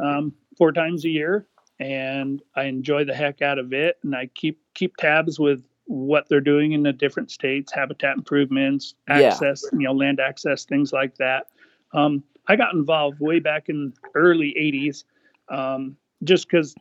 um, 0.00 0.32
four 0.56 0.72
times 0.72 1.04
a 1.04 1.08
year, 1.08 1.46
and 1.80 2.40
I 2.54 2.64
enjoy 2.64 3.04
the 3.04 3.14
heck 3.14 3.42
out 3.42 3.58
of 3.58 3.72
it, 3.72 3.98
and 4.04 4.14
I 4.14 4.30
keep 4.34 4.60
keep 4.74 4.96
tabs 4.96 5.40
with 5.40 5.64
what 5.86 6.28
they're 6.28 6.40
doing 6.40 6.72
in 6.72 6.84
the 6.84 6.92
different 6.92 7.32
states, 7.32 7.72
habitat 7.72 8.16
improvements, 8.16 8.94
access, 9.08 9.64
yeah. 9.72 9.78
you 9.78 9.84
know, 9.86 9.92
land 9.92 10.20
access, 10.20 10.64
things 10.64 10.92
like 10.92 11.16
that. 11.16 11.48
Um, 11.92 12.22
I 12.46 12.56
got 12.56 12.74
involved 12.74 13.20
way 13.20 13.38
back 13.38 13.68
in 13.68 13.92
early 14.14 14.54
80s 14.58 15.04
um, 15.48 15.96
just 16.24 16.48
because 16.48 16.74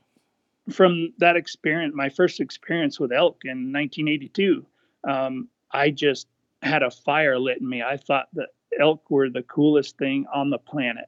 from 0.72 1.14
that 1.18 1.36
experience, 1.36 1.94
my 1.96 2.10
first 2.10 2.40
experience 2.40 3.00
with 3.00 3.12
elk 3.12 3.42
in 3.46 3.74
1982, 3.74 4.66
um, 5.08 5.48
I 5.72 5.90
just 5.90 6.28
had 6.62 6.84
a 6.84 6.92
fire 6.92 7.40
lit 7.40 7.62
in 7.62 7.70
me. 7.70 7.82
I 7.82 7.98
thought 7.98 8.28
that 8.34 8.50
elk 8.80 9.10
were 9.10 9.30
the 9.30 9.44
coolest 9.44 9.98
thing 9.98 10.26
on 10.34 10.50
the 10.50 10.58
planet. 10.58 11.08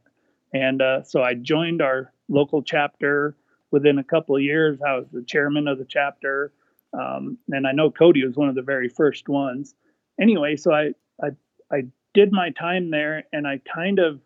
And 0.54 0.82
uh, 0.82 1.04
so 1.04 1.22
I 1.22 1.34
joined 1.36 1.82
our 1.82 2.14
local 2.30 2.62
chapter. 2.62 3.36
Within 3.72 4.00
a 4.00 4.04
couple 4.04 4.36
of 4.36 4.42
years, 4.42 4.80
I 4.86 4.96
was 4.96 5.08
the 5.12 5.24
chairman 5.24 5.68
of 5.68 5.78
the 5.78 5.86
chapter. 5.86 6.52
Um, 6.94 7.38
and 7.50 7.66
I 7.66 7.72
know 7.72 7.90
Cody 7.90 8.26
was 8.26 8.36
one 8.36 8.50
of 8.50 8.56
the 8.56 8.62
very 8.62 8.90
first 8.90 9.30
ones. 9.30 9.76
Anyway, 10.20 10.58
so 10.58 10.74
I, 10.74 10.92
I, 11.24 11.30
I 11.72 11.84
did 12.14 12.32
my 12.32 12.50
time 12.52 12.92
there 12.92 13.24
and 13.32 13.48
I 13.48 13.62
kind 13.74 14.00
of 14.00 14.20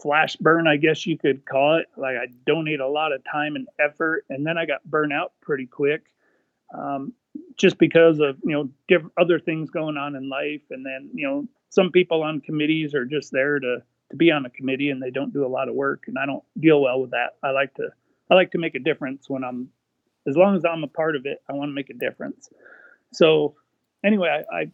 flash 0.00 0.36
burn, 0.36 0.66
I 0.66 0.76
guess 0.76 1.06
you 1.06 1.18
could 1.18 1.44
call 1.44 1.78
it. 1.78 1.86
Like 1.96 2.16
I 2.16 2.26
donate 2.46 2.80
a 2.80 2.88
lot 2.88 3.12
of 3.12 3.22
time 3.24 3.56
and 3.56 3.68
effort, 3.78 4.24
and 4.28 4.46
then 4.46 4.58
I 4.58 4.66
got 4.66 4.84
burnt 4.84 5.12
out 5.12 5.32
pretty 5.40 5.66
quick, 5.66 6.02
um, 6.74 7.12
just 7.56 7.78
because 7.78 8.20
of 8.20 8.38
you 8.44 8.52
know 8.52 8.70
different 8.86 9.12
other 9.18 9.38
things 9.38 9.70
going 9.70 9.96
on 9.96 10.14
in 10.14 10.28
life. 10.28 10.62
And 10.70 10.84
then 10.84 11.10
you 11.14 11.26
know 11.26 11.46
some 11.70 11.90
people 11.90 12.22
on 12.22 12.40
committees 12.40 12.94
are 12.94 13.04
just 13.04 13.32
there 13.32 13.58
to 13.58 13.82
to 14.10 14.16
be 14.16 14.30
on 14.30 14.46
a 14.46 14.50
committee 14.50 14.88
and 14.88 15.02
they 15.02 15.10
don't 15.10 15.32
do 15.32 15.44
a 15.44 15.48
lot 15.48 15.68
of 15.68 15.74
work, 15.74 16.04
and 16.06 16.18
I 16.18 16.26
don't 16.26 16.44
deal 16.58 16.80
well 16.80 17.00
with 17.00 17.10
that. 17.10 17.36
I 17.42 17.50
like 17.50 17.74
to 17.74 17.88
I 18.30 18.34
like 18.34 18.52
to 18.52 18.58
make 18.58 18.74
a 18.74 18.80
difference 18.80 19.28
when 19.28 19.44
I'm 19.44 19.68
as 20.26 20.36
long 20.36 20.56
as 20.56 20.64
I'm 20.64 20.84
a 20.84 20.88
part 20.88 21.16
of 21.16 21.26
it. 21.26 21.42
I 21.48 21.54
want 21.54 21.70
to 21.70 21.74
make 21.74 21.90
a 21.90 21.94
difference. 21.94 22.50
So 23.12 23.54
anyway, 24.04 24.44
I, 24.52 24.56
I 24.56 24.70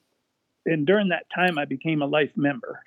and 0.66 0.86
during 0.86 1.08
that 1.08 1.26
time 1.34 1.58
I 1.58 1.64
became 1.64 2.02
a 2.02 2.06
life 2.06 2.32
member 2.36 2.80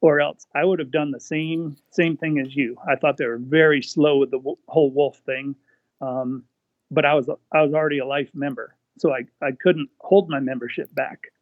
or 0.00 0.20
else 0.20 0.46
I 0.54 0.64
would 0.64 0.78
have 0.78 0.90
done 0.90 1.10
the 1.10 1.20
same 1.20 1.76
same 1.90 2.16
thing 2.16 2.38
as 2.38 2.54
you. 2.54 2.76
I 2.88 2.96
thought 2.96 3.16
they 3.16 3.26
were 3.26 3.38
very 3.38 3.82
slow 3.82 4.18
with 4.18 4.30
the 4.30 4.38
w- 4.38 4.58
whole 4.68 4.90
wolf 4.90 5.18
thing, 5.26 5.56
um, 6.00 6.44
but 6.90 7.04
I 7.04 7.14
was 7.14 7.28
I 7.52 7.62
was 7.62 7.74
already 7.74 7.98
a 7.98 8.06
life 8.06 8.30
member, 8.34 8.76
so 8.98 9.12
I, 9.12 9.24
I 9.42 9.52
couldn't 9.52 9.90
hold 9.98 10.28
my 10.28 10.40
membership 10.40 10.94
back. 10.94 11.32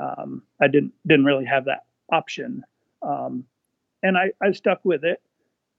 Um, 0.00 0.42
I 0.60 0.68
didn't 0.68 0.92
didn't 1.06 1.24
really 1.24 1.44
have 1.44 1.66
that 1.66 1.84
option, 2.10 2.64
um, 3.02 3.44
and 4.02 4.16
I, 4.16 4.32
I 4.42 4.52
stuck 4.52 4.84
with 4.84 5.04
it. 5.04 5.20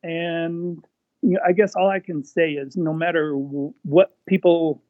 And 0.02 0.84
you 1.22 1.32
know, 1.32 1.40
I 1.46 1.52
guess 1.52 1.76
all 1.76 1.90
I 1.90 2.00
can 2.00 2.24
say 2.24 2.52
is, 2.54 2.76
no 2.76 2.94
matter 2.94 3.34
what 3.34 4.16
people, 4.28 4.82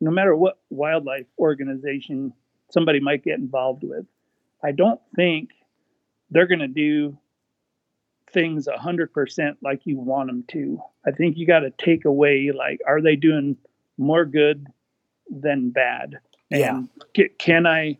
no 0.00 0.10
matter 0.10 0.34
what 0.34 0.58
wildlife 0.70 1.26
organization 1.38 2.32
somebody 2.70 3.00
might 3.00 3.24
get 3.24 3.38
involved 3.38 3.82
with. 3.82 4.06
I 4.62 4.72
don't 4.72 5.00
think 5.14 5.50
they're 6.30 6.46
going 6.46 6.58
to 6.60 6.68
do 6.68 7.16
things 8.32 8.68
100% 8.68 9.56
like 9.62 9.86
you 9.86 9.98
want 9.98 10.28
them 10.28 10.44
to. 10.48 10.80
I 11.06 11.12
think 11.12 11.36
you 11.36 11.46
got 11.46 11.60
to 11.60 11.70
take 11.70 12.04
away, 12.04 12.50
like, 12.54 12.80
are 12.86 13.00
they 13.00 13.16
doing 13.16 13.56
more 13.96 14.24
good 14.24 14.66
than 15.30 15.70
bad? 15.70 16.18
Yeah. 16.50 16.82
can 17.38 17.66
I, 17.66 17.98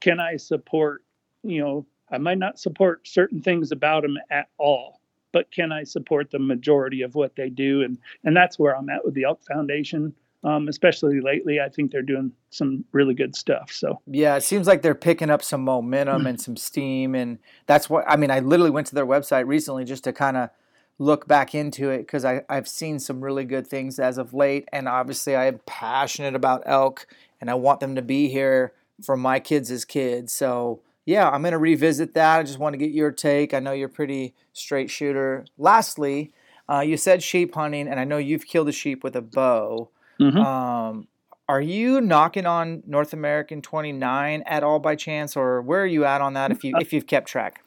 can 0.00 0.20
I 0.20 0.36
support, 0.36 1.04
you 1.42 1.60
know, 1.60 1.86
I 2.10 2.18
might 2.18 2.38
not 2.38 2.58
support 2.58 3.06
certain 3.08 3.40
things 3.40 3.72
about 3.72 4.02
them 4.02 4.18
at 4.30 4.48
all, 4.58 5.00
but 5.32 5.50
can 5.50 5.72
I 5.72 5.84
support 5.84 6.30
the 6.30 6.38
majority 6.38 7.02
of 7.02 7.14
what 7.14 7.34
they 7.34 7.48
do? 7.48 7.82
And, 7.82 7.98
and 8.22 8.36
that's 8.36 8.58
where 8.58 8.76
I'm 8.76 8.88
at 8.90 9.04
with 9.04 9.14
the 9.14 9.24
Elk 9.24 9.42
Foundation 9.44 10.14
um, 10.44 10.68
especially 10.68 11.20
lately. 11.20 11.58
I 11.60 11.68
think 11.68 11.90
they're 11.90 12.02
doing 12.02 12.30
some 12.50 12.84
really 12.92 13.14
good 13.14 13.34
stuff. 13.34 13.72
So 13.72 14.00
yeah, 14.06 14.36
it 14.36 14.42
seems 14.42 14.66
like 14.66 14.82
they're 14.82 14.94
picking 14.94 15.30
up 15.30 15.42
some 15.42 15.64
momentum 15.64 16.26
and 16.26 16.40
some 16.40 16.56
steam, 16.56 17.14
and 17.14 17.38
that's 17.66 17.88
what 17.88 18.04
I 18.06 18.16
mean. 18.16 18.30
I 18.30 18.40
literally 18.40 18.70
went 18.70 18.86
to 18.88 18.94
their 18.94 19.06
website 19.06 19.46
recently 19.46 19.84
just 19.84 20.04
to 20.04 20.12
kind 20.12 20.36
of 20.36 20.50
look 20.98 21.26
back 21.26 21.54
into 21.54 21.90
it 21.90 21.98
because 21.98 22.24
I've 22.24 22.68
seen 22.68 23.00
some 23.00 23.24
really 23.24 23.44
good 23.44 23.66
things 23.66 23.98
as 23.98 24.18
of 24.18 24.34
late, 24.34 24.68
and 24.72 24.86
obviously 24.86 25.34
I 25.34 25.46
am 25.46 25.60
passionate 25.66 26.34
about 26.34 26.62
elk, 26.66 27.06
and 27.40 27.50
I 27.50 27.54
want 27.54 27.80
them 27.80 27.94
to 27.96 28.02
be 28.02 28.28
here 28.28 28.74
for 29.02 29.16
my 29.16 29.40
kids 29.40 29.70
as 29.70 29.84
kids. 29.84 30.32
So 30.32 30.82
yeah, 31.06 31.28
I'm 31.28 31.42
gonna 31.42 31.58
revisit 31.58 32.14
that. 32.14 32.38
I 32.38 32.42
just 32.42 32.58
want 32.58 32.74
to 32.74 32.78
get 32.78 32.92
your 32.92 33.10
take. 33.10 33.54
I 33.54 33.60
know 33.60 33.72
you're 33.72 33.88
pretty 33.88 34.34
straight 34.52 34.90
shooter. 34.90 35.46
Lastly. 35.56 36.32
Uh, 36.66 36.80
you 36.80 36.96
said 36.96 37.22
sheep 37.22 37.54
hunting, 37.54 37.86
and 37.86 38.00
I 38.00 38.04
know 38.04 38.16
you've 38.16 38.46
killed 38.46 38.70
a 38.70 38.72
sheep 38.72 39.04
with 39.04 39.14
a 39.14 39.20
bow. 39.20 39.90
Mm-hmm. 40.20 40.38
Um, 40.38 41.08
are 41.48 41.60
you 41.60 42.00
knocking 42.00 42.46
on 42.46 42.82
North 42.86 43.12
American 43.12 43.60
29 43.60 44.42
at 44.46 44.62
all 44.62 44.78
by 44.78 44.96
chance, 44.96 45.36
or 45.36 45.60
where 45.60 45.82
are 45.82 45.86
you 45.86 46.04
at 46.04 46.20
on 46.20 46.34
that? 46.34 46.50
If 46.50 46.64
you 46.64 46.74
if 46.78 46.92
you've 46.92 47.06
kept 47.06 47.28
track? 47.28 47.62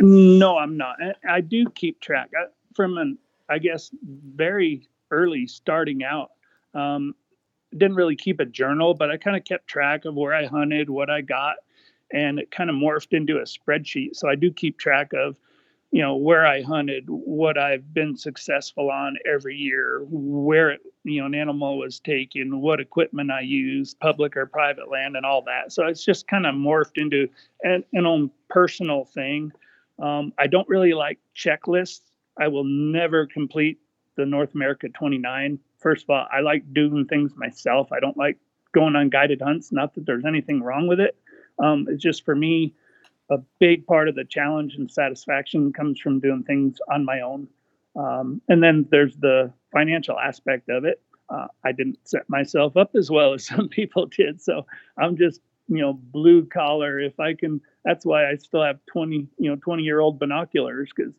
No, 0.00 0.58
I'm 0.58 0.76
not. 0.76 0.96
I 1.28 1.40
do 1.40 1.66
keep 1.70 2.00
track 2.00 2.30
I, 2.36 2.46
from 2.74 2.98
an 2.98 3.18
I 3.48 3.58
guess 3.58 3.90
very 4.02 4.88
early 5.10 5.46
starting 5.46 6.02
out. 6.02 6.30
Um, 6.74 7.14
didn't 7.72 7.94
really 7.94 8.16
keep 8.16 8.40
a 8.40 8.44
journal, 8.44 8.94
but 8.94 9.10
I 9.10 9.16
kind 9.16 9.36
of 9.36 9.44
kept 9.44 9.66
track 9.66 10.04
of 10.04 10.14
where 10.14 10.34
I 10.34 10.46
hunted, 10.46 10.90
what 10.90 11.10
I 11.10 11.20
got, 11.20 11.56
and 12.12 12.38
it 12.38 12.50
kind 12.50 12.70
of 12.70 12.76
morphed 12.76 13.12
into 13.16 13.38
a 13.38 13.42
spreadsheet. 13.42 14.16
So 14.16 14.28
I 14.28 14.34
do 14.34 14.52
keep 14.52 14.78
track 14.78 15.12
of, 15.14 15.36
you 15.92 16.02
know, 16.02 16.16
where 16.16 16.46
I 16.46 16.62
hunted, 16.62 17.04
what 17.06 17.56
I've 17.58 17.94
been 17.94 18.16
successful 18.16 18.90
on 18.90 19.16
every 19.30 19.56
year, 19.56 20.04
where 20.08 20.78
you 21.04 21.20
know 21.20 21.26
an 21.26 21.34
animal 21.34 21.78
was 21.78 22.00
taken, 22.00 22.60
what 22.60 22.80
equipment 22.80 23.30
I 23.30 23.42
used, 23.42 24.00
public 24.00 24.36
or 24.36 24.46
private 24.46 24.90
land, 24.90 25.16
and 25.16 25.24
all 25.24 25.42
that. 25.42 25.72
So 25.72 25.86
it's 25.86 26.04
just 26.04 26.26
kind 26.26 26.46
of 26.46 26.54
morphed 26.54 26.96
into 26.96 27.28
an, 27.62 27.84
an 27.92 28.06
own 28.06 28.30
personal 28.48 29.04
thing. 29.04 29.52
Um, 30.02 30.32
I 30.38 30.48
don't 30.48 30.68
really 30.68 30.94
like 30.94 31.18
checklists. 31.36 32.00
I 32.40 32.48
will 32.48 32.64
never 32.64 33.26
complete 33.26 33.78
the 34.16 34.26
North 34.26 34.54
America 34.54 34.88
29 34.88 35.60
first 35.82 36.04
of 36.04 36.10
all, 36.10 36.26
I 36.32 36.40
like 36.40 36.72
doing 36.72 37.04
things 37.06 37.32
myself. 37.36 37.92
I 37.92 38.00
don't 38.00 38.16
like 38.16 38.38
going 38.72 38.96
on 38.96 39.10
guided 39.10 39.42
hunts. 39.42 39.72
Not 39.72 39.94
that 39.94 40.06
there's 40.06 40.24
anything 40.24 40.62
wrong 40.62 40.86
with 40.86 41.00
it. 41.00 41.16
Um, 41.58 41.86
it's 41.90 42.02
just 42.02 42.24
for 42.24 42.34
me, 42.34 42.74
a 43.32 43.42
big 43.58 43.86
part 43.86 44.08
of 44.08 44.14
the 44.14 44.24
challenge 44.24 44.74
and 44.74 44.90
satisfaction 44.90 45.72
comes 45.72 46.00
from 46.00 46.20
doing 46.20 46.42
things 46.42 46.78
on 46.92 47.04
my 47.04 47.20
own. 47.20 47.48
Um, 47.96 48.40
and 48.48 48.62
then 48.62 48.86
there's 48.90 49.16
the 49.16 49.52
financial 49.72 50.18
aspect 50.18 50.68
of 50.68 50.84
it. 50.84 51.00
Uh, 51.28 51.46
I 51.64 51.72
didn't 51.72 51.98
set 52.04 52.28
myself 52.28 52.76
up 52.76 52.94
as 52.94 53.10
well 53.10 53.34
as 53.34 53.46
some 53.46 53.68
people 53.68 54.06
did. 54.06 54.40
So 54.40 54.66
I'm 54.98 55.16
just, 55.16 55.40
you 55.68 55.78
know, 55.78 55.94
blue 55.94 56.44
collar. 56.46 57.00
If 57.00 57.18
I 57.20 57.34
can, 57.34 57.60
that's 57.84 58.04
why 58.04 58.30
I 58.30 58.36
still 58.36 58.62
have 58.62 58.78
20, 58.92 59.28
you 59.38 59.50
know, 59.50 59.56
20 59.56 59.82
year 59.82 60.00
old 60.00 60.18
binoculars 60.18 60.90
because 60.94 61.14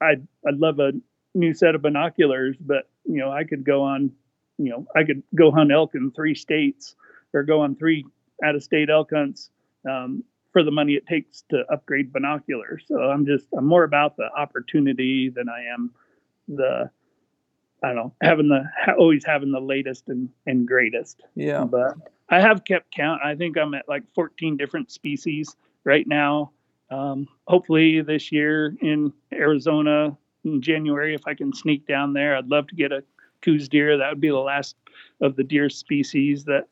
I'd, 0.00 0.26
I'd 0.46 0.58
love 0.58 0.78
a 0.78 0.92
new 1.34 1.54
set 1.54 1.74
of 1.74 1.82
binoculars, 1.82 2.56
but 2.58 2.88
you 3.04 3.18
know, 3.18 3.30
I 3.30 3.44
could 3.44 3.64
go 3.64 3.82
on, 3.82 4.10
you 4.58 4.70
know, 4.70 4.86
I 4.94 5.04
could 5.04 5.22
go 5.34 5.50
hunt 5.50 5.72
elk 5.72 5.94
in 5.94 6.10
three 6.10 6.34
states 6.34 6.94
or 7.32 7.42
go 7.42 7.60
on 7.60 7.76
three 7.76 8.04
out 8.44 8.54
of 8.54 8.62
state 8.62 8.90
elk 8.90 9.10
hunts 9.12 9.50
um, 9.88 10.24
for 10.58 10.64
the 10.64 10.72
money 10.72 10.94
it 10.94 11.06
takes 11.06 11.44
to 11.50 11.64
upgrade 11.70 12.12
binoculars. 12.12 12.82
So 12.88 13.00
I'm 13.00 13.24
just, 13.24 13.46
I'm 13.56 13.64
more 13.64 13.84
about 13.84 14.16
the 14.16 14.28
opportunity 14.36 15.28
than 15.28 15.48
I 15.48 15.72
am 15.72 15.92
the, 16.48 16.90
I 17.80 17.86
don't 17.86 17.94
know, 17.94 18.12
having 18.20 18.48
the, 18.48 18.64
always 18.98 19.24
having 19.24 19.52
the 19.52 19.60
latest 19.60 20.08
and, 20.08 20.28
and 20.46 20.66
greatest. 20.66 21.22
Yeah. 21.36 21.62
But 21.62 21.94
I 22.28 22.40
have 22.40 22.64
kept 22.64 22.92
count. 22.92 23.22
I 23.24 23.36
think 23.36 23.56
I'm 23.56 23.72
at 23.74 23.88
like 23.88 24.02
14 24.16 24.56
different 24.56 24.90
species 24.90 25.54
right 25.84 26.08
now. 26.08 26.50
Um, 26.90 27.28
hopefully 27.46 28.00
this 28.00 28.32
year 28.32 28.74
in 28.80 29.12
Arizona, 29.32 30.16
in 30.44 30.60
January 30.60 31.14
if 31.14 31.24
I 31.24 31.34
can 31.34 31.54
sneak 31.54 31.86
down 31.86 32.14
there. 32.14 32.36
I'd 32.36 32.48
love 32.48 32.66
to 32.66 32.74
get 32.74 32.90
a 32.90 33.04
Coues 33.42 33.68
deer. 33.68 33.96
That 33.96 34.08
would 34.08 34.20
be 34.20 34.30
the 34.30 34.38
last 34.38 34.74
of 35.20 35.36
the 35.36 35.44
deer 35.44 35.70
species 35.70 36.42
that 36.46 36.66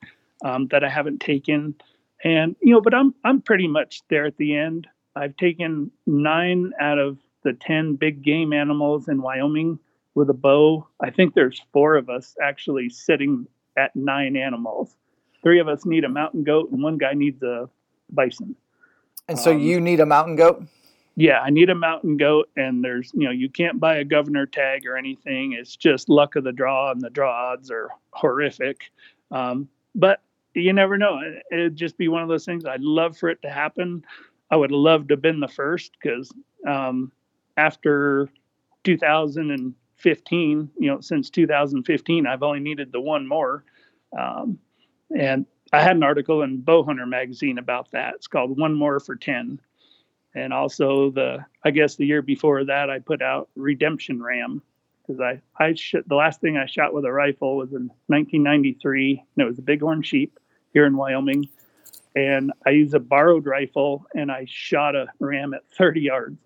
um, 0.45 0.67
that 0.73 0.83
I 0.83 0.89
haven't 0.89 1.21
taken. 1.21 1.77
And 2.25 2.57
you 2.61 2.73
know, 2.73 2.81
but 2.81 2.95
I'm 2.95 3.15
I'm 3.25 3.41
pretty 3.41 3.69
much 3.69 4.03
there 4.09 4.25
at 4.25 4.37
the 4.37 4.57
end. 4.57 4.87
I've 5.15 5.37
taken 5.37 5.91
nine 6.07 6.73
out 6.81 6.99
of 6.99 7.19
the 7.43 7.53
ten 7.53 7.97
big 7.97 8.23
game 8.23 8.53
animals 8.53 9.09
in 9.09 9.23
Wyoming 9.23 9.79
with 10.15 10.31
a 10.31 10.35
bow. 10.35 10.87
I 11.01 11.11
think 11.11 11.35
there's 11.35 11.61
four 11.73 11.97
of 11.97 12.09
us 12.09 12.35
actually 12.43 12.89
sitting 12.89 13.47
at 13.77 13.95
nine 13.95 14.37
animals. 14.37 14.97
Three 15.43 15.61
of 15.61 15.69
us 15.69 15.85
need 15.85 16.05
a 16.05 16.09
mountain 16.09 16.43
goat, 16.43 16.71
and 16.73 16.83
one 16.83 16.99
guy 16.99 17.13
needs 17.13 17.43
a 17.43 17.69
bison. 18.11 18.57
And 19.29 19.39
so 19.39 19.53
um, 19.53 19.61
you 19.61 19.81
need 19.81 20.01
a 20.01 20.07
mountain 20.07 20.37
goat? 20.37 20.67
yeah, 21.17 21.41
I 21.41 21.49
need 21.49 21.71
a 21.71 21.75
mountain 21.75 22.19
goat, 22.19 22.51
and 22.57 22.85
there's, 22.85 23.11
you 23.15 23.25
know, 23.25 23.31
you 23.31 23.49
can't 23.49 23.81
buy 23.81 23.97
a 23.97 24.05
governor 24.05 24.45
tag 24.45 24.87
or 24.87 24.99
anything. 24.99 25.55
It's 25.55 25.75
just 25.75 26.11
luck 26.11 26.37
of 26.37 26.45
the 26.45 26.53
draw, 26.53 26.91
and 26.91 27.01
the 27.01 27.09
draw 27.09 27.53
odds 27.53 27.71
are 27.71 27.89
horrific. 28.11 28.91
Um, 29.31 29.69
but 29.95 30.21
you 30.61 30.73
never 30.73 30.97
know. 30.97 31.21
It'd 31.53 31.77
just 31.77 31.99
be 31.99 32.09
one 32.09 32.23
of 32.23 32.29
those 32.29 32.45
things. 32.45 32.65
I'd 32.65 32.81
love 32.81 33.17
for 33.17 33.29
it 33.29 33.43
to 33.43 33.51
happen. 33.51 34.05
I 34.51 34.57
would 34.57 34.73
love 34.73 35.09
to 35.09 35.15
have 35.15 35.23
been 35.23 35.41
the 35.41 35.49
first 35.49 35.93
because 36.01 36.33
um, 36.67 37.13
after 37.57 38.31
2015, 38.85 40.71
you 40.79 40.89
know, 40.89 41.01
since 41.01 41.31
2015, 41.31 42.27
I've 42.27 42.43
only 42.43 42.61
needed 42.61 42.93
the 42.93 43.01
one 43.01 43.27
more. 43.27 43.65
Um, 44.19 44.59
and 45.17 45.47
I 45.73 45.83
had 45.83 45.97
an 45.97 46.03
article 46.03 46.43
in 46.43 46.63
Bowhunter 46.63 47.09
magazine 47.09 47.59
about 47.59 47.91
that. 47.91 48.15
It's 48.15 48.29
called 48.29 48.59
One 48.59 48.75
More 48.75 49.01
for 49.01 49.17
10 49.17 49.61
and 50.37 50.53
also 50.53 51.11
the 51.11 51.45
I 51.65 51.71
guess 51.71 51.97
the 51.97 52.07
year 52.07 52.23
before 52.23 52.65
that 52.65 52.91
I 52.91 53.01
put 53.01 53.23
out 53.23 53.49
Redemption 53.57 54.23
Ram 54.23 54.63
because 55.03 55.21
I 55.21 55.41
I 55.59 55.75
shot 55.75 56.07
the 56.07 56.15
last 56.15 56.41
thing 56.41 56.57
I 56.57 56.67
shot 56.67 56.95
with 56.95 57.05
a 57.05 57.13
rifle 57.13 57.57
was 57.57 57.73
in 57.73 57.91
1993 58.09 59.25
and 59.37 59.45
it 59.45 59.49
was 59.49 59.59
a 59.59 59.63
bighorn 59.63 60.03
sheep 60.03 60.39
here 60.77 60.85
in 60.85 60.95
Wyoming 60.95 61.49
and 62.15 62.53
I 62.67 62.71
used 62.71 62.93
a 62.93 63.01
borrowed 63.01 63.47
rifle 63.47 64.05
and 64.15 64.31
I 64.31 64.45
shot 64.47 64.95
a 64.95 65.07
ram 65.21 65.55
at 65.55 65.63
30 65.79 66.03
yards 66.03 66.37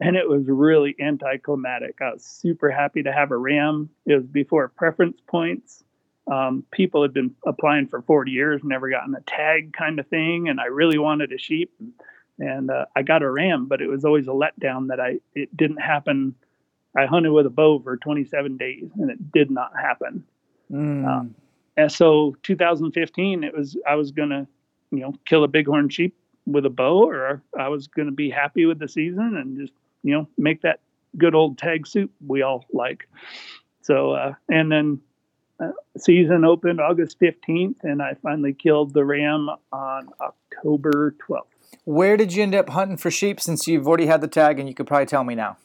and 0.00 0.16
it 0.16 0.26
was 0.26 0.44
really 0.46 0.96
anticlimactic. 0.98 1.96
I 2.00 2.14
was 2.14 2.24
super 2.24 2.70
happy 2.70 3.02
to 3.02 3.12
have 3.12 3.32
a 3.32 3.36
ram. 3.36 3.90
It 4.06 4.14
was 4.14 4.24
before 4.24 4.68
preference 4.68 5.20
points. 5.26 5.84
Um, 6.32 6.64
people 6.70 7.02
had 7.02 7.12
been 7.12 7.34
applying 7.46 7.88
for 7.88 8.00
40 8.00 8.30
years, 8.30 8.62
never 8.64 8.88
gotten 8.88 9.14
a 9.14 9.20
tag 9.20 9.74
kind 9.74 10.00
of 10.00 10.06
thing, 10.06 10.48
and 10.48 10.58
I 10.58 10.66
really 10.66 10.96
wanted 10.98 11.30
a 11.30 11.38
sheep. 11.38 11.72
And 11.78 11.92
and 12.38 12.70
uh, 12.70 12.86
I 12.94 13.02
got 13.02 13.22
a 13.22 13.30
ram, 13.30 13.66
but 13.66 13.82
it 13.82 13.88
was 13.88 14.04
always 14.04 14.28
a 14.28 14.30
letdown 14.30 14.88
that 14.88 14.98
I 14.98 15.20
it 15.34 15.54
didn't 15.54 15.82
happen. 15.82 16.34
I 16.96 17.04
hunted 17.04 17.32
with 17.32 17.44
a 17.44 17.50
bow 17.50 17.80
for 17.80 17.98
27 17.98 18.56
days, 18.56 18.88
and 18.96 19.10
it 19.10 19.30
did 19.30 19.50
not 19.50 19.72
happen. 19.78 20.24
Mm. 20.72 21.06
Um, 21.06 21.34
and 21.76 21.90
so 21.90 22.36
2015, 22.42 23.44
it 23.44 23.56
was 23.56 23.76
I 23.86 23.94
was 23.94 24.10
gonna, 24.10 24.46
you 24.90 25.00
know, 25.00 25.14
kill 25.24 25.44
a 25.44 25.48
bighorn 25.48 25.88
sheep 25.88 26.16
with 26.46 26.64
a 26.64 26.70
bow, 26.70 27.08
or 27.08 27.42
I 27.58 27.68
was 27.68 27.86
gonna 27.86 28.12
be 28.12 28.30
happy 28.30 28.66
with 28.66 28.78
the 28.78 28.88
season 28.88 29.36
and 29.36 29.58
just 29.58 29.72
you 30.02 30.12
know 30.12 30.28
make 30.38 30.62
that 30.62 30.80
good 31.18 31.34
old 31.34 31.58
tag 31.58 31.86
soup 31.86 32.10
we 32.26 32.42
all 32.42 32.64
like. 32.72 33.08
So 33.82 34.12
uh, 34.12 34.34
and 34.48 34.70
then 34.70 35.00
uh, 35.60 35.72
season 35.98 36.44
opened 36.44 36.80
August 36.80 37.18
15th, 37.20 37.76
and 37.82 38.02
I 38.02 38.14
finally 38.22 38.52
killed 38.52 38.92
the 38.92 39.04
ram 39.04 39.48
on 39.72 40.08
October 40.20 41.14
12th. 41.28 41.42
Where 41.84 42.16
did 42.16 42.32
you 42.34 42.42
end 42.42 42.54
up 42.54 42.68
hunting 42.68 42.96
for 42.96 43.10
sheep 43.10 43.40
since 43.40 43.66
you've 43.66 43.86
already 43.86 44.06
had 44.06 44.20
the 44.20 44.28
tag 44.28 44.58
and 44.58 44.68
you 44.68 44.74
could 44.74 44.86
probably 44.86 45.06
tell 45.06 45.24
me 45.24 45.34
now? 45.34 45.56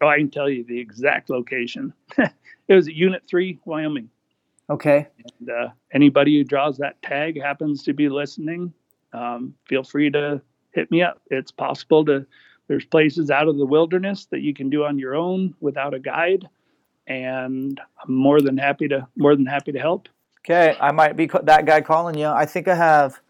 Oh, 0.00 0.06
I 0.06 0.18
can 0.18 0.30
tell 0.30 0.48
you 0.48 0.64
the 0.64 0.78
exact 0.78 1.30
location. 1.30 1.92
it 2.18 2.74
was 2.74 2.86
at 2.86 2.94
Unit 2.94 3.22
3, 3.26 3.58
Wyoming. 3.64 4.10
Okay. 4.70 5.08
And, 5.40 5.50
uh, 5.50 5.68
anybody 5.92 6.36
who 6.36 6.44
draws 6.44 6.78
that 6.78 7.00
tag 7.02 7.40
happens 7.40 7.82
to 7.84 7.92
be 7.92 8.08
listening, 8.08 8.72
um, 9.12 9.54
feel 9.66 9.82
free 9.82 10.10
to 10.10 10.40
hit 10.72 10.90
me 10.90 11.02
up. 11.02 11.20
It's 11.30 11.50
possible 11.50 12.04
to, 12.06 12.26
there's 12.68 12.84
places 12.84 13.30
out 13.30 13.48
of 13.48 13.58
the 13.58 13.66
wilderness 13.66 14.26
that 14.26 14.40
you 14.40 14.54
can 14.54 14.70
do 14.70 14.84
on 14.84 14.98
your 14.98 15.14
own 15.14 15.54
without 15.60 15.94
a 15.94 15.98
guide. 15.98 16.48
And 17.06 17.78
I'm 18.02 18.14
more 18.14 18.40
than 18.40 18.56
happy 18.56 18.88
to, 18.88 19.06
more 19.16 19.36
than 19.36 19.46
happy 19.46 19.72
to 19.72 19.78
help. 19.78 20.08
Okay. 20.40 20.76
I 20.80 20.92
might 20.92 21.16
be 21.16 21.28
that 21.42 21.66
guy 21.66 21.80
calling 21.80 22.16
you. 22.16 22.26
I 22.26 22.46
think 22.46 22.68
I 22.68 22.74
have 22.74 23.20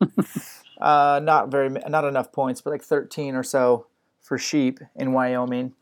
Uh, 0.80 1.20
not 1.22 1.50
very, 1.50 1.68
not 1.68 2.04
enough 2.04 2.32
points, 2.32 2.62
but 2.62 2.70
like 2.70 2.82
13 2.82 3.34
or 3.34 3.42
so 3.42 3.86
for 4.20 4.38
sheep 4.38 4.80
in 4.96 5.12
Wyoming. 5.12 5.74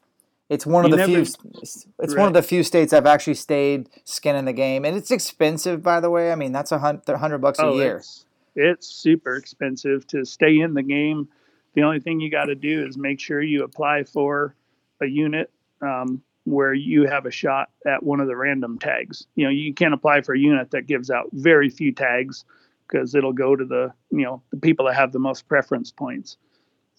It's 0.48 0.64
one 0.64 0.84
of 0.84 0.90
you 0.90 0.96
the 0.96 1.06
never, 1.06 1.24
few. 1.24 1.34
It's 1.60 1.86
right. 1.98 2.16
one 2.16 2.28
of 2.28 2.34
the 2.34 2.42
few 2.42 2.62
states 2.62 2.92
I've 2.92 3.06
actually 3.06 3.34
stayed 3.34 3.90
skin 4.04 4.34
in 4.34 4.46
the 4.46 4.52
game, 4.52 4.84
and 4.84 4.96
it's 4.96 5.10
expensive, 5.10 5.82
by 5.82 6.00
the 6.00 6.08
way. 6.08 6.32
I 6.32 6.36
mean, 6.36 6.52
that's 6.52 6.72
a 6.72 6.78
hundred 6.78 7.40
bucks 7.40 7.58
a 7.58 7.66
oh, 7.66 7.74
year. 7.74 7.98
It's, 7.98 8.24
it's 8.56 8.86
super 8.86 9.36
expensive 9.36 10.06
to 10.08 10.24
stay 10.24 10.58
in 10.60 10.74
the 10.74 10.82
game. 10.82 11.28
The 11.74 11.82
only 11.82 12.00
thing 12.00 12.18
you 12.18 12.30
got 12.30 12.46
to 12.46 12.54
do 12.54 12.86
is 12.86 12.96
make 12.96 13.20
sure 13.20 13.42
you 13.42 13.62
apply 13.62 14.04
for 14.04 14.54
a 15.02 15.06
unit 15.06 15.50
um, 15.82 16.22
where 16.44 16.72
you 16.72 17.06
have 17.06 17.26
a 17.26 17.30
shot 17.30 17.70
at 17.86 18.02
one 18.02 18.20
of 18.20 18.26
the 18.26 18.36
random 18.36 18.78
tags. 18.78 19.26
You 19.34 19.44
know, 19.44 19.50
you 19.50 19.74
can't 19.74 19.92
apply 19.92 20.22
for 20.22 20.34
a 20.34 20.38
unit 20.38 20.70
that 20.70 20.86
gives 20.86 21.10
out 21.10 21.28
very 21.32 21.68
few 21.68 21.92
tags 21.92 22.44
because 22.88 23.14
it'll 23.14 23.34
go 23.34 23.54
to 23.54 23.64
the 23.64 23.92
you 24.10 24.24
know 24.24 24.42
the 24.50 24.56
people 24.56 24.86
that 24.86 24.94
have 24.94 25.12
the 25.12 25.18
most 25.18 25.46
preference 25.46 25.90
points. 25.90 26.38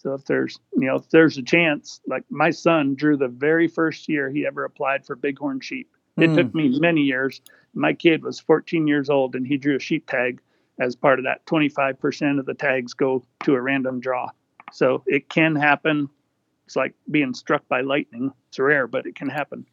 So 0.01 0.13
if 0.13 0.23
there's 0.26 0.57
you 0.73 0.88
know 0.88 0.95
if 0.95 1.09
there's 1.09 1.38
a 1.38 1.43
chance, 1.43 1.99
like 2.07 2.23
my 2.30 2.51
son 2.51 2.95
drew 2.95 3.17
the 3.17 3.27
very 3.27 3.67
first 3.67 4.07
year 4.07 4.30
he 4.30 4.47
ever 4.47 4.63
applied 4.63 5.05
for 5.05 5.15
bighorn 5.15 5.59
sheep. 5.59 5.89
It 6.17 6.30
mm. 6.30 6.35
took 6.35 6.55
me 6.55 6.80
many 6.80 7.01
years. 7.01 7.41
My 7.73 7.93
kid 7.93 8.23
was 8.23 8.39
14 8.39 8.88
years 8.88 9.09
old 9.09 9.35
and 9.35 9.45
he 9.45 9.57
drew 9.57 9.76
a 9.76 9.80
sheep 9.80 10.07
tag 10.07 10.41
as 10.80 10.95
part 10.95 11.19
of 11.19 11.26
that. 11.26 11.45
25% 11.45 12.39
of 12.39 12.45
the 12.45 12.53
tags 12.53 12.93
go 12.93 13.23
to 13.43 13.55
a 13.55 13.61
random 13.61 13.99
draw. 13.99 14.30
So 14.71 15.03
it 15.05 15.30
can 15.30 15.55
happen. 15.55 16.09
It's 16.65 16.76
like 16.76 16.93
being 17.09 17.34
struck 17.34 17.67
by 17.67 17.81
lightning. 17.81 18.31
It's 18.49 18.59
rare, 18.59 18.88
but 18.88 19.05
it 19.05 19.15
can 19.15 19.30
happen. 19.30 19.65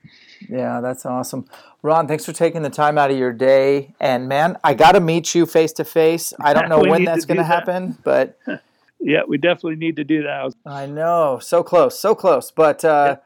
Yeah, 0.48 0.80
that's 0.80 1.06
awesome. 1.06 1.46
Ron, 1.82 2.08
thanks 2.08 2.24
for 2.24 2.32
taking 2.32 2.62
the 2.62 2.70
time 2.70 2.98
out 2.98 3.10
of 3.10 3.18
your 3.18 3.32
day. 3.32 3.94
And 4.00 4.28
man, 4.28 4.56
I 4.64 4.74
got 4.74 4.92
to 4.92 5.00
meet 5.00 5.34
you 5.34 5.46
face 5.46 5.72
to 5.74 5.84
face. 5.84 6.32
I 6.40 6.52
don't 6.52 6.68
know 6.70 6.80
when 6.80 7.04
that's 7.04 7.24
going 7.24 7.38
to 7.38 7.44
happen, 7.44 7.98
but 8.02 8.38
yeah, 9.00 9.22
we 9.26 9.38
definitely 9.38 9.76
need 9.76 9.96
to 9.96 10.04
do 10.04 10.22
that. 10.22 10.54
I 10.64 10.86
know, 10.86 11.38
so 11.40 11.62
close, 11.62 11.98
so 11.98 12.14
close. 12.14 12.50
But 12.50 12.84
uh 12.84 13.16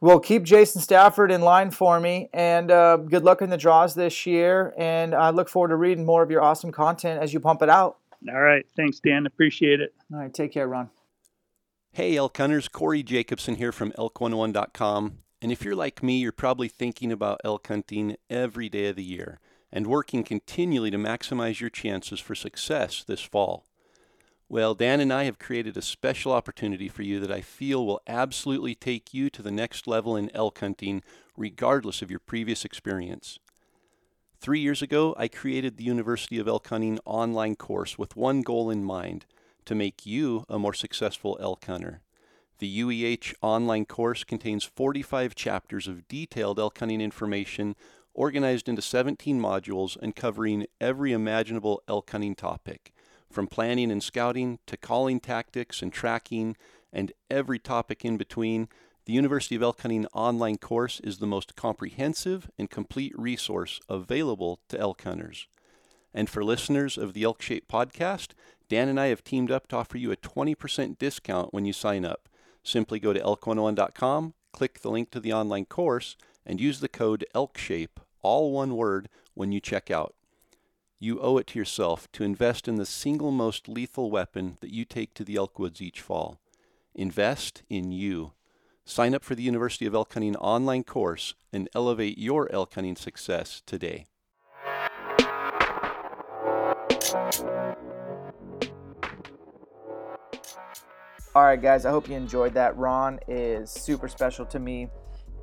we'll 0.00 0.20
keep 0.20 0.42
Jason 0.42 0.80
Stafford 0.80 1.30
in 1.30 1.42
line 1.42 1.70
for 1.70 2.00
me, 2.00 2.28
and 2.32 2.70
uh, 2.70 2.96
good 2.96 3.22
luck 3.22 3.42
in 3.42 3.50
the 3.50 3.56
draws 3.56 3.94
this 3.94 4.26
year. 4.26 4.74
And 4.76 5.14
I 5.14 5.30
look 5.30 5.48
forward 5.48 5.68
to 5.68 5.76
reading 5.76 6.04
more 6.04 6.22
of 6.22 6.30
your 6.30 6.42
awesome 6.42 6.72
content 6.72 7.22
as 7.22 7.32
you 7.32 7.40
pump 7.40 7.62
it 7.62 7.68
out. 7.68 7.98
All 8.28 8.40
right. 8.40 8.66
Thanks, 8.76 9.00
Dan. 9.00 9.26
Appreciate 9.26 9.80
it. 9.80 9.94
All 10.12 10.18
right. 10.18 10.32
Take 10.32 10.52
care, 10.52 10.68
Ron. 10.68 10.90
Hey, 11.92 12.16
elk 12.16 12.36
hunters. 12.36 12.68
Corey 12.68 13.02
Jacobsen 13.02 13.56
here 13.56 13.72
from 13.72 13.92
elk101.com. 13.92 15.18
And 15.42 15.50
if 15.50 15.64
you're 15.64 15.74
like 15.74 16.02
me, 16.02 16.18
you're 16.18 16.32
probably 16.32 16.68
thinking 16.68 17.10
about 17.10 17.40
elk 17.44 17.66
hunting 17.66 18.16
every 18.28 18.68
day 18.68 18.88
of 18.88 18.96
the 18.96 19.02
year 19.02 19.40
and 19.72 19.86
working 19.86 20.22
continually 20.22 20.90
to 20.90 20.98
maximize 20.98 21.60
your 21.60 21.70
chances 21.70 22.20
for 22.20 22.34
success 22.34 23.02
this 23.02 23.22
fall. 23.22 23.64
Well, 24.52 24.74
Dan 24.74 24.98
and 24.98 25.12
I 25.12 25.24
have 25.24 25.38
created 25.38 25.76
a 25.76 25.82
special 25.82 26.32
opportunity 26.32 26.88
for 26.88 27.02
you 27.02 27.20
that 27.20 27.30
I 27.30 27.40
feel 27.40 27.86
will 27.86 28.00
absolutely 28.08 28.74
take 28.74 29.14
you 29.14 29.30
to 29.30 29.42
the 29.42 29.52
next 29.52 29.86
level 29.86 30.16
in 30.16 30.28
elk 30.34 30.58
hunting, 30.58 31.04
regardless 31.36 32.02
of 32.02 32.10
your 32.10 32.18
previous 32.18 32.64
experience. 32.64 33.38
Three 34.40 34.58
years 34.58 34.82
ago, 34.82 35.14
I 35.16 35.28
created 35.28 35.76
the 35.76 35.84
University 35.84 36.36
of 36.40 36.48
Elk 36.48 36.66
Hunting 36.66 36.98
online 37.04 37.54
course 37.54 37.96
with 37.96 38.16
one 38.16 38.42
goal 38.42 38.70
in 38.70 38.82
mind 38.82 39.24
to 39.66 39.76
make 39.76 40.04
you 40.04 40.44
a 40.48 40.58
more 40.58 40.74
successful 40.74 41.38
elk 41.40 41.66
hunter. 41.66 42.00
The 42.58 42.80
UEH 42.80 43.34
online 43.42 43.84
course 43.84 44.24
contains 44.24 44.64
45 44.64 45.36
chapters 45.36 45.86
of 45.86 46.08
detailed 46.08 46.58
elk 46.58 46.76
hunting 46.76 47.00
information 47.00 47.76
organized 48.14 48.68
into 48.68 48.82
17 48.82 49.40
modules 49.40 49.96
and 50.02 50.16
covering 50.16 50.66
every 50.80 51.12
imaginable 51.12 51.84
elk 51.86 52.10
hunting 52.10 52.34
topic 52.34 52.92
from 53.30 53.46
planning 53.46 53.90
and 53.90 54.02
scouting 54.02 54.58
to 54.66 54.76
calling 54.76 55.20
tactics 55.20 55.82
and 55.82 55.92
tracking 55.92 56.56
and 56.92 57.12
every 57.30 57.58
topic 57.58 58.04
in 58.04 58.16
between, 58.16 58.68
the 59.06 59.12
University 59.12 59.54
of 59.54 59.62
Elk 59.62 59.80
Hunting 59.80 60.06
online 60.12 60.58
course 60.58 61.00
is 61.00 61.18
the 61.18 61.26
most 61.26 61.56
comprehensive 61.56 62.50
and 62.58 62.68
complete 62.68 63.12
resource 63.16 63.80
available 63.88 64.60
to 64.68 64.78
elk 64.78 65.02
hunters. 65.02 65.46
And 66.12 66.28
for 66.28 66.44
listeners 66.44 66.98
of 66.98 67.12
the 67.12 67.24
Elk 67.24 67.40
Shape 67.40 67.68
podcast, 67.68 68.32
Dan 68.68 68.88
and 68.88 69.00
I 69.00 69.06
have 69.06 69.24
teamed 69.24 69.50
up 69.50 69.68
to 69.68 69.76
offer 69.76 69.96
you 69.96 70.12
a 70.12 70.16
20% 70.16 70.98
discount 70.98 71.54
when 71.54 71.64
you 71.64 71.72
sign 71.72 72.04
up. 72.04 72.28
Simply 72.62 73.00
go 73.00 73.12
to 73.12 73.20
elk101.com, 73.20 74.34
click 74.52 74.80
the 74.80 74.90
link 74.90 75.10
to 75.10 75.20
the 75.20 75.32
online 75.32 75.64
course, 75.64 76.16
and 76.44 76.60
use 76.60 76.80
the 76.80 76.88
code 76.88 77.24
ELKSHAPE, 77.34 77.98
all 78.22 78.52
one 78.52 78.76
word, 78.76 79.08
when 79.34 79.50
you 79.52 79.60
check 79.60 79.90
out. 79.90 80.14
You 81.02 81.18
owe 81.20 81.38
it 81.38 81.46
to 81.48 81.58
yourself 81.58 82.12
to 82.12 82.24
invest 82.24 82.68
in 82.68 82.74
the 82.74 82.84
single 82.84 83.30
most 83.30 83.70
lethal 83.70 84.10
weapon 84.10 84.58
that 84.60 84.70
you 84.70 84.84
take 84.84 85.14
to 85.14 85.24
the 85.24 85.36
elk 85.36 85.58
woods 85.58 85.80
each 85.80 86.02
fall. 86.02 86.42
Invest 86.94 87.62
in 87.70 87.90
you. 87.90 88.32
Sign 88.84 89.14
up 89.14 89.24
for 89.24 89.34
the 89.34 89.42
University 89.42 89.86
of 89.86 89.94
Elk 89.94 90.12
Hunting 90.12 90.36
online 90.36 90.84
course 90.84 91.34
and 91.54 91.70
elevate 91.74 92.18
your 92.18 92.52
elk 92.52 92.74
hunting 92.74 92.96
success 92.96 93.62
today. 93.64 94.04
All 101.34 101.44
right, 101.44 101.62
guys, 101.62 101.86
I 101.86 101.90
hope 101.90 102.10
you 102.10 102.16
enjoyed 102.16 102.52
that. 102.52 102.76
Ron 102.76 103.20
is 103.26 103.70
super 103.70 104.06
special 104.06 104.44
to 104.44 104.58
me. 104.58 104.90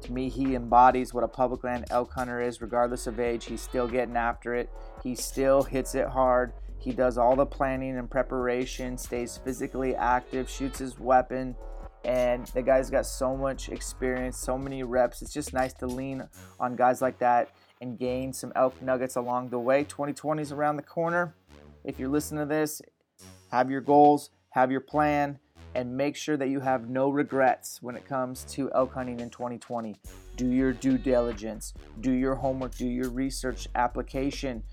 To 0.01 0.13
me, 0.13 0.29
he 0.29 0.55
embodies 0.55 1.13
what 1.13 1.23
a 1.23 1.27
public 1.27 1.63
land 1.63 1.85
elk 1.89 2.13
hunter 2.13 2.41
is, 2.41 2.61
regardless 2.61 3.07
of 3.07 3.19
age. 3.19 3.45
He's 3.45 3.61
still 3.61 3.87
getting 3.87 4.15
after 4.15 4.55
it. 4.55 4.69
He 5.03 5.15
still 5.15 5.63
hits 5.63 5.95
it 5.95 6.07
hard. 6.07 6.53
He 6.79 6.91
does 6.91 7.17
all 7.17 7.35
the 7.35 7.45
planning 7.45 7.97
and 7.97 8.09
preparation, 8.09 8.97
stays 8.97 9.39
physically 9.43 9.95
active, 9.95 10.49
shoots 10.49 10.79
his 10.79 10.99
weapon, 10.99 11.55
and 12.05 12.45
the 12.47 12.61
guy's 12.61 12.89
got 12.89 13.05
so 13.05 13.35
much 13.35 13.69
experience, 13.69 14.37
so 14.37 14.57
many 14.57 14.83
reps. 14.83 15.21
It's 15.21 15.33
just 15.33 15.53
nice 15.53 15.73
to 15.73 15.87
lean 15.87 16.27
on 16.59 16.75
guys 16.75 17.01
like 17.01 17.19
that 17.19 17.49
and 17.81 17.97
gain 17.97 18.31
some 18.31 18.53
elk 18.55 18.81
nuggets 18.81 19.15
along 19.15 19.49
the 19.49 19.59
way. 19.59 19.83
2020 19.83 20.41
is 20.41 20.51
around 20.51 20.77
the 20.77 20.83
corner. 20.83 21.35
If 21.83 21.99
you're 21.99 22.09
listening 22.09 22.41
to 22.41 22.45
this, 22.45 22.81
have 23.51 23.69
your 23.69 23.81
goals, 23.81 24.29
have 24.51 24.71
your 24.71 24.81
plan 24.81 25.39
and 25.75 25.95
make 25.95 26.15
sure 26.15 26.37
that 26.37 26.49
you 26.49 26.59
have 26.59 26.89
no 26.89 27.09
regrets 27.09 27.81
when 27.81 27.95
it 27.95 28.05
comes 28.05 28.43
to 28.45 28.71
elk 28.73 28.93
hunting 28.93 29.19
in 29.19 29.29
2020. 29.29 29.95
Do 30.35 30.51
your 30.51 30.73
due 30.73 30.97
diligence, 30.97 31.73
do 32.01 32.11
your 32.11 32.35
homework, 32.35 32.75
do 32.75 32.87
your 32.87 33.09
research 33.09 33.67
application, 33.75 34.63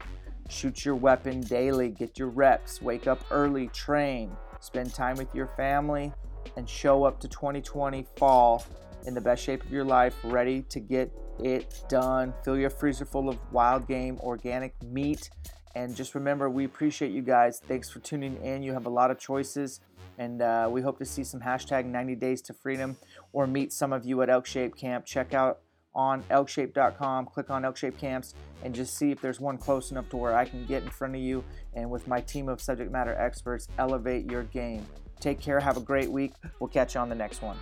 shoot 0.49 0.85
your 0.85 0.95
weapon 0.95 1.41
daily, 1.41 1.89
get 1.91 2.19
your 2.19 2.29
reps, 2.29 2.81
wake 2.83 3.07
up 3.07 3.21
early, 3.31 3.69
train, 3.69 4.37
spend 4.61 4.95
time 4.95 5.17
with 5.17 5.35
your 5.35 5.49
family, 5.57 6.13
and 6.57 6.69
show 6.69 7.05
up 7.05 7.21
to 7.21 7.29
2020 7.29 8.07
fall 8.17 8.65
in 9.07 9.15
the 9.15 9.21
best 9.21 9.43
shape 9.43 9.63
of 9.63 9.71
your 9.71 9.85
life, 9.85 10.15
ready 10.25 10.63
to 10.63 10.81
get 10.81 11.13
it 11.41 11.83
done. 11.89 12.33
Fill 12.45 12.57
your 12.57 12.71
freezer 12.71 13.05
full 13.05 13.29
of 13.29 13.39
wild 13.53 13.87
game, 13.87 14.19
organic 14.21 14.81
meat. 14.83 15.31
And 15.75 15.95
just 15.95 16.15
remember, 16.15 16.49
we 16.49 16.65
appreciate 16.65 17.11
you 17.11 17.23
guys. 17.23 17.61
Thanks 17.67 17.91
for 17.91 17.99
tuning 17.99 18.37
in. 18.43 18.63
You 18.63 18.73
have 18.73 18.87
a 18.87 18.91
lot 18.91 19.11
of 19.11 19.19
choices. 19.19 19.81
And 20.19 20.43
uh, 20.43 20.69
we 20.71 20.81
hope 20.81 20.99
to 20.99 21.05
see 21.05 21.25
some 21.25 21.41
hashtag 21.41 21.87
90 21.87 22.15
days 22.17 22.43
to 22.43 22.53
freedom 22.55 22.97
or 23.33 23.47
meet 23.47 23.73
some 23.73 23.93
of 23.93 24.05
you 24.05 24.23
at 24.23 24.31
Elk 24.31 24.47
Shape 24.47 24.77
Camp. 24.77 25.05
Check 25.05 25.35
out 25.35 25.61
on 25.95 26.23
elkshape.com, 26.25 27.27
click 27.27 27.51
on 27.51 27.65
Elk 27.65 27.77
Shape 27.77 27.97
Camps, 27.97 28.35
and 28.65 28.75
just 28.75 28.97
see 28.97 29.13
if 29.13 29.21
there's 29.21 29.39
one 29.39 29.57
close 29.57 29.91
enough 29.91 30.09
to 30.11 30.17
where 30.17 30.37
I 30.37 30.45
can 30.45 30.67
get 30.67 30.83
in 30.83 30.91
front 30.91 31.15
of 31.15 31.21
you 31.21 31.45
and 31.75 31.89
with 31.89 32.09
my 32.09 32.21
team 32.21 32.49
of 32.49 32.61
subject 32.61 32.91
matter 32.91 33.15
experts, 33.15 33.69
elevate 33.79 34.31
your 34.31 34.43
game. 34.45 34.85
Take 35.21 35.41
care, 35.41 35.61
have 35.61 35.77
a 35.77 35.81
great 35.81 36.11
week. 36.11 36.33
We'll 36.59 36.69
catch 36.69 36.95
you 36.95 37.01
on 37.01 37.09
the 37.09 37.15
next 37.15 37.43
one. 37.43 37.57